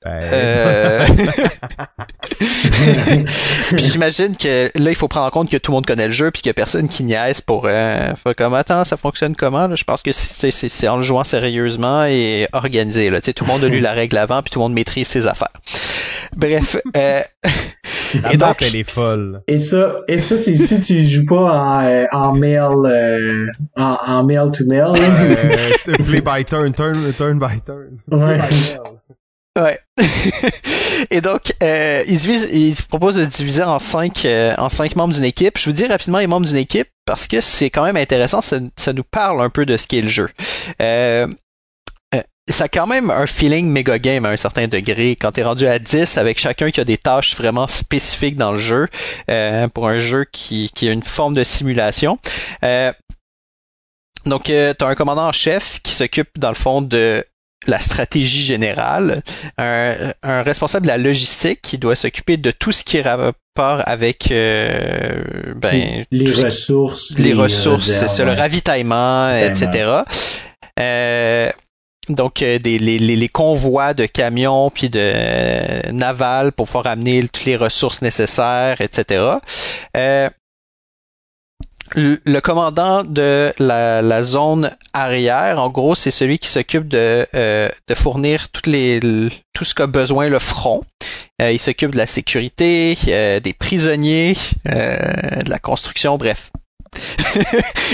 Euh... 0.05 1.05
puis 3.69 3.79
j'imagine 3.79 4.35
que 4.35 4.69
là, 4.77 4.89
il 4.91 4.95
faut 4.95 5.07
prendre 5.07 5.27
en 5.27 5.29
compte 5.29 5.49
que 5.49 5.57
tout 5.57 5.71
le 5.71 5.75
monde 5.75 5.85
connaît 5.85 6.07
le 6.07 6.13
jeu 6.13 6.31
puis 6.31 6.41
qu'il 6.41 6.49
y 6.49 6.51
a 6.51 6.53
personne 6.53 6.87
qui 6.87 7.03
niaise 7.03 7.41
pour 7.41 7.65
euh, 7.65 8.13
faire 8.15 8.35
comme 8.35 8.53
attends, 8.53 8.83
ça 8.85 8.97
fonctionne 8.97 9.35
comment 9.35 9.67
là? 9.67 9.75
Je 9.75 9.83
pense 9.83 10.01
que 10.01 10.11
c'est 10.11 10.51
c'est- 10.51 10.69
c'est 10.69 10.87
en 10.87 10.97
le 10.97 11.03
jouant 11.03 11.23
sérieusement 11.23 12.05
et 12.05 12.47
organisé 12.53 13.09
là. 13.09 13.21
Tu 13.21 13.25
sais, 13.27 13.33
tout 13.33 13.45
le 13.45 13.51
monde 13.51 13.63
a 13.63 13.69
lu 13.69 13.79
la 13.81 13.93
règle 13.93 14.17
avant 14.17 14.41
puis 14.41 14.51
tout 14.51 14.59
le 14.59 14.63
monde 14.63 14.73
maîtrise 14.73 15.07
ses 15.07 15.27
affaires. 15.27 15.53
Bref. 16.35 16.77
Euh... 16.97 17.21
et 18.31 18.37
donc, 18.37 18.61
elle 18.61 18.75
est 18.75 18.89
folle. 18.89 19.41
Et 19.47 19.57
ça, 19.57 19.95
et 20.07 20.17
ça 20.17 20.37
c'est 20.37 20.55
si 20.55 20.79
tu 20.79 21.03
joues 21.03 21.25
pas 21.25 21.35
en, 21.35 21.83
euh, 21.85 22.05
en 22.11 22.33
mail, 22.33 22.61
euh, 22.85 23.47
en, 23.77 23.97
en 24.05 24.23
mail 24.23 24.51
to 24.51 24.65
mail. 24.65 24.91
Euh, 24.95 25.93
play 26.05 26.21
by 26.21 26.45
turn, 26.45 26.73
turn, 26.73 27.11
turn 27.17 27.39
by 27.39 27.61
turn. 27.65 27.99
Ouais. 28.11 28.39
Ouais. 29.59 29.79
Et 31.11 31.21
donc, 31.21 31.53
euh, 31.61 32.03
il, 32.07 32.75
propose 32.89 33.15
de 33.15 33.25
diviser 33.25 33.61
en 33.61 33.77
cinq, 33.77 34.25
euh, 34.25 34.55
en 34.57 34.69
cinq 34.69 34.95
membres 34.95 35.13
d'une 35.13 35.23
équipe. 35.23 35.59
Je 35.59 35.65
vous 35.65 35.75
dis 35.75 35.85
rapidement 35.85 36.17
les 36.17 36.27
membres 36.27 36.47
d'une 36.47 36.57
équipe 36.57 36.89
parce 37.05 37.27
que 37.27 37.39
c'est 37.39 37.69
quand 37.69 37.83
même 37.83 37.97
intéressant. 37.97 38.41
Ça, 38.41 38.57
ça 38.75 38.93
nous 38.93 39.03
parle 39.03 39.41
un 39.41 39.49
peu 39.49 39.65
de 39.65 39.77
ce 39.77 39.85
qu'est 39.85 40.01
le 40.01 40.09
jeu. 40.09 40.29
Euh, 40.81 41.27
euh, 42.15 42.21
ça 42.49 42.63
a 42.63 42.67
quand 42.67 42.87
même 42.87 43.11
un 43.11 43.27
feeling 43.27 43.67
méga 43.67 43.99
game 43.99 44.25
à 44.25 44.29
un 44.29 44.37
certain 44.37 44.67
degré. 44.67 45.15
Quand 45.15 45.33
t'es 45.33 45.43
rendu 45.43 45.67
à 45.67 45.77
10 45.77 46.17
avec 46.17 46.39
chacun 46.39 46.71
qui 46.71 46.79
a 46.81 46.83
des 46.83 46.97
tâches 46.97 47.35
vraiment 47.35 47.67
spécifiques 47.67 48.37
dans 48.37 48.53
le 48.53 48.59
jeu, 48.59 48.87
euh, 49.29 49.67
pour 49.67 49.87
un 49.87 49.99
jeu 49.99 50.25
qui, 50.31 50.71
qui 50.73 50.89
a 50.89 50.91
une 50.91 51.03
forme 51.03 51.35
de 51.35 51.43
simulation. 51.43 52.17
Euh, 52.63 52.91
donc, 54.25 54.49
euh, 54.49 54.73
tu 54.77 54.85
as 54.85 54.87
un 54.87 54.95
commandant 54.95 55.27
en 55.27 55.33
chef 55.33 55.81
qui 55.81 55.93
s'occupe, 55.93 56.39
dans 56.39 56.49
le 56.49 56.55
fond, 56.55 56.81
de 56.81 57.25
la 57.67 57.79
stratégie 57.79 58.41
générale, 58.41 59.21
un, 59.57 60.13
un, 60.23 60.43
responsable 60.43 60.85
de 60.85 60.91
la 60.91 60.97
logistique 60.97 61.61
qui 61.61 61.77
doit 61.77 61.95
s'occuper 61.95 62.37
de 62.37 62.51
tout 62.51 62.71
ce 62.71 62.83
qui 62.83 62.97
est 62.97 63.01
rapport 63.01 63.33
avec 63.57 64.31
euh, 64.31 65.53
ben, 65.55 66.05
les, 66.11 66.31
ressources, 66.31 67.17
les, 67.17 67.33
ressources, 67.33 67.89
c'est 68.07 68.25
le 68.25 68.31
ravitaillement, 68.31 69.29
etc. 69.29 70.01
Euh, 70.79 71.51
donc 72.09 72.39
des, 72.39 72.59
les, 72.59 72.99
les, 72.99 73.29
convois 73.29 73.93
de 73.93 74.05
camions 74.05 74.69
puis 74.69 74.89
de 74.89 75.91
navals 75.91 76.51
pour 76.51 76.65
pouvoir 76.65 76.87
amener 76.87 77.21
toutes 77.27 77.45
les 77.45 77.55
ressources 77.55 78.01
nécessaires, 78.01 78.81
etc. 78.81 79.37
Euh, 79.95 80.29
le 81.95 82.39
commandant 82.39 83.03
de 83.03 83.53
la, 83.59 84.23
zone 84.23 84.71
arrière, 84.93 85.61
en 85.61 85.69
gros, 85.69 85.95
c'est 85.95 86.11
celui 86.11 86.39
qui 86.39 86.47
s'occupe 86.47 86.87
de, 86.87 87.27
euh, 87.35 87.69
de 87.87 87.95
fournir 87.95 88.49
toutes 88.49 88.67
les, 88.67 88.99
tout 89.53 89.63
ce 89.63 89.75
qu'a 89.75 89.87
besoin 89.87 90.29
le 90.29 90.39
front. 90.39 90.83
Euh, 91.41 91.51
il 91.51 91.59
s'occupe 91.59 91.91
de 91.91 91.97
la 91.97 92.07
sécurité, 92.07 92.97
euh, 93.07 93.39
des 93.39 93.53
prisonniers, 93.53 94.35
de 94.65 95.49
la 95.49 95.59
construction, 95.59 96.17
bref. 96.17 96.51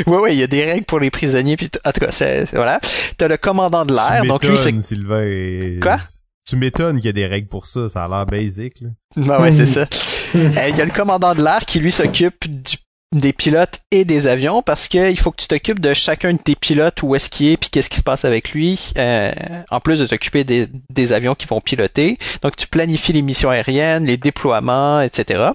oui, 0.08 0.18
oui, 0.22 0.30
il 0.34 0.38
y 0.38 0.44
a 0.44 0.48
des 0.48 0.66
règles 0.66 0.86
pour 0.86 1.00
les 1.00 1.10
prisonniers. 1.10 1.56
Puis 1.56 1.70
en 1.86 1.92
tout 1.92 2.02
cas, 2.02 2.12
c'est 2.12 2.52
voilà. 2.54 2.82
T'as 3.18 3.30
le 3.30 3.38
commandant 3.38 3.86
de 3.86 3.94
l'air, 3.94 4.26
donc 4.26 4.44
lui 4.44 4.58
c'est. 4.58 4.78
Sylvain. 4.82 5.80
Quoi? 5.82 6.00
Tu 6.46 6.58
m'étonnes 6.58 6.98
qu'il 6.98 7.06
y 7.06 7.10
a 7.10 7.14
des 7.14 7.28
règles 7.28 7.48
pour 7.48 7.66
ça, 7.68 7.88
ça 7.88 8.06
a 8.06 8.08
l'air 8.10 8.26
basic. 8.26 8.82
Là. 8.82 8.90
Ben 9.16 9.42
ouais, 9.42 9.52
c'est 9.52 9.68
ça. 9.68 9.86
Il 10.34 10.78
y 10.78 10.82
a 10.82 10.86
le 10.86 10.92
commandant 10.92 11.34
de 11.34 11.44
l'air 11.44 11.60
qui 11.66 11.80
lui 11.80 11.92
s'occupe 11.92 12.50
du 12.50 12.78
des 13.12 13.34
pilotes 13.34 13.80
et 13.92 14.06
des 14.06 14.28
avions 14.28 14.62
parce 14.62 14.88
qu'il 14.88 15.18
faut 15.18 15.32
que 15.32 15.42
tu 15.42 15.48
t'occupes 15.48 15.80
de 15.80 15.94
chacun 15.94 16.34
de 16.34 16.38
tes 16.38 16.56
pilotes, 16.56 17.02
où 17.02 17.16
est-ce 17.16 17.30
qu'il 17.30 17.48
est, 17.48 17.58
puis 17.58 17.70
qu'est-ce 17.70 17.90
qui 17.90 17.98
se 17.98 18.04
passe 18.04 18.24
avec 18.24 18.52
lui, 18.52 18.92
euh, 18.98 19.32
en 19.72 19.80
plus 19.80 20.00
de 20.00 20.06
t'occuper 20.06 20.44
des, 20.44 20.68
des, 20.90 21.14
avions 21.14 21.34
qui 21.34 21.48
vont 21.48 21.60
piloter. 21.60 22.18
Donc 22.42 22.56
tu 22.56 22.68
planifies 22.68 23.14
les 23.14 23.24
missions 23.24 23.50
aériennes, 23.50 24.06
les 24.06 24.18
déploiements, 24.18 25.02
etc. 25.02 25.52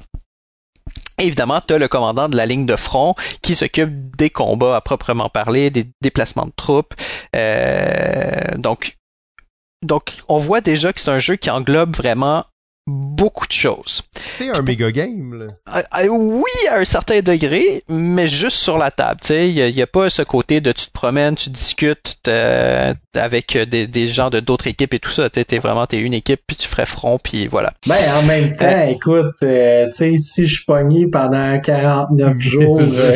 évidemment, 1.18 1.61
tu 1.66 1.74
as 1.74 1.78
le 1.78 1.86
commandant 1.86 2.28
de 2.28 2.36
la 2.36 2.46
ligne 2.46 2.66
de 2.66 2.76
front 2.76 3.14
qui 3.40 3.55
s'occupe 3.55 4.16
des 4.16 4.30
combats 4.30 4.76
à 4.76 4.80
proprement 4.80 5.28
parler, 5.28 5.70
des 5.70 5.86
déplacements 6.00 6.46
de 6.46 6.52
troupes. 6.57 6.94
Euh, 7.36 8.57
donc, 8.57 8.96
donc, 9.82 10.14
on 10.28 10.38
voit 10.38 10.61
déjà 10.61 10.92
que 10.92 11.00
c'est 11.00 11.11
un 11.11 11.18
jeu 11.18 11.36
qui 11.36 11.50
englobe 11.50 11.94
vraiment 11.94 12.44
beaucoup 12.87 13.47
de 13.47 13.53
choses. 13.53 14.03
C'est 14.28 14.51
un 14.51 14.62
méga 14.62 14.91
game, 14.91 15.39
là. 15.39 15.47
Ah, 15.66 15.82
ah, 15.91 16.05
oui, 16.07 16.51
à 16.70 16.78
un 16.78 16.85
certain 16.85 17.20
degré, 17.20 17.82
mais 17.89 18.28
juste 18.28 18.59
sur 18.59 18.76
la 18.78 18.91
table. 18.91 19.20
Tu 19.22 19.28
sais, 19.28 19.49
il 19.49 19.57
y, 19.57 19.82
a, 19.82 19.87
pas 19.87 20.11
ce 20.11 20.22
côté 20.22 20.61
de 20.61 20.72
tu 20.72 20.87
te 20.87 20.93
promènes, 20.93 21.35
tu 21.37 21.51
discutes 21.51 22.18
avec 23.14 23.57
des, 23.57 23.87
des 23.87 24.07
gens 24.07 24.30
de 24.30 24.41
d'autres 24.41 24.66
équipes 24.66 24.95
et 24.95 24.99
tout 24.99 25.11
ça. 25.11 25.30
Tu 25.30 25.41
es 25.41 25.59
vraiment 25.59 25.87
t'es 25.87 26.01
une 26.01 26.14
équipe 26.14 26.41
puis 26.47 26.57
tu 26.57 26.68
ferais 26.68 26.87
front 26.87 27.18
puis 27.22 27.47
voilà. 27.47 27.72
Ben 27.87 27.97
en 28.16 28.22
même 28.22 28.57
temps, 28.57 28.64
euh, 28.66 28.87
écoute, 28.87 29.35
euh, 29.43 29.87
tu 29.87 29.93
sais, 29.93 30.16
si 30.16 30.47
je 30.47 30.57
suis 30.57 30.64
pogné 30.64 31.07
pendant 31.07 31.59
49 31.61 32.35
jours, 32.41 32.80
euh, 32.80 33.14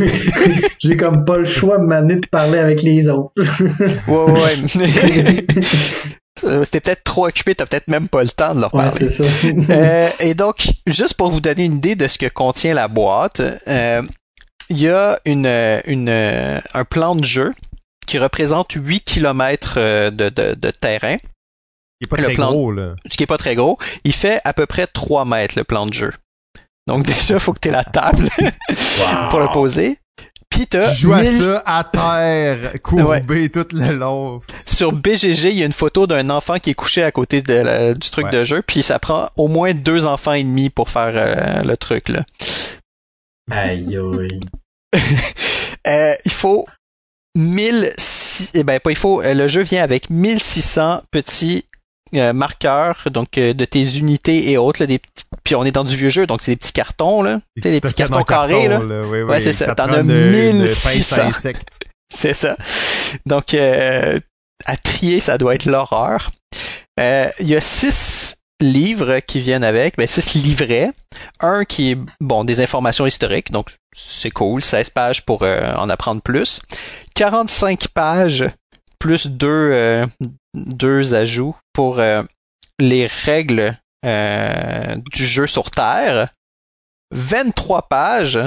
j'ai 0.78 0.96
comme 0.96 1.24
pas 1.24 1.38
le 1.38 1.44
choix 1.44 1.78
de 1.78 2.14
de 2.14 2.26
parler 2.26 2.58
avec 2.58 2.82
les 2.82 3.08
autres. 3.08 3.32
ouais 4.08 4.32
ouais. 4.32 5.46
Euh, 6.44 6.64
c'était 6.64 6.80
peut-être 6.80 7.04
trop 7.04 7.26
occupé, 7.26 7.54
t'as 7.54 7.66
peut-être 7.66 7.88
même 7.88 8.08
pas 8.08 8.22
le 8.22 8.28
temps 8.28 8.54
de 8.54 8.60
leur 8.60 8.70
parler. 8.70 9.04
Ouais, 9.04 9.08
ça. 9.08 9.24
euh, 9.70 10.08
et 10.20 10.34
donc, 10.34 10.70
juste 10.86 11.14
pour 11.14 11.30
vous 11.30 11.40
donner 11.40 11.64
une 11.64 11.76
idée 11.76 11.96
de 11.96 12.08
ce 12.08 12.18
que 12.18 12.26
contient 12.26 12.74
la 12.74 12.88
boîte, 12.88 13.40
euh, 13.40 14.02
il 14.68 14.80
y 14.80 14.88
a 14.88 15.18
une, 15.24 15.46
une, 15.86 16.08
un 16.08 16.84
plan 16.84 17.16
de 17.16 17.24
jeu 17.24 17.54
qui 18.06 18.18
représente 18.18 18.72
8 18.72 19.00
km 19.00 19.74
de, 20.10 20.10
de, 20.10 20.54
de 20.54 20.70
terrain. 20.70 21.16
Qui 21.16 22.04
est 22.04 22.08
pas 22.08 22.16
très 22.16 22.34
gros, 22.34 22.72
là. 22.72 22.94
Ce 23.10 23.16
qui 23.16 23.22
est 23.22 23.26
pas 23.26 23.38
très 23.38 23.54
gros. 23.54 23.78
Il 24.04 24.14
fait 24.14 24.40
à 24.44 24.52
peu 24.52 24.66
près 24.66 24.86
3 24.86 25.24
mètres, 25.24 25.54
le 25.56 25.64
plan 25.64 25.86
de 25.86 25.92
jeu. 25.92 26.12
Donc 26.86 27.06
déjà, 27.06 27.34
il 27.34 27.40
faut 27.40 27.52
que 27.52 27.60
tu 27.60 27.68
aies 27.68 27.72
la 27.72 27.84
table 27.84 28.28
pour 29.30 29.40
le 29.40 29.52
poser. 29.52 29.98
Pis 30.50 30.66
tu 30.66 30.78
joues 30.98 31.12
à 31.12 31.24
ça 31.24 31.62
à 31.64 31.84
terre, 31.84 32.72
courbé 32.82 33.48
tout 33.50 33.66
le 33.72 33.92
long. 33.94 34.40
Sur 34.66 34.92
BGG, 34.92 35.50
il 35.50 35.58
y 35.58 35.62
a 35.62 35.66
une 35.66 35.72
photo 35.72 36.06
d'un 36.06 36.28
enfant 36.28 36.58
qui 36.58 36.70
est 36.70 36.74
couché 36.74 37.02
à 37.02 37.12
côté 37.12 37.40
de 37.40 37.94
du 37.94 38.10
truc 38.10 38.30
de 38.30 38.44
jeu, 38.44 38.62
puis 38.62 38.82
ça 38.82 38.98
prend 38.98 39.30
au 39.36 39.48
moins 39.48 39.74
deux 39.74 40.06
enfants 40.06 40.32
et 40.32 40.42
demi 40.42 40.68
pour 40.68 40.90
faire 40.90 41.12
euh, 41.14 41.62
le 41.62 41.76
truc 41.76 42.08
là. 42.08 42.24
Aïe 43.50 43.96
aïe. 43.96 44.40
euh, 45.86 46.14
il 46.24 46.32
faut 46.32 46.66
1000 47.36 47.92
eh 48.54 48.64
ben 48.64 48.80
pas 48.80 48.90
il 48.90 48.96
faut 48.96 49.22
euh, 49.22 49.34
le 49.34 49.48
jeu 49.48 49.62
vient 49.62 49.82
avec 49.82 50.10
1600 50.10 51.02
petits 51.10 51.66
euh, 52.14 52.32
marqueurs 52.32 53.08
donc 53.10 53.32
de 53.32 53.64
tes 53.64 53.96
unités 53.96 54.50
et 54.50 54.58
autres 54.58 54.80
là, 54.82 54.86
des 54.86 54.98
petits 54.98 55.24
puis 55.44 55.54
on 55.54 55.64
est 55.64 55.72
dans 55.72 55.84
du 55.84 55.96
vieux 55.96 56.08
jeu, 56.08 56.26
donc 56.26 56.42
c'est 56.42 56.52
des 56.52 56.56
petits 56.56 56.72
cartons, 56.72 57.22
là. 57.22 57.40
Des, 57.56 57.70
des 57.70 57.80
petits 57.80 57.94
cartons 57.94 58.22
carrés, 58.22 58.68
là. 58.68 58.78
ouais, 58.80 59.40
c'est 59.40 59.52
ça. 59.52 59.74
T'en 59.74 59.88
as 59.88 60.02
1600. 60.02 61.30
c'est 62.14 62.34
ça. 62.34 62.56
Donc, 63.26 63.54
euh, 63.54 64.18
à 64.64 64.76
trier, 64.76 65.20
ça 65.20 65.38
doit 65.38 65.54
être 65.54 65.64
l'horreur. 65.64 66.30
Euh, 66.98 67.28
il 67.40 67.48
y 67.48 67.56
a 67.56 67.60
six 67.60 68.36
livres 68.60 69.20
qui 69.20 69.40
viennent 69.40 69.64
avec, 69.64 69.96
ben 69.96 70.06
six 70.06 70.34
livrets. 70.34 70.90
Un 71.40 71.64
qui 71.64 71.92
est, 71.92 71.98
bon, 72.20 72.44
des 72.44 72.60
informations 72.60 73.06
historiques, 73.06 73.50
donc 73.50 73.74
c'est 73.96 74.30
cool. 74.30 74.62
16 74.62 74.90
pages 74.90 75.24
pour 75.24 75.42
euh, 75.42 75.74
en 75.76 75.88
apprendre 75.88 76.20
plus. 76.20 76.60
45 77.14 77.88
pages 77.88 78.44
plus 79.00 79.26
deux, 79.26 80.06
deux 80.54 81.14
ajouts 81.14 81.56
pour 81.72 82.00
les 82.80 83.06
règles 83.06 83.76
euh, 84.06 84.96
du 85.12 85.26
jeu 85.26 85.46
sur 85.46 85.70
Terre, 85.70 86.30
23 87.10 87.88
pages 87.88 88.40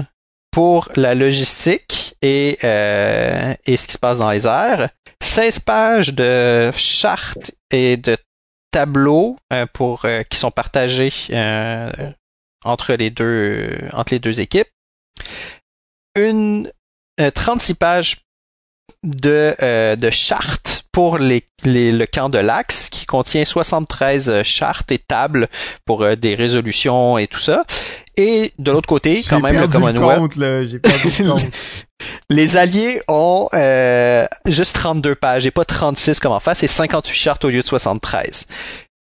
pour 0.52 0.90
la 0.96 1.14
logistique 1.14 2.16
et, 2.24 2.58
euh, 2.64 3.54
et 3.66 3.78
ce 3.78 3.88
qui 3.88 3.94
se 3.94 3.98
passe 4.00 4.18
dans 4.18 4.32
les 4.32 4.48
airs, 4.48 4.90
16 5.22 5.60
pages 5.60 6.14
de 6.14 6.72
chartes 6.76 7.52
et 7.72 7.98
de 7.98 8.18
tableaux 8.72 9.38
euh, 9.52 9.68
pour 9.72 10.08
qui 10.30 10.38
sont 10.38 10.52
partagés 10.52 11.12
entre 12.66 12.94
les 12.94 13.10
deux 13.12 13.78
entre 13.94 14.14
les 14.14 14.20
deux 14.20 14.40
équipes, 14.40 14.70
une 16.16 16.72
36 17.18 17.76
pages 17.76 18.18
de, 19.04 19.96
de 19.96 20.10
chartes 20.10 20.74
pour 20.94 21.18
les, 21.18 21.44
le 21.66 22.06
camp 22.06 22.30
de 22.30 22.38
l'Axe 22.38 22.88
qui 22.90 23.06
contient 23.06 23.44
73 23.44 24.30
euh, 24.30 24.44
chartes 24.44 24.92
et 24.92 25.00
tables 25.00 25.50
pour 25.86 26.04
euh, 26.04 26.16
des 26.16 26.36
résolutions 26.36 27.18
et 27.18 27.28
tout 27.28 27.40
ça. 27.40 27.66
Et 28.16 28.54
de 28.60 28.72
l'autre 28.72 28.88
côté, 28.88 29.24
quand 29.28 29.40
même, 29.40 29.60
le 29.60 29.68
Commonwealth. 29.68 30.32
les 32.30 32.58
Alliés 32.58 33.02
ont 33.08 33.50
euh, 33.56 34.28
juste 34.46 34.76
32 34.76 35.16
pages 35.16 35.48
et 35.48 35.52
pas 35.52 35.66
36 35.66 36.20
comme 36.20 36.32
en 36.32 36.40
face, 36.40 36.60
c'est 36.60 36.68
58 36.68 37.16
chartes 37.16 37.44
au 37.44 37.50
lieu 37.50 37.64
de 37.64 37.68
73. 37.68 38.46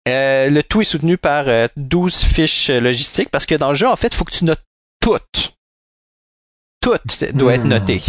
le 0.07 0.61
tout 0.61 0.81
est 0.81 0.85
soutenu 0.85 1.19
par 1.19 1.45
12 1.77 2.15
fiches 2.23 2.71
logistiques 2.71 3.29
parce 3.29 3.45
que 3.45 3.53
dans 3.53 3.69
le 3.69 3.75
jeu, 3.75 3.87
en 3.87 3.95
fait, 3.95 4.07
il 4.07 4.15
faut 4.15 4.25
que 4.25 4.33
tu 4.33 4.45
notes 4.45 4.63
toutes. 5.01 5.55
Toutes 6.81 7.23
doivent 7.35 7.55
être 7.55 7.65
hmm. 7.65 7.69
notées. 7.69 8.01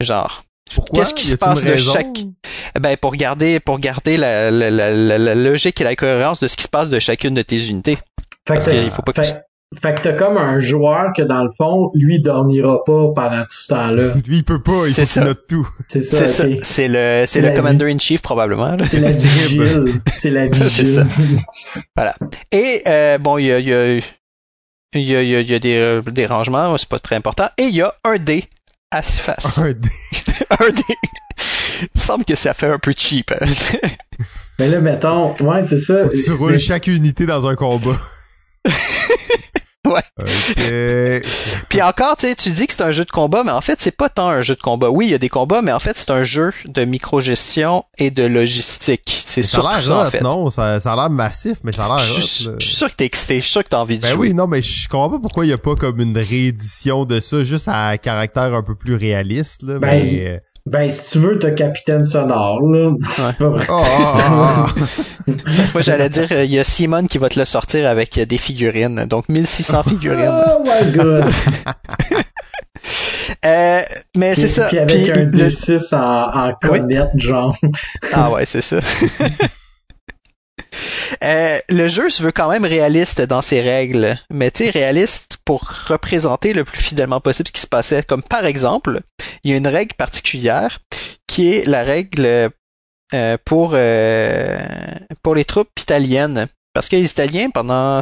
Genre, 0.00 0.45
Qu'est-ce 0.92 1.14
qui 1.14 1.26
se 1.26 1.36
passe 1.36 1.64
de 1.64 1.76
chaque 1.76 2.24
Ben 2.80 2.96
pour 2.96 3.14
garder 3.14 3.60
pour 3.60 3.78
garder 3.78 4.16
la, 4.16 4.50
la, 4.50 4.70
la, 4.70 4.90
la, 4.92 5.34
logique 5.34 5.80
et 5.80 5.84
la 5.84 5.96
cohérence 5.96 6.40
de 6.40 6.48
ce 6.48 6.56
qui 6.56 6.64
se 6.64 6.68
passe 6.68 6.88
de 6.88 6.98
chacune 6.98 7.34
de 7.34 7.42
tes 7.42 7.68
unités. 7.68 7.98
Fait 8.46 8.58
que, 8.58 8.90
faut 8.90 9.02
pas 9.02 9.12
que 9.12 9.22
fait, 9.22 9.94
que 9.94 10.00
t'as 10.02 10.12
comme 10.12 10.38
un 10.38 10.60
joueur 10.60 11.12
que 11.16 11.22
dans 11.22 11.42
le 11.42 11.50
fond, 11.56 11.90
lui 11.94 12.20
dormira 12.20 12.84
pas 12.84 13.08
pendant 13.14 13.42
tout 13.42 13.58
ce 13.60 13.68
temps-là. 13.68 14.14
lui 14.26 14.38
il 14.38 14.44
peut 14.44 14.62
pas, 14.62 14.86
il 14.86 14.94
faut 14.94 15.02
qu'il 15.02 15.22
note 15.22 15.46
tout. 15.48 15.68
C'est 15.88 16.00
ça. 16.00 16.26
C'est 16.26 16.58
C'est 16.62 16.88
le 16.88 17.24
c'est 17.26 17.42
le 17.42 17.54
commander 17.54 17.92
in 17.92 17.98
chief 17.98 18.22
probablement. 18.22 18.76
C'est 18.84 19.00
la 19.00 19.12
vigile. 19.12 20.00
C'est 20.12 20.30
la 20.30 20.46
vigile. 20.48 21.06
voilà. 21.96 22.14
Et 22.52 22.82
euh, 22.86 23.18
bon, 23.18 23.38
il 23.38 23.46
y 23.46 23.52
a 23.52 23.58
il 23.58 23.68
y 23.68 23.74
a 23.74 24.00
il 24.94 25.02
y 25.02 25.16
a, 25.16 25.22
il 25.22 25.50
y 25.50 25.54
a 25.54 25.58
des, 25.58 26.00
des 26.10 26.26
rangements, 26.26 26.76
c'est 26.78 26.88
pas 26.88 26.98
très 26.98 27.16
important. 27.16 27.48
Et 27.58 27.64
il 27.64 27.74
y 27.74 27.82
a 27.82 27.92
un 28.04 28.16
dé 28.16 28.44
à 28.90 29.02
six 29.02 29.18
faces. 29.18 29.58
Un 29.58 29.72
dé. 29.72 29.90
un 30.60 30.70
dé. 30.70 30.82
Il 31.82 31.88
me 31.94 32.00
semble 32.00 32.24
que 32.24 32.34
ça 32.34 32.54
fait 32.54 32.70
un 32.70 32.78
peu 32.78 32.94
cheap. 32.96 33.32
Hein. 33.32 33.46
Mais 34.58 34.68
là, 34.68 34.80
mettons, 34.80 35.34
ouais, 35.40 35.64
c'est 35.64 35.78
ça. 35.78 36.08
Tu 36.08 36.32
roules 36.32 36.58
chaque 36.58 36.86
unité 36.86 37.26
dans 37.26 37.46
un 37.46 37.54
combat. 37.54 37.96
Ouais. 40.56 41.22
Puis 41.68 41.82
encore, 41.82 42.16
tu 42.16 42.26
sais, 42.26 42.34
tu 42.34 42.50
dis 42.50 42.66
que 42.66 42.72
c'est 42.72 42.82
un 42.82 42.90
jeu 42.90 43.04
de 43.04 43.10
combat, 43.10 43.44
mais 43.44 43.52
en 43.52 43.60
fait, 43.60 43.80
c'est 43.80 43.96
pas 43.96 44.08
tant 44.08 44.28
un 44.28 44.42
jeu 44.42 44.54
de 44.54 44.60
combat. 44.60 44.90
Oui, 44.90 45.06
il 45.06 45.10
y 45.10 45.14
a 45.14 45.18
des 45.18 45.28
combats, 45.28 45.62
mais 45.62 45.72
en 45.72 45.78
fait, 45.78 45.96
c'est 45.96 46.10
un 46.10 46.24
jeu 46.24 46.52
de 46.64 46.84
microgestion 46.84 47.84
et 47.98 48.10
de 48.10 48.24
logistique. 48.24 49.22
C'est 49.24 49.42
ça, 49.42 49.62
ça, 49.80 49.98
en 49.98 50.10
fait. 50.10 50.20
Non, 50.22 50.50
ça, 50.50 50.80
ça 50.80 50.92
a 50.92 50.96
l'air 50.96 51.10
massif, 51.10 51.58
mais 51.62 51.72
ça 51.72 51.86
a 51.86 51.88
l'air 51.88 51.98
Je 51.98 52.20
suis 52.20 52.76
sûr 52.76 52.90
que 52.90 52.96
t'es 52.96 53.04
excité, 53.04 53.36
je 53.36 53.44
suis 53.44 53.52
sûr 53.52 53.64
que 53.64 53.68
t'as 53.68 53.78
envie 53.80 53.98
de 53.98 54.02
ben 54.02 54.14
jouer. 54.14 54.28
oui, 54.28 54.34
non, 54.34 54.46
mais 54.46 54.62
je 54.62 54.88
comprends 54.88 55.10
pas 55.10 55.18
pourquoi 55.18 55.46
il 55.46 55.50
y 55.50 55.54
a 55.54 55.58
pas 55.58 55.74
comme 55.74 56.00
une 56.00 56.18
réédition 56.18 57.04
de 57.04 57.20
ça, 57.20 57.42
juste 57.44 57.68
à 57.68 57.96
caractère 57.98 58.54
un 58.54 58.62
peu 58.62 58.74
plus 58.74 58.96
réaliste, 58.96 59.62
là, 59.62 59.78
ben, 59.78 60.02
mais... 60.02 60.42
Euh, 60.66 60.70
ben, 60.70 60.90
si 60.90 61.10
tu 61.12 61.18
veux, 61.18 61.38
t'as 61.38 61.52
Capitaine 61.52 62.04
Sonore, 62.04 62.60
là. 62.62 62.90
Ouais. 62.90 62.96
Oh, 63.40 63.56
oh, 63.68 63.84
oh, 65.28 65.30
Moi, 65.74 65.82
j'allais 65.82 66.08
dire, 66.08 66.30
il 66.32 66.52
y 66.52 66.58
a 66.58 66.64
Simone 66.64 67.06
qui 67.06 67.18
va 67.18 67.28
te 67.28 67.38
le 67.38 67.44
sortir 67.44 67.88
avec 67.88 68.18
des 68.18 68.38
figurines. 68.38 69.06
Donc, 69.06 69.28
1600 69.28 69.82
figurines. 69.84 70.30
Oh 70.30 70.64
my 70.64 70.92
god! 70.92 71.24
euh, 73.46 73.80
mais 74.16 74.34
c'est 74.34 74.48
ça. 74.48 74.66
Puis 74.68 74.78
avec 74.78 75.10
un 75.10 75.24
D6 75.24 75.94
en, 75.94 76.48
en 76.48 76.54
comète, 76.54 77.10
oui. 77.14 77.20
genre. 77.20 77.56
Ah 78.12 78.30
ouais, 78.30 78.44
c'est 78.46 78.62
ça. 78.62 78.80
Euh, 81.24 81.58
le 81.68 81.88
jeu 81.88 82.10
se 82.10 82.22
veut 82.22 82.32
quand 82.32 82.48
même 82.48 82.64
réaliste 82.64 83.20
dans 83.22 83.42
ses 83.42 83.60
règles, 83.60 84.18
mais 84.30 84.50
tu 84.50 84.64
sais 84.64 84.70
réaliste 84.70 85.38
pour 85.44 85.62
représenter 85.88 86.52
le 86.52 86.64
plus 86.64 86.82
fidèlement 86.82 87.20
possible 87.20 87.48
ce 87.48 87.52
qui 87.52 87.60
se 87.60 87.66
passait. 87.66 88.02
Comme 88.02 88.22
par 88.22 88.46
exemple, 88.46 89.00
il 89.44 89.50
y 89.50 89.54
a 89.54 89.56
une 89.56 89.66
règle 89.66 89.94
particulière 89.94 90.80
qui 91.26 91.52
est 91.52 91.66
la 91.66 91.82
règle 91.82 92.50
euh, 93.14 93.36
pour 93.44 93.72
euh, 93.74 94.58
pour 95.22 95.34
les 95.34 95.44
troupes 95.44 95.70
italiennes, 95.78 96.48
parce 96.74 96.88
que 96.88 96.96
les 96.96 97.10
Italiens 97.10 97.50
pendant 97.50 98.00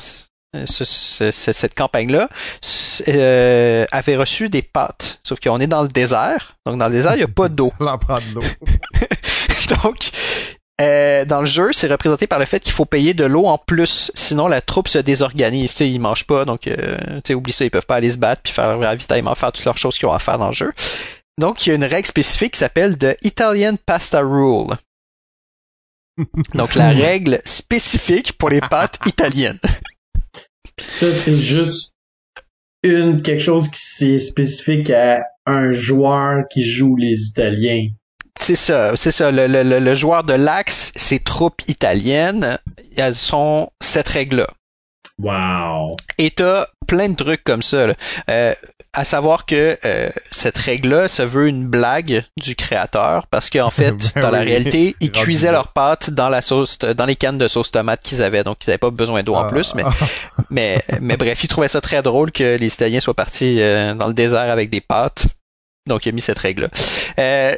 ce, 0.66 0.85
ce, 0.85 1.31
cette 1.31 1.74
campagne-là 1.74 2.28
euh, 3.09 3.86
avaient 3.90 4.16
reçu 4.16 4.48
des 4.48 4.62
pâtes. 4.62 5.20
Sauf 5.22 5.40
qu'on 5.40 5.60
est 5.60 5.66
dans 5.66 5.82
le 5.82 5.89
désert, 5.89 6.56
donc 6.66 6.78
dans 6.78 6.86
le 6.86 6.93
désert 6.93 7.14
il 7.14 7.18
n'y 7.18 7.24
a 7.24 7.28
pas 7.28 7.48
d'eau. 7.48 7.72
de 7.81 8.35
l'eau. 8.35 8.43
donc 9.82 10.10
euh, 10.80 11.24
dans 11.24 11.40
le 11.40 11.46
jeu, 11.46 11.72
c'est 11.72 11.86
représenté 11.86 12.26
par 12.26 12.38
le 12.38 12.46
fait 12.46 12.59
qu'il 12.60 12.72
faut 12.72 12.84
payer 12.84 13.14
de 13.14 13.24
l'eau 13.24 13.46
en 13.46 13.59
plus, 13.59 14.10
sinon 14.14 14.48
la 14.48 14.60
troupe 14.60 14.88
se 14.88 14.98
désorganise. 14.98 15.72
T'sais, 15.72 15.90
ils 15.90 16.01
mangent 16.01 16.26
pas, 16.26 16.44
donc 16.44 16.66
euh, 16.66 17.20
oublie 17.30 17.52
ça, 17.52 17.64
ils 17.64 17.70
peuvent 17.70 17.86
pas 17.86 17.96
aller 17.96 18.10
se 18.10 18.16
battre 18.16 18.42
puis 18.42 18.52
faire 18.52 18.68
leur 18.68 18.80
ravitaillement, 18.80 19.34
faire 19.36 19.52
toutes 19.52 19.64
leurs 19.64 19.78
choses 19.78 19.96
qu'ils 19.96 20.09
ont 20.09 20.12
à 20.12 20.18
faire 20.18 20.38
dans 20.38 20.48
le 20.48 20.55
jeu. 20.55 20.72
Donc 21.38 21.64
il 21.64 21.68
y 21.70 21.72
a 21.72 21.76
une 21.76 21.84
règle 21.84 22.09
spécifique 22.09 22.55
qui 22.55 22.59
s'appelle 22.59 22.98
The 22.98 23.16
Italian 23.22 23.76
Pasta 23.86 24.20
Rule. 24.20 24.76
donc 26.55 26.74
la 26.74 26.90
règle 26.90 27.40
spécifique 27.44 28.32
pour 28.38 28.51
les 28.51 28.60
pâtes 28.60 28.98
italiennes. 29.06 29.60
Ça, 30.78 31.12
c'est 31.12 31.38
juste 31.38 31.92
une 32.82 33.22
quelque 33.22 33.42
chose 33.42 33.68
qui 33.70 34.14
est 34.14 34.18
spécifique 34.18 34.90
à 34.90 35.24
un 35.46 35.72
joueur 35.72 36.44
qui 36.51 36.62
joue 36.62 36.96
les 36.96 37.28
Italiens. 37.28 37.88
C'est 38.44 38.56
ça, 38.56 38.94
c'est 38.94 39.10
ça. 39.10 39.30
Le, 39.30 39.46
le, 39.46 39.62
le, 39.62 39.94
joueur 39.94 40.22
de 40.22 40.34
l'Axe, 40.34 40.92
ses 40.96 41.18
troupes 41.18 41.62
italiennes, 41.66 42.58
elles 42.94 43.14
sont 43.14 43.70
cette 43.80 44.06
règle-là. 44.06 44.46
Wow. 45.18 45.96
Et 46.18 46.30
t'as 46.30 46.66
plein 46.86 47.08
de 47.08 47.14
trucs 47.14 47.42
comme 47.42 47.62
ça. 47.62 47.86
Là. 47.86 47.94
Euh, 48.28 48.54
à 48.92 49.04
savoir 49.04 49.46
que 49.46 49.78
euh, 49.86 50.10
cette 50.30 50.58
règle-là, 50.58 51.08
ça 51.08 51.24
veut 51.24 51.48
une 51.48 51.66
blague 51.66 52.22
du 52.36 52.54
créateur 52.54 53.28
parce 53.28 53.48
qu'en 53.48 53.70
fait, 53.70 53.92
ben 53.92 54.20
dans 54.20 54.28
oui. 54.28 54.34
la 54.34 54.40
réalité, 54.40 54.94
ils 55.00 55.10
cuisaient 55.10 55.50
leurs 55.50 55.68
pâtes 55.68 56.10
dans 56.10 56.28
la 56.28 56.42
sauce, 56.42 56.78
dans 56.78 57.06
les 57.06 57.16
cannes 57.16 57.38
de 57.38 57.48
sauce 57.48 57.72
tomate 57.72 58.02
qu'ils 58.02 58.22
avaient, 58.22 58.44
donc 58.44 58.58
ils 58.66 58.68
n'avaient 58.68 58.76
pas 58.76 58.90
besoin 58.90 59.22
d'eau 59.22 59.36
en 59.36 59.48
plus. 59.48 59.74
Mais, 59.74 59.84
mais, 60.50 60.84
mais 61.00 61.16
bref, 61.16 61.42
ils 61.42 61.48
trouvaient 61.48 61.68
ça 61.68 61.80
très 61.80 62.02
drôle 62.02 62.30
que 62.30 62.58
les 62.58 62.74
Italiens 62.74 63.00
soient 63.00 63.14
partis 63.14 63.56
euh, 63.62 63.94
dans 63.94 64.08
le 64.08 64.12
désert 64.12 64.50
avec 64.50 64.68
des 64.68 64.82
pâtes. 64.82 65.28
Donc 65.86 66.04
il 66.04 66.10
a 66.10 66.12
mis 66.12 66.20
cette 66.20 66.38
règle-là. 66.38 66.68
Euh, 67.18 67.54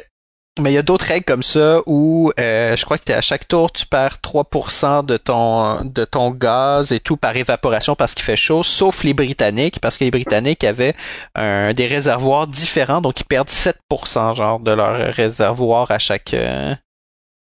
mais 0.59 0.71
il 0.71 0.75
y 0.75 0.77
a 0.77 0.83
d'autres 0.83 1.05
règles 1.05 1.25
comme 1.25 1.43
ça 1.43 1.81
où 1.85 2.31
euh, 2.39 2.75
je 2.75 2.85
crois 2.85 2.97
que 2.97 3.11
à 3.11 3.21
chaque 3.21 3.47
tour 3.47 3.71
tu 3.71 3.85
perds 3.85 4.17
3% 4.23 5.05
de 5.05 5.17
ton 5.17 5.81
de 5.83 6.05
ton 6.05 6.31
gaz 6.31 6.91
et 6.91 6.99
tout 6.99 7.17
par 7.17 7.35
évaporation 7.35 7.95
parce 7.95 8.13
qu'il 8.13 8.23
fait 8.23 8.35
chaud, 8.35 8.63
sauf 8.63 9.03
les 9.03 9.13
Britanniques 9.13 9.79
parce 9.79 9.97
que 9.97 10.03
les 10.03 10.11
Britanniques 10.11 10.63
avaient 10.63 10.95
un, 11.35 11.73
des 11.73 11.87
réservoirs 11.87 12.47
différents 12.47 13.01
donc 13.01 13.19
ils 13.19 13.25
perdent 13.25 13.49
7% 13.49 14.35
genre 14.35 14.59
de 14.59 14.71
leur 14.71 15.13
réservoir 15.13 15.91
à 15.91 15.99
chaque 15.99 16.33
euh, 16.33 16.73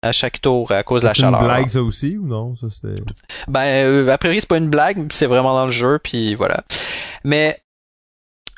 à 0.03 0.13
chaque 0.13 0.41
tour 0.41 0.73
à 0.73 0.83
cause 0.83 1.03
de 1.03 1.09
la 1.09 1.15
chaleur. 1.15 1.41
C'est 1.41 1.41
une 1.41 1.47
blague 1.47 1.69
ça 1.69 1.83
aussi 1.83 2.17
ou 2.17 2.27
non? 2.27 2.55
Ça 2.57 2.67
Ben 3.49 3.65
euh, 3.65 4.09
a 4.09 4.19
priori 4.19 4.41
c'est 4.41 4.49
pas 4.49 4.59
une 4.59 4.71
blague, 4.71 5.13
c'est 5.13 5.27
vraiment 5.27 5.55
dans 5.55 5.67
le 5.67 5.73
jeu 5.73 5.99
puis 6.03 6.35
voilà. 6.35 6.65
Mais 7.25 7.61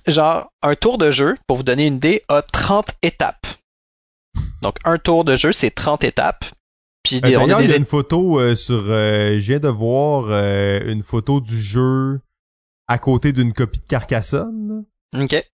genre 0.06 0.52
un 0.62 0.74
tour 0.74 0.98
de 0.98 1.10
jeu 1.10 1.36
pour 1.46 1.56
vous 1.56 1.62
donner 1.62 1.86
une 1.86 1.96
idée 1.96 2.22
a 2.28 2.42
30 2.42 2.86
étapes. 3.02 3.46
Donc, 4.62 4.76
un 4.84 4.98
tour 4.98 5.24
de 5.24 5.36
jeu, 5.36 5.52
c'est 5.52 5.70
30 5.70 6.04
étapes. 6.04 6.44
Puis, 7.02 7.20
euh, 7.24 7.38
on 7.40 7.48
a 7.48 7.58
des... 7.58 7.64
il 7.64 7.68
y 7.68 7.70
a 7.70 7.72
des... 7.74 7.76
une 7.78 7.84
photo 7.84 8.40
euh, 8.40 8.54
sur... 8.54 8.84
Euh, 8.88 9.36
viens 9.38 9.60
de 9.60 9.68
voir 9.68 10.26
euh, 10.28 10.80
une 10.86 11.02
photo 11.02 11.40
du 11.40 11.60
jeu 11.60 12.20
à 12.88 12.98
côté 12.98 13.32
d'une 13.32 13.52
copie 13.52 13.80
de 13.80 13.86
Carcassonne. 13.86 14.84
OK. 15.18 15.44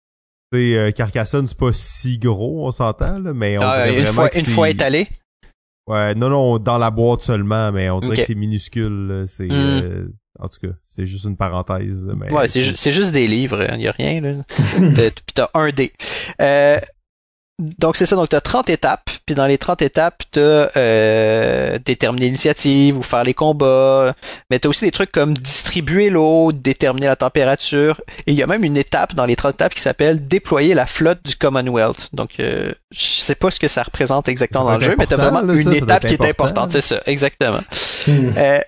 C'est 0.53 0.75
euh, 0.75 0.91
Carcassonne, 0.93 1.49
c'est 1.49 1.59
pas 1.59 1.73
si 1.73 2.19
gros, 2.19 2.67
on 2.67 2.71
s'entend, 2.71 3.19
là, 3.19 3.35
mais 3.35 3.59
on 3.59 3.63
ah, 3.63 3.87
dirait 3.87 3.99
une, 3.99 4.05
vraiment 4.05 4.21
fois, 4.23 4.29
que 4.29 4.39
une 4.39 4.47
fois 4.47 4.71
étalé? 4.71 5.09
Ouais, 5.87 6.15
non, 6.15 6.31
non, 6.31 6.59
dans 6.59 6.79
la 6.79 6.91
boîte 6.91 7.23
seulement, 7.23 7.73
mais 7.73 7.91
on 7.91 8.01
dirait 8.01 8.17
que 8.17 8.25
c'est 8.25 8.35
minuscule. 8.35 9.25
C'est... 9.27 9.49
Mm. 9.49 9.53
euh, 9.53 10.09
en 10.39 10.49
tout 10.49 10.61
cas, 10.61 10.73
c'est 10.89 11.07
juste 11.07 11.25
une 11.25 11.37
parenthèse. 11.37 12.03
Mais 12.17 12.33
Ouais, 12.33 12.49
c'est, 12.49 12.63
ju- 12.63 12.77
c'est 12.77 12.93
juste 12.93 13.13
des 13.13 13.27
livres, 13.27 13.67
il 13.75 13.83
y 13.83 13.89
a 13.89 13.93
rien, 13.93 14.21
là. 14.21 14.33
Puis 14.79 15.35
t'as 15.35 15.49
un 15.55 15.71
dé. 15.71 15.93
Euh, 16.41 16.79
donc 17.61 17.97
c'est 17.97 18.07
ça, 18.07 18.17
donc 18.17 18.29
t'as 18.29 18.41
30 18.41 18.69
étapes, 18.69 19.11
puis 19.27 19.37
dans 19.37 19.47
les 19.47 19.59
30 19.59 19.81
étapes, 19.83 20.25
t'as 20.33 20.69
euh, 20.77 21.79
déterminer 21.85 22.27
l'initiative 22.27 22.99
ou 22.99 23.03
faire 23.03 23.23
les 23.23 23.35
combats, 23.35 24.13
mais 24.51 24.59
t'as 24.59 24.69
aussi 24.69 24.85
des 24.85 24.91
trucs 24.91 25.13
comme 25.13 25.35
distribuer 25.35 26.11
l'eau, 26.11 26.51
déterminer 26.51 27.07
la 27.07 27.15
température, 27.15 28.01
et 28.27 28.33
il 28.33 28.35
y 28.35 28.43
a 28.43 28.49
même 28.49 28.65
une 28.65 28.77
étape 28.77 29.15
dans 29.15 29.25
les 29.25 29.37
30 29.37 29.55
étapes 29.55 29.75
qui 29.75 29.81
s'appelle 29.81 30.27
déployer 30.27 30.75
la 30.75 30.87
flotte 30.87 31.21
du 31.25 31.37
Commonwealth. 31.37 32.09
Donc 32.13 32.41
euh, 32.41 32.73
je 32.91 33.21
sais 33.21 33.37
pas 33.37 33.53
ce 33.53 33.61
que 33.61 33.69
ça 33.69 33.85
représente 33.85 34.29
exactement 34.29 34.67
Ça 34.67 34.73
dans 34.73 34.79
le 34.79 34.85
jeu, 34.85 34.97
mais 34.99 35.07
t'as 35.07 35.15
important, 35.15 35.41
vraiment 35.41 35.53
là, 35.53 35.61
une 35.61 35.65
ça, 35.65 35.73
ça 35.73 35.79
doit 35.79 35.97
étape 35.97 36.07
qui 36.07 36.15
est 36.15 36.23
important. 36.23 36.45
importante, 36.45 36.73
c'est 36.73 36.81
ça, 36.81 37.01
exactement. 37.07 37.61
Hmm. 38.09 38.33
Euh, 38.37 38.59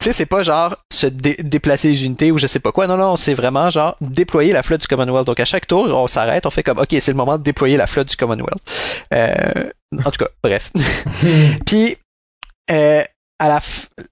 tu 0.00 0.04
sais, 0.08 0.12
c'est 0.12 0.26
pas 0.26 0.42
genre 0.42 0.76
se 0.92 1.06
dé- 1.06 1.36
déplacer 1.40 1.88
les 1.88 2.04
unités 2.04 2.30
ou 2.32 2.38
je 2.38 2.46
sais 2.46 2.58
pas 2.60 2.72
quoi. 2.72 2.86
Non, 2.86 2.96
non, 2.96 3.16
c'est 3.16 3.34
vraiment 3.34 3.70
genre 3.70 3.96
déployer 4.00 4.52
la 4.52 4.62
flotte 4.62 4.80
du 4.80 4.86
Commonwealth. 4.88 5.26
Donc 5.26 5.38
à 5.40 5.44
chaque 5.44 5.66
tour, 5.66 5.84
on 5.88 6.06
s'arrête, 6.06 6.46
on 6.46 6.50
fait 6.50 6.62
comme 6.62 6.78
OK, 6.78 6.88
c'est 6.90 7.08
le 7.08 7.14
moment 7.16 7.38
de 7.38 7.42
déployer 7.42 7.76
la 7.76 7.86
flotte 7.86 8.08
du 8.08 8.16
Commonwealth. 8.16 9.04
Euh, 9.12 9.70
en 10.04 10.10
tout 10.10 10.24
cas, 10.24 10.28
bref. 10.42 10.70
Puis 11.66 11.96
euh, 12.70 13.02
à 13.38 13.48
la 13.48 13.60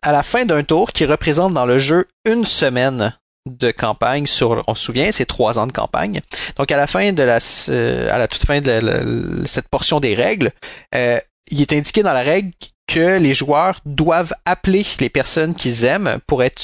à 0.03 0.13
la 0.13 0.23
fin 0.23 0.45
d'un 0.45 0.63
tour 0.63 0.93
qui 0.93 1.05
représente 1.05 1.55
dans 1.55 1.67
le 1.67 1.79
jeu 1.79 2.07
une 2.27 2.45
semaine 2.45 3.15
de 3.49 3.71
campagne 3.71 4.27
sur, 4.27 4.63
on 4.67 4.75
se 4.75 4.85
souvient, 4.85 5.11
c'est 5.11 5.25
trois 5.25 5.59
ans 5.59 5.67
de 5.67 5.73
campagne. 5.73 6.21
Donc 6.57 6.71
à 6.71 6.77
la 6.77 6.87
fin 6.87 7.13
de 7.13 7.23
la, 7.23 7.39
euh, 7.71 8.15
à 8.15 8.19
la 8.19 8.29
toute 8.29 8.45
fin 8.45 8.61
de 8.61 8.71
la- 8.71 8.81
la- 8.83 9.47
cette 9.47 9.69
portion 9.69 10.01
des 10.01 10.15
règles, 10.15 10.51
euh, 10.95 11.19
il 11.51 11.63
est 11.63 11.73
indiqué 11.73 12.03
dans 12.03 12.13
la 12.13 12.21
règle 12.23 12.51
que 12.89 13.19
les 13.19 13.35
joueurs 13.35 13.81
doivent 13.87 14.33
appeler 14.45 14.85
les 14.99 15.11
personnes 15.11 15.55
qu'ils 15.55 15.85
aiment 15.85 16.19
pour 16.27 16.43
être 16.43 16.61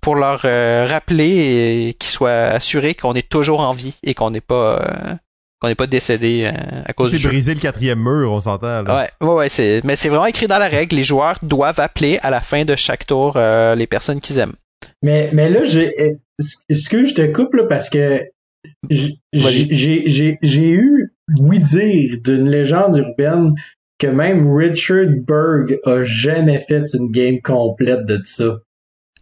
pour 0.00 0.14
leur 0.14 0.42
euh, 0.44 0.86
rappeler 0.88 1.88
et 1.88 1.94
qu'ils 1.94 2.10
soient 2.10 2.30
assurés 2.30 2.94
qu'on 2.94 3.14
est 3.14 3.28
toujours 3.28 3.60
en 3.60 3.72
vie 3.72 3.98
et 4.02 4.14
qu'on 4.14 4.30
n'est 4.30 4.40
pas 4.40 4.80
euh, 4.80 5.14
qu'on 5.60 5.68
n'est 5.68 5.74
pas 5.76 5.86
décédé 5.86 6.44
euh, 6.44 6.82
à 6.86 6.92
cause 6.92 7.10
c'est 7.10 7.16
du 7.16 7.22
jeu. 7.22 7.28
briser 7.30 7.54
le 7.54 7.60
quatrième 7.60 8.00
mur, 8.00 8.32
on 8.32 8.40
s'entend. 8.40 8.82
là. 8.82 8.96
Ouais, 8.96 9.26
ouais, 9.26 9.34
ouais, 9.34 9.48
c'est 9.48 9.80
mais 9.84 9.96
c'est 9.96 10.08
vraiment 10.08 10.26
écrit 10.26 10.48
dans 10.48 10.58
la 10.58 10.68
règle. 10.68 10.96
Les 10.96 11.04
joueurs 11.04 11.38
doivent 11.42 11.80
appeler 11.80 12.18
à 12.22 12.30
la 12.30 12.40
fin 12.40 12.64
de 12.64 12.76
chaque 12.76 13.06
tour 13.06 13.34
euh, 13.36 13.74
les 13.74 13.86
personnes 13.86 14.20
qu'ils 14.20 14.38
aiment. 14.38 14.56
Mais, 15.02 15.30
mais 15.32 15.48
là, 15.48 15.62
j'ai, 15.62 15.92
est-ce 16.68 16.88
que 16.90 17.04
je 17.04 17.14
te 17.14 17.32
coupe 17.32 17.54
là 17.54 17.64
parce 17.68 17.88
que 17.88 18.22
j'ai 18.90 19.18
eu 19.32 21.14
oui 21.38 21.58
dire 21.60 22.18
d'une 22.22 22.50
légende 22.50 22.96
urbaine 22.96 23.54
que 24.02 24.06
même 24.08 24.52
Richard 24.54 25.06
Berg 25.26 25.78
a 25.84 26.04
jamais 26.04 26.58
fait 26.58 26.84
une 26.94 27.10
game 27.10 27.40
complète 27.40 28.04
de 28.06 28.20
ça. 28.24 28.56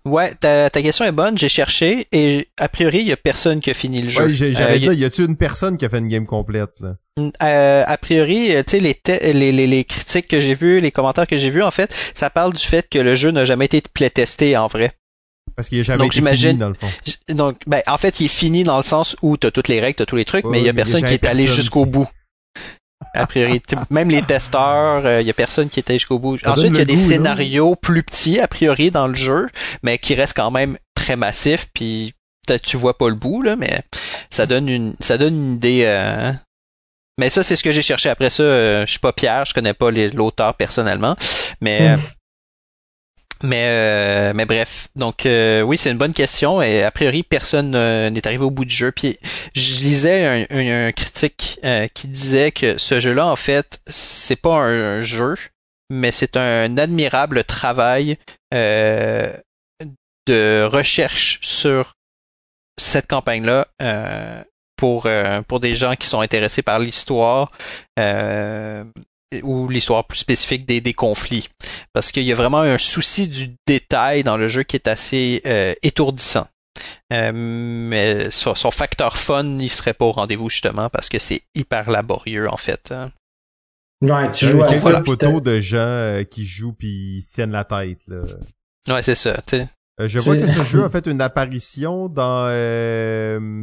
Ouais, 0.06 0.32
ta, 0.40 0.70
ta 0.70 0.80
question 0.80 1.04
est 1.04 1.12
bonne. 1.12 1.36
J'ai 1.36 1.50
cherché 1.50 2.06
et 2.10 2.48
a 2.58 2.68
priori 2.70 3.00
il 3.00 3.08
y 3.08 3.12
a 3.12 3.18
personne 3.18 3.60
qui 3.60 3.68
a 3.70 3.74
fini 3.74 4.00
le 4.00 4.08
jeu. 4.08 4.24
Ouais, 4.24 4.32
j'ai- 4.32 4.54
j'allais 4.54 4.76
Euh, 4.76 4.78
dire, 4.78 4.92
y 4.94 5.04
a-tu 5.04 5.26
une 5.26 5.36
personne 5.36 5.76
qui 5.76 5.84
a 5.84 5.90
fait 5.90 5.98
une 5.98 6.08
game 6.08 6.24
complète, 6.24 6.70
là? 6.80 6.96
Euh, 7.42 7.84
a 7.86 7.98
priori, 7.98 8.54
euh, 8.56 8.62
tu 8.66 8.78
sais, 8.78 8.80
les, 8.80 8.98
les, 9.34 9.52
les, 9.52 9.66
les 9.66 9.84
critiques 9.84 10.26
que 10.26 10.40
j'ai 10.40 10.54
vues, 10.54 10.80
les 10.80 10.90
commentaires 10.90 11.26
que 11.26 11.36
j'ai 11.36 11.50
vus, 11.50 11.62
en 11.62 11.70
fait, 11.70 11.94
ça 12.14 12.30
parle 12.30 12.54
du 12.54 12.64
fait 12.64 12.88
que 12.88 12.98
le 12.98 13.14
jeu 13.14 13.30
n'a 13.30 13.44
jamais 13.44 13.66
été 13.66 13.82
playtesté 13.92 14.56
en 14.56 14.68
vrai. 14.68 14.92
Parce 15.54 15.68
qu'il 15.68 15.80
a 15.80 15.82
jamais 15.82 15.98
Donc, 15.98 16.06
été 16.06 16.16
j'imagine- 16.16 16.48
fini, 16.52 16.60
dans 16.60 16.68
le 16.68 16.74
fond. 16.74 16.88
Donc, 17.28 17.58
ben, 17.66 17.82
en 17.86 17.98
fait, 17.98 18.20
il 18.20 18.26
est 18.26 18.28
fini 18.28 18.62
dans 18.62 18.78
le 18.78 18.82
sens 18.82 19.16
où 19.20 19.36
t'as 19.36 19.50
toutes 19.50 19.68
les 19.68 19.80
règles, 19.80 19.96
t'as 19.96 20.06
tous 20.06 20.16
les 20.16 20.24
trucs, 20.24 20.46
Ouais, 20.46 20.52
mais 20.52 20.60
il 20.60 20.64
y 20.64 20.68
a 20.70 20.72
mais 20.72 20.78
personne 20.78 21.00
il 21.00 21.02
y 21.02 21.04
a 21.06 21.08
qui 21.18 21.26
est 21.26 21.28
allé 21.28 21.46
jusqu'au 21.46 21.84
qui- 21.84 21.90
bout. 21.90 22.08
A 23.14 23.26
priori, 23.26 23.60
même 23.90 24.10
les 24.10 24.22
testeurs, 24.22 25.04
euh, 25.04 25.20
il 25.20 25.26
y 25.26 25.30
a 25.30 25.34
personne 25.34 25.68
qui 25.68 25.82
allé 25.86 25.98
jusqu'au 25.98 26.18
bout. 26.18 26.38
Ça 26.38 26.52
Ensuite, 26.52 26.72
il 26.74 26.78
y 26.78 26.80
a 26.80 26.84
des 26.84 26.94
goût, 26.94 27.00
là. 27.00 27.08
scénarios 27.08 27.74
plus 27.74 28.02
petits, 28.02 28.38
a 28.38 28.46
priori, 28.46 28.90
dans 28.90 29.08
le 29.08 29.14
jeu, 29.14 29.48
mais 29.82 29.98
qui 29.98 30.14
restent 30.14 30.36
quand 30.36 30.50
même 30.50 30.76
très 30.94 31.16
massifs, 31.16 31.68
puis 31.72 32.14
tu 32.58 32.76
vois 32.76 32.98
pas 32.98 33.08
le 33.08 33.14
bout 33.14 33.42
là, 33.42 33.56
mais 33.56 33.82
ça 34.28 34.46
donne 34.46 34.68
une 34.68 34.94
ça 35.00 35.18
donne 35.18 35.34
une 35.34 35.54
idée. 35.54 35.84
Euh, 35.84 36.32
mais 37.18 37.30
ça, 37.30 37.42
c'est 37.42 37.54
ce 37.54 37.62
que 37.62 37.72
j'ai 37.72 37.82
cherché. 37.82 38.08
Après 38.08 38.30
ça, 38.30 38.42
euh, 38.42 38.86
je 38.86 38.90
suis 38.90 38.98
pas 38.98 39.12
Pierre, 39.12 39.44
je 39.44 39.54
connais 39.54 39.74
pas 39.74 39.90
l'auteur 39.90 40.54
personnellement, 40.54 41.16
mais 41.60 41.96
hmm. 41.96 42.00
Mais 43.42 44.32
mais 44.34 44.44
bref. 44.44 44.88
Donc 44.96 45.22
oui, 45.24 45.78
c'est 45.78 45.90
une 45.90 45.98
bonne 45.98 46.14
question 46.14 46.62
et 46.62 46.82
a 46.82 46.90
priori 46.90 47.22
personne 47.22 47.70
n'est 47.70 48.26
arrivé 48.26 48.44
au 48.44 48.50
bout 48.50 48.64
du 48.64 48.74
jeu. 48.74 48.92
Puis 48.92 49.18
je 49.54 49.82
lisais 49.82 50.46
un, 50.50 50.92
critique 50.92 51.60
qui 51.94 52.08
disait 52.08 52.52
que 52.52 52.78
ce 52.78 53.00
jeu-là, 53.00 53.26
en 53.26 53.36
fait, 53.36 53.80
c'est 53.86 54.36
pas 54.36 54.56
un, 54.56 55.02
jeu, 55.02 55.36
mais 55.90 56.12
c'est 56.12 56.36
un 56.36 56.76
admirable 56.76 57.44
travail 57.44 58.18
de 60.26 60.64
recherche 60.64 61.38
sur 61.42 61.94
cette 62.78 63.06
campagne-là 63.06 63.66
euh, 63.82 64.42
pour, 64.76 65.06
euh, 65.06 65.42
pour 65.42 65.60
des 65.60 65.74
gens 65.74 65.94
qui 65.96 66.06
sont 66.06 66.20
intéressés 66.20 66.62
par 66.62 66.78
l'histoire 66.78 67.50
euh, 67.98 68.84
ou 69.42 69.68
l'histoire 69.68 70.06
plus 70.06 70.18
spécifique 70.18 70.66
des, 70.66 70.80
des 70.80 70.92
conflits. 70.92 71.48
Parce 71.92 72.12
qu'il 72.12 72.24
y 72.24 72.32
a 72.32 72.34
vraiment 72.34 72.60
un 72.60 72.78
souci 72.78 73.28
du 73.28 73.54
détail 73.66 74.22
dans 74.24 74.36
le 74.36 74.48
jeu 74.48 74.62
qui 74.62 74.76
est 74.76 74.88
assez 74.88 75.42
étourdissant. 75.82 76.46
mais 77.10 78.30
son, 78.30 78.70
facteur 78.70 79.16
fun, 79.16 79.58
il 79.58 79.70
serait 79.70 79.94
pas 79.94 80.06
au 80.06 80.12
rendez-vous 80.12 80.50
justement 80.50 80.88
parce 80.88 81.08
que 81.08 81.18
c'est 81.18 81.42
hyper 81.54 81.90
laborieux 81.90 82.48
en 82.50 82.56
fait. 82.56 82.92
Hein. 82.92 83.10
Ouais, 84.02 84.30
tu 84.30 84.48
joues 84.48 84.62
à 84.64 84.74
ça. 84.74 84.90
la 84.90 85.04
photo 85.04 85.40
de 85.40 85.60
gens 85.60 86.22
qui 86.30 86.46
jouent 86.46 86.72
puis 86.72 87.26
tiennent 87.34 87.52
la 87.52 87.64
tête 87.64 88.00
là. 88.08 88.22
Ouais, 88.88 89.02
c'est 89.02 89.14
ça. 89.14 89.36
Euh, 89.52 90.08
je 90.08 90.18
vois 90.18 90.36
que 90.36 90.46
ce 90.46 90.62
jeu 90.62 90.84
a 90.84 90.88
fait 90.88 91.06
une 91.06 91.20
apparition 91.20 92.08
dans 92.08 92.46
euh, 92.48 93.62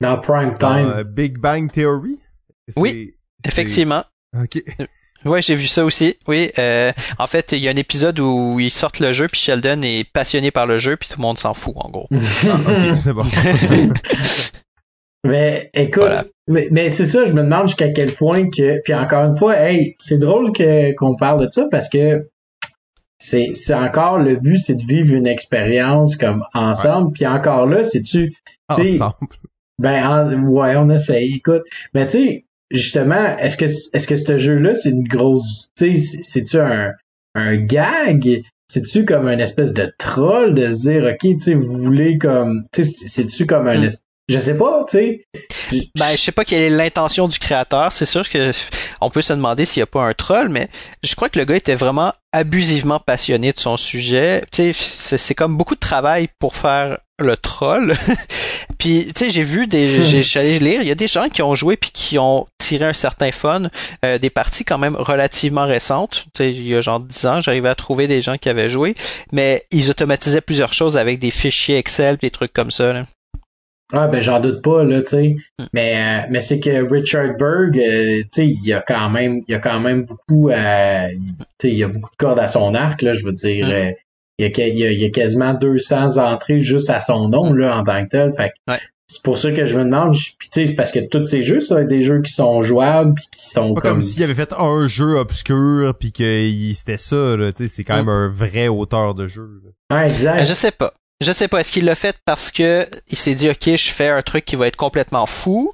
dans 0.00 0.18
Prime 0.18 0.56
Time. 0.58 0.92
Euh, 0.96 1.04
Big 1.04 1.38
Bang 1.38 1.70
Theory. 1.70 2.18
Oui, 2.76 3.14
effectivement. 3.44 4.04
Ok. 4.36 4.62
Ouais, 5.24 5.42
j'ai 5.42 5.56
vu 5.56 5.66
ça 5.66 5.84
aussi. 5.84 6.16
Oui, 6.28 6.52
en 7.18 7.26
fait, 7.26 7.50
il 7.50 7.58
y 7.58 7.66
a 7.66 7.72
un 7.72 7.76
épisode 7.76 8.20
où 8.20 8.60
ils 8.60 8.70
sortent 8.70 9.00
le 9.00 9.12
jeu, 9.12 9.26
puis 9.26 9.40
Sheldon 9.40 9.82
est 9.82 10.08
passionné 10.08 10.52
par 10.52 10.66
le 10.66 10.78
jeu, 10.78 10.96
puis 10.96 11.08
tout 11.08 11.16
le 11.18 11.22
monde 11.22 11.38
s'en 11.38 11.54
fout, 11.54 11.74
en 11.76 11.90
gros. 11.90 12.08
ah, 12.12 12.96
c'est 12.96 13.12
bon. 13.12 13.24
mais 15.26 15.70
écoute, 15.74 16.30
mais, 16.46 16.90
c'est 16.90 17.06
ça, 17.06 17.24
je 17.24 17.32
me 17.32 17.42
demande 17.42 17.66
jusqu'à 17.66 17.88
quel 17.88 18.14
point 18.14 18.48
que, 18.48 18.80
puis 18.82 18.94
encore 18.94 19.24
une 19.24 19.36
fois, 19.36 19.58
hey, 19.58 19.96
c'est 19.98 20.18
drôle 20.18 20.52
que 20.52 20.94
qu'on 20.94 21.16
parle 21.16 21.44
de 21.44 21.50
ça 21.50 21.66
parce 21.68 21.88
que 21.88 22.28
c'est 23.18 23.54
c'est 23.54 23.74
encore 23.74 24.18
le 24.18 24.36
but 24.36 24.58
c'est 24.58 24.76
de 24.76 24.84
vivre 24.84 25.14
une 25.14 25.26
expérience 25.26 26.16
comme 26.16 26.44
ensemble 26.54 27.12
puis 27.12 27.26
encore 27.26 27.66
là 27.66 27.82
c'est 27.82 28.02
tu 28.02 28.32
ensemble 28.68 29.16
ben 29.80 30.44
ouais 30.44 30.76
on 30.76 30.88
essaye 30.88 31.34
écoute 31.34 31.62
mais 31.94 32.06
tu 32.06 32.12
sais 32.12 32.44
justement 32.70 33.36
est-ce 33.38 33.56
que 33.56 33.64
est-ce 33.64 34.06
que 34.06 34.16
ce 34.16 34.36
jeu 34.36 34.58
là 34.58 34.74
c'est 34.74 34.90
une 34.90 35.06
grosse 35.06 35.70
tu 35.76 35.96
sais 35.96 36.20
c'est 36.22 36.44
tu 36.44 36.58
un 36.58 36.92
un 37.34 37.56
gag? 37.56 38.42
C'est-tu 38.70 39.06
comme 39.06 39.28
une 39.28 39.40
espèce 39.40 39.72
de 39.72 39.90
troll 39.98 40.52
de 40.52 40.72
se 40.72 40.90
dire 40.90 41.04
ok 41.04 41.20
tu 41.20 41.40
sais 41.40 41.54
vous 41.54 41.72
voulez 41.72 42.18
comme 42.18 42.62
tu 42.72 42.84
sais 42.84 43.06
c'est-tu 43.06 43.46
comme 43.46 43.66
un 43.66 43.78
mm. 43.78 43.90
Je 44.28 44.38
sais 44.38 44.54
pas, 44.54 44.84
tu 44.86 44.98
sais. 44.98 45.26
Ben, 45.94 46.10
je 46.12 46.16
sais 46.16 46.32
pas 46.32 46.44
quelle 46.44 46.60
est 46.60 46.76
l'intention 46.76 47.28
du 47.28 47.38
créateur. 47.38 47.92
C'est 47.92 48.04
sûr 48.04 48.28
que 48.28 48.50
on 49.00 49.08
peut 49.08 49.22
se 49.22 49.32
demander 49.32 49.64
s'il 49.64 49.80
y 49.80 49.82
a 49.82 49.86
pas 49.86 50.02
un 50.02 50.12
troll, 50.12 50.50
mais 50.50 50.68
je 51.02 51.14
crois 51.14 51.30
que 51.30 51.38
le 51.38 51.46
gars 51.46 51.56
était 51.56 51.74
vraiment 51.74 52.12
abusivement 52.32 53.00
passionné 53.00 53.52
de 53.52 53.58
son 53.58 53.78
sujet. 53.78 54.44
Tu 54.52 54.74
sais, 54.74 55.16
c'est 55.16 55.34
comme 55.34 55.56
beaucoup 55.56 55.74
de 55.74 55.80
travail 55.80 56.28
pour 56.38 56.56
faire 56.56 56.98
le 57.18 57.36
troll. 57.36 57.94
puis, 58.78 59.06
tu 59.14 59.24
sais, 59.24 59.30
j'ai 59.30 59.42
vu 59.42 59.66
des, 59.66 59.98
hmm. 59.98 60.02
j'ai 60.22 60.40
allé 60.40 60.58
lire, 60.58 60.82
il 60.82 60.88
y 60.88 60.92
a 60.92 60.94
des 60.94 61.08
gens 61.08 61.28
qui 61.28 61.42
ont 61.42 61.54
joué 61.54 61.76
puis 61.76 61.90
qui 61.92 62.18
ont 62.18 62.46
tiré 62.58 62.84
un 62.84 62.92
certain 62.92 63.32
fun, 63.32 63.64
euh, 64.04 64.18
des 64.18 64.30
parties 64.30 64.64
quand 64.64 64.78
même 64.78 64.96
relativement 64.96 65.66
récentes. 65.66 66.26
Tu 66.34 66.44
sais, 66.44 66.52
il 66.52 66.66
y 66.66 66.74
a 66.74 66.80
genre 66.80 67.00
10 67.00 67.26
ans, 67.26 67.40
j'arrivais 67.40 67.68
à 67.68 67.74
trouver 67.74 68.06
des 68.06 68.22
gens 68.22 68.36
qui 68.36 68.48
avaient 68.48 68.70
joué, 68.70 68.94
mais 69.32 69.64
ils 69.70 69.90
automatisaient 69.90 70.40
plusieurs 70.40 70.72
choses 70.72 70.96
avec 70.96 71.18
des 71.18 71.30
fichiers 71.30 71.78
Excel, 71.78 72.16
des 72.16 72.30
trucs 72.30 72.52
comme 72.52 72.70
ça. 72.70 72.92
Là. 72.92 73.04
Ah 73.92 74.06
ben 74.06 74.20
j'en 74.20 74.38
doute 74.38 74.60
pas 74.60 74.84
là, 74.84 75.00
tu 75.00 75.08
sais. 75.08 75.36
Hmm. 75.58 75.64
Mais 75.72 75.96
euh, 75.96 76.26
mais 76.30 76.42
c'est 76.42 76.60
que 76.60 76.90
Richard 76.92 77.36
Berg, 77.38 77.78
euh, 77.78 78.20
tu 78.22 78.28
sais, 78.32 78.46
il 78.46 78.62
y 78.62 78.74
a 78.74 78.82
quand 78.82 79.08
même 79.08 79.42
il 79.48 79.52
y 79.52 79.54
a 79.54 79.60
quand 79.60 79.80
même 79.80 80.04
beaucoup 80.04 80.50
euh, 80.50 81.08
tu 81.58 81.68
sais, 81.68 81.68
il 81.70 81.78
y 81.78 81.84
a 81.84 81.88
beaucoup 81.88 82.10
de 82.10 82.16
cordes 82.16 82.38
à 82.38 82.48
son 82.48 82.74
arc 82.74 83.00
là, 83.00 83.14
je 83.14 83.24
veux 83.24 83.32
dire. 83.32 83.66
Il, 84.38 84.46
y 84.46 84.60
a, 84.60 84.68
il, 84.68 84.98
y 84.98 85.04
a, 85.04 85.10
quasiment 85.10 85.54
200 85.54 86.16
entrées 86.16 86.60
juste 86.60 86.90
à 86.90 87.00
son 87.00 87.28
nom 87.28 87.52
là 87.52 87.78
en 87.78 87.82
tant 87.82 88.04
que 88.04 88.10
tel. 88.10 88.32
Fait 88.36 88.52
c'est 89.10 89.22
pour 89.22 89.38
ça 89.38 89.50
que 89.52 89.64
je 89.64 89.76
me 89.78 89.84
demande, 89.84 90.14
puis 90.38 90.50
tu 90.50 90.66
sais, 90.66 90.72
parce 90.74 90.92
que 90.92 90.98
tous 90.98 91.24
ces 91.24 91.40
jeux, 91.40 91.62
ça 91.62 91.76
va 91.76 91.80
être 91.80 91.88
des 91.88 92.02
jeux 92.02 92.20
qui 92.20 92.30
sont 92.30 92.60
jouables, 92.60 93.14
puis 93.14 93.24
qui 93.32 93.48
sont 93.48 93.72
pas 93.72 93.80
comme... 93.80 93.90
comme 93.92 94.02
s'il 94.02 94.22
avait 94.22 94.34
fait 94.34 94.52
un 94.52 94.86
jeu 94.86 95.16
obscur, 95.16 95.94
puis 95.98 96.12
que 96.12 96.50
c'était 96.74 96.98
ça, 96.98 97.34
là, 97.36 97.50
tu 97.52 97.62
sais, 97.62 97.74
c'est 97.74 97.84
quand 97.84 97.96
même 97.96 98.10
un 98.10 98.28
vrai 98.28 98.68
auteur 98.68 99.14
de 99.14 99.26
jeu. 99.26 99.48
Là. 99.90 100.04
exact. 100.04 100.44
Je 100.44 100.52
sais 100.52 100.72
pas. 100.72 100.92
Je 101.20 101.32
sais 101.32 101.48
pas, 101.48 101.60
est-ce 101.60 101.72
qu'il 101.72 101.84
l'a 101.84 101.96
fait 101.96 102.16
parce 102.26 102.52
que 102.52 102.86
il 103.08 103.16
s'est 103.16 103.34
dit 103.34 103.50
ok, 103.50 103.76
je 103.76 103.90
fais 103.90 104.08
un 104.08 104.22
truc 104.22 104.44
qui 104.44 104.54
va 104.54 104.68
être 104.68 104.76
complètement 104.76 105.26
fou? 105.26 105.72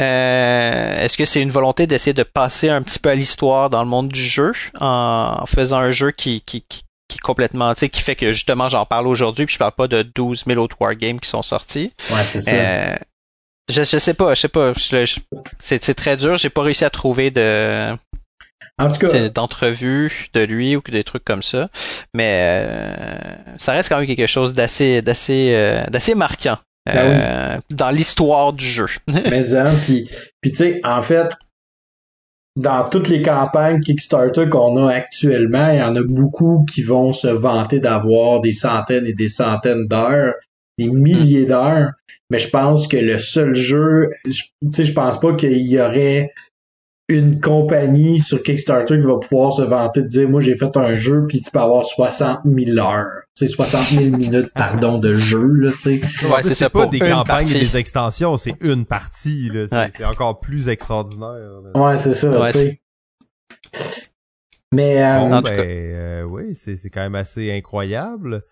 Euh, 0.00 1.04
est-ce 1.04 1.18
que 1.18 1.26
c'est 1.26 1.42
une 1.42 1.50
volonté 1.50 1.86
d'essayer 1.86 2.14
de 2.14 2.22
passer 2.22 2.70
un 2.70 2.80
petit 2.80 2.98
peu 2.98 3.10
à 3.10 3.14
l'histoire 3.14 3.68
dans 3.68 3.82
le 3.82 3.90
monde 3.90 4.08
du 4.08 4.22
jeu 4.22 4.52
en 4.80 5.44
faisant 5.44 5.76
un 5.76 5.90
jeu 5.90 6.12
qui 6.12 6.40
qui, 6.40 6.62
qui, 6.66 6.85
qui 7.16 7.22
complètement, 7.22 7.74
tu 7.74 7.80
sais, 7.80 7.88
qui 7.88 8.02
fait 8.02 8.16
que 8.16 8.32
justement 8.32 8.68
j'en 8.68 8.86
parle 8.86 9.06
aujourd'hui 9.06 9.46
puis 9.46 9.54
je 9.54 9.58
parle 9.58 9.72
pas 9.72 9.88
de 9.88 10.02
12 10.02 10.44
000 10.46 10.62
autres 10.62 10.76
wargames 10.80 11.20
qui 11.20 11.28
sont 11.28 11.42
sortis. 11.42 11.92
Ouais, 12.10 12.22
c'est 12.24 12.40
ça. 12.40 12.52
Euh, 12.52 12.96
je, 13.68 13.82
je 13.82 13.98
sais 13.98 14.14
pas, 14.14 14.34
je 14.34 14.40
sais 14.42 14.48
pas. 14.48 14.72
c'est 15.58 15.94
très 15.94 16.16
dur. 16.16 16.38
J'ai 16.38 16.50
pas 16.50 16.62
réussi 16.62 16.84
à 16.84 16.90
trouver 16.90 17.30
de 17.30 17.96
en 18.78 18.90
tout 18.90 18.98
cas, 18.98 19.28
d'entrevues 19.30 20.28
de 20.34 20.40
lui 20.40 20.76
ou 20.76 20.82
des 20.82 21.04
trucs 21.04 21.24
comme 21.24 21.42
ça, 21.42 21.68
mais 22.14 22.66
euh, 22.66 22.94
ça 23.58 23.72
reste 23.72 23.88
quand 23.88 23.98
même 23.98 24.06
quelque 24.06 24.26
chose 24.26 24.52
d'assez 24.52 25.00
d'assez 25.00 25.52
euh, 25.54 25.84
d'assez 25.86 26.14
marquant 26.14 26.58
ben 26.84 26.96
euh, 26.96 27.58
dans 27.70 27.90
l'histoire 27.90 28.52
du 28.52 28.66
jeu. 28.66 28.86
mais 29.08 29.54
hein, 29.54 29.74
puis 29.84 30.08
puis 30.40 30.50
tu 30.50 30.56
sais 30.56 30.80
en 30.84 31.02
fait 31.02 31.34
dans 32.56 32.88
toutes 32.88 33.08
les 33.08 33.22
campagnes 33.22 33.80
Kickstarter 33.80 34.48
qu'on 34.48 34.86
a 34.86 34.92
actuellement, 34.92 35.70
il 35.70 35.78
y 35.78 35.82
en 35.82 35.94
a 35.94 36.02
beaucoup 36.02 36.64
qui 36.64 36.82
vont 36.82 37.12
se 37.12 37.28
vanter 37.28 37.80
d'avoir 37.80 38.40
des 38.40 38.52
centaines 38.52 39.06
et 39.06 39.12
des 39.12 39.28
centaines 39.28 39.86
d'heures, 39.86 40.34
des 40.78 40.88
milliers 40.88 41.44
d'heures. 41.44 41.92
Mais 42.30 42.38
je 42.38 42.48
pense 42.48 42.88
que 42.88 42.96
le 42.96 43.18
seul 43.18 43.52
jeu, 43.54 44.10
tu 44.24 44.32
sais, 44.72 44.84
je 44.84 44.92
pense 44.92 45.20
pas 45.20 45.34
qu'il 45.34 45.58
y 45.58 45.78
aurait 45.78 46.32
une 47.08 47.40
compagnie 47.40 48.18
sur 48.20 48.42
Kickstarter 48.42 48.96
qui 48.96 49.06
va 49.06 49.18
pouvoir 49.18 49.52
se 49.52 49.62
vanter 49.62 50.02
de 50.02 50.08
dire 50.08 50.28
moi 50.28 50.40
j'ai 50.40 50.56
fait 50.56 50.76
un 50.76 50.94
jeu 50.94 51.24
puis 51.28 51.40
tu 51.40 51.50
peux 51.52 51.60
avoir 51.60 51.84
60 51.84 52.40
000 52.44 52.78
heures 52.78 53.25
sais 53.36 53.46
60 53.46 53.82
000 53.88 54.16
minutes 54.16 54.50
pardon 54.54 54.98
de 54.98 55.14
jeu 55.14 55.46
là 55.46 55.72
tu 55.72 56.00
sais. 56.00 56.26
Ouais, 56.26 56.42
c'est 56.42 56.68
pas 56.70 56.86
des 56.86 56.98
campagnes 56.98 57.48
et 57.48 57.60
des 57.60 57.76
extensions 57.76 58.36
c'est 58.36 58.56
une 58.60 58.86
partie 58.86 59.50
là 59.50 59.90
c'est 59.94 60.04
encore 60.04 60.40
plus 60.40 60.68
extraordinaire 60.68 61.60
ouais 61.74 61.96
c'est 61.96 62.14
ça 62.14 62.46
tu 62.46 62.52
sais. 62.52 62.80
Mais 64.72 65.02
euh, 65.02 65.40
ben, 65.40 65.44
euh, 65.46 66.22
oui 66.22 66.58
c'est 66.60 66.76
c'est 66.76 66.90
quand 66.90 67.02
même 67.02 67.14
assez 67.14 67.52
incroyable 67.52 68.42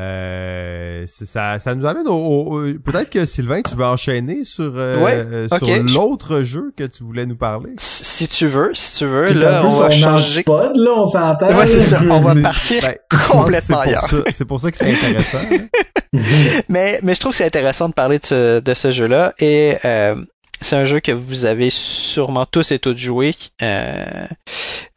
euh, 0.00 1.04
ça, 1.06 1.60
ça 1.60 1.74
nous 1.76 1.86
amène 1.86 2.08
au, 2.08 2.62
peut-être 2.84 3.10
que 3.10 3.24
Sylvain, 3.24 3.62
tu 3.62 3.76
vas 3.76 3.92
enchaîner 3.92 4.42
sur 4.42 4.72
euh, 4.76 5.46
sur 5.48 5.82
l'autre 5.84 6.40
jeu 6.40 6.72
que 6.76 6.82
tu 6.82 7.04
voulais 7.04 7.26
nous 7.26 7.36
parler. 7.36 7.70
Si 7.76 8.26
tu 8.26 8.46
veux, 8.46 8.72
si 8.74 8.98
tu 8.98 9.06
veux, 9.06 9.32
là 9.32 9.62
on 9.64 9.68
va 9.68 9.90
changer. 9.90 10.42
Pod, 10.42 10.72
là, 10.74 10.90
on 10.96 11.04
s'entend. 11.04 11.56
Ouais, 11.56 11.68
c'est 11.68 11.80
ça. 11.80 12.00
On 12.10 12.20
va 12.20 12.34
partir 12.34 12.82
ben, 12.82 12.96
complètement 13.30 13.80
ailleurs. 13.80 14.04
C'est 14.32 14.44
pour 14.44 14.60
ça 14.60 14.72
que 14.72 14.76
c'est 14.76 14.90
intéressant. 14.92 15.38
Hein. 15.52 16.18
mais 16.68 16.98
mais 17.02 17.14
je 17.14 17.20
trouve 17.20 17.30
que 17.30 17.38
c'est 17.38 17.46
intéressant 17.46 17.88
de 17.88 17.94
parler 17.94 18.18
de 18.18 18.26
ce 18.26 18.60
de 18.60 18.74
ce 18.74 18.90
jeu-là 18.90 19.32
et 19.38 19.76
euh, 19.84 20.16
c'est 20.60 20.76
un 20.76 20.86
jeu 20.86 20.98
que 20.98 21.12
vous 21.12 21.44
avez 21.44 21.70
sûrement 21.70 22.46
tous 22.46 22.72
et 22.72 22.80
toutes 22.80 22.98
joué. 22.98 23.34
Euh, 23.62 24.26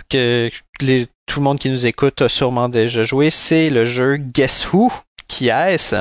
que 0.09 0.49
les, 0.81 1.07
tout 1.27 1.39
le 1.39 1.43
monde 1.43 1.59
qui 1.59 1.69
nous 1.69 1.85
écoute 1.85 2.21
a 2.21 2.29
sûrement 2.29 2.69
déjà 2.69 3.03
joué, 3.03 3.29
c'est 3.29 3.69
le 3.69 3.85
jeu 3.85 4.17
Guess 4.17 4.71
Who? 4.71 4.91
Qui 5.27 5.49
est-ce? 5.49 5.95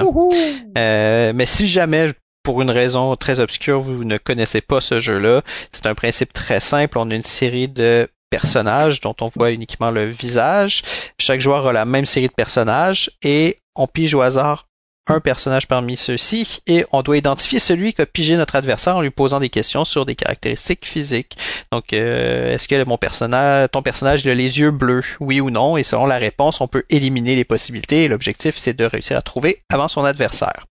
Euh, 0.78 1.32
mais 1.34 1.46
si 1.46 1.66
jamais 1.66 2.12
pour 2.42 2.62
une 2.62 2.70
raison 2.70 3.16
très 3.16 3.40
obscure, 3.40 3.82
vous 3.82 4.04
ne 4.04 4.18
connaissez 4.18 4.60
pas 4.60 4.80
ce 4.80 5.00
jeu-là, 5.00 5.42
c'est 5.72 5.86
un 5.86 5.96
principe 5.96 6.32
très 6.32 6.60
simple. 6.60 6.96
On 6.98 7.10
a 7.10 7.14
une 7.14 7.24
série 7.24 7.66
de 7.66 8.08
personnages 8.30 9.00
dont 9.00 9.16
on 9.20 9.28
voit 9.28 9.50
uniquement 9.50 9.90
le 9.90 10.04
visage. 10.04 10.82
Chaque 11.18 11.40
joueur 11.40 11.66
a 11.66 11.72
la 11.72 11.84
même 11.84 12.06
série 12.06 12.28
de 12.28 12.32
personnages 12.32 13.10
et 13.22 13.58
on 13.74 13.88
pige 13.88 14.14
au 14.14 14.22
hasard 14.22 14.65
un 15.08 15.20
personnage 15.20 15.66
parmi 15.68 15.96
ceux-ci 15.96 16.60
et 16.66 16.84
on 16.92 17.02
doit 17.02 17.16
identifier 17.16 17.58
celui 17.58 17.92
qui 17.92 18.02
a 18.02 18.06
pigé 18.06 18.36
notre 18.36 18.56
adversaire 18.56 18.96
en 18.96 19.02
lui 19.02 19.10
posant 19.10 19.40
des 19.40 19.48
questions 19.48 19.84
sur 19.84 20.04
des 20.04 20.14
caractéristiques 20.14 20.86
physiques. 20.86 21.36
Donc, 21.72 21.92
euh, 21.92 22.54
est-ce 22.54 22.68
que 22.68 22.84
mon 22.84 22.98
personnage, 22.98 23.68
ton 23.72 23.82
personnage 23.82 24.26
a 24.26 24.34
les 24.34 24.58
yeux 24.58 24.70
bleus, 24.70 25.04
oui 25.20 25.40
ou 25.40 25.50
non? 25.50 25.76
Et 25.76 25.82
selon 25.82 26.06
la 26.06 26.18
réponse, 26.18 26.60
on 26.60 26.68
peut 26.68 26.84
éliminer 26.90 27.36
les 27.36 27.44
possibilités. 27.44 28.08
L'objectif, 28.08 28.56
c'est 28.58 28.74
de 28.74 28.84
réussir 28.84 29.16
à 29.16 29.22
trouver 29.22 29.60
avant 29.72 29.88
son 29.88 30.04
adversaire. 30.04 30.66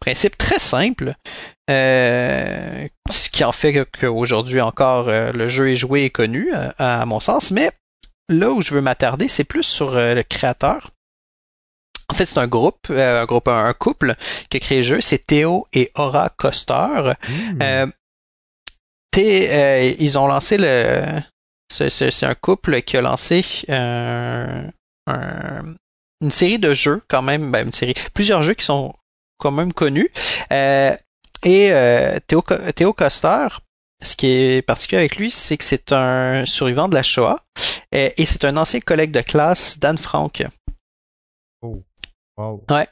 Principe 0.00 0.38
très 0.38 0.58
simple, 0.58 1.14
euh, 1.70 2.86
ce 3.10 3.28
qui 3.28 3.44
en 3.44 3.52
fait 3.52 3.86
qu'aujourd'hui 3.98 4.60
encore 4.60 5.08
euh, 5.08 5.30
le 5.32 5.48
jeu 5.48 5.70
est 5.70 5.76
joué 5.76 6.04
et 6.04 6.10
connu, 6.10 6.52
à 6.78 7.04
mon 7.06 7.20
sens. 7.20 7.50
Mais 7.50 7.70
là 8.28 8.50
où 8.50 8.62
je 8.62 8.72
veux 8.72 8.80
m'attarder, 8.80 9.28
c'est 9.28 9.44
plus 9.44 9.64
sur 9.64 9.90
le 9.90 10.22
créateur 10.22 10.90
en 12.10 12.14
fait, 12.14 12.26
c'est 12.26 12.38
un 12.38 12.48
groupe, 12.48 12.88
euh, 12.90 13.22
un 13.22 13.24
groupe, 13.24 13.46
un, 13.46 13.72
couple 13.72 14.16
qui 14.48 14.56
a 14.56 14.60
créé 14.60 14.78
le 14.78 14.82
jeu. 14.82 15.00
C'est 15.00 15.24
Théo 15.26 15.68
et 15.72 15.92
Aura 15.94 16.28
Coster. 16.30 17.12
Hmm. 17.28 17.62
Euh, 17.62 17.86
euh, 19.16 19.94
ils 19.98 20.18
ont 20.18 20.26
lancé 20.26 20.58
le. 20.58 21.04
C'est 21.70 22.24
un 22.24 22.34
couple 22.34 22.82
qui 22.82 22.96
a 22.96 23.00
lancé 23.00 23.44
une 23.68 24.72
série 26.30 26.58
de 26.58 26.74
jeux 26.74 27.00
quand 27.08 27.22
même, 27.22 27.52
ben, 27.52 27.66
une 27.66 27.72
série, 27.72 27.94
plusieurs 28.12 28.42
jeux 28.42 28.54
qui 28.54 28.64
sont 28.64 28.92
quand 29.38 29.52
même 29.52 29.72
connus. 29.72 30.10
et 30.50 31.70
Théo, 32.26 32.44
Théo 32.74 32.92
Coster, 32.92 33.46
ce 34.02 34.16
qui 34.16 34.26
est 34.26 34.62
particulier 34.62 34.98
avec 34.98 35.14
lui, 35.14 35.30
c'est 35.30 35.56
que 35.56 35.64
c'est 35.64 35.92
un 35.92 36.44
survivant 36.44 36.88
de 36.88 36.94
la 36.94 37.04
Shoah 37.04 37.38
et 37.92 38.26
c'est 38.26 38.44
un 38.44 38.56
ancien 38.56 38.80
collègue 38.80 39.12
de 39.12 39.20
classe 39.20 39.78
d'Anne 39.78 39.98
Frank. 39.98 40.42
Oh. 42.40 42.64
Ouais. 42.70 42.88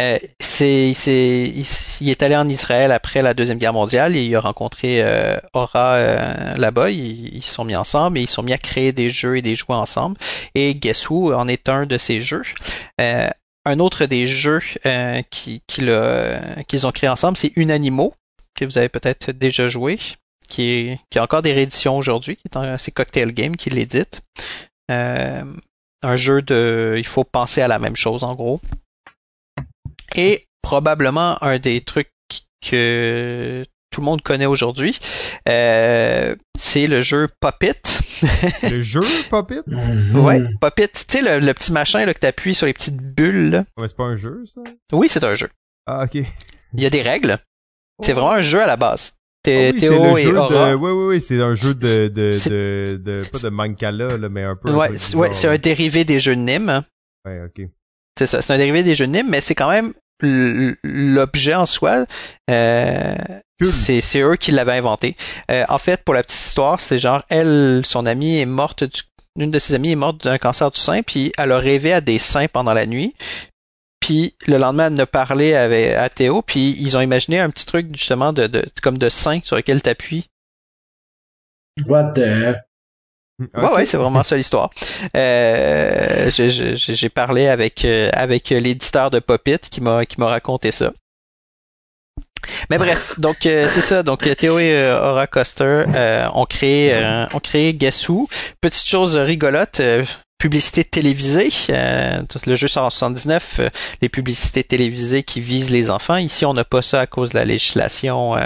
Euh, 0.00 0.18
c'est, 0.38 0.94
c'est, 0.94 1.52
il, 2.00 2.08
est 2.08 2.22
allé 2.22 2.36
en 2.36 2.48
Israël 2.48 2.92
après 2.92 3.22
la 3.22 3.34
deuxième 3.34 3.58
guerre 3.58 3.72
mondiale 3.72 4.14
et 4.14 4.24
il 4.24 4.36
a 4.36 4.40
rencontré 4.40 5.02
euh, 5.02 5.36
Aura 5.52 5.94
euh, 5.94 6.54
là-bas. 6.56 6.90
Ils, 6.90 7.42
se 7.42 7.54
sont 7.54 7.64
mis 7.64 7.74
ensemble 7.74 8.18
et 8.18 8.22
ils 8.22 8.28
sont 8.28 8.44
mis 8.44 8.52
à 8.52 8.58
créer 8.58 8.92
des 8.92 9.10
jeux 9.10 9.36
et 9.36 9.42
des 9.42 9.56
jouets 9.56 9.74
ensemble. 9.74 10.16
Et 10.54 10.74
Guess 10.76 11.10
Who 11.10 11.34
en 11.34 11.48
est 11.48 11.68
un 11.68 11.86
de 11.86 11.98
ces 11.98 12.20
jeux? 12.20 12.42
un 13.68 13.80
autre 13.80 14.06
des 14.06 14.28
jeux 14.28 14.60
qui, 15.30 15.60
qu'ils 15.66 15.90
ont 15.90 16.92
créé 16.92 17.10
ensemble, 17.10 17.36
c'est 17.36 17.52
Unanimo 17.56 18.14
que 18.54 18.64
vous 18.64 18.78
avez 18.78 18.88
peut-être 18.88 19.32
déjà 19.32 19.68
joué, 19.68 19.98
qui 20.48 20.70
est 20.70 21.00
qui 21.10 21.18
a 21.18 21.24
encore 21.24 21.42
des 21.42 21.52
rééditions 21.52 21.98
aujourd'hui, 21.98 22.36
qui 22.36 22.44
est 22.46 22.78
c'est 22.78 22.92
Cocktail 22.92 23.32
Game 23.32 23.56
qui 23.56 23.70
l'édite 23.70 24.22
un 26.06 26.16
jeu 26.16 26.40
de, 26.40 26.94
il 26.96 27.06
faut 27.06 27.24
penser 27.24 27.60
à 27.60 27.68
la 27.68 27.78
même 27.78 27.96
chose 27.96 28.22
en 28.22 28.34
gros. 28.34 28.60
Et 30.14 30.44
probablement 30.62 31.42
un 31.42 31.58
des 31.58 31.80
trucs 31.80 32.10
que 32.64 33.64
tout 33.90 34.00
le 34.00 34.04
monde 34.04 34.22
connaît 34.22 34.46
aujourd'hui, 34.46 34.98
euh, 35.48 36.36
c'est 36.58 36.86
le 36.86 37.02
jeu 37.02 37.26
Puppet. 37.40 37.74
le 38.62 38.80
jeu 38.80 39.00
Puppet? 39.30 39.60
ouais, 40.14 40.42
Puppet. 40.60 40.88
Tu 40.88 41.18
sais, 41.18 41.40
le, 41.40 41.54
petit 41.54 41.72
machin 41.72 42.04
là, 42.04 42.14
que 42.14 42.20
tu 42.20 42.26
appuies 42.26 42.54
sur 42.54 42.66
les 42.66 42.72
petites 42.72 42.98
bulles. 42.98 43.64
Ouais, 43.76 43.88
c'est 43.88 43.96
pas 43.96 44.04
un 44.04 44.16
jeu, 44.16 44.44
ça? 44.54 44.60
Oui, 44.92 45.08
c'est 45.08 45.24
un 45.24 45.34
jeu. 45.34 45.48
Ah, 45.86 46.04
ok. 46.04 46.14
Il 46.14 46.80
y 46.80 46.86
a 46.86 46.90
des 46.90 47.02
règles. 47.02 47.38
C'est 48.02 48.12
oh. 48.12 48.16
vraiment 48.16 48.32
un 48.32 48.42
jeu 48.42 48.62
à 48.62 48.66
la 48.66 48.76
base. 48.76 49.15
Ah 49.54 49.70
oui, 49.72 49.80
Théo 49.80 50.16
et 50.16 50.26
Aura. 50.32 50.74
Oui, 50.74 50.90
oui, 50.90 51.04
oui, 51.06 51.20
c'est 51.20 51.40
un 51.40 51.54
jeu 51.54 51.74
de, 51.74 52.08
de, 52.08 52.30
de, 52.48 52.96
de, 52.96 53.24
pas 53.24 53.38
de 53.38 53.48
Mancala, 53.48 54.16
là, 54.16 54.28
mais 54.28 54.44
un 54.44 54.56
peu. 54.56 54.72
Ouais, 54.72 54.90
ouais 55.14 55.32
c'est 55.32 55.48
un 55.48 55.58
dérivé 55.58 56.04
des 56.04 56.20
jeux 56.20 56.34
NIM. 56.34 56.84
Ouais, 57.26 57.42
ok. 57.44 57.68
C'est 58.18 58.26
ça, 58.26 58.40
c'est 58.40 58.52
un 58.54 58.58
dérivé 58.58 58.82
des 58.82 58.94
jeux 58.94 59.06
NIM, 59.06 59.26
mais 59.28 59.40
c'est 59.40 59.54
quand 59.54 59.70
même 59.70 59.92
l'objet 60.82 61.54
en 61.54 61.66
soi. 61.66 62.06
Euh, 62.50 63.14
c'est, 63.62 64.00
c'est 64.00 64.20
eux 64.20 64.36
qui 64.36 64.50
l'avaient 64.52 64.78
inventé. 64.78 65.16
Euh, 65.50 65.64
en 65.68 65.78
fait, 65.78 66.02
pour 66.04 66.14
la 66.14 66.22
petite 66.22 66.40
histoire, 66.40 66.80
c'est 66.80 66.98
genre, 66.98 67.22
elle, 67.28 67.82
son 67.84 68.06
amie 68.06 68.38
est 68.38 68.46
morte 68.46 68.84
du, 68.84 69.02
une 69.38 69.50
de 69.50 69.58
ses 69.58 69.74
amies 69.74 69.92
est 69.92 69.96
morte 69.96 70.24
d'un 70.24 70.38
cancer 70.38 70.70
du 70.70 70.80
sein, 70.80 71.02
puis 71.02 71.32
elle 71.36 71.52
a 71.52 71.58
rêvé 71.58 71.92
à 71.92 72.00
des 72.00 72.18
seins 72.18 72.48
pendant 72.48 72.74
la 72.74 72.86
nuit. 72.86 73.14
Puis 74.06 74.36
le 74.46 74.58
lendemain, 74.58 74.94
elle 74.94 75.00
a 75.00 75.06
parlé 75.06 75.54
avec, 75.56 75.94
à 75.94 76.08
Théo, 76.08 76.40
puis 76.40 76.76
ils 76.78 76.96
ont 76.96 77.00
imaginé 77.00 77.40
un 77.40 77.50
petit 77.50 77.66
truc 77.66 77.88
justement 77.90 78.32
de, 78.32 78.46
de 78.46 78.64
comme 78.80 78.98
de 78.98 79.08
sein 79.08 79.40
sur 79.42 79.56
lequel 79.56 79.82
tu 79.82 79.88
appuies. 79.90 80.28
What 81.86 82.12
the... 82.12 82.54
Ouais, 83.40 83.68
ouais, 83.74 83.84
c'est 83.84 83.96
vraiment 83.96 84.22
ça 84.22 84.36
l'histoire. 84.36 84.70
Euh, 85.16 86.30
j'ai 86.30 87.08
parlé 87.08 87.48
avec 87.48 87.84
euh, 87.84 88.08
avec 88.12 88.50
l'éditeur 88.50 89.10
de 89.10 89.18
Popit 89.18 89.58
qui 89.58 89.80
m'a 89.80 90.06
qui 90.06 90.20
m'a 90.20 90.28
raconté 90.28 90.70
ça. 90.70 90.92
Mais 92.70 92.78
bref, 92.78 93.18
donc 93.18 93.44
euh, 93.44 93.66
c'est 93.68 93.80
ça. 93.80 94.04
Donc 94.04 94.20
Théo 94.36 94.60
et 94.60 94.70
euh, 94.70 95.10
Aura 95.10 95.26
Coster 95.26 95.82
ont 96.32 96.46
créé 96.46 96.94
ont 97.34 97.40
créé 97.40 97.74
Guess 97.74 98.06
Petite 98.60 98.86
chose 98.86 99.16
rigolote, 99.16 99.80
publicité 100.38 100.84
télévisée. 100.84 101.50
Euh, 101.70 102.22
le 102.46 102.54
jeu 102.54 102.68
sort 102.68 102.84
en 102.84 102.90
79, 102.90 103.56
euh, 103.58 103.68
les 104.02 104.08
publicités 104.08 104.64
télévisées 104.64 105.22
qui 105.22 105.40
visent 105.40 105.70
les 105.70 105.90
enfants. 105.90 106.16
Ici, 106.16 106.44
on 106.44 106.54
n'a 106.54 106.64
pas 106.64 106.82
ça 106.82 107.00
à 107.00 107.06
cause 107.06 107.30
de 107.30 107.36
la 107.36 107.44
législation 107.44 108.36
euh, 108.36 108.40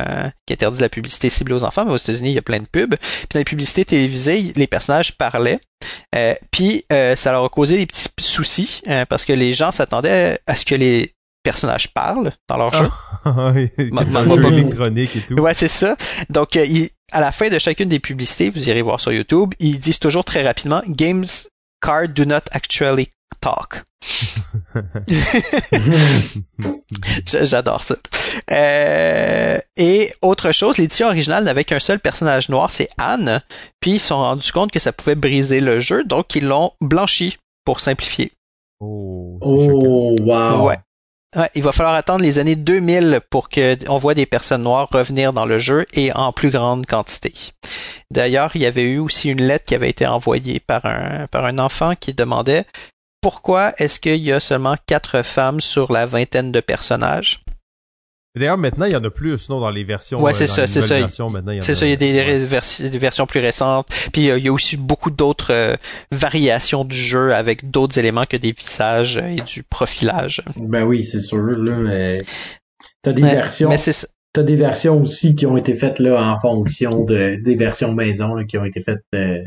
qui 0.47 0.55
interdit 0.55 0.81
la 0.81 0.89
publicité 0.89 1.29
ciblée 1.29 1.55
aux 1.55 1.65
enfants, 1.65 1.85
mais 1.85 1.93
aux 1.93 1.97
États-Unis, 1.97 2.31
il 2.31 2.35
y 2.35 2.39
a 2.39 2.43
plein 2.43 2.61
de 2.61 2.69
pubs. 2.69 2.97
Puis 2.97 3.29
dans 3.35 3.41
les 3.41 3.45
publicités 3.45 3.85
télévisées, 3.85 4.53
les 4.55 4.67
personnages 4.67 5.17
parlaient. 5.17 5.61
puis 6.51 6.85
ça 6.91 7.33
leur 7.33 7.45
a 7.45 7.49
causé 7.49 7.77
des 7.77 7.87
petits 7.87 8.09
soucis 8.21 8.83
parce 9.09 9.25
que 9.25 9.33
les 9.33 9.55
gens 9.55 9.71
s'attendaient 9.71 10.39
à 10.47 10.57
ce 10.57 10.65
que 10.65 10.75
les 10.75 11.15
personnages 11.43 11.93
parlent 11.93 12.33
dans 12.49 12.57
leur 12.57 12.73
jeu. 12.73 12.89
Ah, 13.25 13.53
jeu 13.79 14.47
électronique 14.53 15.17
et 15.17 15.21
tout. 15.21 15.35
Ouais, 15.35 15.55
c'est 15.55 15.69
ça. 15.69 15.97
Donc, 16.29 16.57
à 17.13 17.21
la 17.21 17.33
fin 17.33 17.49
de 17.49 17.59
chacune 17.59 17.89
des 17.89 17.99
publicités, 17.99 18.51
vous 18.51 18.69
irez 18.69 18.83
voir 18.83 19.01
sur 19.01 19.13
YouTube, 19.13 19.55
ils 19.59 19.79
disent 19.79 19.99
toujours 19.99 20.25
très 20.25 20.43
rapidement 20.43 20.83
Games 20.87 21.27
Cards 21.81 22.09
do 22.09 22.25
not 22.25 22.43
actually 22.53 23.11
talk. 23.41 23.85
J'adore 27.27 27.83
ça. 27.83 27.97
Euh, 28.51 29.59
et 29.77 30.13
autre 30.23 30.53
chose, 30.53 30.79
l'édition 30.79 31.09
originale 31.09 31.45
n'avait 31.45 31.65
qu'un 31.65 31.81
seul 31.81 32.01
personnage 32.01 32.49
noir, 32.49 32.71
c'est 32.71 32.89
Anne. 32.99 33.43
Puis 33.81 33.93
ils 33.93 34.01
se 34.01 34.09
sont 34.09 34.19
rendus 34.19 34.53
compte 34.53 34.73
que 34.73 34.79
ça 34.79 34.93
pouvait 34.93 35.15
briser 35.15 35.61
le 35.61 35.81
jeu, 35.81 36.05
donc 36.05 36.35
ils 36.35 36.47
l'ont 36.47 36.73
blanchi 36.81 37.39
pour 37.65 37.81
simplifier. 37.81 38.33
Oh, 38.81 39.39
oh 39.41 40.15
wow. 40.21 40.67
Ouais. 40.67 40.79
Il 41.55 41.63
va 41.63 41.71
falloir 41.71 41.95
attendre 41.95 42.23
les 42.23 42.41
années 42.41 42.57
2000 42.57 43.21
pour 43.31 43.49
que 43.49 43.77
on 43.89 43.99
voit 43.99 44.15
des 44.15 44.27
personnes 44.27 44.65
noires 44.65 44.89
revenir 44.91 45.33
dans 45.33 45.47
le 45.47 45.61
jeu 45.61 45.87
et 45.93 46.13
en 46.13 46.33
plus 46.33 46.51
grande 46.51 46.87
quantité. 46.87 47.33
D'ailleurs, 48.11 48.51
il 48.57 48.63
y 48.63 48.67
avait 48.67 48.91
eu 48.91 48.99
aussi 48.99 49.31
une 49.31 49.43
lettre 49.43 49.67
qui 49.67 49.77
avait 49.77 49.91
été 49.91 50.07
envoyée 50.09 50.59
par 50.59 50.85
un 50.87 51.29
par 51.29 51.45
un 51.45 51.59
enfant 51.59 51.95
qui 51.95 52.15
demandait 52.15 52.65
pourquoi 53.21 53.75
est-ce 53.79 54.01
qu'il 54.01 54.17
y 54.17 54.33
a 54.33 54.41
seulement 54.41 54.77
quatre 54.87 55.23
femmes 55.23 55.61
sur 55.61 55.93
la 55.93 56.05
vingtaine 56.05 56.51
de 56.51 56.61
personnages 56.61 57.45
D'ailleurs, 58.37 58.59
maintenant, 58.59 58.87
il 58.87 58.93
y 58.93 58.97
en 58.97 59.03
a 59.03 59.11
plus, 59.11 59.37
sinon 59.39 59.59
dans 59.59 59.71
les 59.71 59.83
versions. 59.83 60.23
Ouais, 60.23 60.33
c'est 60.33 60.47
ça, 60.47 60.67
c'est 60.67 60.83
ça. 60.83 61.09
C'est 61.61 61.75
ça, 61.75 61.87
il 61.87 61.91
y 61.91 61.93
a 61.93 61.97
des, 61.97 62.99
versions 62.99 63.27
plus 63.27 63.41
récentes. 63.41 63.89
Puis 64.13 64.31
euh, 64.31 64.39
il 64.39 64.45
y 64.45 64.49
a 64.49 64.53
aussi 64.53 64.77
beaucoup 64.77 65.11
d'autres 65.11 65.53
euh, 65.53 65.77
variations 66.13 66.85
du 66.85 66.97
jeu 66.97 67.35
avec 67.35 67.71
d'autres 67.71 67.99
éléments 67.99 68.27
que 68.27 68.37
des 68.37 68.53
visages 68.53 69.19
et 69.19 69.41
du 69.41 69.65
profilage. 69.65 70.43
Ben 70.57 70.85
oui, 70.85 71.03
c'est 71.03 71.21
sûr, 71.21 71.39
là, 71.39 71.77
mais 71.77 72.23
t'as 73.03 73.13
des 73.13 73.23
versions. 73.23 73.69
Mais 73.69 73.79
c'est 73.79 74.07
T'as 74.33 74.45
des 74.45 74.55
versions 74.55 75.03
aussi 75.03 75.35
qui 75.35 75.45
ont 75.45 75.57
été 75.57 75.75
faites 75.75 75.99
là 75.99 76.23
en 76.23 76.39
fonction 76.39 77.05
de 77.05 77.35
des 77.43 77.57
versions 77.57 77.93
maison 77.93 78.35
là, 78.37 78.45
qui 78.45 78.59
ont 78.59 78.65
été 78.65 78.81
faites 78.81 79.03
euh, 79.13 79.43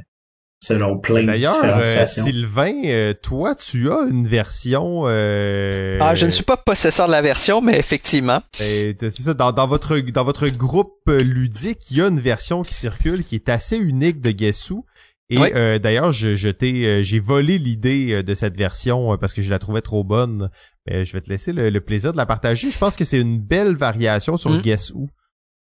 selon 0.63 0.97
plein 0.97 1.23
de 1.23 1.33
différentes 1.33 1.81
euh, 1.83 2.05
Sylvain, 2.05 2.73
euh, 2.85 3.13
toi, 3.13 3.53
tu 3.53 3.91
as 3.91 4.07
une 4.09 4.27
version. 4.27 5.03
Euh... 5.07 5.97
Ah, 5.99 6.15
je 6.15 6.25
ne 6.25 6.31
suis 6.31 6.45
pas 6.45 6.55
possesseur 6.55 7.07
de 7.07 7.11
la 7.11 7.21
version, 7.21 7.61
mais 7.61 7.77
effectivement. 7.77 8.41
C'est 8.53 8.95
ça. 9.09 9.33
Dans, 9.33 9.51
dans, 9.51 9.67
votre 9.67 9.99
dans 9.99 10.23
votre 10.23 10.47
groupe 10.47 11.09
ludique, 11.09 11.91
il 11.91 11.97
y 11.97 12.01
a 12.01 12.07
une 12.07 12.21
version 12.21 12.61
qui 12.61 12.73
circule 12.73 13.25
qui 13.25 13.35
est 13.35 13.49
assez 13.49 13.77
unique 13.77 14.21
de 14.21 14.31
Guessou. 14.31 14.85
Et 15.29 15.37
euh, 15.39 15.79
d'ailleurs, 15.79 16.13
je, 16.13 16.35
je 16.35 16.49
t'ai, 16.49 17.03
j'ai 17.03 17.19
volé 17.19 17.57
l'idée 17.57 18.23
de 18.23 18.35
cette 18.35 18.55
version 18.55 19.17
parce 19.17 19.33
que 19.33 19.41
je 19.41 19.49
la 19.49 19.59
trouvais 19.59 19.81
trop 19.81 20.03
bonne. 20.03 20.49
Mais 20.87 21.03
je 21.03 21.13
vais 21.13 21.21
te 21.21 21.29
laisser 21.29 21.51
le, 21.51 21.77
plaisir 21.81 22.13
de 22.13 22.17
la 22.17 22.25
partager. 22.25 22.71
Je 22.71 22.77
pense 22.77 22.95
que 22.95 23.03
c'est 23.03 23.19
une 23.19 23.39
belle 23.39 23.75
variation 23.75 24.37
sur 24.37 24.51
mm. 24.51 24.61
Guess 24.61 24.91
Who. 24.91 25.09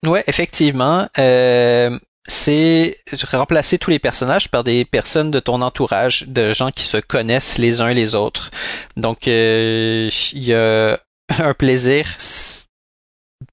Ouais, 0.06 0.24
effectivement. 0.28 1.08
Euh, 1.18 1.98
c'est 2.28 2.98
remplacer 3.34 3.78
tous 3.78 3.90
les 3.90 4.00
personnages 4.00 4.50
par 4.50 4.64
des 4.64 4.86
personnes 4.86 5.32
de 5.32 5.40
ton 5.40 5.62
entourage, 5.62 6.26
de 6.28 6.54
gens 6.54 6.72
qui 6.72 6.84
se 6.84 6.98
connaissent 6.98 7.58
les 7.58 7.82
uns 7.82 7.94
les 7.94 8.16
autres. 8.16 8.52
Donc, 8.98 9.28
euh, 9.28 10.10
il 10.34 10.44
y 10.44 10.54
a 10.54 11.00
un 11.40 11.54
plaisir 11.54 12.06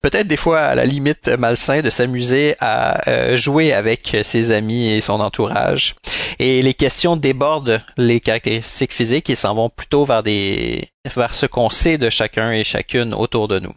peut-être 0.03 0.27
des 0.27 0.37
fois 0.37 0.61
à 0.61 0.75
la 0.75 0.85
limite 0.85 1.29
malsain 1.29 1.83
de 1.83 1.91
s'amuser 1.91 2.55
à 2.61 3.09
euh, 3.09 3.37
jouer 3.37 3.73
avec 3.73 4.17
ses 4.23 4.51
amis 4.51 4.89
et 4.89 5.01
son 5.01 5.21
entourage. 5.21 5.95
Et 6.39 6.63
les 6.63 6.75
questions 6.75 7.17
débordent 7.17 7.81
les 7.97 8.21
caractéristiques 8.21 8.93
physiques 8.93 9.31
et 9.31 9.35
s'en 9.35 9.55
vont 9.55 9.69
plutôt 9.69 10.05
vers 10.05 10.23
des 10.23 10.89
vers 11.15 11.35
ce 11.35 11.47
qu'on 11.47 11.71
sait 11.71 11.99
de 11.99 12.11
chacun 12.11 12.53
et 12.53 12.65
chacune 12.65 13.15
autour 13.15 13.49
de 13.49 13.59
nous. 13.59 13.73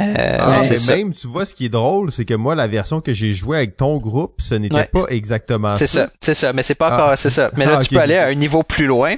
Euh, 0.00 0.36
ah, 0.40 0.62
mais 0.68 0.96
même, 0.96 1.14
tu 1.14 1.28
vois, 1.28 1.46
ce 1.46 1.54
qui 1.54 1.66
est 1.66 1.70
drôle, 1.70 2.10
c'est 2.10 2.24
que 2.24 2.34
moi, 2.34 2.56
la 2.56 2.66
version 2.66 3.00
que 3.00 3.12
j'ai 3.12 3.32
jouée 3.32 3.58
avec 3.58 3.76
ton 3.76 3.96
groupe, 3.98 4.40
ce 4.40 4.54
n'était 4.54 4.84
pas 4.86 5.06
exactement 5.08 5.70
ça. 5.70 5.76
C'est 5.76 5.86
ça, 5.86 6.10
c'est 6.20 6.34
ça, 6.34 6.52
mais 6.52 6.64
c'est 6.64 6.74
pas 6.74 6.92
encore, 6.92 7.10
ah. 7.10 7.16
c'est 7.16 7.30
ça. 7.30 7.50
Mais 7.56 7.64
là, 7.64 7.76
ah, 7.78 7.82
tu 7.82 7.94
peux 7.94 8.00
aller 8.00 8.16
à 8.16 8.26
un 8.26 8.34
niveau 8.34 8.64
plus 8.64 8.86
loin. 8.86 9.16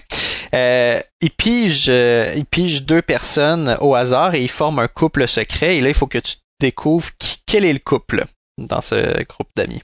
Euh, 0.55 1.01
il 1.23 1.31
pige, 1.31 1.87
euh, 1.89 2.33
il 2.37 2.45
pige 2.45 2.85
deux 2.85 3.03
personnes 3.03 3.77
au 3.81 3.95
hasard 3.95 4.35
et 4.35 4.43
ils 4.43 4.51
forment 4.51 4.81
un 4.81 4.89
couple 4.89 5.27
secret. 5.27 5.79
Et 5.79 5.81
là, 5.81 5.89
il 5.89 5.95
faut 5.95 6.07
que 6.07 6.19
tu 6.19 6.37
découvres 6.61 7.09
quel 7.47 7.65
est 7.65 7.73
le 7.73 7.79
couple 7.79 8.25
dans 8.59 8.81
ce 8.83 9.23
groupe 9.25 9.49
d'amis. 9.57 9.83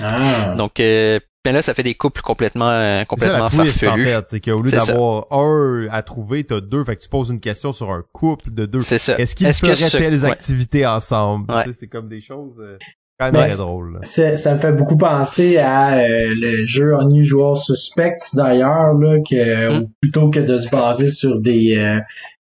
Ah. 0.00 0.54
Donc, 0.56 0.78
euh, 0.80 1.18
ben 1.44 1.52
là, 1.52 1.60
ça 1.60 1.74
fait 1.74 1.82
des 1.82 1.94
couples 1.94 2.22
complètement, 2.22 2.70
euh, 2.70 3.04
complètement 3.04 3.50
c'est 3.50 3.56
ça, 3.56 3.86
farfelus. 3.86 4.08
En 4.08 4.20
fait, 4.20 4.24
c'est 4.28 4.40
qu'au 4.40 4.62
lieu 4.62 4.70
d'avoir 4.70 5.26
un 5.30 5.86
à 5.90 6.02
trouver, 6.02 6.42
t'as 6.44 6.62
deux. 6.62 6.82
Fait 6.84 6.96
que 6.96 7.02
tu 7.02 7.08
poses 7.10 7.28
une 7.28 7.40
question 7.40 7.74
sur 7.74 7.90
un 7.90 8.02
couple 8.12 8.50
de 8.50 8.64
deux. 8.64 8.80
C'est 8.80 8.96
ça. 8.96 9.18
Est-ce 9.18 9.34
qu'ils 9.34 9.52
feraient 9.52 9.74
telles 9.90 10.24
activités 10.24 10.86
ensemble? 10.86 11.52
C'est 11.78 11.86
comme 11.86 12.08
des 12.08 12.22
choses 12.22 12.56
euh, 12.58 12.78
quand 13.20 13.30
même 13.30 13.42
très 13.42 13.56
drôles. 13.56 14.00
Ça 14.04 14.54
me 14.54 14.58
fait 14.58 14.72
beaucoup 14.72 14.96
penser 14.96 15.58
à 15.58 15.98
euh, 15.98 16.32
le 16.34 16.64
jeu 16.64 16.94
Unusual 17.02 17.58
Suspect 17.58 18.16
d'ailleurs, 18.32 18.94
là, 18.94 19.18
que 19.18 19.80
mm. 19.82 19.88
plutôt 20.00 20.30
que 20.30 20.40
de 20.40 20.58
se 20.58 20.70
baser 20.70 21.10
sur 21.10 21.40
des 21.40 21.76
euh, 21.76 22.00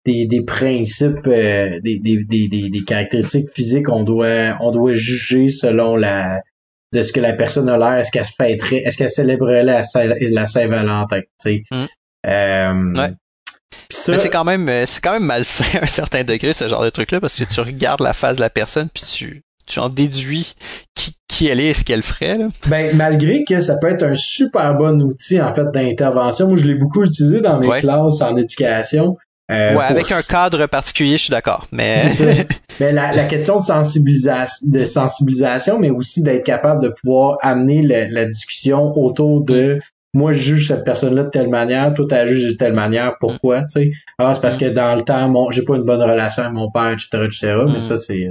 des, 0.04 0.26
des 0.26 0.42
principes, 0.42 1.30
des, 1.30 1.80
des, 1.82 2.00
des, 2.00 2.48
des, 2.48 2.84
caractéristiques 2.86 3.52
physiques, 3.54 3.88
on 3.88 4.04
doit 4.04 4.58
on 4.60 4.72
doit 4.72 4.96
juger 4.96 5.50
selon 5.50 5.96
la 5.96 6.42
de 6.94 7.04
ce 7.04 7.14
que 7.14 7.20
la 7.20 7.34
personne 7.34 7.70
a 7.70 7.78
l'air, 7.78 7.94
est-ce 7.94 8.12
qu'elle 8.12 8.26
fêterait, 8.26 8.78
est-ce 8.78 8.98
qu'elle 8.98 9.10
célébrerait 9.10 9.64
la, 9.64 9.82
la 9.94 10.48
Saint-Valentin, 10.48 11.20
tu 11.20 11.28
sais? 11.38 11.64
Mm. 11.72 11.86
Euh, 12.28 12.94
ouais. 12.96 13.14
Mais 14.08 14.20
c'est 14.20 14.30
quand 14.30 14.44
même 14.44 14.70
c'est 14.86 15.02
quand 15.02 15.14
même 15.14 15.26
malsain 15.26 15.80
à 15.80 15.84
un 15.84 15.88
certain 15.88 16.24
degré 16.24 16.54
ce 16.54 16.68
genre 16.68 16.84
de 16.84 16.90
truc 16.90 17.12
là 17.12 17.20
parce 17.20 17.38
que 17.40 17.52
tu 17.52 17.60
regardes 17.62 18.02
la 18.02 18.14
face 18.14 18.36
de 18.36 18.42
la 18.42 18.50
personne 18.50 18.90
puis 18.94 19.04
tu 19.04 19.44
tu 19.66 19.80
en 19.80 19.90
déduis 19.90 20.54
qui, 20.96 21.16
qui 21.28 21.48
elle 21.48 21.60
est 21.60 21.68
et 21.68 21.74
ce 21.74 21.86
qu'elle 21.86 22.04
ferait 22.04 22.38
là. 22.38 22.48
Ben 22.68 22.96
malgré 22.96 23.44
que 23.44 23.62
ça 23.62 23.78
peut 23.78 23.88
être 23.88 24.04
un 24.04 24.16
super 24.16 24.76
bon 24.76 25.02
outil 25.02 25.40
en 25.42 25.54
fait 25.54 25.66
d'intervention, 25.72 26.48
moi 26.48 26.58
je 26.58 26.66
l'ai 26.66 26.76
beaucoup 26.76 27.04
utilisé 27.04 27.42
dans 27.42 27.60
mes 27.60 27.80
classes 27.80 28.22
en 28.22 28.36
éducation 28.36 29.18
euh, 29.52 29.76
ouais, 29.76 29.84
avec 29.84 30.12
un 30.12 30.22
cadre 30.22 30.66
particulier, 30.68 31.18
je 31.18 31.24
suis 31.24 31.32
d'accord. 31.32 31.68
Mais 31.72 31.96
mais 32.80 32.92
la, 32.92 33.14
la, 33.14 33.26
question 33.26 33.58
de 33.60 33.64
sensibilisation, 33.64 34.68
de 34.68 34.86
sensibilisation, 34.86 35.80
mais 35.80 35.90
aussi 35.90 36.24
d'être 36.24 36.44
capable 36.44 36.82
de 36.84 36.90
pouvoir 36.90 37.38
amener 37.42 37.82
la 37.82 38.26
discussion 38.26 38.98
autour 38.98 39.44
de 39.44 39.80
moi 40.14 40.34
je 40.34 40.40
juge 40.40 40.68
cette 40.68 40.84
personne-là 40.84 41.24
de 41.24 41.30
telle 41.30 41.50
manière, 41.50 41.94
toi 41.94 42.06
tu 42.10 42.28
juge 42.28 42.48
de 42.48 42.58
telle 42.58 42.74
manière, 42.74 43.16
pourquoi, 43.20 43.62
tu 43.62 43.70
sais? 43.70 43.92
Ah, 44.18 44.34
c'est 44.34 44.42
parce 44.42 44.58
que 44.58 44.66
dans 44.66 44.96
le 44.96 45.04
temps, 45.04 45.30
mon, 45.30 45.52
j'ai 45.52 45.64
pas 45.64 45.76
une 45.76 45.86
bonne 45.86 46.02
relation 46.02 46.44
avec 46.44 46.54
mon 46.54 46.70
père, 46.70 46.90
etc., 46.90 47.08
etc. 47.26 47.64
Mais 47.68 47.78
mm. 47.78 47.82
ça, 47.82 47.98
c'est 47.98 48.28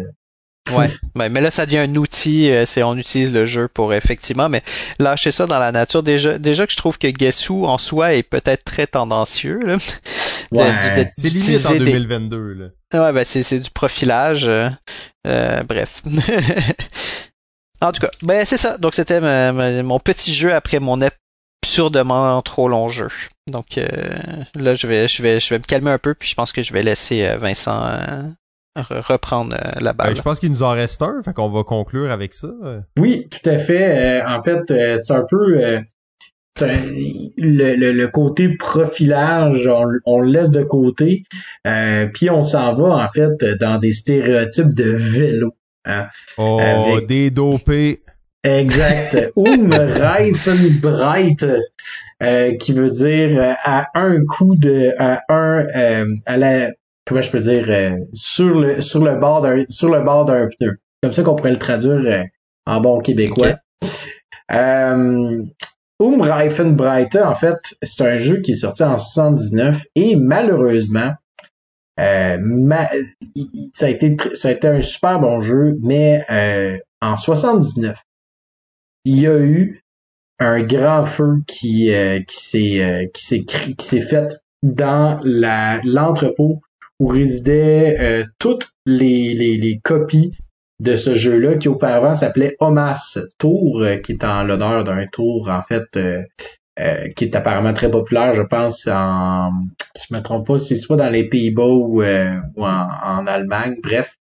euh, 0.69 0.89
Ouais, 1.17 1.29
mais 1.29 1.41
là 1.41 1.51
ça 1.51 1.67
devient 1.67 1.79
un 1.79 1.95
outil, 1.97 2.51
euh, 2.51 2.65
c'est 2.67 2.83
on 2.83 2.97
utilise 2.97 3.33
le 3.33 3.47
jeu 3.47 3.69
pour 3.69 3.93
effectivement, 3.93 4.49
mais 4.49 4.63
lâcher 4.99 5.33
ça 5.33 5.47
dans 5.47 5.59
la 5.59 5.73
nature. 5.73 6.03
Déjà, 6.03 6.39
déjà 6.39 6.67
que 6.67 6.73
je 6.73 6.77
trouve 6.77 6.99
que 6.99 7.09
Guess 7.09 7.51
en 7.51 7.79
soi 7.79 8.15
est 8.15 8.23
peut-être 8.23 8.65
très 8.65 8.87
tendancieux. 8.87 9.59
Là, 9.61 9.77
ouais. 10.53 11.13
c'est 11.17 11.29
limite 11.29 11.67
en 11.67 11.75
2022. 11.75 12.53
Là. 12.55 12.67
Ouais, 12.93 13.13
ben 13.13 13.25
c'est 13.25 13.61
du 13.61 13.71
profilage. 13.71 14.47
Euh, 14.47 14.69
euh, 15.27 15.63
bref. 15.65 16.03
en 17.81 17.93
tout 17.93 18.01
cas, 18.01 18.11
ben 18.23 18.45
c'est 18.47 18.59
ça. 18.59 18.79
Donc 18.79 18.95
c'était 18.95 19.21
mon 19.83 19.99
petit 19.99 20.33
jeu 20.33 20.55
après 20.55 20.79
mon 20.79 21.01
absurdement 21.63 22.41
trop 22.43 22.69
long 22.69 22.89
jeu. 22.89 23.09
Donc 23.51 23.79
là 24.55 24.75
je 24.75 24.87
vais 24.87 25.09
je 25.09 25.23
vais 25.23 25.41
je 25.41 25.51
vais 25.51 25.59
me 25.59 25.65
calmer 25.65 25.91
un 25.91 25.99
peu 25.99 26.15
puis 26.15 26.29
je 26.29 26.35
pense 26.35 26.53
que 26.53 26.63
je 26.63 26.73
vais 26.73 26.83
laisser 26.83 27.37
Vincent 27.37 28.33
reprendre 28.77 29.55
euh, 29.55 29.81
la 29.81 29.93
balle. 29.93 30.09
Ben, 30.09 30.17
je 30.17 30.23
pense 30.23 30.41
qu'il 30.41 30.53
nous 30.53 30.63
en 30.63 30.71
reste 30.71 31.03
un, 31.03 31.23
fait 31.23 31.33
qu'on 31.33 31.51
va 31.51 31.65
conclure 31.65 32.11
avec 32.11 32.35
ça. 32.35 32.49
Oui, 32.99 33.29
tout 33.31 33.49
à 33.49 33.59
fait. 33.59 34.21
Euh, 34.23 34.29
en 34.29 34.43
fait, 34.43 34.71
euh, 34.71 34.99
c'est 34.99 35.13
un 35.13 35.25
peu 35.29 35.83
le, 36.59 37.93
le, 37.93 38.07
côté 38.09 38.57
profilage, 38.57 39.69
on, 40.07 40.21
le 40.21 40.31
laisse 40.31 40.51
de 40.51 40.63
côté, 40.63 41.25
puis 42.13 42.31
on 42.31 42.43
s'en 42.43 42.75
va 42.75 43.05
en 43.05 43.09
fait 43.09 43.45
dans 43.59 43.79
des 43.79 43.93
stéréotypes 43.93 44.75
de 44.75 44.91
vélo. 44.91 45.55
Hein, 45.87 46.09
oh, 46.37 47.01
des 47.09 47.31
dopés. 47.31 48.03
Exact. 48.45 49.33
Um 49.37 49.73
Reifenbreit, 49.73 51.37
qui 52.59 52.73
veut 52.73 52.91
dire 52.91 53.57
à 53.65 53.87
un 53.95 54.25
coup 54.25 54.57
de 54.57 54.93
à 54.99 55.23
un 55.31 55.65
à 56.27 56.37
la 56.37 56.71
comment 57.11 57.21
je 57.21 57.31
peux 57.33 57.41
dire, 57.41 57.65
euh, 57.69 57.97
sur 58.15 58.61
le 58.61 58.81
sur 58.81 59.05
le 59.05 59.17
bord 59.17 59.41
d'un 59.41 59.65
sur 59.69 59.91
le 59.91 60.01
bord 60.01 60.25
d'un 60.25 60.47
pneu. 60.47 60.79
Comme 61.03 61.13
ça 61.13 61.25
qu'on 61.25 61.35
pourrait 61.35 61.51
le 61.51 61.59
traduire 61.59 62.01
euh, 62.07 62.25
en 62.67 62.81
bon 62.81 63.01
québécois. 63.01 63.57
Euh, 64.53 65.43
Umreifenbreite, 66.01 67.17
en 67.17 67.35
fait, 67.35 67.59
c'est 67.83 68.07
un 68.07 68.17
jeu 68.17 68.41
qui 68.41 68.53
est 68.53 68.55
sorti 68.55 68.85
en 68.85 68.99
79 68.99 69.87
et 69.97 70.15
malheureusement, 70.15 71.13
euh, 71.99 72.39
ça, 73.73 73.87
a 73.87 73.89
été, 73.89 74.17
ça 74.35 74.49
a 74.49 74.53
été 74.53 74.69
un 74.69 74.81
super 74.81 75.21
bon 75.21 75.41
jeu, 75.41 75.77
mais 75.83 76.25
en 77.03 77.17
79, 77.17 77.99
il 79.05 79.21
y 79.21 79.27
a 79.27 79.39
eu 79.39 79.83
un 80.39 80.63
grand 80.63 81.05
feu 81.05 81.43
qui, 81.49 81.93
qui 82.27 82.37
s'est 82.37 83.11
qui 83.13 83.25
s'est 83.25 83.45
qui 83.45 83.87
s'est 83.87 84.01
fait 84.01 84.41
dans 84.63 85.21
la 85.25 85.81
l'entrepôt 85.85 86.61
où 87.01 87.07
résidaient 87.07 87.97
euh, 87.99 88.25
toutes 88.39 88.69
les, 88.87 89.35
les, 89.35 89.57
les, 89.57 89.81
copies 89.83 90.33
de 90.81 90.97
ce 90.97 91.15
jeu-là 91.15 91.57
qui 91.57 91.69
auparavant 91.69 92.15
s'appelait 92.15 92.57
Omas 92.61 93.19
Tour, 93.39 93.81
euh, 93.81 93.97
qui 93.97 94.13
est 94.13 94.25
en 94.25 94.45
l'honneur 94.45 94.85
d'un 94.85 95.07
tour 95.07 95.49
en 95.51 95.63
fait 95.63 95.97
euh, 95.97 96.23
qui 97.17 97.25
est 97.25 97.35
apparemment 97.35 97.75
très 97.75 97.91
populaire, 97.91 98.33
je 98.35 98.43
pense, 98.43 98.87
en 98.87 99.51
si 99.97 100.07
je 100.09 100.15
me 100.15 100.23
trompe 100.23 100.47
pas, 100.47 100.59
c'est 100.59 100.77
soit 100.77 100.97
dans 100.97 101.11
les 101.11 101.29
Pays-Bas 101.29 101.67
ou, 101.67 102.03
ou 102.03 102.65
en, 102.65 103.27
Allemagne, 103.27 103.77
bref. 103.83 104.17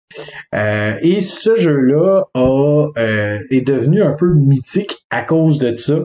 et 0.52 1.20
ce 1.20 1.54
jeu-là 1.54 2.24
a 2.34 2.88
est 2.96 3.60
devenu 3.60 4.02
un 4.02 4.14
peu 4.14 4.32
mythique 4.34 4.96
à 5.10 5.22
cause 5.22 5.58
de 5.58 5.76
ça. 5.76 6.00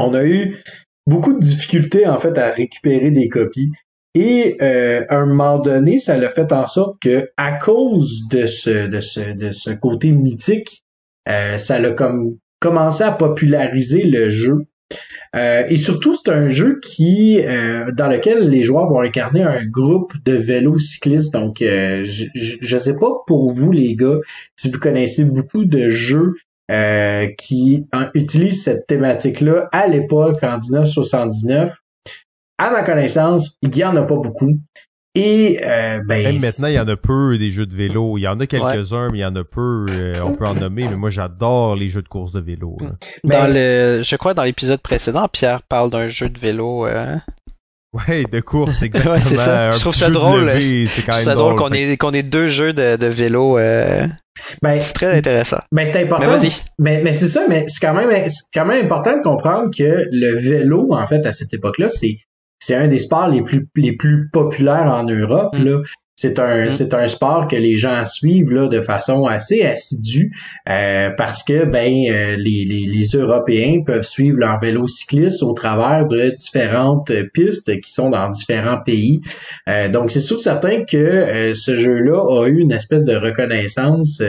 On 0.00 0.14
a 0.14 0.24
eu 0.24 0.56
beaucoup 1.06 1.34
de 1.34 1.38
difficultés 1.38 2.08
en 2.08 2.18
fait 2.18 2.36
à 2.38 2.50
récupérer 2.50 3.12
des 3.12 3.28
copies. 3.28 3.70
Et 4.14 4.58
euh, 4.60 5.04
à 5.08 5.16
un 5.16 5.26
moment 5.26 5.58
donné, 5.58 5.98
ça 5.98 6.18
l'a 6.18 6.28
fait 6.28 6.52
en 6.52 6.66
sorte 6.66 7.00
que, 7.00 7.30
à 7.36 7.52
cause 7.52 8.28
de 8.30 8.44
ce, 8.44 8.86
de 8.86 9.00
ce, 9.00 9.32
de 9.32 9.52
ce 9.52 9.70
côté 9.70 10.12
mythique, 10.12 10.84
euh, 11.28 11.56
ça 11.56 11.78
l'a 11.78 11.92
comme 11.92 12.36
commencé 12.60 13.04
à 13.04 13.12
populariser 13.12 14.04
le 14.04 14.28
jeu. 14.28 14.66
Euh, 15.34 15.64
et 15.70 15.76
surtout, 15.76 16.14
c'est 16.14 16.30
un 16.30 16.48
jeu 16.48 16.78
qui, 16.80 17.40
dans 17.96 18.08
lequel 18.08 18.50
les 18.50 18.62
joueurs 18.62 18.86
vont 18.86 19.00
incarner 19.00 19.42
un 19.42 19.64
groupe 19.64 20.12
de 20.26 20.34
vélos 20.34 20.78
cyclistes. 20.78 21.32
Donc, 21.32 21.56
je 21.60 22.74
ne 22.74 22.78
sais 22.78 22.98
pas 22.98 23.10
pour 23.26 23.50
vous 23.50 23.72
les 23.72 23.96
gars 23.96 24.18
si 24.56 24.70
vous 24.70 24.78
connaissez 24.78 25.24
beaucoup 25.24 25.64
de 25.64 25.88
jeux 25.88 26.34
qui 27.38 27.86
utilisent 28.12 28.62
cette 28.62 28.86
thématique-là 28.86 29.70
à 29.72 29.86
l'époque 29.86 30.42
en 30.42 30.58
1979 30.58 31.81
à 32.58 32.70
ma 32.70 32.82
connaissance, 32.82 33.56
il 33.62 33.76
y 33.76 33.84
en 33.84 33.96
a 33.96 34.02
pas 34.02 34.16
beaucoup. 34.16 34.52
Et 35.14 35.60
euh, 35.62 36.00
ben 36.06 36.22
Même 36.22 36.40
maintenant, 36.40 36.68
il 36.68 36.74
y 36.74 36.80
en 36.80 36.88
a 36.88 36.96
peu 36.96 37.36
des 37.36 37.50
jeux 37.50 37.66
de 37.66 37.76
vélo. 37.76 38.16
Il 38.16 38.22
y 38.22 38.28
en 38.28 38.40
a 38.40 38.46
quelques-uns, 38.46 39.10
mais 39.10 39.18
il 39.18 39.20
y 39.20 39.24
en 39.24 39.36
a 39.36 39.44
peu. 39.44 39.84
Euh, 39.90 40.14
on 40.24 40.32
peut 40.32 40.46
en 40.46 40.54
nommer, 40.54 40.88
mais 40.88 40.96
moi 40.96 41.10
j'adore 41.10 41.76
les 41.76 41.88
jeux 41.88 42.00
de 42.00 42.08
course 42.08 42.32
de 42.32 42.40
vélo. 42.40 42.78
Dans 43.24 43.52
le, 43.52 44.00
je 44.02 44.16
crois 44.16 44.32
dans 44.32 44.44
l'épisode 44.44 44.80
précédent, 44.80 45.28
Pierre 45.28 45.62
parle 45.62 45.90
d'un 45.90 46.08
jeu 46.08 46.30
de 46.30 46.38
vélo. 46.38 46.86
Euh... 46.86 47.16
Ouais, 47.92 48.24
de 48.24 48.40
course, 48.40 48.82
exactement. 48.82 49.16
c'est 49.20 49.36
ça. 49.36 49.70
Je 49.72 49.80
trouve 49.80 49.94
ça 49.94 50.08
drôle. 50.08 50.50
C'est 50.62 51.34
drôle 51.34 51.56
qu'on 51.56 51.72
ait 51.72 51.98
qu'on 51.98 52.12
ait 52.12 52.22
deux 52.22 52.46
jeux 52.46 52.72
de, 52.72 52.96
de 52.96 53.06
vélo. 53.06 53.58
Euh... 53.58 54.06
Ben, 54.62 54.80
c'est 54.80 54.94
très 54.94 55.14
intéressant. 55.14 55.60
Ben, 55.72 55.86
c'est 55.92 56.04
important. 56.04 56.40
Mais, 56.78 57.02
mais 57.02 57.12
c'est 57.12 57.28
ça, 57.28 57.44
mais 57.50 57.66
c'est 57.68 57.86
quand 57.86 57.92
même, 57.92 58.08
c'est 58.28 58.44
quand 58.54 58.64
même 58.64 58.86
important 58.86 59.18
de 59.18 59.22
comprendre 59.22 59.70
que 59.76 60.06
le 60.10 60.36
vélo, 60.36 60.88
en 60.92 61.06
fait, 61.06 61.26
à 61.26 61.32
cette 61.32 61.52
époque-là, 61.52 61.90
c'est 61.90 62.16
c'est 62.64 62.76
un 62.76 62.86
des 62.86 63.00
sports 63.00 63.28
les 63.28 63.42
plus 63.42 63.68
les 63.76 63.92
plus 63.92 64.28
populaires 64.32 64.86
en 64.86 65.02
Europe. 65.02 65.56
Mm. 65.58 65.64
Là. 65.64 65.82
c'est 66.14 66.38
un 66.38 66.66
mm. 66.66 66.70
c'est 66.70 66.94
un 66.94 67.08
sport 67.08 67.48
que 67.48 67.56
les 67.56 67.76
gens 67.76 68.06
suivent 68.06 68.52
là 68.52 68.68
de 68.68 68.80
façon 68.80 69.26
assez 69.26 69.62
assidue 69.62 70.30
euh, 70.68 71.10
parce 71.16 71.42
que 71.42 71.64
ben 71.64 71.92
euh, 72.08 72.36
les, 72.36 72.64
les, 72.64 72.86
les, 72.86 73.06
Européens 73.14 73.82
peuvent 73.84 74.06
suivre 74.06 74.38
leur 74.38 74.60
vélo 74.60 74.86
cycliste 74.86 75.42
au 75.42 75.54
travers 75.54 76.06
de 76.06 76.30
différentes 76.36 77.10
pistes 77.34 77.80
qui 77.80 77.90
sont 77.90 78.10
dans 78.10 78.28
différents 78.28 78.80
pays. 78.86 79.20
Euh, 79.68 79.88
donc 79.88 80.12
c'est 80.12 80.20
sûr 80.20 80.38
certain 80.38 80.84
que 80.84 81.52
ce 81.54 81.76
jeu-là 81.76 82.42
a 82.42 82.46
eu 82.46 82.58
une 82.58 82.72
espèce 82.72 83.04
de 83.04 83.16
reconnaissance 83.16 84.22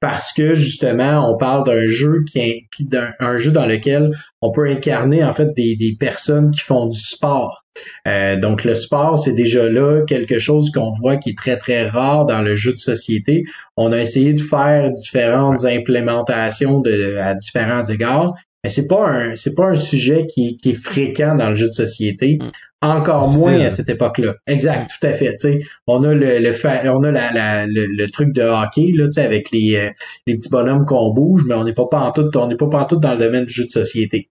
parce 0.00 0.32
que 0.32 0.54
justement 0.54 1.30
on 1.30 1.36
parle 1.36 1.64
d'un 1.64 1.86
jeu 1.86 2.24
qui 2.24 2.64
d'un 2.80 3.10
un 3.20 3.36
jeu 3.36 3.50
dans 3.50 3.66
lequel 3.66 4.12
on 4.40 4.52
peut 4.52 4.68
incarner 4.68 5.24
en 5.24 5.34
fait 5.34 5.52
des, 5.54 5.76
des 5.76 5.96
personnes 5.98 6.50
qui 6.50 6.60
font 6.60 6.86
du 6.86 6.98
sport. 6.98 7.64
Euh, 8.06 8.36
donc 8.38 8.64
le 8.64 8.74
sport, 8.74 9.18
c'est 9.18 9.32
déjà 9.32 9.68
là 9.68 10.04
quelque 10.06 10.38
chose 10.38 10.70
qu'on 10.70 10.92
voit 10.92 11.16
qui 11.16 11.30
est 11.30 11.38
très 11.38 11.56
très 11.56 11.88
rare 11.88 12.26
dans 12.26 12.42
le 12.42 12.54
jeu 12.54 12.72
de 12.72 12.78
société. 12.78 13.44
On 13.76 13.92
a 13.92 14.00
essayé 14.00 14.32
de 14.32 14.40
faire 14.40 14.90
différentes 14.90 15.64
implémentations 15.64 16.80
de, 16.80 17.16
à 17.16 17.34
différents 17.34 17.84
égards, 17.84 18.34
mais 18.64 18.70
c'est 18.70 18.88
pas 18.88 19.06
un 19.08 19.36
c'est 19.36 19.54
pas 19.54 19.66
un 19.66 19.76
sujet 19.76 20.26
qui, 20.26 20.56
qui, 20.56 20.70
est 20.70 20.74
fréquent 20.82 21.36
dans 21.36 21.50
le 21.50 21.54
jeu 21.54 21.68
de 21.68 21.72
société. 21.72 22.38
Encore 22.80 23.28
moins 23.30 23.60
à 23.60 23.70
cette 23.70 23.88
époque-là. 23.88 24.34
Exact, 24.46 24.88
tout 24.88 25.06
à 25.06 25.12
fait. 25.12 25.34
sais 25.38 25.58
On 25.88 26.04
a 26.04 26.14
le, 26.14 26.38
le 26.38 26.90
on 26.90 27.02
a 27.02 27.10
la, 27.10 27.32
la, 27.32 27.66
le, 27.66 28.06
truc 28.10 28.32
de 28.32 28.42
hockey 28.42 28.92
là, 28.94 29.08
avec 29.16 29.50
les, 29.50 29.74
euh, 29.74 29.90
les 30.28 30.36
petits 30.36 30.48
bonhommes 30.48 30.84
qu'on 30.84 31.12
bouge, 31.12 31.42
mais 31.48 31.56
on 31.56 31.64
n'est 31.64 31.74
pas 31.74 31.86
pas 31.90 32.00
en 32.00 32.12
tout, 32.12 32.30
on 32.36 32.46
n'est 32.46 32.56
pas 32.56 32.68
pas 32.68 32.82
en 32.82 32.84
tout 32.84 32.96
dans 32.96 33.14
le 33.14 33.18
domaine 33.18 33.46
du 33.46 33.52
jeu 33.52 33.64
de 33.64 33.70
société. 33.70 34.30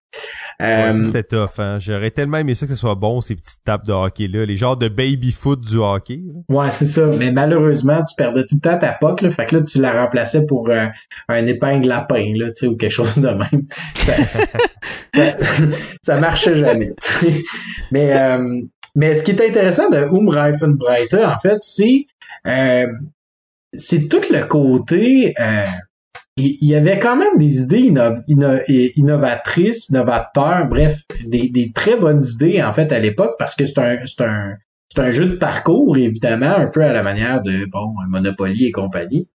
Euh, 0.59 0.91
c'était 1.05 1.23
tough, 1.23 1.59
hein. 1.59 1.77
J'aurais 1.79 2.09
tellement 2.09 2.37
aimé 2.37 2.55
ça 2.55 2.65
que 2.65 2.73
ce 2.73 2.79
soit 2.79 2.95
bon, 2.95 3.21
ces 3.21 3.35
petites 3.35 3.63
tapes 3.63 3.85
de 3.85 3.93
hockey-là, 3.93 4.45
les 4.45 4.55
genres 4.55 4.77
de 4.77 4.87
baby-foot 4.87 5.61
du 5.61 5.77
hockey. 5.77 6.21
Ouais, 6.49 6.71
c'est 6.71 6.87
ça. 6.87 7.05
Mais 7.05 7.31
malheureusement, 7.31 8.03
tu 8.03 8.15
perdais 8.15 8.43
tout 8.43 8.55
le 8.55 8.61
temps 8.61 8.77
ta 8.77 8.93
poque, 8.93 9.21
là. 9.21 9.29
Fait 9.29 9.45
que 9.45 9.57
là, 9.57 9.61
tu 9.61 9.79
la 9.79 10.01
remplaçais 10.01 10.45
pour 10.47 10.69
euh, 10.69 10.87
un 11.29 11.45
épingle 11.45 11.87
lapin, 11.87 12.33
là, 12.35 12.47
tu 12.47 12.53
sais, 12.55 12.67
ou 12.67 12.75
quelque 12.75 12.91
chose 12.91 13.17
de 13.17 13.29
même. 13.29 13.67
Ça, 15.13 15.33
ça, 16.01 16.17
marchait 16.17 16.55
jamais. 16.55 16.93
mais, 17.91 18.15
euh, 18.15 18.61
mais 18.95 19.15
ce 19.15 19.23
qui 19.23 19.31
est 19.31 19.41
intéressant 19.41 19.89
de 19.89 19.97
Umreifenbreiter, 19.97 21.25
en 21.25 21.39
fait, 21.39 21.57
c'est 21.61 22.05
c'est 23.73 24.07
tout 24.07 24.21
le 24.29 24.43
côté 24.45 25.33
il 26.37 26.67
y 26.67 26.75
avait 26.75 26.99
quand 26.99 27.15
même 27.15 27.35
des 27.35 27.61
idées 27.61 27.91
innovatrices, 28.95 29.89
innovateurs, 29.89 30.67
bref, 30.67 31.01
des, 31.25 31.49
des, 31.49 31.71
très 31.71 31.95
bonnes 31.95 32.23
idées 32.23 32.61
en 32.61 32.73
fait 32.73 32.91
à 32.91 32.99
l'époque 32.99 33.35
parce 33.39 33.55
que 33.55 33.65
c'est 33.65 33.79
un, 33.79 33.97
un, 34.19 34.55
c'est 34.97 35.03
un 35.03 35.11
jeu 35.11 35.27
de 35.27 35.35
parcours, 35.35 35.95
évidemment, 35.95 36.55
un 36.57 36.65
peu 36.65 36.83
à 36.83 36.91
la 36.91 37.03
manière 37.03 37.43
de 37.43 37.69
bon 37.69 37.93
Monopoly 38.09 38.65
et 38.65 38.71
compagnie. 38.71 39.27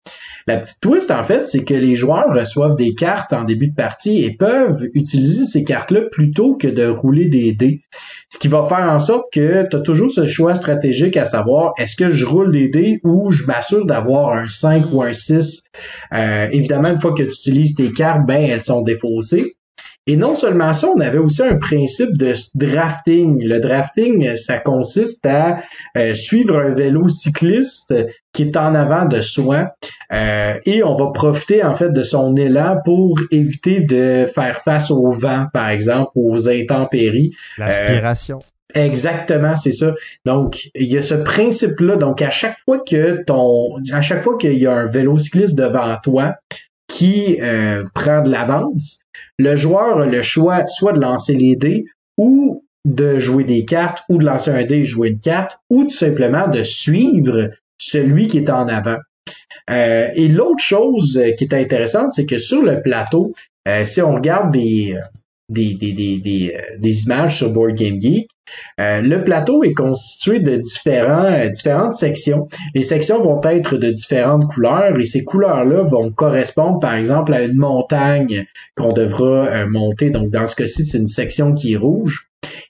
La 0.48 0.58
petite 0.58 0.82
twist, 0.82 1.12
en 1.12 1.24
fait, 1.24 1.46
c'est 1.46 1.64
que 1.64 1.76
les 1.76 1.96
joueurs 1.96 2.34
reçoivent 2.34 2.76
des 2.76 2.96
cartes 2.96 3.32
en 3.32 3.44
début 3.44 3.68
de 3.68 3.76
partie 3.76 4.24
et 4.24 4.36
peuvent 4.36 4.88
utiliser 4.96 5.46
ces 5.46 5.64
cartes-là 5.64 6.02
plutôt 6.12 6.56
que 6.56 6.68
de 6.68 6.88
rouler 6.88 7.28
des 7.28 7.54
dés. 7.54 7.84
Ce 8.30 8.40
qui 8.40 8.48
va 8.48 8.66
faire 8.66 8.90
en 8.90 8.98
sorte 8.98 9.26
que 9.32 9.68
tu 9.70 9.76
as 9.76 9.82
toujours 9.82 10.10
ce 10.10 10.26
choix 10.26 10.56
stratégique 10.56 11.16
à 11.16 11.26
savoir 11.26 11.74
est-ce 11.78 11.96
que 11.96 12.10
je 12.10 12.26
roule 12.26 12.52
des 12.52 12.70
dés 12.70 13.00
ou 13.04 13.30
je 13.30 13.44
m'assure 13.44 13.86
d'avoir 13.86 14.34
un 14.36 14.50
5 14.50 14.86
ou 14.92 15.04
un 15.04 15.14
6. 15.14 15.66
Euh, 16.12 16.48
évidemment, 16.52 16.90
une 16.90 17.00
fois 17.00 17.14
que 17.14 17.22
tu 17.22 17.30
utilises 17.30 17.76
tes 17.76 17.92
cartes, 17.92 18.26
ben 18.26 18.42
elles 18.42 18.64
sont 18.64 18.82
défaussées. 18.82 19.54
Et 20.08 20.16
non 20.16 20.34
seulement 20.34 20.74
ça, 20.74 20.88
on 20.88 21.00
avait 21.00 21.20
aussi 21.20 21.44
un 21.44 21.58
principe 21.58 22.18
de 22.18 22.34
drafting. 22.56 23.44
Le 23.44 23.60
drafting, 23.60 24.36
ça 24.36 24.58
consiste 24.58 25.24
à 25.28 25.62
euh, 25.96 26.16
suivre 26.16 26.58
un 26.58 26.74
vélo 26.74 27.08
cycliste 27.08 27.94
qui 28.34 28.44
est 28.44 28.58
en 28.58 28.74
avant 28.74 29.06
de 29.06 29.22
soi 29.22 29.76
euh, 30.12 30.58
et 30.66 30.84
on 30.84 30.96
va 30.96 31.12
profiter 31.14 31.64
en 31.64 31.76
fait 31.76 31.92
de 31.92 32.02
son 32.02 32.36
élan 32.36 32.78
pour 32.84 33.20
éviter 33.30 33.82
de 33.82 34.26
faire 34.34 34.62
face 34.62 34.90
au 34.90 35.12
vent, 35.12 35.46
par 35.54 35.70
exemple, 35.70 36.10
aux 36.16 36.50
intempéries. 36.50 37.32
L'aspiration. 37.60 38.40
Euh, 38.76 38.84
exactement, 38.84 39.56
c'est 39.56 39.72
ça. 39.72 39.94
Donc, 40.26 40.72
il 40.74 40.92
y 40.92 40.98
a 40.98 41.04
ce 41.04 41.14
principe-là. 41.14 41.98
Donc, 41.98 42.24
à 42.24 42.32
chaque 42.32 42.58
fois 42.66 42.80
que 42.80 43.24
ton, 43.24 43.76
à 43.94 44.02
chaque 44.02 44.24
fois 44.24 44.36
qu'il 44.36 44.58
y 44.58 44.66
a 44.66 44.74
un 44.74 44.88
vélo 44.88 45.16
cycliste 45.20 45.56
devant 45.56 45.96
toi 46.02 46.38
qui 46.88 47.38
prend 47.94 48.22
de 48.22 48.30
l'avance, 48.30 49.01
le 49.38 49.56
joueur 49.56 50.02
a 50.02 50.06
le 50.06 50.22
choix 50.22 50.66
soit 50.68 50.94
de 50.94 51.00
lancer 51.00 51.34
les 51.34 51.56
dés 51.56 51.86
ou 52.18 52.66
de 52.86 53.20
jouer 53.20 53.44
des 53.44 53.66
cartes 53.66 54.04
ou 54.10 54.18
de 54.18 54.26
lancer 54.26 54.52
un 54.52 54.64
dé 54.64 54.80
et 54.80 54.86
jouer 54.86 55.10
une 55.10 55.20
carte 55.20 55.60
ou 55.70 55.84
tout 55.84 55.90
simplement 55.90 56.48
de 56.48 56.64
suivre 56.64 57.50
celui 57.78 58.28
qui 58.28 58.40
est 58.40 58.50
en 58.50 58.68
avant. 58.68 58.98
Euh, 59.70 60.08
et 60.16 60.28
l'autre 60.28 60.64
chose 60.64 61.22
qui 61.38 61.44
est 61.44 61.54
intéressante, 61.54 62.12
c'est 62.14 62.26
que 62.26 62.40
sur 62.40 62.64
le 62.64 62.82
plateau, 62.82 63.34
euh, 63.68 63.86
si 63.86 64.02
on 64.02 64.16
regarde 64.16 64.52
des, 64.52 64.98
des, 65.50 65.78
euh, 65.82 66.78
des, 66.80 67.04
images 67.04 67.38
sur 67.38 67.52
Board 67.52 67.76
Game 67.76 68.00
Geek. 68.00 68.30
Euh, 68.80 69.02
le 69.02 69.24
plateau 69.24 69.64
est 69.64 69.74
constitué 69.74 70.40
de 70.40 70.60
euh, 70.88 71.50
différentes 71.50 71.94
sections. 71.94 72.48
Les 72.74 72.82
sections 72.82 73.22
vont 73.22 73.42
être 73.44 73.78
de 73.78 73.92
différentes 73.92 74.48
couleurs 74.48 74.98
et 75.00 75.06
ces 75.06 75.24
couleurs-là 75.24 75.84
vont 75.84 76.12
correspondre, 76.12 76.80
par 76.80 76.96
exemple, 76.96 77.34
à 77.34 77.44
une 77.44 77.58
montagne 77.58 78.46
qu'on 78.76 78.94
devra 78.94 79.66
monter. 79.68 80.10
Donc, 80.10 80.32
dans 80.32 80.48
ce 80.48 80.56
cas-ci, 80.56 80.84
c'est 80.84 80.98
une 80.98 81.08
section 81.08 81.54
qui 81.54 81.74
est 81.74 81.78
rouge. 81.78 82.28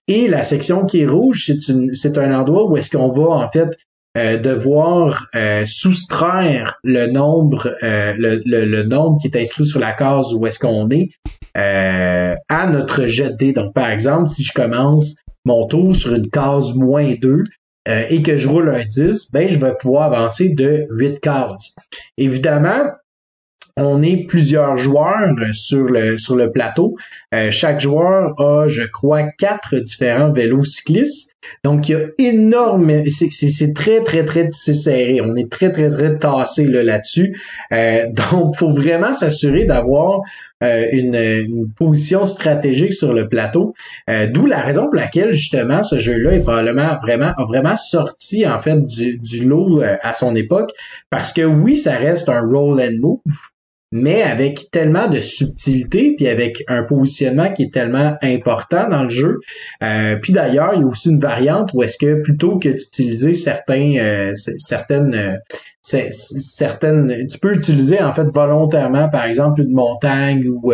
Et 0.08 0.28
la 0.28 0.44
section 0.44 0.86
qui 0.86 1.02
est 1.02 1.08
rouge, 1.08 1.52
c'est, 1.94 2.18
un 2.18 2.34
endroit 2.38 2.70
où 2.70 2.78
est-ce 2.78 2.90
qu'on 2.90 3.10
va 3.10 3.46
en 3.46 3.50
fait 3.50 3.70
devoir 4.16 5.28
euh, 5.36 5.64
soustraire 5.66 6.78
le 6.84 7.08
nombre 7.08 7.74
euh, 7.82 8.14
le, 8.18 8.42
le, 8.46 8.84
nombre 8.84 9.18
qui 9.22 9.28
est 9.28 9.38
inscrit 9.38 9.66
sur 9.66 9.80
la 9.80 9.94
case 9.94 10.34
où 10.34 10.46
est-ce 10.46 10.60
qu'on 10.60 10.90
est, 10.90 11.10
à 11.56 12.68
notre 12.68 13.06
jet 13.06 13.38
de 13.38 13.52
Donc, 13.52 13.74
par 13.74 13.90
exemple, 13.90 14.28
si 14.28 14.44
je 14.44 14.54
commence 14.54 15.16
mon 15.46 15.66
tour 15.68 15.96
sur 15.96 16.14
une 16.14 16.30
case 16.30 16.76
moins 16.76 17.14
2 17.22 17.44
et 18.10 18.22
que 18.22 18.38
je 18.38 18.48
roule 18.48 18.70
un 18.70 18.84
10, 18.84 19.32
ben, 19.32 19.48
je 19.48 19.58
vais 19.58 19.74
pouvoir 19.80 20.14
avancer 20.14 20.50
de 20.50 20.86
8 20.92 21.20
cases. 21.20 21.74
Évidemment, 22.18 22.84
on 23.78 24.02
est 24.02 24.26
plusieurs 24.28 24.78
joueurs 24.78 25.34
sur 25.54 25.86
le 25.86 26.18
sur 26.18 26.36
le 26.36 26.52
plateau. 26.52 26.96
chaque 27.50 27.80
joueur 27.80 28.40
a, 28.40 28.68
je 28.68 28.84
crois, 28.84 29.24
quatre 29.38 29.78
différents 29.78 30.32
vélos 30.32 30.64
cyclistes. 30.64 31.31
Donc, 31.64 31.90
il 31.90 31.92
y 31.92 31.96
a 31.96 32.02
énormément, 32.18 33.04
c'est 33.10 33.74
très, 33.74 34.04
très, 34.04 34.26
très 34.26 34.50
serré. 34.52 35.22
On 35.22 35.36
est 35.36 35.52
très, 35.52 35.72
très, 35.72 35.90
très 35.90 36.18
tassé 36.18 36.66
là-dessus. 36.66 37.38
euh, 37.74 38.06
donc, 38.32 38.56
faut 38.56 38.72
vraiment 38.72 39.14
s'assurer 39.14 39.66
d'avoir 39.66 40.22
euh, 40.64 40.86
une, 40.92 41.72
position 41.76 42.26
stratégique 42.26 42.94
sur 42.94 43.14
le 43.14 43.28
plateau. 43.28 43.74
Euh, 44.10 44.28
d'où 44.28 44.46
la 44.46 44.62
raison 44.62 44.86
pour 44.86 44.96
laquelle, 44.96 45.34
justement, 45.34 45.82
ce 45.82 46.00
jeu-là 46.00 46.34
est 46.34 46.42
probablement 46.42 46.98
vraiment, 47.02 47.34
a 47.38 47.46
vraiment 47.46 47.78
sorti, 47.78 48.46
en 48.48 48.60
fait, 48.60 48.86
du, 48.86 49.18
du 49.18 49.46
lot 49.46 49.82
euh, 49.82 49.98
à 50.02 50.14
son 50.14 50.36
époque. 50.36 50.72
Parce 51.10 51.34
que 51.34 51.42
oui, 51.42 51.78
ça 51.78 51.98
reste 51.98 52.30
un 52.30 52.42
roll 52.42 52.80
and 52.82 53.00
move, 53.00 53.20
mais 53.92 54.22
avec 54.22 54.72
tellement 54.72 55.08
de 55.08 55.20
subtilité, 55.20 56.14
puis 56.16 56.28
avec 56.28 56.64
un 56.68 56.84
positionnement 56.84 57.52
qui 57.52 57.64
est 57.64 57.74
tellement 57.74 58.18
important 58.22 58.88
dans 58.88 59.04
le 59.04 59.10
jeu. 59.10 59.40
Euh, 59.84 60.16
puis 60.16 60.32
d'ailleurs, 60.32 60.72
il 60.76 60.82
y 60.82 60.84
a 60.84 60.88
aussi 60.88 61.10
une 61.10 61.20
variante 61.20 61.72
où 61.74 61.84
est-ce 61.84 61.98
que 61.98 62.22
plutôt 62.22 62.58
que 62.58 62.70
d'utiliser 62.70 63.34
certains, 63.34 63.96
euh, 63.98 64.34
certaines, 64.34 65.14
euh, 65.14 65.38
certaines, 65.82 67.28
tu 67.28 67.38
peux 67.40 67.54
utiliser 67.54 68.02
en 68.02 68.14
fait 68.14 68.28
volontairement, 68.34 69.10
par 69.10 69.26
exemple, 69.26 69.62
une 69.62 69.74
montagne 69.74 70.48
ou 70.48 70.72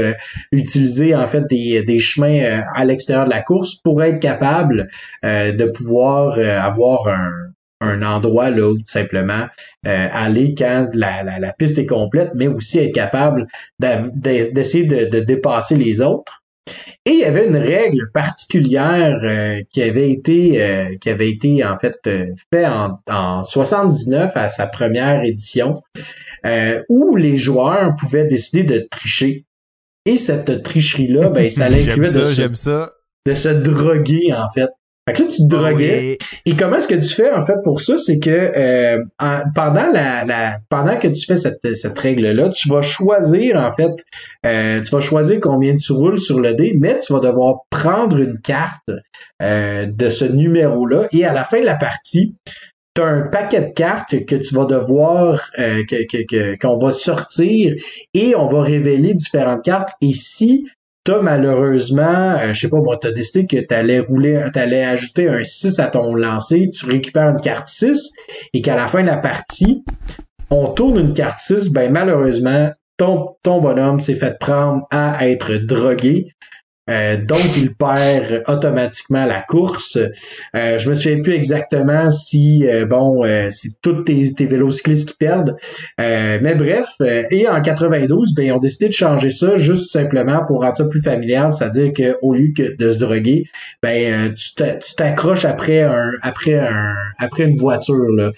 utiliser 0.52 1.15
en 1.15 1.27
fait 1.27 1.48
des, 1.49 1.81
des 1.81 1.98
chemins 1.98 2.61
à 2.76 2.84
l'extérieur 2.84 3.26
de 3.26 3.30
la 3.30 3.41
course 3.41 3.76
pour 3.76 4.03
être 4.03 4.19
capable 4.19 4.89
de 5.23 5.72
pouvoir 5.72 6.38
avoir 6.38 7.07
un 7.07 7.31
un 7.81 8.01
endroit 8.01 8.49
là 8.49 8.69
où 8.69 8.77
tout 8.77 8.83
simplement 8.87 9.47
euh, 9.85 10.07
aller 10.11 10.55
quand 10.55 10.87
la, 10.93 11.23
la, 11.23 11.53
piste 11.53 11.77
est 11.77 11.85
complète, 11.85 12.31
mais 12.35 12.47
aussi 12.47 12.79
être 12.79 12.93
capable 12.93 13.47
d'essayer 13.79 14.85
de, 14.85 15.19
dépasser 15.19 15.77
les 15.77 16.01
autres. 16.01 16.43
Et 17.05 17.11
il 17.11 17.19
y 17.19 17.23
avait 17.23 17.47
une 17.47 17.55
règle 17.55 18.11
particulière 18.13 19.17
euh, 19.23 19.61
qui 19.71 19.81
avait 19.81 20.11
été 20.11 20.61
euh, 20.61 20.97
qui 20.99 21.09
avait 21.09 21.29
été 21.29 21.63
en 21.63 21.77
fait 21.77 21.97
fait 22.51 22.65
en, 22.65 22.99
en 23.09 23.43
79 23.45 24.31
à 24.35 24.49
sa 24.49 24.67
première 24.67 25.23
édition, 25.23 25.81
où 26.89 27.15
les 27.15 27.37
joueurs 27.37 27.95
pouvaient 27.95 28.25
décider 28.25 28.63
de 28.63 28.85
tricher. 28.89 29.45
Et 30.05 30.17
cette 30.17 30.63
tricherie-là, 30.63 31.29
ben, 31.29 31.49
ça 31.49 31.69
l'incluait 31.69 32.11
de, 32.11 32.89
de 33.27 33.35
se 33.35 33.49
droguer 33.49 34.33
en 34.33 34.47
fait. 34.53 34.69
Fait 35.07 35.13
que 35.13 35.21
là, 35.23 35.27
tu 35.29 35.38
te 35.38 35.55
ah 35.55 35.57
droguais. 35.57 36.17
Et 36.45 36.55
comment 36.57 36.75
est-ce 36.75 36.88
que 36.89 36.95
tu 36.95 37.13
fais, 37.13 37.31
en 37.31 37.45
fait, 37.45 37.55
pour 37.63 37.79
ça? 37.79 37.97
C'est 37.97 38.19
que 38.19 38.29
euh, 38.29 38.97
pendant 39.55 39.89
la, 39.91 40.25
la 40.25 40.59
pendant 40.69 40.97
que 40.97 41.07
tu 41.07 41.25
fais 41.25 41.38
cette, 41.38 41.75
cette 41.75 41.97
règle-là, 41.97 42.49
tu 42.49 42.67
vas 42.67 42.81
choisir, 42.81 43.55
en 43.55 43.71
fait, 43.71 43.93
euh, 44.45 44.81
tu 44.81 44.91
vas 44.91 44.99
choisir 44.99 45.39
combien 45.39 45.77
tu 45.77 45.93
roules 45.93 46.19
sur 46.19 46.41
le 46.41 46.53
dé, 46.53 46.73
mais 46.77 46.99
tu 46.99 47.13
vas 47.13 47.19
devoir 47.19 47.61
prendre 47.69 48.17
une 48.17 48.39
carte 48.39 48.91
euh, 49.41 49.85
de 49.85 50.09
ce 50.09 50.25
numéro-là. 50.25 51.07
Et 51.13 51.23
à 51.23 51.31
la 51.31 51.45
fin 51.45 51.61
de 51.61 51.65
la 51.65 51.75
partie, 51.75 52.35
tu 52.93 53.01
as 53.01 53.05
un 53.05 53.21
paquet 53.21 53.61
de 53.61 53.73
cartes 53.73 54.25
que 54.25 54.35
tu 54.35 54.55
vas 54.55 54.65
devoir, 54.65 55.51
euh, 55.59 55.84
que, 55.88 56.57
qu'on 56.59 56.77
va 56.77 56.91
sortir 56.91 57.73
et 58.13 58.35
on 58.35 58.47
va 58.47 58.61
révéler 58.61 59.13
différentes 59.13 59.63
cartes. 59.63 59.91
Et 60.01 60.11
si 60.13 60.65
malheureusement, 61.15 62.35
euh, 62.38 62.53
je 62.53 62.61
sais 62.61 62.69
pas, 62.69 62.77
moi, 62.77 62.97
t'as 63.01 63.11
décidé 63.11 63.47
que 63.47 63.65
t'allais 63.65 63.99
rouler, 63.99 64.43
t'allais 64.53 64.84
ajouter 64.84 65.29
un 65.29 65.43
6 65.43 65.79
à 65.79 65.88
ton 65.88 66.13
lancer, 66.13 66.69
tu 66.69 66.85
récupères 66.85 67.29
une 67.29 67.41
carte 67.41 67.67
6 67.67 68.11
et 68.53 68.61
qu'à 68.61 68.75
la 68.75 68.88
fin 68.88 69.01
de 69.01 69.07
la 69.07 69.17
partie, 69.17 69.84
on 70.49 70.67
tourne 70.67 70.99
une 70.99 71.13
carte 71.13 71.39
6, 71.39 71.71
ben 71.71 71.91
malheureusement, 71.91 72.71
ton 72.97 73.35
bonhomme 73.43 73.99
s'est 73.99 74.15
fait 74.15 74.38
prendre 74.39 74.88
à 74.91 75.27
être 75.27 75.55
drogué. 75.55 76.27
Euh, 76.89 77.18
donc, 77.18 77.57
il 77.57 77.73
perd 77.73 78.43
automatiquement 78.47 79.26
la 79.26 79.41
course. 79.41 79.97
Euh, 80.55 80.77
je 80.77 80.89
me 80.89 80.95
souviens 80.95 81.22
plus 81.22 81.34
exactement 81.34 82.09
si, 82.09 82.68
euh, 82.68 82.85
bon, 82.85 83.26
euh, 83.26 83.47
c'est 83.49 83.81
tous 83.81 84.03
tes, 84.03 84.34
tes 84.34 84.45
vélocyclistes 84.45 85.09
qui 85.09 85.18
perdent. 85.18 85.55
mais 85.97 86.55
bref, 86.55 86.88
et 87.31 87.47
en 87.47 87.61
92, 87.61 88.34
ben, 88.34 88.45
ils 88.45 88.51
ont 88.51 88.59
décidé 88.59 88.88
de 88.88 88.93
changer 88.93 89.31
ça 89.31 89.55
juste 89.55 89.91
simplement 89.91 90.41
pour 90.47 90.61
rendre 90.61 90.77
ça 90.77 90.85
plus 90.85 91.01
familial, 91.01 91.53
c'est-à-dire 91.53 91.91
qu'au 91.93 92.34
lieu 92.34 92.49
que 92.55 92.76
de 92.76 92.91
se 92.91 92.99
droguer, 92.99 93.45
ben, 93.81 94.34
tu 94.34 94.95
t'accroches 94.95 95.45
après 95.45 95.81
un, 95.81 96.11
après 96.22 96.57
un, 96.57 96.93
après 97.18 97.43
une 97.43 97.57
voiture, 97.57 98.05
là. 98.15 98.31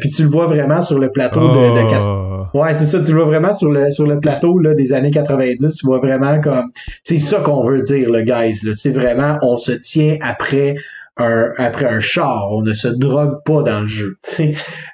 puis 0.00 0.10
tu 0.10 0.22
le 0.22 0.28
vois 0.28 0.46
vraiment 0.46 0.82
sur 0.82 0.98
le 0.98 1.10
plateau 1.10 1.40
de, 1.40 1.44
de 1.44 1.96
oh. 1.98 2.58
Ouais, 2.58 2.74
c'est 2.74 2.84
ça, 2.84 3.00
tu 3.00 3.12
le 3.12 3.18
vois 3.18 3.26
vraiment 3.26 3.52
sur 3.52 3.70
le, 3.70 3.90
sur 3.90 4.06
le 4.06 4.20
plateau, 4.20 4.58
là, 4.58 4.74
des 4.74 4.92
années 4.92 5.10
90, 5.10 5.74
tu 5.74 5.86
vois 5.86 5.98
vraiment 5.98 6.40
comme, 6.40 6.70
c'est 7.02 7.18
ça 7.18 7.38
qu'on 7.38 7.64
veut 7.64 7.81
dire, 7.82 8.10
le 8.10 8.22
guys. 8.22 8.74
C'est 8.74 8.90
vraiment, 8.90 9.38
on 9.42 9.56
se 9.56 9.72
tient 9.72 10.16
après 10.20 10.76
un, 11.16 11.52
après 11.58 11.86
un 11.86 12.00
char. 12.00 12.48
On 12.52 12.62
ne 12.62 12.72
se 12.72 12.88
drogue 12.88 13.42
pas 13.44 13.62
dans 13.62 13.80
le 13.82 13.86
jeu. 13.86 14.18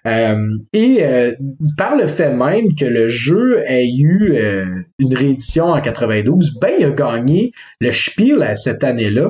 Euh, 0.06 0.54
et 0.72 0.98
euh, 1.02 1.32
par 1.76 1.94
le 1.94 2.06
fait 2.06 2.32
même 2.32 2.74
que 2.74 2.86
le 2.86 3.08
jeu 3.08 3.60
ait 3.66 3.90
eu 3.90 4.32
euh, 4.36 4.64
une 4.98 5.14
réédition 5.14 5.66
en 5.66 5.80
92, 5.80 6.58
ben 6.60 6.70
il 6.78 6.86
a 6.86 6.90
gagné 6.90 7.52
le 7.80 7.92
Spiel 7.92 8.50
cette 8.56 8.84
année-là. 8.84 9.26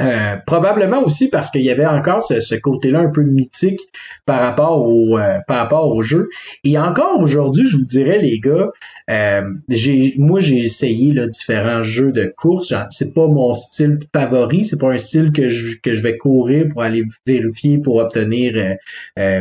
Euh, 0.00 0.36
probablement 0.46 1.02
aussi 1.02 1.28
parce 1.28 1.50
qu'il 1.50 1.62
y 1.62 1.70
avait 1.70 1.86
encore 1.86 2.22
ce, 2.22 2.54
côté-là 2.54 3.00
un 3.00 3.10
peu 3.10 3.22
mythique 3.22 3.80
par 4.26 4.40
rapport 4.40 4.86
au 4.86 5.18
euh, 5.18 5.38
par 5.48 5.58
rapport 5.58 5.92
au 5.92 6.02
jeu. 6.02 6.28
Et 6.62 6.78
encore 6.78 7.18
aujourd'hui, 7.20 7.66
je 7.66 7.76
vous 7.76 7.84
dirais 7.84 8.18
les 8.18 8.38
gars, 8.38 8.70
euh, 9.10 9.42
j'ai 9.68 10.14
moi 10.16 10.40
j'ai 10.40 10.58
essayé 10.58 11.12
là, 11.12 11.26
différents 11.26 11.82
jeux 11.82 12.12
de 12.12 12.26
course. 12.26 12.72
C'est 12.90 13.12
pas 13.12 13.26
mon 13.26 13.54
style 13.54 13.98
favori, 14.14 14.64
c'est 14.64 14.78
pas 14.78 14.92
un 14.92 14.98
style 14.98 15.32
que 15.32 15.48
je 15.48 15.76
que 15.82 15.94
je 15.94 16.02
vais 16.02 16.16
courir 16.16 16.66
pour 16.70 16.82
aller 16.82 17.02
vérifier 17.26 17.78
pour 17.78 17.96
obtenir 17.96 18.76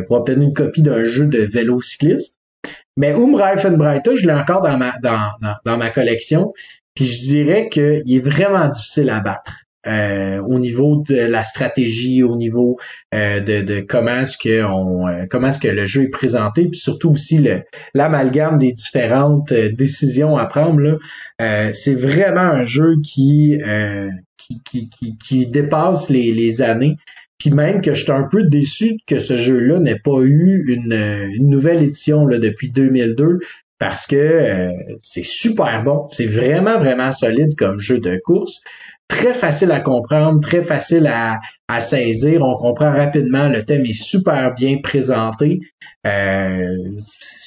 pour 0.08 0.18
obtenir 0.18 0.48
une 0.48 0.54
copie 0.54 0.82
d'un 0.82 1.06
jeu 1.06 1.26
de 1.28 1.40
vélo 1.40 1.82
cycliste. 1.82 2.40
Mais 2.96 3.12
Umreifenbreiter, 3.12 4.16
je 4.16 4.26
l'ai 4.26 4.34
encore 4.34 4.62
dans 4.62 4.78
ma 4.78 4.94
dans, 5.04 5.30
dans, 5.42 5.56
dans 5.66 5.78
ma 5.78 5.92
collection. 5.92 6.52
Puis 6.96 7.06
je 7.06 7.20
dirais 7.20 7.70
qu'il 7.70 8.12
est 8.12 8.20
vraiment 8.20 8.70
difficile 8.70 9.12
à 9.12 9.20
battre. 9.20 9.67
Euh, 9.88 10.42
au 10.42 10.60
niveau 10.60 11.04
de 11.08 11.16
la 11.16 11.46
stratégie, 11.46 12.22
au 12.22 12.36
niveau 12.36 12.78
euh, 13.14 13.40
de, 13.40 13.62
de, 13.62 13.80
comment 13.80 14.20
est-ce 14.20 14.38
que 14.38 14.66
on, 14.66 15.08
euh, 15.08 15.24
comment 15.30 15.48
est-ce 15.48 15.60
que 15.60 15.70
le 15.70 15.86
jeu 15.86 16.04
est 16.04 16.10
présenté, 16.10 16.68
puis 16.68 16.78
surtout 16.78 17.12
aussi 17.12 17.38
le 17.38 17.62
l'amalgame 17.94 18.58
des 18.58 18.74
différentes 18.74 19.54
décisions 19.54 20.36
à 20.36 20.46
prendre. 20.46 20.82
Là, 20.82 21.72
c'est 21.74 21.94
vraiment 21.94 22.42
un 22.42 22.66
jeu 22.66 22.96
qui, 23.04 23.58
qui, 24.66 24.90
qui, 24.90 25.18
qui, 25.18 25.48
dépasse 25.48 26.10
les, 26.10 26.34
les 26.34 26.62
années. 26.62 26.98
Puis 27.38 27.52
même 27.52 27.82
que 27.82 27.94
je 27.94 28.04
suis 28.04 28.12
un 28.12 28.28
peu 28.30 28.44
déçu 28.44 28.98
que 29.06 29.20
ce 29.20 29.38
jeu-là 29.38 29.80
n'ait 29.80 30.00
pas 30.04 30.22
eu 30.22 30.74
une, 30.74 30.94
une 31.34 31.50
nouvelle 31.50 31.84
édition 31.84 32.26
là, 32.26 32.40
depuis 32.40 32.72
2002 32.72 33.40
parce 33.80 34.08
que 34.08 34.72
c'est 35.00 35.24
super 35.24 35.84
bon. 35.84 36.08
C'est 36.12 36.26
vraiment, 36.26 36.80
vraiment 36.80 37.12
solide 37.12 37.56
comme 37.56 37.80
jeu 37.80 38.00
de 38.00 38.20
course 38.26 38.62
très 39.08 39.34
facile 39.34 39.72
à 39.72 39.80
comprendre, 39.80 40.42
très 40.42 40.62
facile 40.62 41.08
à, 41.08 41.40
à 41.68 41.82
saisir. 41.82 42.42
On 42.44 42.56
comprend 42.56 42.92
rapidement. 42.92 43.50
Le 43.50 43.64
thème 43.64 43.86
est 43.86 44.00
super 44.00 44.54
bien 44.54 44.78
présenté. 44.84 45.60
Euh, 46.06 46.66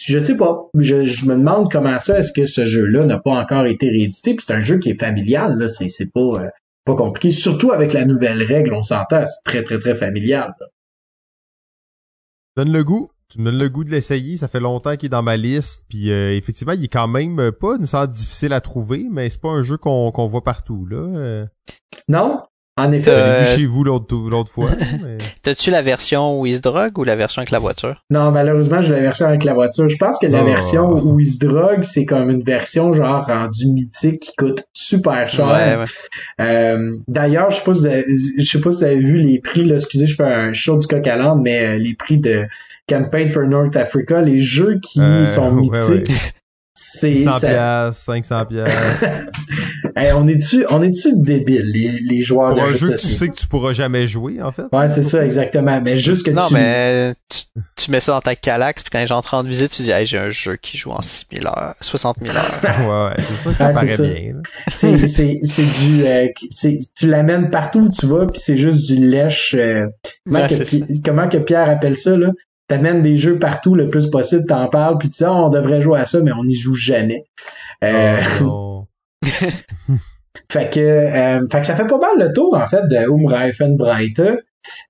je 0.07 0.19
sais 0.19 0.37
pas. 0.37 0.69
Je, 0.75 1.05
je, 1.05 1.27
me 1.27 1.35
demande 1.35 1.71
comment 1.71 1.99
ça 1.99 2.19
est-ce 2.19 2.33
que 2.33 2.47
ce 2.47 2.65
jeu-là 2.65 3.05
n'a 3.05 3.19
pas 3.19 3.33
encore 3.33 3.67
été 3.67 3.89
réédité? 3.89 4.35
Puis 4.35 4.45
c'est 4.47 4.55
un 4.55 4.61
jeu 4.61 4.79
qui 4.79 4.91
est 4.91 5.01
familial. 5.01 5.57
Là, 5.59 5.69
c'est, 5.69 5.89
c'est 5.89 6.13
pas 6.13 6.21
euh, 6.21 6.47
pas 6.85 6.95
compliqué. 6.95 7.31
Surtout 7.31 7.73
avec 7.73 7.93
la 7.93 8.05
nouvelle 8.05 8.43
règle, 8.43 8.73
on 8.73 8.83
s'entend. 8.83 9.25
C'est 9.27 9.45
très 9.45 9.63
très 9.63 9.79
très 9.79 9.95
familial. 9.95 10.55
Donne 12.57 12.73
le 12.73 12.85
goût 12.85 13.11
tu 13.31 13.41
me 13.41 13.51
donnes 13.51 13.61
le 13.61 13.69
goût 13.69 13.85
de 13.85 13.91
l'essayer, 13.91 14.37
ça 14.37 14.49
fait 14.49 14.61
longtemps 14.61 14.97
qu'il 14.97 15.07
est 15.07 15.11
dans 15.11 15.23
ma 15.23 15.37
liste, 15.37 15.87
puis 15.89 16.11
euh, 16.11 16.37
effectivement, 16.37 16.73
il 16.73 16.85
est 16.85 16.89
quand 16.89 17.09
même 17.09 17.53
pas 17.53 17.79
nécessairement 17.79 18.13
difficile 18.13 18.53
à 18.53 18.61
trouver, 18.61 19.07
mais 19.11 19.31
c'est 19.31 19.41
pas 19.41 19.51
un 19.51 19.63
jeu 19.63 19.77
qu'on 19.77 20.11
qu'on 20.11 20.27
voit 20.27 20.43
partout 20.43 20.85
là. 20.87 20.97
Euh. 20.97 21.47
Non, 22.09 22.43
en 22.77 22.93
effet. 22.93 23.11
Euh... 23.11 23.45
chez 23.45 23.67
vous 23.67 23.85
l'autre 23.85 24.17
l'autre 24.31 24.51
fois. 24.51 24.71
T'as-tu 25.43 25.71
la 25.71 25.83
version 25.83 26.43
Drug 26.63 26.99
ou 26.99 27.05
la 27.05 27.17
version 27.17 27.41
avec 27.41 27.51
la 27.51 27.59
voiture? 27.59 28.03
Non, 28.11 28.31
malheureusement, 28.31 28.83
j'ai 28.83 28.93
la 28.93 29.01
version 29.01 29.27
avec 29.27 29.45
la 29.45 29.55
voiture. 29.55 29.89
Je 29.89 29.97
pense 29.97 30.19
que 30.19 30.27
la 30.27 30.43
oh. 30.43 30.47
version 30.47 31.17
Drug, 31.41 31.83
c'est 31.83 32.05
comme 32.05 32.31
une 32.31 32.43
version 32.43 32.93
genre 32.93 33.27
rendue 33.27 33.69
mythique 33.69 34.21
qui 34.21 34.37
coûte 34.37 34.65
super 34.73 35.29
cher. 35.29 35.87
Euh, 36.41 36.97
D'ailleurs, 37.09 37.51
je 37.51 37.57
sais 37.57 37.63
pas 37.63 37.75
si 37.75 37.81
vous 37.81 37.87
avez, 37.87 38.05
je 38.39 38.45
sais 38.45 38.61
pas 38.61 38.73
si 38.73 38.79
vous 38.79 38.85
avez 38.85 38.99
vu 38.99 39.19
les 39.19 39.41
prix, 39.41 39.65
là, 39.65 39.77
excusez, 39.77 40.07
je 40.07 40.15
fais 40.15 40.25
un 40.25 40.53
show 40.53 40.79
du 40.79 40.87
coq 40.87 41.07
à 41.07 41.35
mais 41.35 41.65
euh, 41.65 41.79
les 41.79 41.95
prix 41.95 42.19
de 42.19 42.47
Campaign 42.89 43.29
for 43.29 43.45
North 43.45 43.77
Africa, 43.77 44.21
les 44.21 44.41
jeux 44.41 44.79
qui 44.83 45.01
euh, 45.01 45.25
sont 45.25 45.53
mythiques. 45.53 46.11
C'est 46.75 47.13
100 47.13 47.41
pièces, 47.41 47.97
500 47.99 48.47
pièces. 48.47 49.23
On 49.97 50.27
est-tu, 50.27 50.65
on 50.71 50.83
est-tu 50.83 51.13
débile, 51.17 51.71
les, 51.73 51.99
les 52.01 52.23
joueurs 52.23 52.55
Pour 52.55 52.65
de 52.65 52.71
un 52.71 52.75
jeu 52.75 52.91
que 52.91 53.01
tu 53.01 53.09
sais 53.09 53.29
que 53.29 53.35
tu 53.35 53.47
pourras 53.47 53.73
jamais 53.73 54.07
jouer, 54.07 54.43
en 54.43 54.53
fait. 54.53 54.65
Ouais, 54.73 54.89
c'est 54.89 55.03
ça, 55.03 55.25
exactement. 55.25 55.81
Mais 55.81 55.97
juste 55.97 56.25
que 56.25 56.31
non, 56.31 56.47
tu... 56.49 56.55
mais 56.55 57.15
tu, 57.77 57.91
mets 57.91 58.01
ça 58.01 58.13
dans 58.13 58.21
ta 58.21 58.35
Calax, 58.35 58.83
puis 58.83 58.91
quand 58.91 59.05
j'entre 59.07 59.35
en 59.35 59.43
visite, 59.43 59.71
tu 59.71 59.83
dis, 59.83 59.91
hey, 59.91 60.07
j'ai 60.07 60.19
un 60.19 60.31
jeu 60.31 60.57
qui 60.57 60.77
joue 60.77 60.91
en 60.91 61.03
6 61.03 61.27
000 61.33 61.47
heures, 61.47 61.75
60 61.81 62.17
000 62.23 62.37
heures. 62.37 62.45
ouais, 62.63 63.17
ouais, 63.17 63.23
c'est 63.23 63.35
ça 63.35 63.51
que 63.51 63.57
ça 63.57 63.69
paraît 63.71 63.97
bien. 63.97 64.43
C'est, 64.73 65.07
c'est, 65.07 65.41
c'est 65.43 65.63
du, 65.63 66.07
euh, 66.07 66.29
c'est, 66.51 66.79
tu 66.97 67.09
l'amènes 67.09 67.51
partout 67.51 67.81
où 67.81 67.89
tu 67.89 68.07
vas, 68.07 68.27
puis 68.27 68.41
c'est 68.41 68.57
juste 68.57 68.87
du 68.87 69.05
lèche, 69.05 69.55
euh, 69.59 69.87
comment, 70.25 70.47
que, 70.47 71.03
comment 71.05 71.29
que 71.29 71.39
Pierre 71.39 71.69
appelle 71.69 71.97
ça, 71.97 72.17
là? 72.17 72.29
t'amènes 72.71 73.03
des 73.03 73.17
jeux 73.17 73.37
partout 73.37 73.75
le 73.75 73.87
plus 73.87 74.07
possible, 74.07 74.45
t'en 74.47 74.69
parles, 74.69 74.97
puis 74.97 75.11
tu 75.11 75.19
dis, 75.19 75.25
ah, 75.25 75.35
on 75.35 75.49
devrait 75.49 75.83
jouer 75.83 75.99
à 75.99 76.07
ça, 76.07 76.21
mais 76.21 76.31
on 76.31 76.45
n'y 76.45 76.55
joue 76.55 76.77
jamais. 76.77 77.25
Euh, 77.83 78.21
oh, 78.45 78.69
fait 80.51 80.73
que 80.73 80.81
euh, 80.81 81.49
fait 81.51 81.61
que 81.61 81.67
ça 81.67 81.77
fait 81.77 81.87
pas 81.87 81.99
mal 81.99 82.19
le 82.19 82.33
tour 82.33 82.57
en 82.57 82.67
fait 82.67 82.83
de 82.89 82.97
Umreifenbreite. 82.97 84.23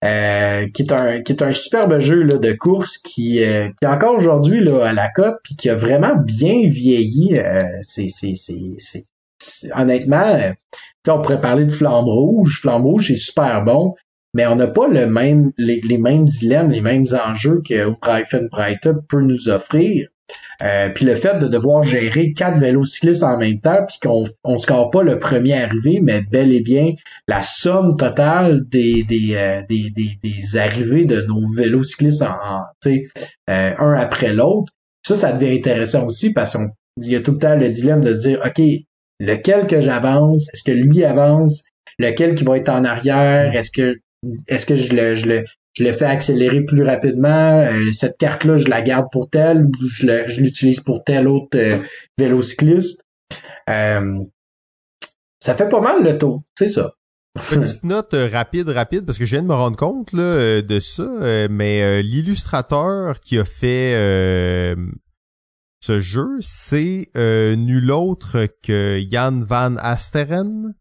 Euh, 0.04 0.66
qui 0.74 0.82
est 0.82 0.92
un 0.92 1.22
qui 1.22 1.30
est 1.30 1.42
un 1.42 1.52
superbe 1.52 2.00
jeu 2.00 2.24
là, 2.24 2.38
de 2.38 2.52
course 2.52 2.98
qui, 2.98 3.42
euh, 3.44 3.68
qui 3.68 3.84
est 3.84 3.88
encore 3.88 4.16
aujourd'hui 4.16 4.64
là 4.64 4.84
à 4.84 4.92
la 4.92 5.08
cote 5.08 5.36
puis 5.44 5.54
qui 5.54 5.70
a 5.70 5.76
vraiment 5.76 6.16
bien 6.16 6.68
vieilli 6.68 7.38
euh, 7.38 7.60
c'est 7.82 9.04
honnêtement 9.76 10.52
on 11.08 11.22
pourrait 11.22 11.40
parler 11.40 11.66
de 11.66 11.70
Flamme 11.70 12.04
Rouge 12.04 12.58
Flamme 12.60 12.82
Rouge 12.82 13.06
c'est 13.06 13.16
super 13.16 13.62
bon 13.62 13.94
mais 14.34 14.46
on 14.46 14.56
n'a 14.56 14.68
pas 14.68 14.86
le 14.86 15.06
même, 15.06 15.52
les, 15.58 15.98
mêmes 15.98 16.24
dilemmes, 16.24 16.70
les 16.70 16.80
mêmes 16.80 17.06
enjeux 17.12 17.62
que 17.66 17.90
Breite 18.48 18.88
peut 19.08 19.22
nous 19.22 19.48
offrir. 19.48 20.08
Euh, 20.62 20.90
puis 20.90 21.04
le 21.04 21.14
fait 21.14 21.38
de 21.38 21.48
devoir 21.48 21.82
gérer 21.82 22.32
quatre 22.32 22.58
vélocyclistes 22.58 23.22
en 23.22 23.38
même 23.38 23.58
temps, 23.60 23.84
puis 23.86 23.98
qu'on 24.02 24.24
on 24.44 24.58
score 24.58 24.90
pas 24.90 25.02
le 25.02 25.16
premier 25.16 25.62
arrivé, 25.62 26.00
mais 26.02 26.20
bel 26.20 26.52
et 26.52 26.60
bien 26.60 26.92
la 27.28 27.42
somme 27.42 27.96
totale 27.96 28.68
des 28.68 29.02
des, 29.02 29.34
euh, 29.34 29.62
des, 29.68 29.90
des, 29.90 30.56
arrivées 30.58 31.06
de 31.06 31.22
nos 31.22 31.50
vélocyclistes 31.54 32.22
en, 32.22 32.62
sais 32.82 33.04
euh, 33.48 33.72
un 33.78 33.94
après 33.94 34.34
l'autre. 34.34 34.72
Ça, 35.06 35.14
ça 35.14 35.32
devient 35.32 35.56
intéressant 35.56 36.06
aussi 36.06 36.32
parce 36.32 36.56
qu'il 36.56 37.12
y 37.12 37.16
a 37.16 37.20
tout 37.20 37.32
le 37.32 37.38
temps 37.38 37.56
le 37.56 37.70
dilemme 37.70 38.04
de 38.04 38.12
se 38.12 38.28
dire, 38.28 38.40
OK, 38.44 38.60
lequel 39.18 39.66
que 39.66 39.80
j'avance, 39.80 40.48
est-ce 40.52 40.62
que 40.62 40.72
lui 40.72 41.04
avance, 41.04 41.64
lequel 41.98 42.34
qui 42.34 42.44
va 42.44 42.58
être 42.58 42.68
en 42.68 42.84
arrière, 42.84 43.54
est-ce 43.54 43.70
que 43.70 43.96
est-ce 44.48 44.66
que 44.66 44.76
je 44.76 44.94
le, 44.94 45.16
je 45.16 45.26
le, 45.26 45.44
je 45.74 45.84
le 45.84 45.92
fais 45.92 46.06
accélérer 46.06 46.62
plus 46.62 46.82
rapidement? 46.82 47.60
Euh, 47.60 47.92
cette 47.92 48.16
carte-là, 48.18 48.56
je 48.56 48.68
la 48.68 48.82
garde 48.82 49.06
pour 49.12 49.28
telle 49.30 49.64
ou 49.64 49.72
je 49.88 50.40
l'utilise 50.40 50.80
pour 50.80 51.04
tel 51.04 51.28
autre 51.28 51.56
euh, 51.56 51.78
vélocycliste? 52.18 53.04
Euh, 53.68 54.18
ça 55.38 55.54
fait 55.54 55.68
pas 55.68 55.80
mal 55.80 56.02
le 56.02 56.18
tour, 56.18 56.40
c'est 56.58 56.68
ça. 56.68 56.92
Petite 57.48 57.84
note 57.84 58.14
rapide, 58.14 58.68
rapide, 58.68 59.06
parce 59.06 59.18
que 59.18 59.24
je 59.24 59.36
viens 59.36 59.42
de 59.42 59.48
me 59.48 59.54
rendre 59.54 59.76
compte 59.76 60.12
là, 60.12 60.60
de 60.60 60.80
ça, 60.80 61.06
mais 61.48 62.02
l'illustrateur 62.02 63.20
qui 63.20 63.38
a 63.38 63.44
fait 63.44 63.94
ce 65.80 66.00
jeu, 66.00 66.38
c'est 66.40 67.08
nul 67.14 67.92
autre 67.92 68.48
que 68.62 69.00
Jan 69.08 69.44
van 69.44 69.76
Asteren. 69.76 70.74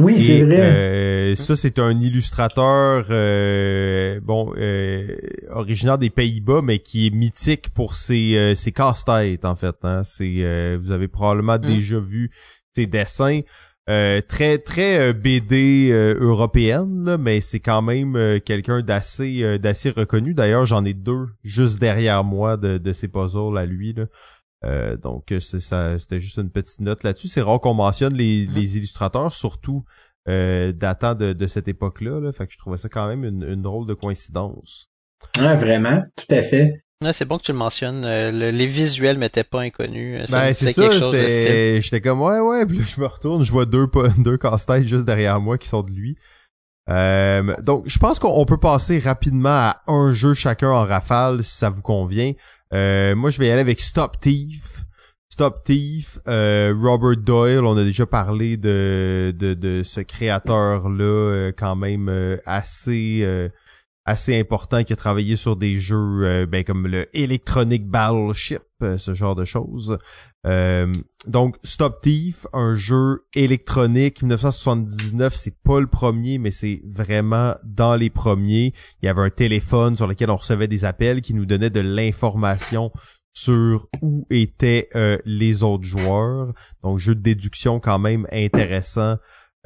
Oui, 0.00 0.18
c'est 0.18 0.42
vrai. 0.42 0.60
Euh, 0.60 1.34
ça, 1.34 1.56
c'est 1.56 1.78
un 1.78 2.00
illustrateur, 2.00 3.06
euh, 3.10 4.20
bon, 4.22 4.52
euh, 4.56 5.16
originaire 5.50 5.98
des 5.98 6.10
Pays-Bas, 6.10 6.62
mais 6.62 6.78
qui 6.78 7.06
est 7.06 7.10
mythique 7.10 7.70
pour 7.74 7.94
ses, 7.94 8.54
ses 8.54 8.72
casse-têtes, 8.72 9.44
en 9.44 9.54
fait. 9.56 9.76
Hein. 9.82 10.02
C'est, 10.04 10.76
vous 10.76 10.90
avez 10.92 11.08
probablement 11.08 11.56
Mm. 11.56 11.60
déjà 11.60 11.98
vu 12.00 12.30
ses 12.74 12.86
dessins. 12.86 13.40
très 13.86 14.58
très 14.58 15.12
BD 15.12 15.90
européenne, 16.20 17.04
là, 17.04 17.18
mais 17.18 17.40
c'est 17.40 17.58
quand 17.60 17.82
même 17.82 18.40
quelqu'un 18.44 18.82
d'assez 18.82 19.58
d'assez 19.58 19.90
reconnu. 19.90 20.32
D'ailleurs, 20.34 20.64
j'en 20.64 20.84
ai 20.84 20.94
deux 20.94 21.26
juste 21.42 21.80
derrière 21.80 22.22
moi 22.22 22.56
de, 22.56 22.78
de 22.78 22.92
ces 22.92 23.08
puzzles 23.08 23.58
à 23.58 23.66
lui. 23.66 23.92
Là. 23.94 24.04
Euh, 24.64 24.96
donc 24.96 25.32
c'est 25.40 25.60
ça, 25.60 25.98
c'était 25.98 26.20
juste 26.20 26.36
une 26.36 26.50
petite 26.50 26.80
note 26.80 27.02
là-dessus. 27.02 27.28
C'est 27.28 27.40
rare 27.40 27.60
qu'on 27.60 27.74
mentionne 27.74 28.14
les, 28.14 28.46
Mhm. 28.48 28.54
les 28.54 28.76
illustrateurs, 28.78 29.32
surtout 29.32 29.84
euh, 30.28 30.72
datant 30.72 31.14
de, 31.14 31.32
de 31.32 31.46
cette 31.46 31.66
époque-là. 31.66 32.20
Là. 32.20 32.32
Fait 32.32 32.46
que 32.46 32.52
je 32.52 32.58
trouvais 32.58 32.76
ça 32.76 32.88
quand 32.90 33.06
même 33.08 33.24
une, 33.24 33.42
une 33.42 33.62
drôle 33.62 33.86
de 33.86 33.94
coïncidence. 33.94 34.90
Ah, 35.38 35.56
vraiment, 35.56 36.02
tout 36.16 36.34
à 36.34 36.42
fait. 36.42 36.82
Ouais, 37.02 37.14
c'est 37.14 37.24
bon 37.24 37.38
que 37.38 37.42
tu 37.44 37.52
le 37.52 37.58
mentionnes. 37.58 38.04
Euh, 38.04 38.30
le- 38.30 38.50
les 38.50 38.66
visuels 38.66 39.16
m'étaient 39.16 39.44
pas 39.44 39.62
inconnus. 39.62 40.26
Ça 40.26 40.40
ben 40.48 40.52
c'est 40.52 40.74
quelque 40.74 40.92
chose 40.92 41.12
de 41.14 41.18
style. 41.20 41.30
c'était- 41.30 41.80
j'étais 41.80 42.00
comme 42.02 42.20
ouais 42.20 42.38
ouais, 42.40 42.66
puis 42.66 42.78
là, 42.80 42.84
je 42.86 43.00
me 43.00 43.06
retourne, 43.06 43.42
je 43.42 43.50
vois 43.50 43.64
deux 43.64 43.86
deux 44.18 44.36
casse-têtes 44.36 44.86
juste 44.86 45.06
derrière 45.06 45.40
moi 45.40 45.56
qui 45.56 45.68
sont 45.68 45.82
de 45.82 45.90
lui. 45.90 46.18
Euh, 46.90 47.54
donc 47.62 47.84
je 47.86 47.98
pense 47.98 48.18
qu'on 48.18 48.28
on 48.38 48.44
peut 48.44 48.58
passer 48.58 48.98
rapidement 48.98 49.48
à 49.48 49.82
un 49.86 50.12
jeu 50.12 50.34
chacun 50.34 50.70
en 50.70 50.84
rafale 50.84 51.44
si 51.44 51.56
ça 51.56 51.70
vous 51.70 51.82
convient. 51.82 52.32
Euh, 52.72 53.14
moi 53.16 53.30
je 53.30 53.38
vais 53.38 53.48
y 53.48 53.50
aller 53.50 53.60
avec 53.60 53.80
Stop 53.80 54.20
Thief. 54.20 54.84
Stop 55.28 55.64
Thief, 55.64 56.18
euh, 56.28 56.74
Robert 56.76 57.16
Doyle, 57.16 57.64
on 57.64 57.76
a 57.76 57.84
déjà 57.84 58.04
parlé 58.04 58.56
de, 58.56 59.32
de, 59.36 59.82
ce 59.84 60.00
créateur-là 60.00 61.04
euh, 61.04 61.52
quand 61.56 61.76
même 61.76 62.38
assez 62.46 63.24
assez 64.04 64.38
important 64.38 64.82
qui 64.82 64.92
a 64.92 64.96
travaillé 64.96 65.36
sur 65.36 65.56
des 65.56 65.74
jeux 65.74 66.24
euh, 66.24 66.46
ben, 66.46 66.64
comme 66.64 66.86
le 66.86 67.08
Electronic 67.16 67.86
Battleship, 67.86 68.62
euh, 68.82 68.98
ce 68.98 69.14
genre 69.14 69.34
de 69.34 69.44
choses. 69.44 69.98
Euh, 70.46 70.90
donc 71.26 71.56
Stop 71.62 72.00
Thief, 72.00 72.46
un 72.52 72.74
jeu 72.74 73.26
électronique 73.34 74.22
1979, 74.22 75.34
c'est 75.34 75.54
pas 75.62 75.80
le 75.80 75.86
premier, 75.86 76.38
mais 76.38 76.50
c'est 76.50 76.80
vraiment 76.86 77.56
dans 77.62 77.94
les 77.94 78.10
premiers. 78.10 78.72
Il 79.02 79.06
y 79.06 79.08
avait 79.08 79.22
un 79.22 79.30
téléphone 79.30 79.96
sur 79.96 80.06
lequel 80.06 80.30
on 80.30 80.36
recevait 80.36 80.68
des 80.68 80.84
appels 80.84 81.20
qui 81.20 81.34
nous 81.34 81.44
donnaient 81.44 81.70
de 81.70 81.80
l'information 81.80 82.90
sur 83.32 83.88
où 84.02 84.26
étaient 84.30 84.88
euh, 84.96 85.18
les 85.24 85.62
autres 85.62 85.84
joueurs. 85.84 86.52
Donc 86.82 86.98
jeu 86.98 87.14
de 87.14 87.20
déduction 87.20 87.80
quand 87.80 87.98
même 87.98 88.26
intéressant. 88.32 89.16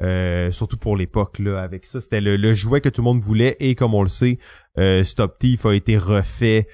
Euh, 0.01 0.51
surtout 0.51 0.75
pour 0.75 0.97
l'époque 0.97 1.39
là 1.39 1.61
avec 1.61 1.85
ça 1.85 2.01
c'était 2.01 2.19
le, 2.19 2.35
le 2.35 2.53
jouet 2.53 2.81
que 2.81 2.89
tout 2.89 2.99
le 2.99 3.05
monde 3.05 3.21
voulait 3.21 3.55
et 3.61 3.75
comme 3.75 3.93
on 3.93 4.03
le 4.03 4.09
sait 4.09 4.39
euh, 4.77 5.05
Stop 5.05 5.39
Thief 5.39 5.65
a 5.65 5.73
été 5.73 5.97
refait 5.97 6.67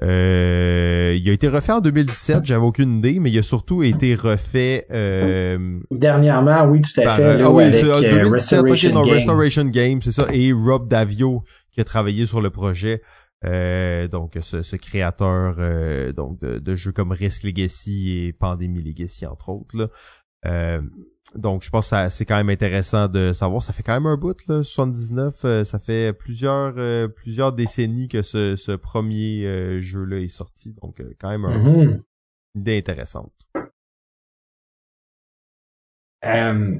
euh, 0.00 1.12
il 1.20 1.28
a 1.28 1.32
été 1.32 1.48
refait 1.48 1.72
en 1.72 1.80
2017 1.80 2.44
j'avais 2.44 2.64
aucune 2.64 2.98
idée 2.98 3.18
mais 3.18 3.32
il 3.32 3.38
a 3.38 3.42
surtout 3.42 3.82
été 3.82 4.14
refait 4.14 4.86
euh, 4.92 5.80
Dernièrement, 5.90 6.66
oui, 6.66 6.80
tout 6.80 7.00
à 7.00 7.04
par, 7.04 7.16
fait. 7.16 7.42
ah 7.42 7.50
oui, 7.50 7.64
avec, 7.64 7.74
c'est, 7.80 7.86
euh, 7.86 7.96
euh, 7.96 8.22
2017, 8.22 8.60
ok, 8.60 8.66
Restoration 8.68 8.94
non, 8.94 9.02
Game. 9.02 9.14
Restoration 9.14 9.64
Game, 9.64 10.00
c'est 10.00 10.12
ça, 10.12 10.26
et 10.32 10.52
Rob 10.52 10.88
Davio 10.88 11.42
qui 11.72 11.80
a 11.80 11.84
travaillé 11.84 12.26
sur 12.26 12.40
le 12.40 12.50
projet. 12.50 13.02
Euh, 13.44 14.08
donc 14.08 14.36
ce, 14.40 14.62
ce 14.62 14.76
créateur 14.76 15.56
euh, 15.58 16.12
donc 16.12 16.40
de, 16.40 16.58
de 16.58 16.74
jeux 16.74 16.90
comme 16.92 17.12
Risk 17.12 17.44
Legacy 17.44 18.24
et 18.26 18.32
Pandemic 18.32 18.84
Legacy 18.84 19.26
entre 19.26 19.48
autres 19.48 19.76
là. 19.76 19.88
Euh, 20.46 20.80
donc 21.34 21.62
je 21.62 21.70
pense 21.70 21.84
que 21.86 21.90
ça- 21.90 22.10
c'est 22.10 22.24
quand 22.24 22.36
même 22.36 22.48
intéressant 22.50 23.06
de 23.08 23.32
savoir 23.32 23.62
ça 23.62 23.72
fait 23.72 23.82
quand 23.82 23.92
même 23.94 24.06
un 24.06 24.16
bout 24.16 24.36
là 24.48 24.62
79 24.62 25.44
euh, 25.44 25.64
ça 25.64 25.78
fait 25.78 26.12
plusieurs 26.12 26.74
euh, 26.78 27.06
plusieurs 27.08 27.52
décennies 27.52 28.08
que 28.08 28.22
ce, 28.22 28.56
ce 28.56 28.72
premier 28.72 29.44
euh, 29.44 29.80
jeu 29.80 30.04
là 30.04 30.18
est 30.18 30.28
sorti 30.28 30.74
donc 30.80 31.00
euh, 31.00 31.12
quand 31.20 31.28
même 31.30 31.44
un- 31.44 31.58
Mhm. 31.58 32.02
une 32.54 32.60
idée 32.62 32.78
intéressante 32.78 33.32
Euh, 36.24 36.78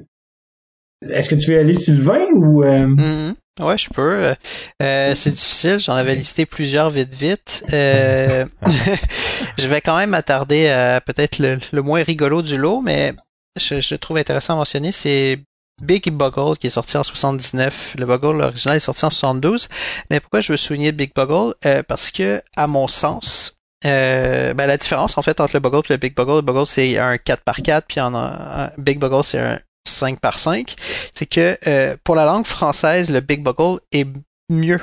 Est-ce 1.09 1.29
que 1.31 1.37
tu 1.37 1.53
veux 1.53 1.59
aller 1.61 1.75
Sylvain 1.75 2.25
ou 2.35 2.65
euh, 2.65 2.87
Mhm. 2.87 3.35
Ouais, 3.61 3.79
je 3.79 3.89
peux. 3.91 4.35
Euh, 4.83 5.15
c'est 5.15 5.31
difficile. 5.31 5.79
J'en 5.81 5.95
avais 5.95 6.15
listé 6.15 6.47
plusieurs 6.47 6.91
vite 6.91 7.15
vite. 7.15 7.65
Euh, 7.73 8.45
je 9.59 9.69
vais 9.69 9.81
quand 9.81 9.97
même 9.97 10.11
m'attarder 10.11 10.69
à 10.69 11.01
peut-être 11.01 11.39
le, 11.39 11.59
le 11.73 11.83
moins 11.83 12.03
rigolo 12.03 12.43
du 12.43 12.57
lot, 12.57 12.81
mais 12.81 13.15
je, 13.59 13.95
trouve 13.97 14.17
intéressant 14.17 14.55
à 14.55 14.57
mentionner. 14.57 14.93
C'est 14.93 15.41
Big 15.83 16.11
Boggle 16.11 16.57
qui 16.59 16.67
est 16.67 16.71
sorti 16.71 16.97
en 16.97 17.03
79. 17.03 17.97
Le 17.99 18.07
Boggle 18.07 18.43
original 18.43 18.77
est 18.77 18.81
sorti 18.81 19.05
en 19.05 19.11
72. 19.11 19.69
Mais 20.11 20.21
pourquoi 20.21 20.41
je 20.41 20.53
veux 20.53 20.57
souligner 20.57 20.93
Big 20.93 21.13
Boggle? 21.15 21.55
Euh, 21.67 21.83
Parce 21.87 22.11
que, 22.11 22.43
à 22.57 22.67
mon 22.67 22.89
sens, 22.89 23.59
euh, 23.85 24.55
ben, 24.55 24.67
la 24.67 24.77
différence 24.77 25.17
en 25.19 25.23
fait 25.23 25.41
entre 25.41 25.55
le 25.55 25.61
Boggle 25.61 25.83
et 25.89 25.93
le 25.93 25.97
Big 25.99 26.15
Boggle, 26.15 26.37
le 26.37 26.43
Boggle 26.43 26.67
c'est 26.67 26.99
un 26.99 27.17
4 27.17 27.45
par 27.45 27.57
4 27.63 27.87
puis 27.87 28.01
en, 28.01 28.13
un 28.13 28.73
Big 28.77 28.99
Boggle 28.99 29.23
c'est 29.23 29.39
un 29.39 29.61
5 29.87 30.19
par 30.19 30.41
5 30.41 30.75
c'est 31.15 31.27
que 31.27 31.57
euh, 31.69 31.97
pour 32.03 32.17
la 32.17 32.25
langue 32.25 32.45
française, 32.45 33.09
le 33.09 33.21
Big 33.21 33.41
Boggle 33.41 33.79
est 33.93 34.09
mieux. 34.51 34.81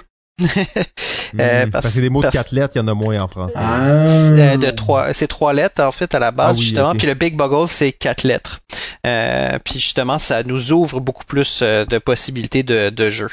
Euh, 1.40 1.66
Hmm, 1.66 1.70
parce- 1.72 1.84
parce 1.84 1.96
que 1.96 2.00
des 2.02 2.10
mots 2.10 2.20
de 2.22 2.26
parce- 2.28 2.36
quatre 2.36 2.52
lettres 2.52 2.74
il 2.76 2.80
y 2.80 2.82
en 2.82 2.88
a 2.88 2.94
moins 2.94 3.20
en 3.20 3.28
français 3.28 3.56
ah, 3.58 4.04
Euh, 4.06 4.58
de 4.58 4.72
trois, 4.72 5.14
c'est 5.14 5.28
trois 5.28 5.54
lettres 5.54 5.82
en 5.84 5.92
fait 5.92 6.14
à 6.16 6.20
la 6.20 6.32
base 6.32 6.56
Ah 6.56 6.60
oui, 6.60 6.62
justement, 6.66 6.94
puis 6.96 7.08
le 7.08 7.14
Big 7.14 7.36
Boggle 7.36 7.68
c'est 7.70 7.92
quatre 7.92 8.24
lettres. 8.24 8.60
Euh, 9.08 9.58
puis 9.64 9.76
justement 9.80 10.20
ça 10.20 10.44
nous 10.44 10.72
ouvre 10.72 11.00
beaucoup 11.00 11.26
plus 11.26 11.60
euh, 11.62 11.86
de 11.86 11.98
possibilités 11.98 12.64
de, 12.64 12.90
de 12.90 13.10
jeu. 13.10 13.28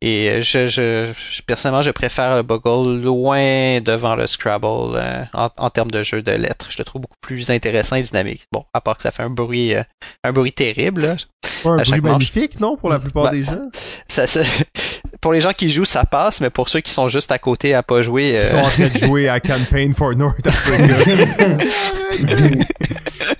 Et 0.00 0.28
euh, 0.30 0.42
je, 0.42 0.66
je, 0.68 1.12
je- 1.32 1.42
personnellement 1.42 1.82
je 1.82 1.90
préfère 1.90 2.36
le 2.36 2.42
Boggle 2.42 3.02
loin 3.02 3.80
devant 3.80 4.14
le 4.16 4.26
Scrabble 4.26 4.96
euh, 4.96 5.22
en, 5.34 5.50
en 5.56 5.70
termes 5.70 5.90
de 5.90 6.02
jeu 6.02 6.22
de 6.22 6.32
lettres. 6.32 6.68
Je 6.70 6.78
le 6.78 6.84
trouve 6.84 7.02
beaucoup 7.02 7.16
plus 7.20 7.50
intéressant 7.50 7.96
et 7.96 8.02
dynamique. 8.02 8.46
Bon, 8.52 8.64
à 8.74 8.80
part 8.80 8.96
que 8.96 9.02
ça 9.02 9.10
fait 9.12 9.22
un 9.22 9.30
bruit, 9.30 9.74
euh, 9.74 9.82
un 10.24 10.32
bruit 10.32 10.52
terrible. 10.52 11.02
là. 11.02 11.16
Un 11.64 11.72
à 11.72 11.76
bruit 11.76 11.84
chaque 11.86 12.02
manche. 12.02 12.12
magnifique 12.12 12.60
non 12.60 12.76
pour 12.76 12.88
la 12.90 12.98
plupart 12.98 13.24
Bah, 13.24 13.30
des 13.30 13.42
gens 13.42 13.58
Ça, 14.08 14.26
ça- 14.26 14.40
pour 15.24 15.32
les 15.32 15.40
gens 15.40 15.54
qui 15.54 15.70
jouent 15.70 15.86
ça 15.86 16.04
passe, 16.04 16.42
mais 16.42 16.50
pour 16.50 16.68
ceux 16.68 16.80
qui 16.80 16.90
sont 16.92 17.08
juste 17.08 17.32
à 17.32 17.38
côté 17.38 17.72
à 17.72 17.82
pas 17.82 18.02
jouer, 18.02 18.32
Ils 18.32 18.36
euh, 18.36 18.50
sont 18.50 18.58
en 18.58 18.68
train 18.68 18.88
de 18.88 18.98
jouer 18.98 19.26
à 19.26 19.40
Campaign 19.40 19.94
for 19.94 20.14
North 20.14 20.46
Africa. 20.46 20.84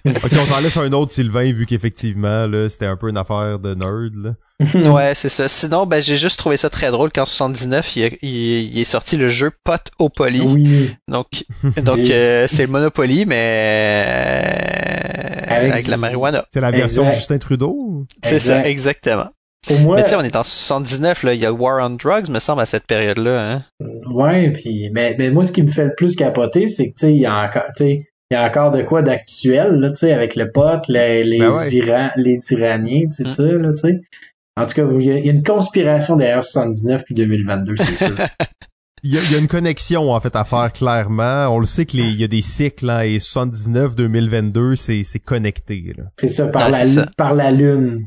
ok, 0.07 0.33
on 0.33 0.45
s'en 0.47 0.61
laisse 0.61 0.77
un 0.79 0.93
autre 0.93 1.13
Sylvain, 1.13 1.53
vu 1.53 1.67
qu'effectivement, 1.67 2.47
là, 2.47 2.71
c'était 2.71 2.87
un 2.87 2.97
peu 2.97 3.11
une 3.11 3.19
affaire 3.19 3.59
de 3.59 3.75
nerd, 3.75 4.15
là. 4.17 4.31
Ouais, 4.93 5.13
c'est 5.15 5.29
ça. 5.29 5.47
Sinon, 5.49 5.85
ben, 5.85 6.03
j'ai 6.03 6.17
juste 6.17 6.39
trouvé 6.39 6.57
ça 6.57 6.71
très 6.71 6.91
drôle 6.91 7.11
qu'en 7.13 7.27
79, 7.27 7.97
il, 7.97 8.05
a- 8.05 8.09
il- 8.23 8.73
il 8.75 8.79
est 8.81 8.85
sorti 8.85 9.17
le 9.19 9.29
jeu 9.29 9.51
Pot 9.65 9.91
au 9.99 10.09
Poly. 10.09 10.41
oui. 10.41 10.95
Donc, 11.09 11.45
donc 11.83 11.99
euh, 11.99 12.47
c'est 12.49 12.63
le 12.63 12.69
Monopoly, 12.73 13.27
mais 13.27 14.05
euh, 14.07 15.55
Avec 15.55 15.73
avec, 15.73 15.87
la 15.89 15.97
marijuana. 15.97 16.47
C'est 16.55 16.61
la 16.61 16.71
version 16.71 17.03
Exact. 17.03 17.11
de 17.15 17.19
Justin 17.19 17.39
Trudeau? 17.39 18.07
C'est 18.25 18.39
ça, 18.41 18.65
exactement. 18.65 19.29
Mais 19.71 20.03
tu 20.03 20.11
sais, 20.11 20.17
on 20.17 20.21
est 20.23 20.37
en 20.37 20.43
79, 20.43 21.23
là. 21.23 21.35
Il 21.35 21.41
y 21.41 21.47
a 21.47 21.53
War 21.53 21.85
on 21.85 21.91
Drugs, 21.97 22.29
me 22.29 22.39
semble, 22.39 22.61
à 22.63 22.67
cette 22.67 22.87
période-là. 22.87 23.53
Hein? 23.53 23.63
ouais, 24.13 24.51
puis 24.51 24.91
mais, 24.93 25.15
mais 25.19 25.31
moi 25.31 25.45
ce 25.45 25.53
qui 25.53 25.63
me 25.63 25.71
fait 25.71 25.85
le 25.87 25.95
plus 25.97 26.15
capoter, 26.17 26.69
c'est 26.69 26.89
que 26.91 26.95
tu 26.99 27.07
sais, 27.07 27.13
il 27.13 27.21
y 27.21 27.27
a 27.27 27.35
encore 27.47 27.65
tu 27.77 27.85
sais, 27.85 28.07
il 28.31 28.35
y 28.35 28.37
a 28.37 28.47
encore 28.47 28.71
de 28.71 28.83
quoi 28.83 29.03
d'actuel 29.03 29.81
là, 29.81 29.91
tu 29.91 29.97
sais, 29.99 30.13
avec 30.13 30.35
le 30.37 30.51
pote, 30.51 30.89
les 30.89 31.25
les, 31.25 31.39
Ben 31.39 31.51
ouais. 31.51 31.71
Iran- 31.73 32.11
les 32.17 32.39
Iraniens, 32.53 33.07
tu 33.09 33.23
sais 33.25 33.29
Mm. 33.29 33.33
ça 33.33 33.43
là, 33.43 33.71
tu 33.73 33.77
sais. 33.79 34.01
En 34.57 34.67
tout 34.67 34.75
cas, 34.75 34.85
il 35.01 35.05
y, 35.07 35.11
a, 35.11 35.19
il 35.19 35.27
y 35.27 35.29
a 35.31 35.33
une 35.33 35.43
conspiration 35.43 36.17
derrière 36.17 36.45
79 36.45 37.03
puis 37.05 37.15
2022, 37.15 37.75
c'est 37.77 38.07
sûr. 38.07 38.17
Il 39.07 39.13
y, 39.13 39.19
a, 39.19 39.21
il 39.21 39.33
y 39.33 39.35
a 39.35 39.39
une 39.39 39.49
connexion, 39.49 40.11
en 40.13 40.19
fait, 40.19 40.35
à 40.35 40.45
faire, 40.45 40.73
clairement. 40.73 41.49
On 41.55 41.59
le 41.59 41.67
sait 41.67 41.85
qu'il 41.85 42.19
y 42.19 42.25
a 42.25 42.27
des 42.27 42.41
cycles, 42.41 42.89
hein, 42.89 43.03
et 43.03 43.19
79, 43.19 43.95
2022, 43.97 44.77
c'est, 44.77 45.03
c'est 45.05 45.19
connecté, 45.19 45.93
là. 45.95 46.05
C'est 46.19 46.29
ça 46.29 46.47
par 46.47 46.71
la 46.71 46.87
c'est 46.87 47.01
ça. 47.01 47.07
par 47.19 47.35
la 47.35 47.51
lune. 47.51 48.07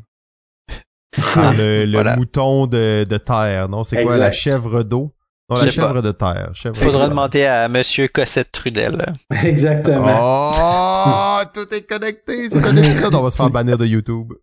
Par 1.34 1.53
le, 1.53 1.85
le 1.85 1.94
Voilà. 1.94 2.15
mouton 2.15 2.68
de, 2.68 3.06
de 3.10 3.18
terre, 3.18 3.69
non? 3.69 3.84
C'est 3.84 4.03
quoi, 4.03 4.18
la 4.18 4.31
chèvre 4.31 4.84
d'eau? 4.84 5.14
Non, 5.49 5.56
la 5.57 5.64
pas. 5.65 5.69
chèvre 5.72 6.02
de 6.02 6.11
terre. 6.11 6.49
Chèvre 6.53 6.76
Faudra 6.76 7.06
de- 7.06 7.10
demander 7.11 7.45
à 7.45 7.69
Monsieur 7.69 8.07
Cossette 8.10 8.52
Trudel. 8.52 9.06
Exactement. 9.44 10.52
Oh, 10.53 11.39
tout 11.53 11.73
est 11.73 11.88
connecté, 11.88 12.49
c'est 12.49 12.60
connecté. 12.61 13.06
On 13.14 13.22
va 13.23 13.30
se 13.30 13.38
faire 13.38 13.49
bannir 13.49 13.77
de 13.77 13.85
YouTube. 13.85 14.34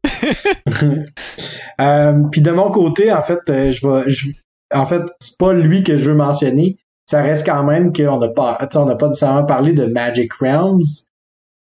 Euh, 1.81 2.13
puis 2.31 2.41
de 2.41 2.51
mon 2.51 2.71
côté, 2.71 3.13
en 3.13 3.23
fait, 3.23 3.41
euh, 3.51 3.71
je 3.73 3.87
vais, 3.87 4.03
je- 4.11 4.31
en 4.75 4.87
fait, 4.87 5.03
c'est 5.21 5.37
pas 5.39 5.53
lui 5.53 5.83
que 5.83 5.99
je 5.99 6.11
veux 6.11 6.17
mentionner. 6.17 6.79
Ça 7.07 7.21
reste 7.23 7.45
quand 7.45 7.65
même 7.65 7.93
qu'on 7.93 8.19
n'a 8.19 8.29
pas, 8.29 8.57
tu 8.61 8.67
sais, 8.73 8.79
on 8.79 8.87
n'a 8.87 8.95
pas 8.97 9.09
nécessairement 9.09 9.45
parlé 9.45 9.73
de 9.73 9.87
Magic 9.87 10.33
Realms. 10.35 10.81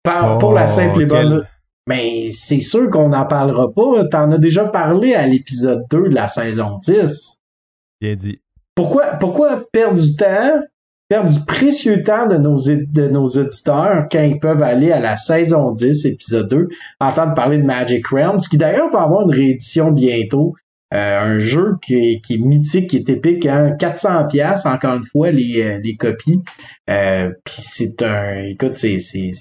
Par- 0.04 0.36
Oh, 0.36 0.38
pour 0.38 0.52
la 0.52 0.66
simple 0.66 1.02
et 1.02 1.06
bonne. 1.06 1.46
Mais 1.88 2.30
c'est 2.32 2.60
sûr 2.60 2.88
qu'on 2.90 3.08
n'en 3.08 3.26
parlera 3.26 3.72
pas. 3.72 4.04
T'en 4.06 4.30
as 4.30 4.38
déjà 4.38 4.64
parlé 4.66 5.14
à 5.14 5.26
l'épisode 5.26 5.84
2 5.90 6.08
de 6.08 6.14
la 6.14 6.28
saison 6.28 6.78
10. 6.78 7.40
Bien 8.00 8.14
dit. 8.14 8.40
Pourquoi, 8.74 9.14
pourquoi 9.14 9.64
perdre 9.70 10.00
du 10.00 10.16
temps 10.16 10.62
perdre 11.12 11.30
du 11.30 11.44
précieux 11.44 12.02
temps 12.02 12.26
de 12.26 12.38
nos, 12.38 12.56
de 12.56 13.08
nos 13.08 13.26
auditeurs 13.26 14.06
quand 14.10 14.22
ils 14.22 14.38
peuvent 14.38 14.62
aller 14.62 14.92
à 14.92 14.98
la 14.98 15.18
saison 15.18 15.70
10, 15.72 16.06
épisode 16.06 16.48
2, 16.48 16.68
entendre 17.00 17.34
parler 17.34 17.58
de 17.58 17.64
Magic 17.64 18.06
Realms, 18.06 18.40
qui 18.50 18.56
d'ailleurs 18.56 18.88
va 18.88 19.02
avoir 19.02 19.28
une 19.28 19.34
réédition 19.34 19.90
bientôt. 19.90 20.54
Euh, 20.92 21.20
un 21.20 21.38
jeu 21.38 21.76
qui 21.80 21.94
est, 21.94 22.20
qui 22.20 22.34
est, 22.34 22.38
mythique, 22.38 22.90
qui 22.90 22.96
est 22.96 23.08
épique, 23.08 23.46
hein? 23.46 23.74
400 23.78 24.26
pièces 24.26 24.66
encore 24.66 24.96
une 24.96 25.04
fois 25.04 25.30
les, 25.30 25.62
euh, 25.62 25.80
les 25.82 25.96
copies. 25.96 26.40
Euh, 26.90 27.30
Puis 27.44 27.54
c'est 27.56 28.02
un, 28.02 28.40
écoute, 28.44 28.76
c'est 28.76 28.98
c'est 29.00 29.32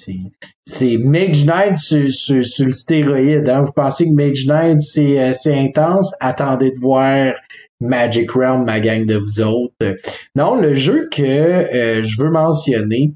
c'est 0.66 0.98
Mage 0.98 1.46
Knight 1.46 1.78
sur, 1.78 2.10
sur, 2.10 2.46
sur 2.46 2.66
le 2.66 2.72
stéroïde. 2.72 3.50
Hein? 3.50 3.64
Vous 3.64 3.74
pensez 3.74 4.06
que 4.06 4.14
Mage 4.14 4.46
Knight 4.46 4.82
c'est 4.82 5.20
euh, 5.20 5.34
c'est 5.34 5.58
intense? 5.58 6.14
Attendez 6.22 6.72
de 6.72 6.80
voir 6.80 7.34
Magic 7.82 8.32
Realm, 8.32 8.64
ma 8.64 8.80
gang 8.80 9.06
de 9.06 9.18
vous 9.18 9.42
autres. 9.42 9.98
Non, 10.36 10.56
le 10.56 10.76
jeu 10.76 11.10
que 11.12 11.22
je 12.04 12.22
veux 12.22 12.30
mentionner, 12.30 13.12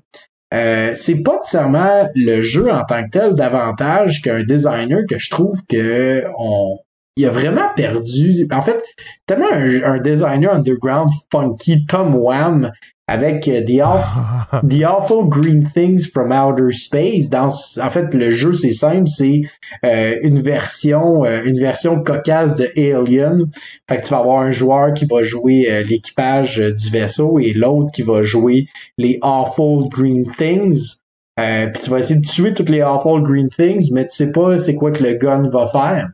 euh, 0.53 0.93
c'est 0.95 1.21
pas 1.23 1.37
nécessairement 1.37 2.07
le 2.15 2.41
jeu 2.41 2.71
en 2.71 2.83
tant 2.83 3.03
que 3.03 3.09
tel 3.09 3.33
davantage 3.33 4.21
qu'un 4.21 4.43
designer 4.43 5.01
que 5.09 5.17
je 5.17 5.29
trouve 5.29 5.57
que 5.67 6.23
on, 6.37 6.77
il 7.15 7.25
a 7.25 7.29
vraiment 7.29 7.69
perdu. 7.75 8.47
En 8.51 8.61
fait, 8.61 8.83
tellement 9.25 9.51
un, 9.51 9.83
un 9.83 9.99
designer 9.99 10.53
underground 10.53 11.09
funky, 11.31 11.85
Tom 11.85 12.15
Wham, 12.15 12.71
avec 13.07 13.47
euh, 13.47 13.61
The, 13.63 13.81
Awful, 13.81 14.61
The 14.69 14.83
Awful 14.83 15.29
Green 15.29 15.69
Things 15.73 16.07
from 16.11 16.31
Outer 16.31 16.71
Space. 16.71 17.29
Dans, 17.29 17.47
en 17.47 17.89
fait, 17.89 18.13
le 18.13 18.31
jeu, 18.31 18.53
c'est 18.53 18.73
simple, 18.73 19.07
c'est 19.07 19.41
euh, 19.83 20.15
une 20.23 20.41
version 20.41 21.23
euh, 21.23 21.43
une 21.43 21.59
version 21.59 22.01
cocasse 22.01 22.55
de 22.55 22.67
Alien. 22.75 23.45
Fait 23.89 24.01
que 24.01 24.07
tu 24.07 24.11
vas 24.11 24.19
avoir 24.19 24.39
un 24.39 24.51
joueur 24.51 24.93
qui 24.93 25.05
va 25.05 25.23
jouer 25.23 25.83
l'équipage 25.87 26.57
du 26.57 26.89
vaisseau 26.89 27.39
et 27.39 27.53
l'autre 27.53 27.91
qui 27.93 28.01
va 28.01 28.23
jouer 28.23 28.67
les 28.97 29.19
Awful 29.21 29.89
Green 29.89 30.25
Things. 30.37 30.95
puis 31.37 31.83
tu 31.83 31.89
vas 31.89 31.99
essayer 31.99 32.19
de 32.19 32.25
tuer 32.25 32.53
toutes 32.53 32.69
les 32.69 32.81
Awful 32.81 33.21
Green 33.23 33.49
Things, 33.49 33.91
mais 33.93 34.07
tu 34.07 34.15
sais 34.15 34.31
pas 34.31 34.57
c'est 34.57 34.75
quoi 34.75 34.91
que 34.91 35.03
le 35.03 35.13
gun 35.13 35.47
va 35.49 35.67
faire. 35.67 36.09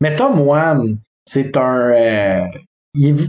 Mais 0.00 0.14
Tom 0.16 0.40
Wham, 0.40 0.98
c'est 1.24 1.56
un... 1.56 1.90
Euh, 1.90 2.46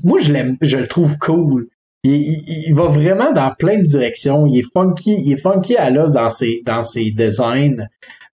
moi, 0.04 0.20
je 0.20 0.32
l'aime, 0.32 0.58
je 0.62 0.78
le 0.78 0.88
trouve 0.88 1.18
cool. 1.18 1.68
Il, 2.04 2.74
va 2.74 2.86
vraiment 2.86 3.34
dans 3.34 3.54
plein 3.54 3.78
de 3.78 3.84
directions. 3.84 4.46
Il 4.48 4.60
est 4.60 4.72
funky, 4.72 5.18
il 5.20 5.34
est 5.34 5.38
funky 5.38 5.76
à 5.76 5.90
l'os 5.90 6.14
dans 6.14 6.30
ses, 6.30 6.62
dans 6.66 6.82
ses 6.82 7.12
designs. 7.12 7.88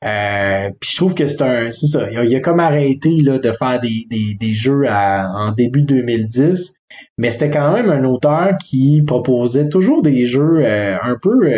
Euh, 0.04 0.70
puis 0.78 0.90
je 0.92 0.96
trouve 0.96 1.14
que 1.14 1.26
c'est 1.26 1.42
un, 1.42 1.70
c'est 1.72 1.86
ça. 1.86 2.08
Il 2.10 2.36
a, 2.36 2.40
comme 2.40 2.60
arrêté 2.60 3.18
là 3.18 3.38
de 3.38 3.50
faire 3.50 3.80
des, 3.80 4.06
des, 4.08 4.36
des 4.38 4.52
jeux 4.52 4.84
en 4.88 5.50
début 5.50 5.82
2010, 5.82 6.74
mais 7.18 7.32
c'était 7.32 7.50
quand 7.50 7.72
même 7.72 7.90
un 7.90 8.04
auteur 8.04 8.56
qui 8.62 9.02
proposait 9.04 9.68
toujours 9.68 10.00
des 10.00 10.26
jeux 10.26 10.60
euh, 10.64 10.96
un 11.02 11.16
peu 11.20 11.50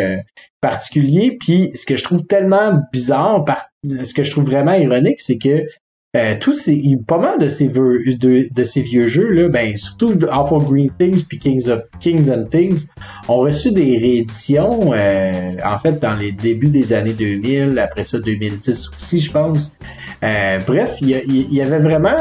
particuliers. 0.61 1.37
Puis 1.39 1.71
ce 1.75 1.85
que 1.85 1.95
je 1.95 2.03
trouve 2.03 2.25
tellement 2.25 2.81
bizarre, 2.91 3.45
ce 3.83 4.13
que 4.15 4.23
je 4.23 4.31
trouve 4.31 4.45
vraiment 4.45 4.73
ironique, 4.73 5.21
c'est 5.21 5.37
que 5.37 5.65
euh, 6.17 6.35
tous 6.41 6.55
ces, 6.55 6.81
pas 7.07 7.19
mal 7.19 7.37
de 7.37 7.47
ces, 7.49 7.67
de, 7.67 8.49
de 8.51 8.63
ces 8.63 8.81
vieux 8.81 9.07
jeux 9.07 9.29
là, 9.29 9.47
ben 9.47 9.77
surtout 9.77 10.17
Awful 10.31 10.63
Green 10.63 10.89
Things 10.97 11.23
puis 11.23 11.37
Kings 11.37 11.69
of 11.69 11.83
Kings 11.99 12.31
and 12.31 12.45
Things 12.45 12.87
ont 13.27 13.37
reçu 13.37 13.71
des 13.71 13.99
rééditions 13.99 14.91
euh, 14.91 15.51
en 15.63 15.77
fait 15.77 15.99
dans 15.99 16.15
les 16.15 16.31
débuts 16.31 16.69
des 16.69 16.93
années 16.93 17.13
2000, 17.13 17.77
après 17.77 18.03
ça 18.03 18.17
2010 18.17 18.89
aussi 18.89 19.19
je 19.19 19.31
pense. 19.31 19.77
Euh, 20.23 20.59
bref, 20.67 20.95
il 21.01 21.09
y, 21.09 21.55
y, 21.55 21.61
avait 21.61 21.79
vraiment 21.79 22.15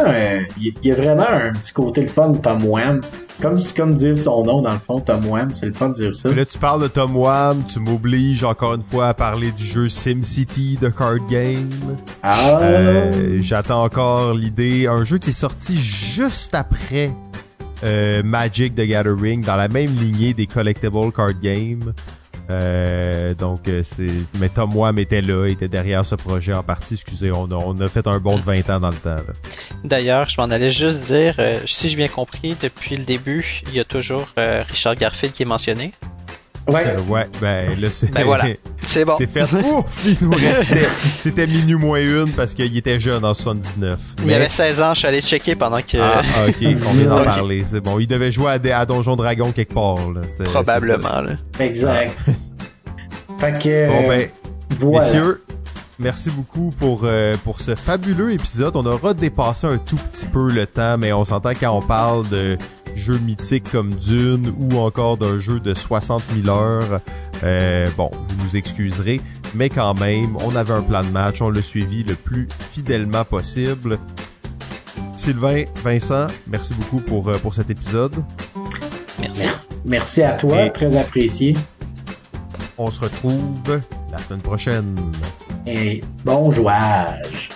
il 0.56 0.72
y, 0.84 0.92
a 0.92 0.94
vraiment 0.94 1.28
un 1.28 1.52
petit 1.52 1.72
côté 1.72 2.02
le 2.02 2.06
fun 2.08 2.30
de 2.30 2.38
Tom 2.38 2.64
Wham 2.64 3.00
comme, 3.40 3.56
comme 3.76 3.94
dire 3.94 4.16
son 4.16 4.44
nom, 4.44 4.62
dans 4.62 4.72
le 4.72 4.78
fond, 4.78 5.00
Tom 5.00 5.24
Wham, 5.26 5.54
c'est 5.54 5.66
le 5.66 5.72
fun 5.72 5.90
de 5.90 5.94
dire 5.94 6.14
ça. 6.14 6.30
là, 6.30 6.44
tu 6.44 6.58
parles 6.58 6.82
de 6.82 6.88
Tom 6.88 7.16
Wham, 7.16 7.62
tu 7.72 7.78
m'obliges 7.78 8.44
encore 8.44 8.74
une 8.74 8.82
fois 8.82 9.08
à 9.08 9.14
parler 9.14 9.52
du 9.52 9.64
jeu 9.64 9.88
SimCity 9.88 10.78
de 10.80 10.88
Card 10.88 11.26
Game. 11.30 11.68
Ah! 12.22 12.58
Euh, 12.60 13.38
J'attends 13.40 13.84
encore 13.84 14.34
l'idée. 14.34 14.86
Un 14.86 15.04
jeu 15.04 15.18
qui 15.18 15.30
est 15.30 15.32
sorti 15.32 15.78
juste 15.78 16.54
après 16.54 17.12
euh, 17.84 18.22
Magic 18.24 18.74
the 18.74 18.82
Gathering, 18.82 19.42
dans 19.42 19.56
la 19.56 19.68
même 19.68 19.90
lignée 19.90 20.34
des 20.34 20.46
Collectible 20.46 21.12
Card 21.12 21.34
Game. 21.40 21.92
Euh, 22.50 23.34
donc 23.34 23.68
euh, 23.68 23.82
c'est 23.82 24.06
mais 24.40 24.48
Tom 24.48 24.74
Wham 24.74 24.98
était 24.98 25.20
là, 25.20 25.46
était 25.46 25.68
derrière 25.68 26.04
ce 26.06 26.14
projet 26.14 26.54
en 26.54 26.62
partie. 26.62 26.94
Excusez, 26.94 27.30
on 27.34 27.50
a, 27.50 27.54
on 27.54 27.78
a 27.80 27.86
fait 27.88 28.06
un 28.06 28.18
bon 28.18 28.36
de 28.36 28.42
20 28.42 28.70
ans 28.70 28.80
dans 28.80 28.90
le 28.90 28.96
temps. 28.96 29.16
D'ailleurs, 29.84 30.28
je 30.28 30.40
m'en 30.40 30.50
allais 30.50 30.70
juste 30.70 31.06
dire, 31.06 31.34
euh, 31.38 31.60
si 31.66 31.88
j'ai 31.88 31.96
bien 31.96 32.08
compris, 32.08 32.56
depuis 32.60 32.96
le 32.96 33.04
début, 33.04 33.62
il 33.66 33.74
y 33.74 33.80
a 33.80 33.84
toujours 33.84 34.28
euh, 34.38 34.62
Richard 34.68 34.94
Garfield 34.94 35.34
qui 35.34 35.42
est 35.42 35.46
mentionné. 35.46 35.92
Ouais. 36.68 36.94
ouais, 37.08 37.26
ben 37.40 37.80
là 37.80 37.88
c'est. 37.90 38.10
Ben 38.12 38.24
voilà. 38.24 38.44
C'est 38.88 39.04
bon. 39.04 39.16
C'est 39.18 39.26
fait. 39.26 39.42
Ouf, 39.54 40.02
il 40.06 40.16
nous 40.22 40.30
restait. 40.30 40.88
C'était 41.18 41.46
minuit 41.46 41.74
moins 41.74 42.00
une 42.00 42.30
parce 42.32 42.54
qu'il 42.54 42.74
était 42.74 42.98
jeune 42.98 43.22
en 43.22 43.34
79. 43.34 43.98
Il 44.24 44.32
avait 44.32 44.48
16 44.48 44.80
ans, 44.80 44.94
je 44.94 45.00
suis 45.00 45.08
allé 45.08 45.20
checker 45.20 45.56
pendant 45.56 45.82
que. 45.82 45.98
Ah, 46.00 46.22
ok, 46.48 46.56
on 46.86 46.92
vient 46.94 47.06
d'en 47.06 47.24
parler. 47.24 47.64
C'est 47.70 47.80
bon. 47.80 47.98
Il 47.98 48.06
devait 48.06 48.30
jouer 48.30 48.52
à, 48.52 48.78
à 48.78 48.86
Donjon 48.86 49.14
Dragon 49.14 49.52
quelque 49.52 49.74
part. 49.74 50.10
Là. 50.10 50.22
Probablement, 50.44 51.20
là. 51.20 51.32
Exact. 51.60 52.18
fait 53.38 53.62
que. 53.62 53.88
Bon, 53.88 54.08
ben. 54.08 54.28
Voilà. 54.80 55.04
Messieurs, 55.04 55.42
merci 55.98 56.30
beaucoup 56.30 56.70
pour, 56.78 57.02
euh, 57.04 57.34
pour 57.44 57.60
ce 57.60 57.74
fabuleux 57.74 58.32
épisode. 58.32 58.74
On 58.76 58.86
aura 58.86 59.12
dépassé 59.12 59.66
un 59.66 59.78
tout 59.78 59.96
petit 59.96 60.26
peu 60.26 60.48
le 60.50 60.66
temps, 60.66 60.96
mais 60.98 61.12
on 61.12 61.24
s'entend 61.24 61.50
quand 61.50 61.76
on 61.76 61.82
parle 61.82 62.28
de 62.28 62.56
jeux 62.94 63.18
mythiques 63.18 63.70
comme 63.70 63.94
Dune 63.94 64.52
ou 64.58 64.78
encore 64.78 65.16
d'un 65.16 65.38
jeu 65.38 65.60
de 65.60 65.74
60 65.74 66.22
000 66.42 66.56
heures. 66.56 67.00
Euh, 67.44 67.88
bon, 67.96 68.10
vous 68.12 68.44
nous 68.44 68.56
excuserez, 68.56 69.20
mais 69.54 69.68
quand 69.68 69.94
même, 69.98 70.36
on 70.44 70.56
avait 70.56 70.72
un 70.72 70.82
plan 70.82 71.02
de 71.02 71.10
match, 71.10 71.40
on 71.40 71.50
l'a 71.50 71.62
suivi 71.62 72.02
le 72.02 72.14
plus 72.14 72.48
fidèlement 72.72 73.24
possible. 73.24 73.98
Sylvain, 75.16 75.64
Vincent, 75.82 76.26
merci 76.46 76.74
beaucoup 76.74 77.00
pour, 77.00 77.28
euh, 77.28 77.38
pour 77.38 77.54
cet 77.54 77.70
épisode. 77.70 78.14
Merci. 79.20 79.44
Merci 79.84 80.22
à 80.22 80.32
toi, 80.32 80.70
très 80.70 80.96
apprécié. 80.96 81.54
On 82.76 82.90
se 82.90 83.00
retrouve 83.00 83.80
la 84.12 84.18
semaine 84.18 84.42
prochaine. 84.42 84.94
Et 85.66 86.00
bon 86.24 86.50
jouage. 86.52 87.48